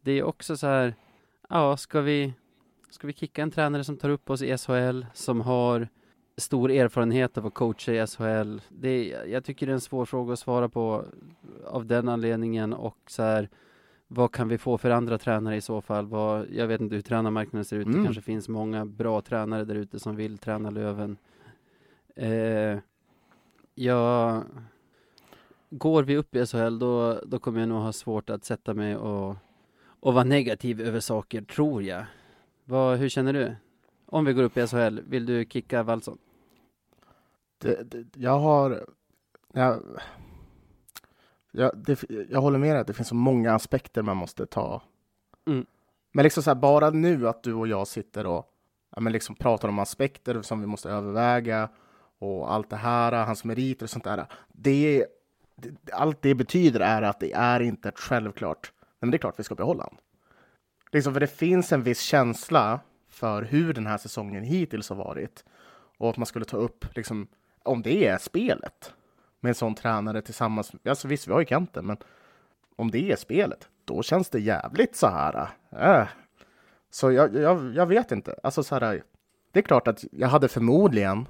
Det 0.00 0.12
är 0.12 0.22
också 0.22 0.56
så 0.56 0.66
här, 0.66 0.94
ja, 1.48 1.76
ska 1.76 2.00
vi, 2.00 2.34
ska 2.90 3.06
vi 3.06 3.12
kicka 3.12 3.42
en 3.42 3.50
tränare 3.50 3.84
som 3.84 3.96
tar 3.96 4.08
upp 4.10 4.30
oss 4.30 4.42
i 4.42 4.58
SHL, 4.58 5.02
som 5.14 5.40
har 5.40 5.88
stor 6.36 6.70
erfarenhet 6.70 7.38
av 7.38 7.46
att 7.46 7.54
coacha 7.54 7.92
i 7.92 8.06
SHL? 8.06 8.58
Det, 8.68 8.88
är- 9.14 9.24
jag 9.26 9.44
tycker 9.44 9.66
det 9.66 9.72
är 9.72 9.74
en 9.74 9.80
svår 9.80 10.04
fråga 10.04 10.32
att 10.32 10.38
svara 10.38 10.68
på 10.68 11.04
av 11.66 11.86
den 11.86 12.08
anledningen 12.08 12.72
och 12.72 12.96
så 13.06 13.22
här, 13.22 13.48
vad 14.08 14.32
kan 14.32 14.48
vi 14.48 14.58
få 14.58 14.78
för 14.78 14.90
andra 14.90 15.18
tränare 15.18 15.56
i 15.56 15.60
så 15.60 15.80
fall? 15.80 16.06
Vad, 16.06 16.46
jag 16.52 16.66
vet 16.66 16.80
inte 16.80 16.94
hur 16.94 17.02
tränarmarknaden 17.02 17.64
ser 17.64 17.76
ut. 17.76 17.86
Det 17.86 17.92
Mm. 17.92 18.04
kanske 18.04 18.22
finns 18.22 18.48
många 18.48 18.86
bra 18.86 19.20
tränare 19.20 19.64
där 19.64 19.74
ute 19.74 19.98
som 20.00 20.16
vill 20.16 20.38
träna 20.38 20.70
Löven. 20.70 21.16
Eh, 22.16 22.78
jag, 23.74 24.42
går 25.70 26.02
vi 26.02 26.16
upp 26.16 26.36
i 26.36 26.46
SHL 26.46 26.78
då, 26.78 27.20
då 27.26 27.38
kommer 27.38 27.60
jag 27.60 27.68
nog 27.68 27.82
ha 27.82 27.92
svårt 27.92 28.30
att 28.30 28.44
sätta 28.44 28.74
mig 28.74 28.96
och, 28.96 29.36
och 30.00 30.14
vara 30.14 30.24
negativ 30.24 30.80
över 30.80 31.00
saker, 31.00 31.42
tror 31.42 31.82
jag. 31.82 32.04
Vad, 32.64 32.98
hur 32.98 33.08
känner 33.08 33.32
du? 33.32 33.56
Om 34.06 34.24
vi 34.24 34.32
går 34.32 34.42
upp 34.42 34.56
i 34.56 34.66
SHL, 34.66 35.00
vill 35.06 35.26
du 35.26 35.44
kicka 35.44 35.82
Wallson? 35.82 36.18
Det, 37.58 37.90
det, 37.90 38.16
jag 38.16 38.38
har... 38.38 38.86
Jag, 39.52 39.82
jag, 41.52 41.78
det, 41.78 42.04
jag 42.28 42.40
håller 42.40 42.58
med 42.58 42.70
dig 42.70 42.80
att 42.80 42.86
det 42.86 42.92
finns 42.92 43.08
så 43.08 43.14
många 43.14 43.54
aspekter 43.54 44.02
man 44.02 44.16
måste 44.16 44.46
ta. 44.46 44.82
Mm. 45.46 45.66
Men 46.12 46.22
liksom 46.22 46.42
så 46.42 46.50
här, 46.50 46.54
bara 46.54 46.90
nu 46.90 47.28
att 47.28 47.42
du 47.42 47.54
och 47.54 47.68
jag 47.68 47.88
sitter 47.88 48.26
och 48.26 48.46
ja, 48.94 49.00
men 49.00 49.12
liksom 49.12 49.34
pratar 49.34 49.68
om 49.68 49.78
aspekter 49.78 50.42
som 50.42 50.60
vi 50.60 50.66
måste 50.66 50.90
överväga 50.90 51.68
och 52.18 52.52
allt 52.52 52.70
det 52.70 52.76
här, 52.76 53.12
hans 53.12 53.44
meriter 53.44 53.86
och 53.86 53.90
sånt 53.90 54.04
där. 54.04 54.16
Det, 54.16 54.26
det, 54.48 55.06
allt 55.92 56.22
det 56.22 56.34
betyder 56.34 56.80
är 56.80 57.02
att 57.02 57.20
det 57.20 57.32
är 57.32 57.60
inte 57.60 57.88
ett 57.88 57.98
självklart. 57.98 58.72
Men 59.00 59.10
det 59.10 59.16
är 59.16 59.18
klart 59.18 59.38
vi 59.38 59.44
ska 59.44 59.54
behålla 59.54 59.82
honom. 59.82 59.98
Liksom 60.92 61.12
för 61.12 61.20
det 61.20 61.26
finns 61.26 61.72
en 61.72 61.82
viss 61.82 62.00
känsla 62.00 62.80
för 63.08 63.42
hur 63.42 63.74
den 63.74 63.86
här 63.86 63.98
säsongen 63.98 64.44
hittills 64.44 64.88
har 64.88 64.96
varit 64.96 65.44
och 65.98 66.10
att 66.10 66.16
man 66.16 66.26
skulle 66.26 66.44
ta 66.44 66.56
upp, 66.56 66.84
liksom, 66.96 67.28
om 67.62 67.82
det 67.82 68.06
är 68.06 68.18
spelet 68.18 68.94
med 69.40 69.48
en 69.48 69.54
sån 69.54 69.74
tränare 69.74 70.22
tillsammans. 70.22 70.72
Alltså 70.84 71.08
visst, 71.08 71.28
vi 71.28 71.32
har 71.32 71.40
ju 71.40 71.46
Kenten, 71.46 71.86
men 71.86 71.96
om 72.76 72.90
det 72.90 73.12
är 73.12 73.16
spelet, 73.16 73.68
då 73.84 74.02
känns 74.02 74.30
det 74.30 74.40
jävligt 74.40 74.96
så 74.96 75.06
här. 75.06 75.48
Äh. 75.70 76.08
Så 76.90 77.12
jag, 77.12 77.34
jag, 77.34 77.74
jag 77.74 77.86
vet 77.86 78.12
inte. 78.12 78.34
Alltså 78.42 78.62
så 78.62 78.74
här, 78.74 79.02
det 79.52 79.60
är 79.60 79.62
klart 79.62 79.88
att 79.88 80.04
jag 80.12 80.28
hade 80.28 80.48
förmodligen 80.48 81.26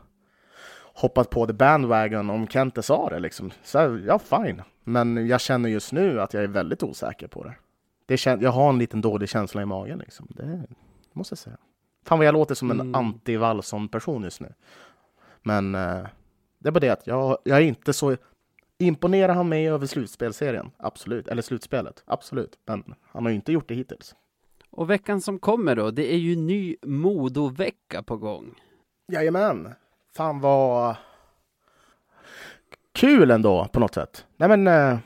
hoppat 1.01 1.31
på 1.31 1.47
the 1.47 1.53
bandwagon 1.53 2.31
om 2.31 2.47
Kente 2.49 2.83
sa 2.83 3.09
det 3.11 3.19
liksom. 3.19 3.51
Så 3.63 3.79
här, 3.79 4.03
ja, 4.07 4.19
fine. 4.19 4.63
Men 4.85 5.27
jag 5.27 5.41
känner 5.41 5.69
just 5.69 5.93
nu 5.93 6.21
att 6.21 6.35
jag 6.35 6.43
är 6.43 6.49
väldigt 6.49 6.83
osäker 6.83 7.27
på 7.29 7.45
det. 7.45 7.55
det 8.07 8.17
kän- 8.17 8.43
jag 8.43 8.51
har 8.51 8.69
en 8.69 8.79
liten 8.79 9.01
dålig 9.01 9.29
känsla 9.29 9.63
i 9.63 9.67
magen 9.67 9.99
liksom. 9.99 10.27
Det 10.31 10.67
måste 11.13 11.33
jag 11.33 11.39
säga. 11.39 11.57
Fan 12.05 12.19
vad 12.19 12.27
jag 12.27 12.33
låter 12.33 12.55
som 12.55 12.71
en 12.71 12.81
Mm. 12.81 12.95
anti-Wallson-person 12.95 14.23
just 14.25 14.41
nu. 14.41 14.53
Men 15.43 15.75
eh, 15.75 16.07
det 16.59 16.69
är 16.69 16.71
bara 16.73 16.81
det 16.81 16.89
att 16.91 17.07
jag, 17.07 17.39
jag 17.45 17.59
är 17.59 17.63
inte 17.63 17.93
så... 17.93 18.17
Imponerar 18.79 19.35
han 19.35 19.49
mig 19.49 19.69
över 19.69 19.87
slutspelserien? 19.87 20.71
Absolut. 20.77 21.29
Eller 21.29 21.43
slutspelet? 21.43 22.03
Absolut. 22.07 22.59
Men 22.67 22.95
han 23.03 23.23
har 23.25 23.31
ju 23.31 23.35
inte 23.37 23.53
gjort 23.53 23.69
det 23.69 23.75
hittills. 23.75 24.15
Och 24.71 24.91
veckan 24.91 25.21
som 25.21 25.39
kommer 25.39 25.77
då, 25.77 25.91
det 25.91 26.13
är 26.15 26.19
ju 26.19 26.37
ny 26.37 26.77
Modo-vecka 26.83 28.03
på 28.03 28.17
gång. 28.17 28.55
Jajamän. 29.13 29.69
Fan 30.17 30.41
vad 30.41 30.97
kul 32.93 33.31
ändå 33.31 33.69
på 33.73 33.81
något 33.81 33.95
sätt. 33.95 34.27
Nej 34.37 34.49
men 34.49 34.67
eh, 34.67 34.99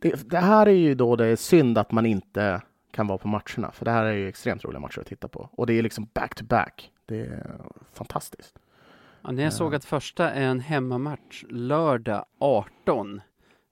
det, 0.00 0.30
det 0.30 0.38
här 0.38 0.66
är 0.66 0.70
ju 0.72 0.94
då 0.94 1.16
det 1.16 1.26
är 1.26 1.36
synd 1.36 1.78
att 1.78 1.92
man 1.92 2.06
inte 2.06 2.62
kan 2.90 3.06
vara 3.06 3.18
på 3.18 3.28
matcherna. 3.28 3.70
För 3.72 3.84
det 3.84 3.90
här 3.90 4.04
är 4.04 4.12
ju 4.12 4.28
extremt 4.28 4.64
roliga 4.64 4.80
matcher 4.80 5.00
att 5.00 5.06
titta 5.06 5.28
på. 5.28 5.48
Och 5.52 5.66
det 5.66 5.72
är 5.78 5.82
liksom 5.82 6.08
back 6.14 6.34
to 6.34 6.44
back. 6.44 6.92
Det 7.06 7.20
är 7.20 7.60
fantastiskt. 7.92 8.58
Ja, 9.22 9.30
när 9.32 9.42
jag 9.42 9.52
såg 9.52 9.74
att 9.74 9.84
första 9.84 10.30
är 10.30 10.42
en 10.46 10.60
hemmamatch 10.60 11.44
lördag 11.48 12.24
18 12.38 13.20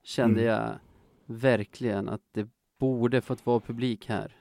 kände 0.03 0.41
Mm. 0.41 0.53
jag 0.53 0.71
verkligen 1.25 2.09
att 2.09 2.21
det 2.31 2.47
borde 2.79 3.21
fått 3.21 3.45
vara 3.45 3.59
publik 3.59 4.09
här. 4.09 4.35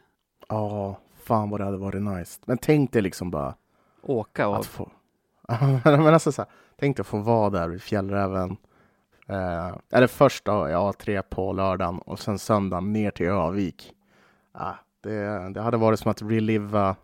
Ja, 0.48 0.98
fan 1.24 1.50
vad 1.50 1.60
det 1.60 1.64
hade 1.64 1.76
varit 1.76 2.02
nice. 2.02 2.40
Men 2.44 2.58
tänk 2.58 2.92
dig 2.92 3.02
liksom 3.02 3.30
bara 3.30 3.54
Åka 4.02 4.46
att 4.48 4.66
få... 4.66 4.90
men 5.84 6.06
alltså 6.14 6.32
så 6.32 6.42
här, 6.42 6.50
tänk 6.76 7.00
att 7.00 7.06
få 7.06 7.18
vara 7.18 7.50
där 7.50 7.68
vid 7.68 7.82
Fjällräven. 7.82 8.56
Eh, 9.28 9.76
eller 9.92 10.06
först 10.06 10.44
då, 10.44 10.68
ja, 10.68 10.92
tre 10.98 11.22
på 11.22 11.52
lördagen 11.52 11.98
och 11.98 12.18
sen 12.18 12.38
söndagen 12.38 12.92
ner 12.92 13.10
till 13.10 13.26
Övik. 13.26 13.92
Ah, 14.52 14.74
det, 15.02 15.48
det 15.54 15.60
hade 15.60 15.76
varit 15.76 15.98
som 16.00 16.10
att 16.10 16.22
reliva 16.22 16.96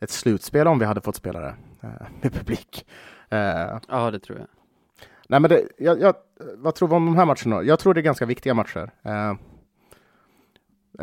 ett 0.00 0.10
slutspel 0.10 0.66
om 0.66 0.78
vi 0.78 0.84
hade 0.84 1.00
fått 1.00 1.16
spela 1.16 1.40
det 1.40 1.54
eh, 1.80 2.06
med 2.22 2.32
publik. 2.32 2.86
Eh, 3.28 3.78
Ja, 3.88 4.10
det 4.10 4.18
tror 4.18 4.38
jag. 4.38 4.46
nej, 5.28 5.40
men 5.40 5.48
det, 5.50 5.68
jag, 5.78 6.00
jag, 6.00 6.14
vad 6.56 6.74
tror 6.74 6.88
vi 6.88 6.94
om 6.94 7.06
de 7.06 7.16
här 7.16 7.24
matcherna? 7.26 7.62
Jag 7.62 7.78
tror 7.78 7.94
det 7.94 8.00
är 8.00 8.02
ganska 8.02 8.26
viktiga 8.26 8.54
matcher. 8.54 8.90
Eh, 9.02 9.34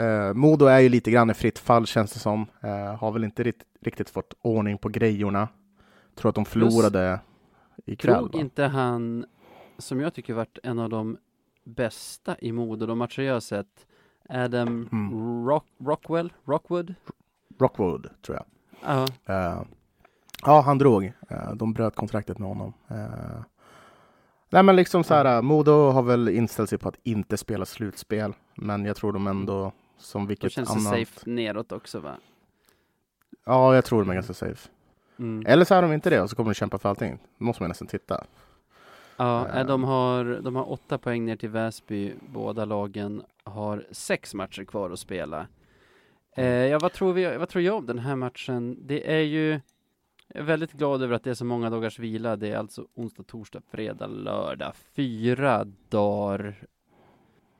eh, 0.06 0.34
Modo 0.34 0.66
är 0.66 0.80
ju 0.80 0.90
lite 0.90 1.12
grann 1.12 1.30
i 1.30 1.34
fritt 1.34 1.60
fall 1.60 1.86
känns 1.86 2.14
det 2.14 2.20
som. 2.20 2.46
Eh, 2.62 2.96
har 2.96 3.12
väl 3.12 3.24
inte 3.24 3.44
rikt, 3.44 3.64
riktigt 3.82 4.10
fått 4.10 4.34
ordning 4.42 4.78
på 4.78 4.90
grejorna. 4.90 5.48
Tror 6.22 6.30
att 6.30 6.36
de 6.36 6.46
förlorade 6.46 7.20
ikväll. 7.86 8.14
Drog 8.14 8.36
inte 8.36 8.64
han, 8.64 9.26
som 9.78 10.00
jag 10.02 10.14
tycker 10.14 10.34
varit 10.34 10.58
en 10.64 10.80
av 10.80 10.90
de 10.90 11.18
bästa 11.64 12.36
i 12.40 12.52
Modo, 12.52 12.86
de 12.86 12.98
matcher 12.98 13.22
jag 13.22 13.44
sett, 13.44 13.86
Adam 14.30 14.90
Mm. 14.92 15.46
Rock, 15.48 15.66
Rockwell, 15.78 16.34
Rockwood? 16.46 16.96
Rockwood, 17.60 18.10
tror 18.26 18.38
jag. 18.38 18.46
Ja, 18.86 19.08
Eh, 19.34 19.62
ja, 20.46 20.62
han 20.62 20.78
drog. 20.78 21.04
Eh, 21.30 21.52
de 21.56 21.74
bröt 21.74 21.96
kontraktet 21.96 22.40
med 22.40 22.50
honom. 22.50 22.74
Eh, 22.88 23.42
nej, 24.50 24.64
men 24.64 24.76
liksom 24.76 25.04
så 25.04 25.14
här, 25.14 25.42
Modo 25.42 25.72
har 25.90 26.02
väl 26.04 26.30
inställt 26.30 26.70
sig 26.70 26.78
på 26.78 26.90
att 26.90 27.00
inte 27.04 27.38
spela 27.38 27.66
slutspel, 27.66 28.34
men 28.56 28.86
jag 28.86 28.96
tror 28.96 29.14
de 29.14 29.28
ändå 29.28 29.72
som 29.98 30.28
vilket 30.28 30.52
känns 30.52 30.70
det 30.70 30.74
annat. 30.90 30.94
safe 31.08 31.30
neråt 31.30 31.72
också 31.72 32.00
va? 32.00 32.16
Ja, 33.46 33.76
jag 33.76 33.86
tror 33.86 34.00
de 34.02 34.10
är 34.10 34.14
ganska 34.14 34.34
safe. 34.34 34.70
Mm. 35.22 35.44
Eller 35.48 35.66
så 35.66 35.76
är 35.76 35.82
de 35.82 35.94
inte 35.94 36.10
det 36.10 36.22
och 36.22 36.30
så 36.30 36.36
kommer 36.36 36.50
de 36.50 36.54
kämpa 36.54 36.78
för 36.78 36.90
allting. 36.90 37.20
Då 37.38 37.46
måste 37.46 37.64
man 37.64 37.68
nästan 37.68 37.88
titta. 37.88 38.24
Ja, 39.18 39.48
nej, 39.54 39.66
de 39.66 39.84
har, 39.84 40.42
de 40.42 40.56
har 40.56 40.72
åtta 40.72 40.98
poäng 40.98 41.26
ner 41.26 41.36
till 41.36 41.50
Väsby. 41.50 42.14
Båda 42.34 42.66
lagen 42.66 43.24
har 43.44 43.86
sex 43.92 44.34
matcher 44.34 44.64
kvar 44.64 44.90
att 44.90 45.00
spela. 45.00 45.48
Eh, 46.36 46.46
ja, 46.46 46.80
vad 46.80 46.94
tror 46.94 47.14
vi, 47.14 47.38
vad 47.38 47.50
tror 47.50 47.64
jag 47.64 47.76
om 47.76 47.86
den 47.86 48.00
här 48.00 48.16
matchen? 48.16 48.78
Det 48.88 49.14
är 49.14 49.22
ju, 49.22 49.50
jag 50.28 50.42
är 50.42 50.44
väldigt 50.44 50.74
glad 50.74 51.04
över 51.04 51.16
att 51.16 51.24
det 51.24 51.30
är 51.30 51.34
så 51.34 51.46
många 51.46 51.70
dagars 51.70 52.00
vila. 52.00 52.36
Det 52.36 52.48
är 52.48 52.58
alltså 52.58 52.88
onsdag, 52.96 53.24
torsdag, 53.24 53.62
fredag, 53.72 54.08
lördag. 54.08 54.74
Fyra 54.96 55.68
dagar 55.90 56.56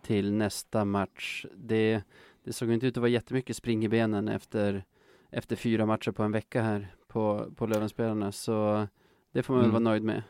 till 0.02 0.34
nästa 0.34 0.86
match. 0.86 1.46
Det, 1.56 2.02
det 2.44 2.54
såg 2.54 2.72
inte 2.72 2.88
ut 2.88 2.98
att 2.98 3.02
vara 3.02 3.10
jättemycket 3.10 3.56
spring 3.56 3.86
i 3.86 3.90
benen 3.90 4.28
efter, 4.28 4.84
efter 5.30 5.56
fyra 5.56 5.86
matcher 5.86 6.12
på 6.12 6.24
en 6.24 6.32
vecka 6.32 6.62
här 6.62 6.96
på, 7.12 7.52
på 7.56 7.66
Lövenspelarna. 7.66 8.32
Så 8.32 8.88
det 9.32 9.44
får 9.44 9.54
man 9.54 9.62
väl 9.62 9.70
Mm. 9.70 9.84
vara 9.84 9.92
nöjd 9.94 10.04
med. 10.04 10.24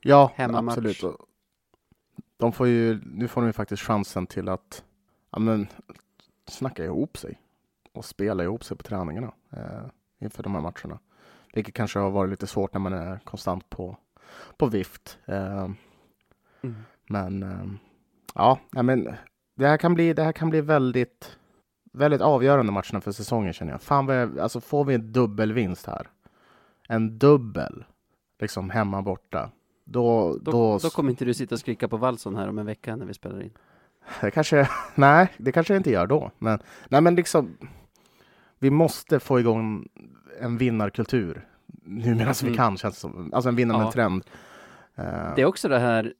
Ja, 0.00 0.32
Hemmamatch. 0.34 0.76
absolut. 0.78 1.18
De 2.36 2.52
får 2.52 2.66
ju, 2.66 3.00
nu 3.04 3.28
får 3.28 3.40
de 3.40 3.46
ju 3.46 3.52
faktiskt 3.52 3.82
chansen 3.82 4.26
till 4.26 4.48
att 4.48 4.84
ja, 5.30 5.38
men, 5.38 5.66
snacka 6.46 6.84
ihop 6.84 7.16
sig. 7.18 7.40
och 7.92 8.04
spela 8.04 8.42
ihop 8.44 8.64
sig 8.64 8.76
på 8.76 8.82
träningarna 8.82 9.32
eh, 9.52 9.82
inför 10.18 10.42
de 10.42 10.54
här 10.54 10.60
matcherna. 10.62 10.98
Vilket 11.54 11.74
kanske 11.74 11.98
har 11.98 12.10
varit 12.10 12.30
lite 12.30 12.46
svårt 12.46 12.72
när 12.72 12.80
man 12.80 12.92
är 12.92 13.18
konstant 13.24 13.70
på, 13.70 13.96
på 14.56 14.66
vift. 14.66 15.18
Eh, 15.26 15.68
Mm. 16.62 16.76
men 17.06 17.42
eh, 17.42 17.66
ja, 18.34 18.58
men 18.70 19.04
det 19.54 19.66
här 19.66 19.76
kan 19.76 19.94
bli, 19.94 20.12
det 20.12 20.22
här 20.22 20.32
kan 20.32 20.50
bli 20.50 20.60
väldigt, 20.60 21.38
väldigt 21.92 22.20
avgörande 22.20 22.72
matcherna 22.72 23.00
för 23.00 23.12
säsongen 23.12 23.52
känner 23.52 23.72
jag. 23.72 23.82
Fan 23.82 24.06
vad 24.06 24.16
jag, 24.16 24.38
alltså 24.38 24.60
får 24.60 24.84
vi 24.84 24.94
en 24.94 25.12
dubbelvinst 25.12 25.86
här, 25.86 26.08
en 26.88 27.18
dubbel, 27.18 27.84
liksom 28.40 28.70
hemma 28.70 29.02
borta, 29.02 29.50
då, 29.84 30.32
Då, 30.42 30.50
då, 30.52 30.78
då 30.78 30.90
kommer 30.90 31.10
inte 31.10 31.24
du 31.24 31.34
sitta 31.34 31.54
och 31.54 31.58
skrika 31.58 31.88
på 31.88 31.96
Wallson 31.96 32.36
här 32.36 32.48
om 32.48 32.58
en 32.58 32.66
vecka 32.66 32.96
när 32.96 33.06
vi 33.06 33.14
spelar 33.14 33.42
in. 33.42 33.50
det 34.20 34.30
kanske, 34.30 34.68
nej, 34.94 35.28
det 35.38 35.52
kanske 35.52 35.72
jag 35.74 35.78
inte 35.80 35.90
gör 35.90 36.06
då. 36.06 36.30
Men, 36.38 36.58
nej, 36.88 37.00
men 37.00 37.14
liksom, 37.14 37.56
vi 38.58 38.70
måste 38.70 39.20
få 39.20 39.40
igång 39.40 39.88
en 40.40 40.58
vinnarkultur 40.58 41.46
nu 41.84 42.14
medan 42.14 42.34
vi 42.42 42.46
Mm. 42.46 42.56
kan, 42.56 42.76
känns 42.76 42.94
det 42.94 43.00
som. 43.00 43.30
Alltså 43.34 43.48
en 43.48 43.56
vinnande 43.56 43.84
Ja. 43.84 43.92
trend. 43.92 44.24
Eh, 44.94 45.04
Det 45.36 45.42
är 45.42 45.44
också 45.44 45.68
det 45.68 45.78
här, 45.78 46.14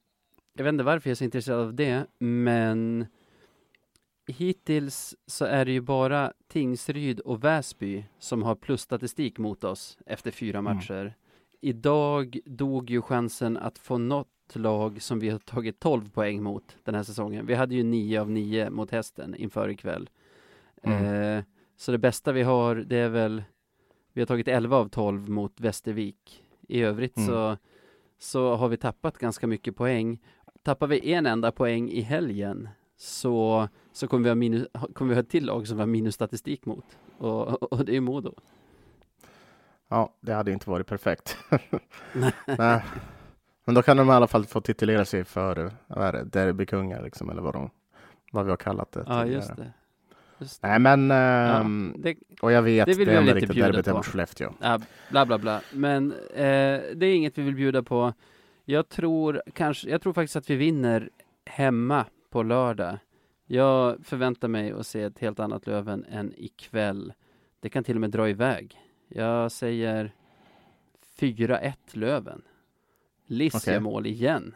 jag 0.53 0.63
vet 0.63 0.71
inte 0.73 0.83
varför 0.83 1.09
jag 1.09 1.11
är 1.11 1.15
så 1.15 1.23
intresserad 1.23 1.59
av 1.59 1.73
det, 1.73 2.03
men 2.19 3.05
hittills 4.31 5.15
så 5.27 5.45
är 5.45 5.65
det 5.65 5.71
ju 5.71 5.81
bara 5.81 6.33
Tingsryd 6.47 7.19
och 7.19 7.43
Väsby 7.43 8.05
som 8.19 8.43
har 8.43 8.55
plusstatistik 8.55 9.37
mot 9.37 9.63
oss 9.63 9.97
efter 10.05 10.31
fyra 10.31 10.57
Mm. 10.59 10.75
matcher. 10.75 11.15
Idag 11.61 12.39
dog 12.45 12.89
ju 12.89 13.01
chansen 13.01 13.57
att 13.57 13.77
få 13.77 13.97
något 13.97 14.27
lag 14.53 15.01
som 15.01 15.19
vi 15.19 15.29
har 15.29 15.39
tagit 15.39 15.79
12 15.79 16.09
poäng 16.09 16.43
mot 16.43 16.75
den 16.83 16.95
här 16.95 17.03
säsongen. 17.03 17.45
Vi 17.45 17.53
hade 17.55 17.75
ju 17.75 17.83
9 17.83 18.21
av 18.21 18.29
9 18.29 18.69
mot 18.69 18.91
hästen 18.91 19.35
inför 19.35 19.69
ikväll. 19.69 20.09
Mm. 20.83 21.05
Eh, 21.37 21.43
så 21.77 21.91
det 21.91 21.97
bästa 21.97 22.31
vi 22.31 22.41
har, 22.43 22.75
det 22.75 22.97
är 22.97 23.09
väl, 23.09 23.43
vi 24.13 24.21
har 24.21 24.25
tagit 24.25 24.47
11 24.47 24.77
av 24.77 24.89
12 24.89 25.29
mot 25.29 25.59
Västervik. 25.59 26.43
I 26.67 26.81
övrigt 26.81 27.17
Mm. 27.17 27.27
så, 27.29 27.57
så 28.19 28.55
har 28.55 28.67
vi 28.69 28.77
tappat 28.77 29.17
ganska 29.17 29.47
mycket 29.47 29.75
poäng. 29.75 30.19
Tappar 30.63 30.87
vi 30.87 31.13
en 31.13 31.25
enda 31.25 31.51
poäng 31.51 31.89
i 31.89 32.01
helgen 32.01 32.69
så, 33.01 33.67
så 33.91 34.07
kommer, 34.07 34.23
vi 34.23 34.29
ha 34.29 34.35
minus, 34.35 34.67
kommer 34.93 35.09
vi 35.09 35.15
ha 35.15 35.21
ett 35.21 35.29
till 35.29 35.45
lag 35.45 35.67
som 35.67 35.77
vi 35.77 35.81
har 35.81 35.87
minusstatistik 35.87 36.65
mot. 36.65 36.85
Och, 37.17 37.73
och 37.73 37.85
det 37.85 37.95
är 37.95 38.01
Modo. 38.01 38.33
Ja, 39.89 40.13
det 40.21 40.33
hade 40.33 40.51
inte 40.51 40.69
varit 40.69 40.87
perfekt. 40.87 41.37
Nej. 42.57 42.83
Men 43.65 43.75
då 43.75 43.81
kan 43.81 43.97
de 43.97 44.09
i 44.09 44.11
alla 44.11 44.27
fall 44.27 44.45
få 44.45 44.61
titulera 44.61 45.05
sig 45.05 45.23
för 45.23 45.55
det, 45.87 46.23
derbykungar, 46.23 47.03
liksom, 47.03 47.29
eller 47.29 47.41
vad, 47.41 47.53
de, 47.53 47.69
vad 48.31 48.45
vi 48.45 48.49
har 48.49 48.57
kallat 48.57 48.91
det. 48.91 49.03
Ja, 49.07 49.25
just 49.25 49.55
det. 49.55 49.73
Just 50.37 50.61
det. 50.61 50.67
Nej, 50.67 50.79
men, 50.79 51.09
Ja, 51.09 51.15
ehm, 51.59 51.95
det, 51.97 52.15
och 52.41 52.51
jag 52.51 52.61
vet, 52.61 52.85
det 52.85 52.91
det, 52.91 52.97
vill 52.97 53.07
väl 53.07 53.17
enda 53.17 53.33
riktigt 53.33 53.55
derbyt 53.55 53.87
är 53.87 53.91
på. 53.91 53.97
mot 53.97 54.05
Skellefteå. 54.05 54.53
Ja, 54.61 54.79
bla 55.11 55.25
bla 55.25 55.37
bla. 55.37 55.61
Men 55.73 56.11
eh, 56.11 56.81
det 56.95 57.05
är 57.05 57.15
inget 57.15 57.37
vi 57.37 57.41
vill 57.41 57.55
bjuda 57.55 57.83
på. 57.83 58.13
Jag 58.65 58.89
tror 58.89 59.41
kanske, 59.53 59.89
jag 59.89 60.01
tror 60.01 60.13
faktiskt 60.13 60.35
att 60.35 60.49
vi 60.49 60.55
vinner 60.55 61.09
hemma 61.45 62.05
på 62.31 62.43
lördag. 62.43 62.97
Jag 63.45 64.05
förväntar 64.05 64.47
mig 64.47 64.71
att 64.71 64.87
se 64.87 65.01
ett 65.01 65.19
helt 65.19 65.39
annat 65.39 65.67
Löven 65.67 66.05
än 66.05 66.33
ikväll. 66.37 67.13
Det 67.59 67.69
kan 67.69 67.83
till 67.83 67.95
och 67.95 68.01
med 68.01 68.09
dra 68.09 68.29
iväg. 68.29 68.79
Jag 69.07 69.51
säger 69.51 70.13
4-1 71.19 71.73
Löven. 71.91 72.41
Liss 73.25 73.67
gör 73.67 73.79
mål 73.79 74.05
igen. 74.05 74.55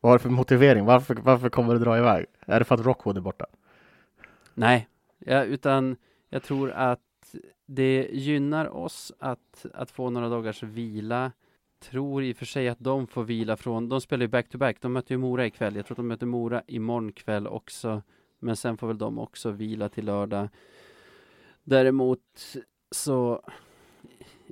Vad 0.00 0.10
har 0.10 0.18
du 0.18 0.22
för 0.22 0.30
motivering? 0.30 0.84
Varför, 0.84 1.14
varför 1.14 1.48
kommer 1.48 1.74
det 1.74 1.80
dra 1.80 1.98
iväg? 1.98 2.26
Är 2.40 2.58
det 2.58 2.64
för 2.64 2.74
att 2.74 2.86
Rockwood 2.86 3.16
är 3.16 3.20
borta? 3.20 3.46
Nej, 4.54 4.88
ja, 5.18 5.44
utan 5.44 5.96
jag 6.28 6.42
tror 6.42 6.70
att 6.70 7.34
det 7.66 8.08
gynnar 8.12 8.66
oss 8.76 9.12
att, 9.18 9.66
att 9.74 9.90
få 9.90 10.10
några 10.10 10.28
dagars 10.28 10.62
vila. 10.62 11.32
Tror 11.80 12.22
i 12.22 12.32
och 12.32 12.36
för 12.36 12.46
sig 12.46 12.68
att 12.68 12.78
de 12.78 13.06
får 13.06 13.24
vila 13.24 13.56
från, 13.56 13.88
de 13.88 14.00
spelar 14.00 14.22
ju 14.22 14.28
back-to-back, 14.28 14.76
de 14.80 14.92
möter 14.92 15.14
ju 15.14 15.18
Mora 15.18 15.46
ikväll. 15.46 15.76
Jag 15.76 15.86
tror 15.86 15.94
att 15.94 15.96
de 15.96 16.08
möter 16.08 16.26
Mora 16.26 16.62
imorgon 16.66 17.12
kväll 17.12 17.46
också. 17.46 18.02
Men 18.38 18.56
sen 18.56 18.76
får 18.76 18.86
väl 18.86 18.98
de 18.98 19.18
också 19.18 19.50
vila 19.50 19.88
till 19.88 20.04
lördag. 20.04 20.48
Däremot 21.62 22.56
så, 22.90 23.42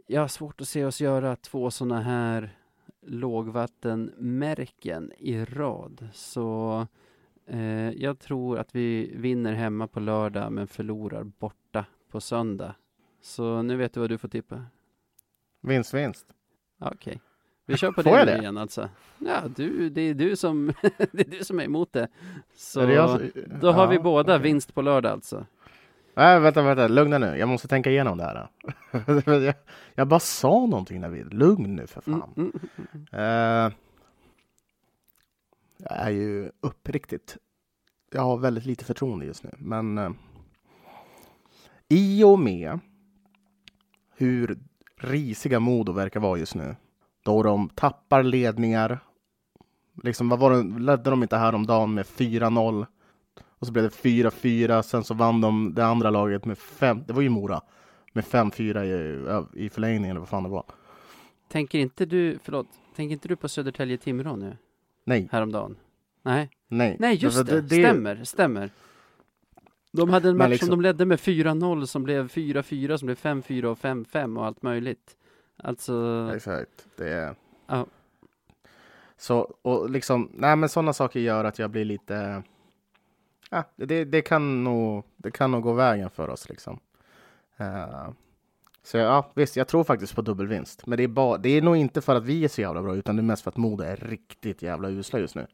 jag 0.06 0.20
har 0.20 0.28
svårt 0.28 0.60
att 0.60 0.68
se 0.68 0.84
oss 0.84 1.00
göra 1.00 1.36
två 1.36 1.70
sådana 1.70 2.00
här 2.00 2.56
lågvattenmärken 3.00 5.12
i 5.18 5.44
rad. 5.44 6.08
Så 6.12 6.86
Eh, 7.50 7.90
jag 7.90 8.18
tror 8.18 8.58
att 8.58 8.74
vi 8.74 9.12
vinner 9.14 9.52
hemma 9.52 9.86
på 9.86 10.00
lördag 10.00 10.52
men 10.52 10.66
förlorar 10.66 11.24
borta 11.24 11.86
på 12.10 12.20
söndag. 12.20 12.74
Så 13.20 13.62
nu 13.62 13.76
vet 13.76 13.94
du 13.94 14.00
vad 14.00 14.08
du 14.08 14.18
får 14.18 14.28
tippa. 14.28 14.64
Vinst, 15.60 15.94
vinst. 15.94 16.34
Okej. 16.78 17.20
Vi 17.66 17.76
kör 17.76 17.92
på 17.92 18.02
Får 18.02 18.16
det 18.16 18.24
det? 18.24 18.38
igen 18.38 18.58
alltså. 18.58 18.88
Ja, 19.18 19.42
du, 19.56 19.90
det 19.90 20.00
är 20.00 20.14
du 20.14 20.36
som, 20.36 20.72
det 21.12 21.20
är 21.26 21.30
du 21.30 21.44
som 21.44 21.60
är 21.60 21.64
emot 21.64 21.92
det. 21.92 22.08
Så 22.56 22.80
det 22.86 22.92
jag 22.94 23.20
då 23.60 23.70
har 23.72 23.84
Ja, 23.84 23.90
vi 23.90 23.98
båda 23.98 24.34
okej. 24.36 24.42
vinst 24.42 24.74
på 24.74 24.82
lördag 24.82 25.12
alltså. 25.12 25.46
Nej, 26.14 26.40
vänta, 26.40 26.62
vänta, 26.62 26.88
lugna 26.88 27.18
nu. 27.18 27.26
Jag 27.38 27.48
måste 27.48 27.68
tänka 27.68 27.90
igenom 27.90 28.18
det 28.18 28.24
här. 28.24 28.48
jag, 29.44 29.54
jag 29.94 30.08
bara 30.08 30.20
sa 30.20 30.66
någonting 30.66 31.00
när 31.00 31.08
vi... 31.08 31.24
Lugn 31.24 31.76
nu 31.76 31.86
för 31.86 32.02
Mm, 32.06 32.20
fan. 32.20 32.32
mm, 32.36 32.52
mm. 32.76 33.06
Eh, 33.12 33.72
jag 35.78 35.98
är 35.98 36.10
ju 36.10 36.50
uppriktigt... 36.60 37.36
Jag 38.12 38.22
har 38.22 38.36
väldigt 38.38 38.66
lite 38.66 38.84
förtroende 38.84 39.26
just 39.26 39.44
nu, 39.44 39.50
men... 39.58 39.98
eh, 39.98 40.10
I 41.88 42.24
och 42.24 42.38
med 42.38 42.78
hur 44.16 44.58
risiga 44.98 45.60
Modo 45.60 45.92
verkar 45.92 46.20
vara 46.20 46.38
just 46.38 46.54
nu, 46.54 46.76
då 47.24 47.42
de 47.42 47.68
tappar 47.68 48.22
ledningar. 48.22 49.00
Liksom, 50.02 50.28
vad 50.28 50.38
var 50.38 50.50
det, 50.50 50.80
ledde 50.80 51.10
de 51.10 51.22
inte 51.22 51.36
häromdagen 51.36 51.94
med 51.94 52.06
4-0? 52.06 52.86
Och 53.58 53.66
så 53.66 53.72
blev 53.72 53.84
det 53.84 53.90
4-4, 53.90 54.82
sen 54.82 55.04
så 55.04 55.14
vann 55.14 55.40
de 55.40 55.74
det 55.74 55.86
andra 55.86 56.10
laget 56.10 56.44
med 56.44 56.58
5, 56.58 57.02
det 57.06 57.12
var 57.12 57.22
ju 57.22 57.28
Mora, 57.28 57.60
med 58.12 58.24
5-4 58.24 58.84
i, 58.84 59.64
i 59.64 59.70
förlängningen 59.70 60.10
eller 60.10 60.20
vad 60.20 60.28
fan 60.28 60.42
det 60.42 60.48
var. 60.48 60.64
Tänker 61.48 61.78
inte 61.78 62.06
du, 62.06 62.38
förlåt, 62.42 62.66
tänker 62.96 63.12
inte 63.12 63.28
du 63.28 63.36
på 63.36 63.46
Södertälje-Timrå 63.46 64.36
nu, 64.36 64.56
Nej, 65.04 65.28
häromdagen? 65.32 65.76
Nej, 66.22 66.50
nej. 66.68 66.96
nej 67.00 67.14
just 67.14 67.46
det, 67.46 67.60
det, 67.60 67.68
stämmer, 67.68 68.24
stämmer. 68.24 68.70
De 69.98 70.10
hade 70.10 70.28
en 70.28 70.36
match 70.36 70.48
liksom- 70.48 70.66
som 70.66 70.78
de 70.78 70.82
ledde 70.82 71.06
med 71.06 71.20
4-0 71.20 71.86
som 71.86 72.02
blev 72.02 72.28
4-4 72.28 72.96
som 72.98 73.06
blev 73.06 73.16
5-4 73.16 73.64
och 73.64 73.78
5-5 73.78 74.38
och 74.38 74.46
allt 74.46 74.62
möjligt. 74.62 75.16
Alltså, 75.56 76.30
Exakt. 76.34 76.86
Det 76.96 77.08
är... 77.08 77.34
Ja. 77.66 77.86
Så, 79.16 79.54
och 79.62 79.90
liksom, 79.90 80.30
nej 80.34 80.56
men 80.56 80.68
sådana 80.68 80.92
saker 80.92 81.20
gör 81.20 81.44
att 81.44 81.58
jag 81.58 81.70
blir 81.70 81.84
lite... 81.84 82.42
Ja, 83.50 83.64
det, 83.76 84.04
det, 84.04 84.22
kan 84.22 84.64
nog, 84.64 85.04
det 85.16 85.30
kan 85.30 85.50
nog 85.50 85.62
gå 85.62 85.72
vägen 85.72 86.10
för 86.10 86.28
oss 86.28 86.48
liksom. 86.48 86.80
Eh, 87.56 88.08
så 88.82 88.96
ja, 88.96 89.30
visst, 89.34 89.56
jag 89.56 89.68
tror 89.68 89.84
faktiskt 89.84 90.14
på 90.14 90.22
dubbelvinst. 90.22 90.86
Men 90.86 90.96
det 90.96 91.04
är, 91.04 91.08
bara, 91.08 91.38
det 91.38 91.48
är 91.48 91.62
nog 91.62 91.76
inte 91.76 92.00
för 92.00 92.14
att 92.14 92.24
vi 92.24 92.44
är 92.44 92.48
så 92.48 92.60
jävla 92.60 92.82
bra, 92.82 92.96
utan 92.96 93.16
det 93.16 93.20
är 93.20 93.24
mest 93.24 93.42
för 93.42 93.50
att 93.50 93.56
Modo 93.56 93.84
är 93.84 93.96
riktigt 93.96 94.62
jävla 94.62 94.88
usla 94.88 95.18
just 95.18 95.34
nu. 95.34 95.46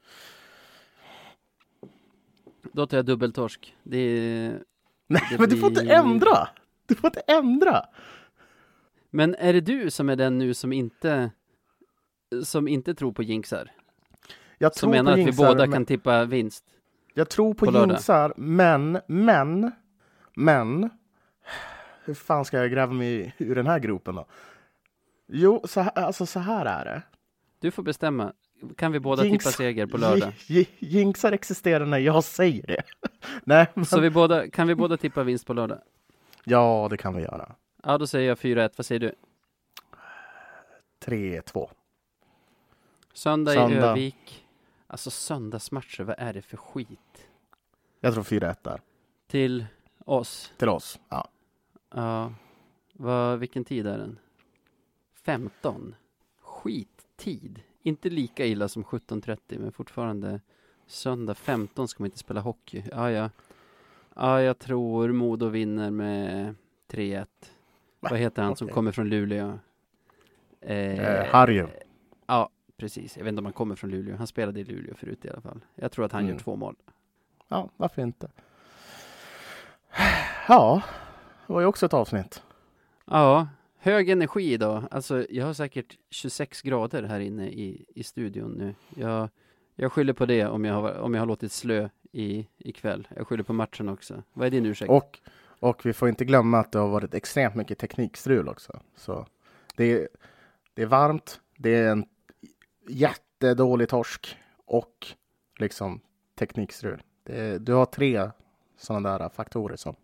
Då 2.73 2.87
tar 2.87 2.97
jag 2.99 3.07
dubbeltorsk. 3.07 3.77
Det. 3.83 4.59
Nej, 5.07 5.23
Det 5.31 5.39
men 5.39 5.49
du 5.49 5.57
får 5.57 5.69
inte 5.69 5.93
ändra! 5.95 6.49
Du 6.87 6.95
får 6.95 7.09
inte 7.09 7.21
ändra! 7.21 7.85
Men 9.11 9.35
är 9.35 9.53
det 9.53 9.61
du 9.61 9.91
som 9.91 10.09
är 10.09 10.17
den 10.17 10.39
nu 10.39 10.55
som 10.55 10.73
inte 10.73 11.31
som 12.43 12.69
inte 12.69 12.95
tror 12.95 13.13
på 13.13 13.23
jinxar? 13.23 13.71
Jag 14.59 14.75
Som 14.75 14.91
menar 14.91 15.13
att 15.13 15.19
vi 15.19 15.23
jinxar, 15.23 15.45
båda 15.47 15.59
men- 15.67 15.73
kan 15.73 15.87
tippa 15.87 16.25
vinst? 16.25 16.65
Jag 17.15 17.29
tror 17.31 17.55
på, 17.55 17.67
på 17.67 17.73
jinxar, 17.79 18.33
men, 18.37 19.01
men, 19.07 19.73
men. 20.35 20.91
Hur 22.05 22.15
fan 22.15 22.45
ska 22.45 22.59
jag 22.59 22.71
gräva 22.71 22.93
mig 22.93 23.35
ur 23.39 23.55
den 23.55 23.67
här 23.67 23.79
gropen 23.79 24.15
då? 24.15 24.27
Jo, 25.27 25.63
så 25.65 25.81
alltså 25.81 26.27
så 26.27 26.39
här 26.41 26.67
är 26.67 26.85
det. 26.85 27.03
Du 27.61 27.71
får 27.71 27.83
bestämma. 27.83 28.33
Kan 28.77 28.93
vi 28.93 29.01
båda 29.01 29.25
Jinx- 29.25 29.45
tippa 29.45 29.51
seger 29.57 29.87
på 29.87 29.97
lördag? 29.97 30.33
Jinxar 30.79 31.33
existerar 31.33 31.87
när 31.87 31.99
jag 31.99 32.25
säger 32.25 32.67
det. 32.67 32.83
Nej, 33.45 33.67
men, 33.75 33.85
Så 33.85 34.01
vi 34.01 34.11
båda, 34.11 34.51
kan 34.51 34.69
vi 34.69 34.75
båda 34.75 34.97
tippa 34.97 35.23
vinst 35.23 35.47
på 35.47 35.53
lördag? 35.53 35.79
ja, 36.45 36.87
det 36.91 36.97
kan 36.97 37.17
vi 37.17 37.23
göra. 37.23 37.55
Ja, 37.83 37.99
då 37.99 38.07
säger 38.07 38.29
jag 38.29 38.39
4-1. 38.39 38.71
Vad 38.77 38.87
säger 38.87 39.01
du? 39.01 39.15
3-2. 41.05 41.71
Söndag, 43.13 43.53
i 43.53 43.55
Söndag. 43.55 43.91
Övik. 43.91 44.45
Alltså 44.87 45.11
söndagsmatcher, 45.11 46.03
vad 46.03 46.17
är 46.19 46.33
det 46.33 46.43
för 46.43 46.57
skit? 46.57 47.29
Jag 48.01 48.15
tror 48.15 48.23
4-1 48.23 48.57
där. 48.63 48.81
Till 49.27 49.67
oss? 50.05 50.53
Till 50.57 50.69
oss. 50.69 51.01
Ja. 51.09 51.29
Ja. 51.95 52.33
Vad, 52.93 53.39
vilken 53.39 53.65
tid 53.65 53.87
är 53.87 53.99
den? 53.99 54.19
15? 55.15 55.95
Skittid. 56.41 57.63
Inte 57.87 58.11
lika 58.11 58.47
illa 58.47 58.69
som 58.69 58.85
17.30 58.85 59.39
men 59.59 59.73
fortfarande 59.73 60.41
söndag 60.87 61.35
15 61.35 61.89
ska 61.89 62.03
man 62.03 62.07
inte 62.07 62.19
spela 62.19 62.41
hockey. 62.41 62.83
Ja, 62.91 63.11
ja. 63.11 63.31
Ja, 64.17 64.43
jag 64.43 64.59
tror 64.59 65.13
Modo 65.13 65.49
vinner 65.49 65.91
med 65.91 66.55
3-1. 66.89 67.27
Vad 68.01 68.19
heter 68.19 68.43
han 68.43 68.57
som 68.57 68.65
Okej. 68.67 68.75
kommer 68.75 68.93
från 68.93 69.09
Luleå? 69.09 69.59
Eh, 70.61 70.99
Eh, 70.99 71.27
Harju. 71.27 71.67
Ja, 72.27 72.49
precis. 72.77 73.17
Jag 73.17 73.25
vet 73.25 73.29
inte 73.33 73.39
om 73.41 73.45
han 73.47 73.53
kommer 73.53 73.75
från 73.77 73.91
Luleå. 73.91 74.17
Han 74.17 74.27
spelade 74.27 74.61
i 74.61 74.65
Luleå 74.65 74.95
förut 74.95 75.25
i 75.25 75.31
alla 75.31 75.41
fall. 75.41 75.61
Jag 75.75 75.93
tror 75.93 76.05
att 76.05 76.13
han 76.13 76.23
Mm. 76.23 76.33
gör 76.35 76.41
två 76.43 76.57
mål. 76.57 76.77
Ja, 77.49 77.69
varför 77.77 78.03
inte? 78.03 78.31
Ja, 80.49 80.83
det 81.47 81.53
var 81.53 81.61
ju 81.61 81.67
också 81.67 81.87
ett 81.87 81.95
avsnitt. 81.95 82.43
Ja, 83.05 83.49
hög 83.85 84.11
energi 84.11 84.53
idag. 84.53 84.89
Alltså, 84.91 85.27
jag 85.31 85.47
har 85.47 85.53
säkert 85.53 85.99
26 86.11 86.63
grader 86.63 87.03
här 87.03 87.21
inne 87.21 87.49
i, 87.49 87.85
i 87.95 88.03
studion 88.03 88.53
nu. 88.53 88.75
Jag, 88.97 89.29
jag 89.75 89.93
skyller 89.93 90.13
på 90.13 90.27
det 90.27 90.47
om 90.47 90.65
jag 90.65 90.75
har, 90.75 90.99
om 90.99 91.15
jag 91.15 91.21
har 91.21 91.27
låtit 91.27 91.53
slö 91.53 91.89
i, 92.13 92.47
ikväll. 92.59 93.09
Jag 93.17 93.27
skyller 93.27 93.45
på 93.45 93.53
matchen 93.53 93.89
också. 93.89 94.23
Vad 94.33 94.47
är 94.47 94.51
din 94.51 94.67
ursäkt? 94.67 94.91
Och, 94.91 95.21
och 95.61 95.87
vi 95.87 95.93
får 95.93 96.09
inte 96.09 96.25
glömma 96.25 96.59
att 96.59 96.73
det 96.73 96.79
har 96.79 96.89
varit 96.89 97.15
extremt 97.15 97.55
mycket 97.55 97.79
teknikstrul 97.79 98.49
också. 98.49 98.81
Så 98.97 99.27
det 99.77 99.93
är, 99.93 100.09
det 100.75 100.83
är 100.83 100.87
varmt, 100.87 101.41
det 101.57 101.75
är 101.75 101.91
en 101.91 102.05
jättedålig 102.89 103.89
torsk 103.89 104.37
och 104.67 105.07
liksom 105.59 106.01
teknikstrul. 106.39 107.03
Är, 107.25 107.59
du 107.59 107.73
har 107.73 107.87
tre 107.87 108.31
sådana 108.77 109.19
där 109.19 109.29
faktorer 109.29 109.77
som 109.77 109.97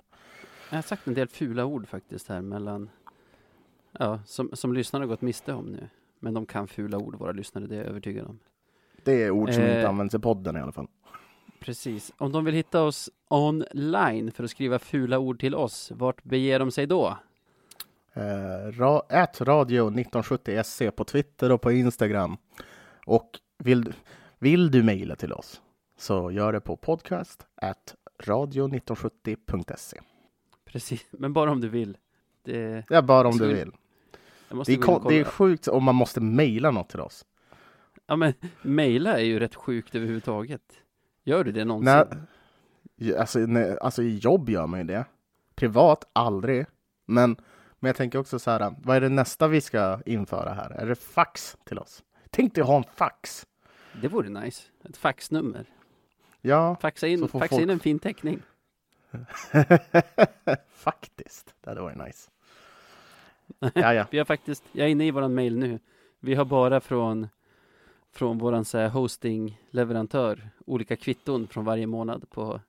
Jag 0.70 0.77
har 0.77 0.82
sagt 0.82 1.07
en 1.07 1.15
del 1.15 1.28
fula 1.28 1.65
ord 1.65 1.89
faktiskt 1.89 2.28
här 2.28 2.40
mellan, 2.40 2.90
ja, 3.98 4.20
som, 4.26 4.50
som 4.52 4.72
lyssnarna 4.72 5.06
gått 5.06 5.20
miste 5.20 5.52
om 5.52 5.66
nu. 5.66 5.88
Men 6.18 6.34
de 6.34 6.46
kan 6.46 6.68
fula 6.68 6.98
ord, 6.98 7.18
våra 7.18 7.32
lyssnare, 7.32 7.66
det 7.66 7.74
är 7.74 7.78
jag 7.78 7.86
övertygad 7.86 8.26
om. 8.26 8.38
det 9.04 9.22
är 9.22 9.30
ord 9.30 9.52
som 9.54 9.62
Eh. 9.62 9.76
inte 9.76 9.88
används 9.88 10.14
i 10.14 10.18
podden 10.18 10.56
i 10.56 10.60
alla 10.60 10.72
fall. 10.72 10.86
Precis. 11.60 12.12
Om 12.18 12.32
de 12.32 12.44
vill 12.44 12.54
hitta 12.54 12.82
oss 12.82 13.10
online 13.28 14.32
för 14.32 14.44
att 14.44 14.50
skriva 14.50 14.78
fula 14.78 15.18
ord 15.18 15.40
till 15.40 15.54
oss, 15.54 15.92
vart 15.94 16.22
beger 16.24 16.58
de 16.58 16.70
sig 16.70 16.86
då? 16.86 17.16
Eh, 18.12 18.72
ra, 18.72 19.02
radio 19.40 19.84
1970 19.86 20.62
SC 20.64 20.82
på 20.96 21.04
Twitter 21.04 21.52
och 21.52 21.60
på 21.60 21.72
Instagram. 21.72 22.36
Och 23.06 23.30
vill, 23.58 23.92
vill 24.38 24.70
du 24.70 24.82
mejla 24.82 25.16
till 25.16 25.32
oss 25.32 25.62
så 25.96 26.30
gör 26.30 26.52
det 26.52 26.60
på 26.60 26.76
podcast 26.76 27.46
at 27.54 27.94
radio1970.se. 28.22 30.00
Precis, 30.64 31.06
men 31.10 31.32
bara 31.32 31.50
om 31.50 31.60
du 31.60 31.68
vill. 31.68 31.98
Det, 32.42 32.84
Ja, 32.88 33.02
bara 33.02 33.28
om 33.28 33.36
du 33.36 33.46
vill- 33.48 33.72
Det 34.66 34.72
är, 34.72 35.08
det 35.08 35.20
är 35.20 35.24
sjukt 35.24 35.68
om 35.68 35.84
man 35.84 35.94
måste 35.94 36.20
mejla 36.20 36.70
något 36.70 36.88
till 36.88 37.00
oss. 37.00 37.24
Ja 38.06 38.16
men, 38.16 38.32
mejla 38.62 39.18
är 39.18 39.24
ju 39.24 39.38
rätt 39.38 39.54
sjukt 39.54 39.94
överhuvudtaget. 39.94 40.62
Gör 41.24 41.44
du 41.44 41.52
det 41.52 41.64
någonsin? 41.64 42.26
Nej, 42.98 43.16
alltså, 43.16 43.38
nej, 43.38 43.78
alltså 43.80 44.02
i 44.02 44.16
jobb 44.18 44.48
gör 44.48 44.66
man 44.66 44.80
ju 44.80 44.86
det. 44.86 45.04
Privat, 45.54 46.04
aldrig. 46.12 46.66
Men, 47.06 47.36
men 47.78 47.88
jag 47.88 47.96
tänker 47.96 48.18
också 48.18 48.38
så 48.38 48.50
här, 48.50 48.74
vad 48.82 48.96
är 48.96 49.00
det 49.00 49.08
nästa 49.08 49.48
vi 49.48 49.60
ska 49.60 50.00
införa 50.06 50.52
här? 50.54 50.70
Är 50.70 50.86
det 50.86 50.94
fax 50.94 51.56
till 51.64 51.78
oss? 51.78 52.02
Tänk 52.30 52.54
dig 52.54 52.64
ha 52.64 52.76
en 52.76 52.84
fax. 52.96 53.46
Det 54.02 54.08
vore 54.08 54.28
nice. 54.28 54.62
Ett 54.84 54.96
faxnummer. 54.96 55.64
Ja, 56.40 56.76
Faxa 56.80 57.06
in, 57.06 57.28
faxa 57.28 57.48
folk- 57.48 57.62
in 57.62 57.70
en 57.70 57.80
fin 57.80 57.98
teckning. 57.98 58.42
faktiskt. 60.69 61.55
Det 61.61 61.70
hade 61.70 61.81
varit 61.81 61.99
nice. 61.99 62.31
Ja, 63.74 63.95
ja. 63.95 64.07
Vi 64.11 64.19
har 64.19 64.24
faktiskt, 64.24 64.65
jag 64.73 64.87
är 64.87 64.91
inne 64.91 65.07
i 65.07 65.11
våran 65.11 65.35
mail 65.35 65.57
nu. 65.59 65.78
Vi 66.20 66.35
har 66.35 66.45
bara 66.45 66.81
från, 66.81 67.28
från 68.12 68.39
våran 68.39 68.65
så 68.65 68.78
här, 68.78 68.89
hosting-leverantör 68.89 70.51
olika 70.66 70.97
kvitton 70.97 71.47
från 71.47 71.65
varje 71.65 71.87
månad 71.87 72.31
på, 72.31 72.61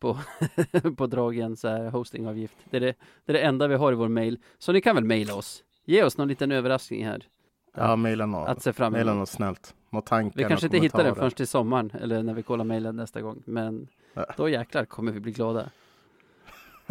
på, 0.00 0.18
på 0.96 1.06
dragen 1.06 1.56
så 1.56 1.68
här, 1.68 1.90
hostingavgift. 1.90 2.56
Det 2.70 2.76
är 2.76 2.80
det, 2.80 2.94
det 3.24 3.32
är 3.32 3.34
det 3.34 3.40
enda 3.42 3.68
vi 3.68 3.74
har 3.74 3.92
i 3.92 3.94
vår 3.94 4.08
mail. 4.08 4.38
Så 4.58 4.72
ni 4.72 4.80
kan 4.80 4.94
väl 4.94 5.04
mejla 5.04 5.34
oss. 5.34 5.64
Ge 5.84 6.02
oss 6.04 6.16
någon 6.16 6.28
liten 6.28 6.52
överraskning 6.52 7.06
här. 7.06 7.28
Ja, 7.74 7.96
mejla 7.96 8.26
något. 8.26 8.48
Att 8.48 8.62
se 8.62 8.72
fram 8.72 8.92
Mejla 8.92 9.14
något 9.14 9.28
snällt. 9.28 9.74
Något 9.90 10.06
tankar, 10.06 10.36
Vi 10.36 10.44
kanske 10.44 10.66
inte 10.66 10.78
hittar 10.78 11.04
den 11.04 11.14
förrän 11.14 11.30
till 11.30 11.46
sommaren 11.46 11.90
eller 12.00 12.22
när 12.22 12.34
vi 12.34 12.42
kollar 12.42 12.64
mejlen 12.64 12.96
nästa 12.96 13.20
gång. 13.20 13.42
Men 13.46 13.88
Ja. 14.14 14.26
då 14.36 14.48
jäklar 14.48 14.84
kommer 14.84 15.12
vi 15.12 15.20
bli 15.20 15.32
glada. 15.32 15.70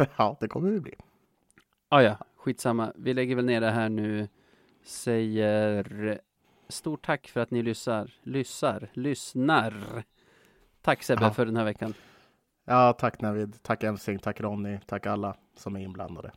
Ja, 0.16 0.36
det 0.40 0.48
kommer 0.48 0.70
vi 0.70 0.80
bli. 0.80 0.94
Ah, 1.88 2.00
ja, 2.00 2.16
skitsamma. 2.36 2.92
Vi 2.96 3.14
lägger 3.14 3.36
väl 3.36 3.44
ner 3.44 3.60
det 3.60 3.70
här 3.70 3.88
nu. 3.88 4.28
Säger 4.84 6.20
stort 6.68 7.06
tack 7.06 7.28
för 7.28 7.40
att 7.40 7.50
ni 7.50 7.62
lyssnar. 7.62 8.12
Lyssnar. 8.22 8.88
Lyssnar. 8.92 9.74
Tack 10.82 11.02
Sebbe 11.02 11.22
Ja. 11.24 11.30
för 11.30 11.46
den 11.46 11.56
här 11.56 11.64
veckan. 11.64 11.94
Ja, 12.64 12.92
tack 12.92 13.20
Navid. 13.20 13.62
Tack 13.62 13.82
Emsing. 13.84 14.18
Tack 14.18 14.40
Ronny. 14.40 14.78
Tack 14.86 15.06
alla 15.06 15.36
som 15.56 15.76
är 15.76 15.80
inblandade. 15.80 16.30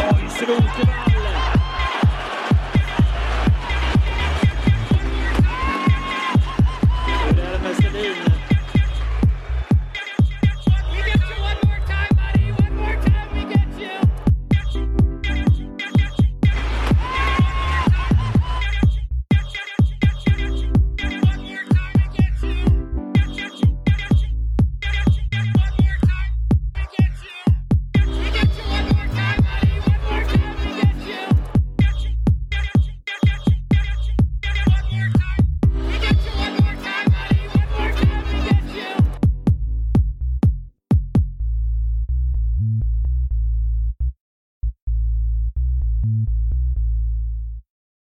Hernström 0.00 1.19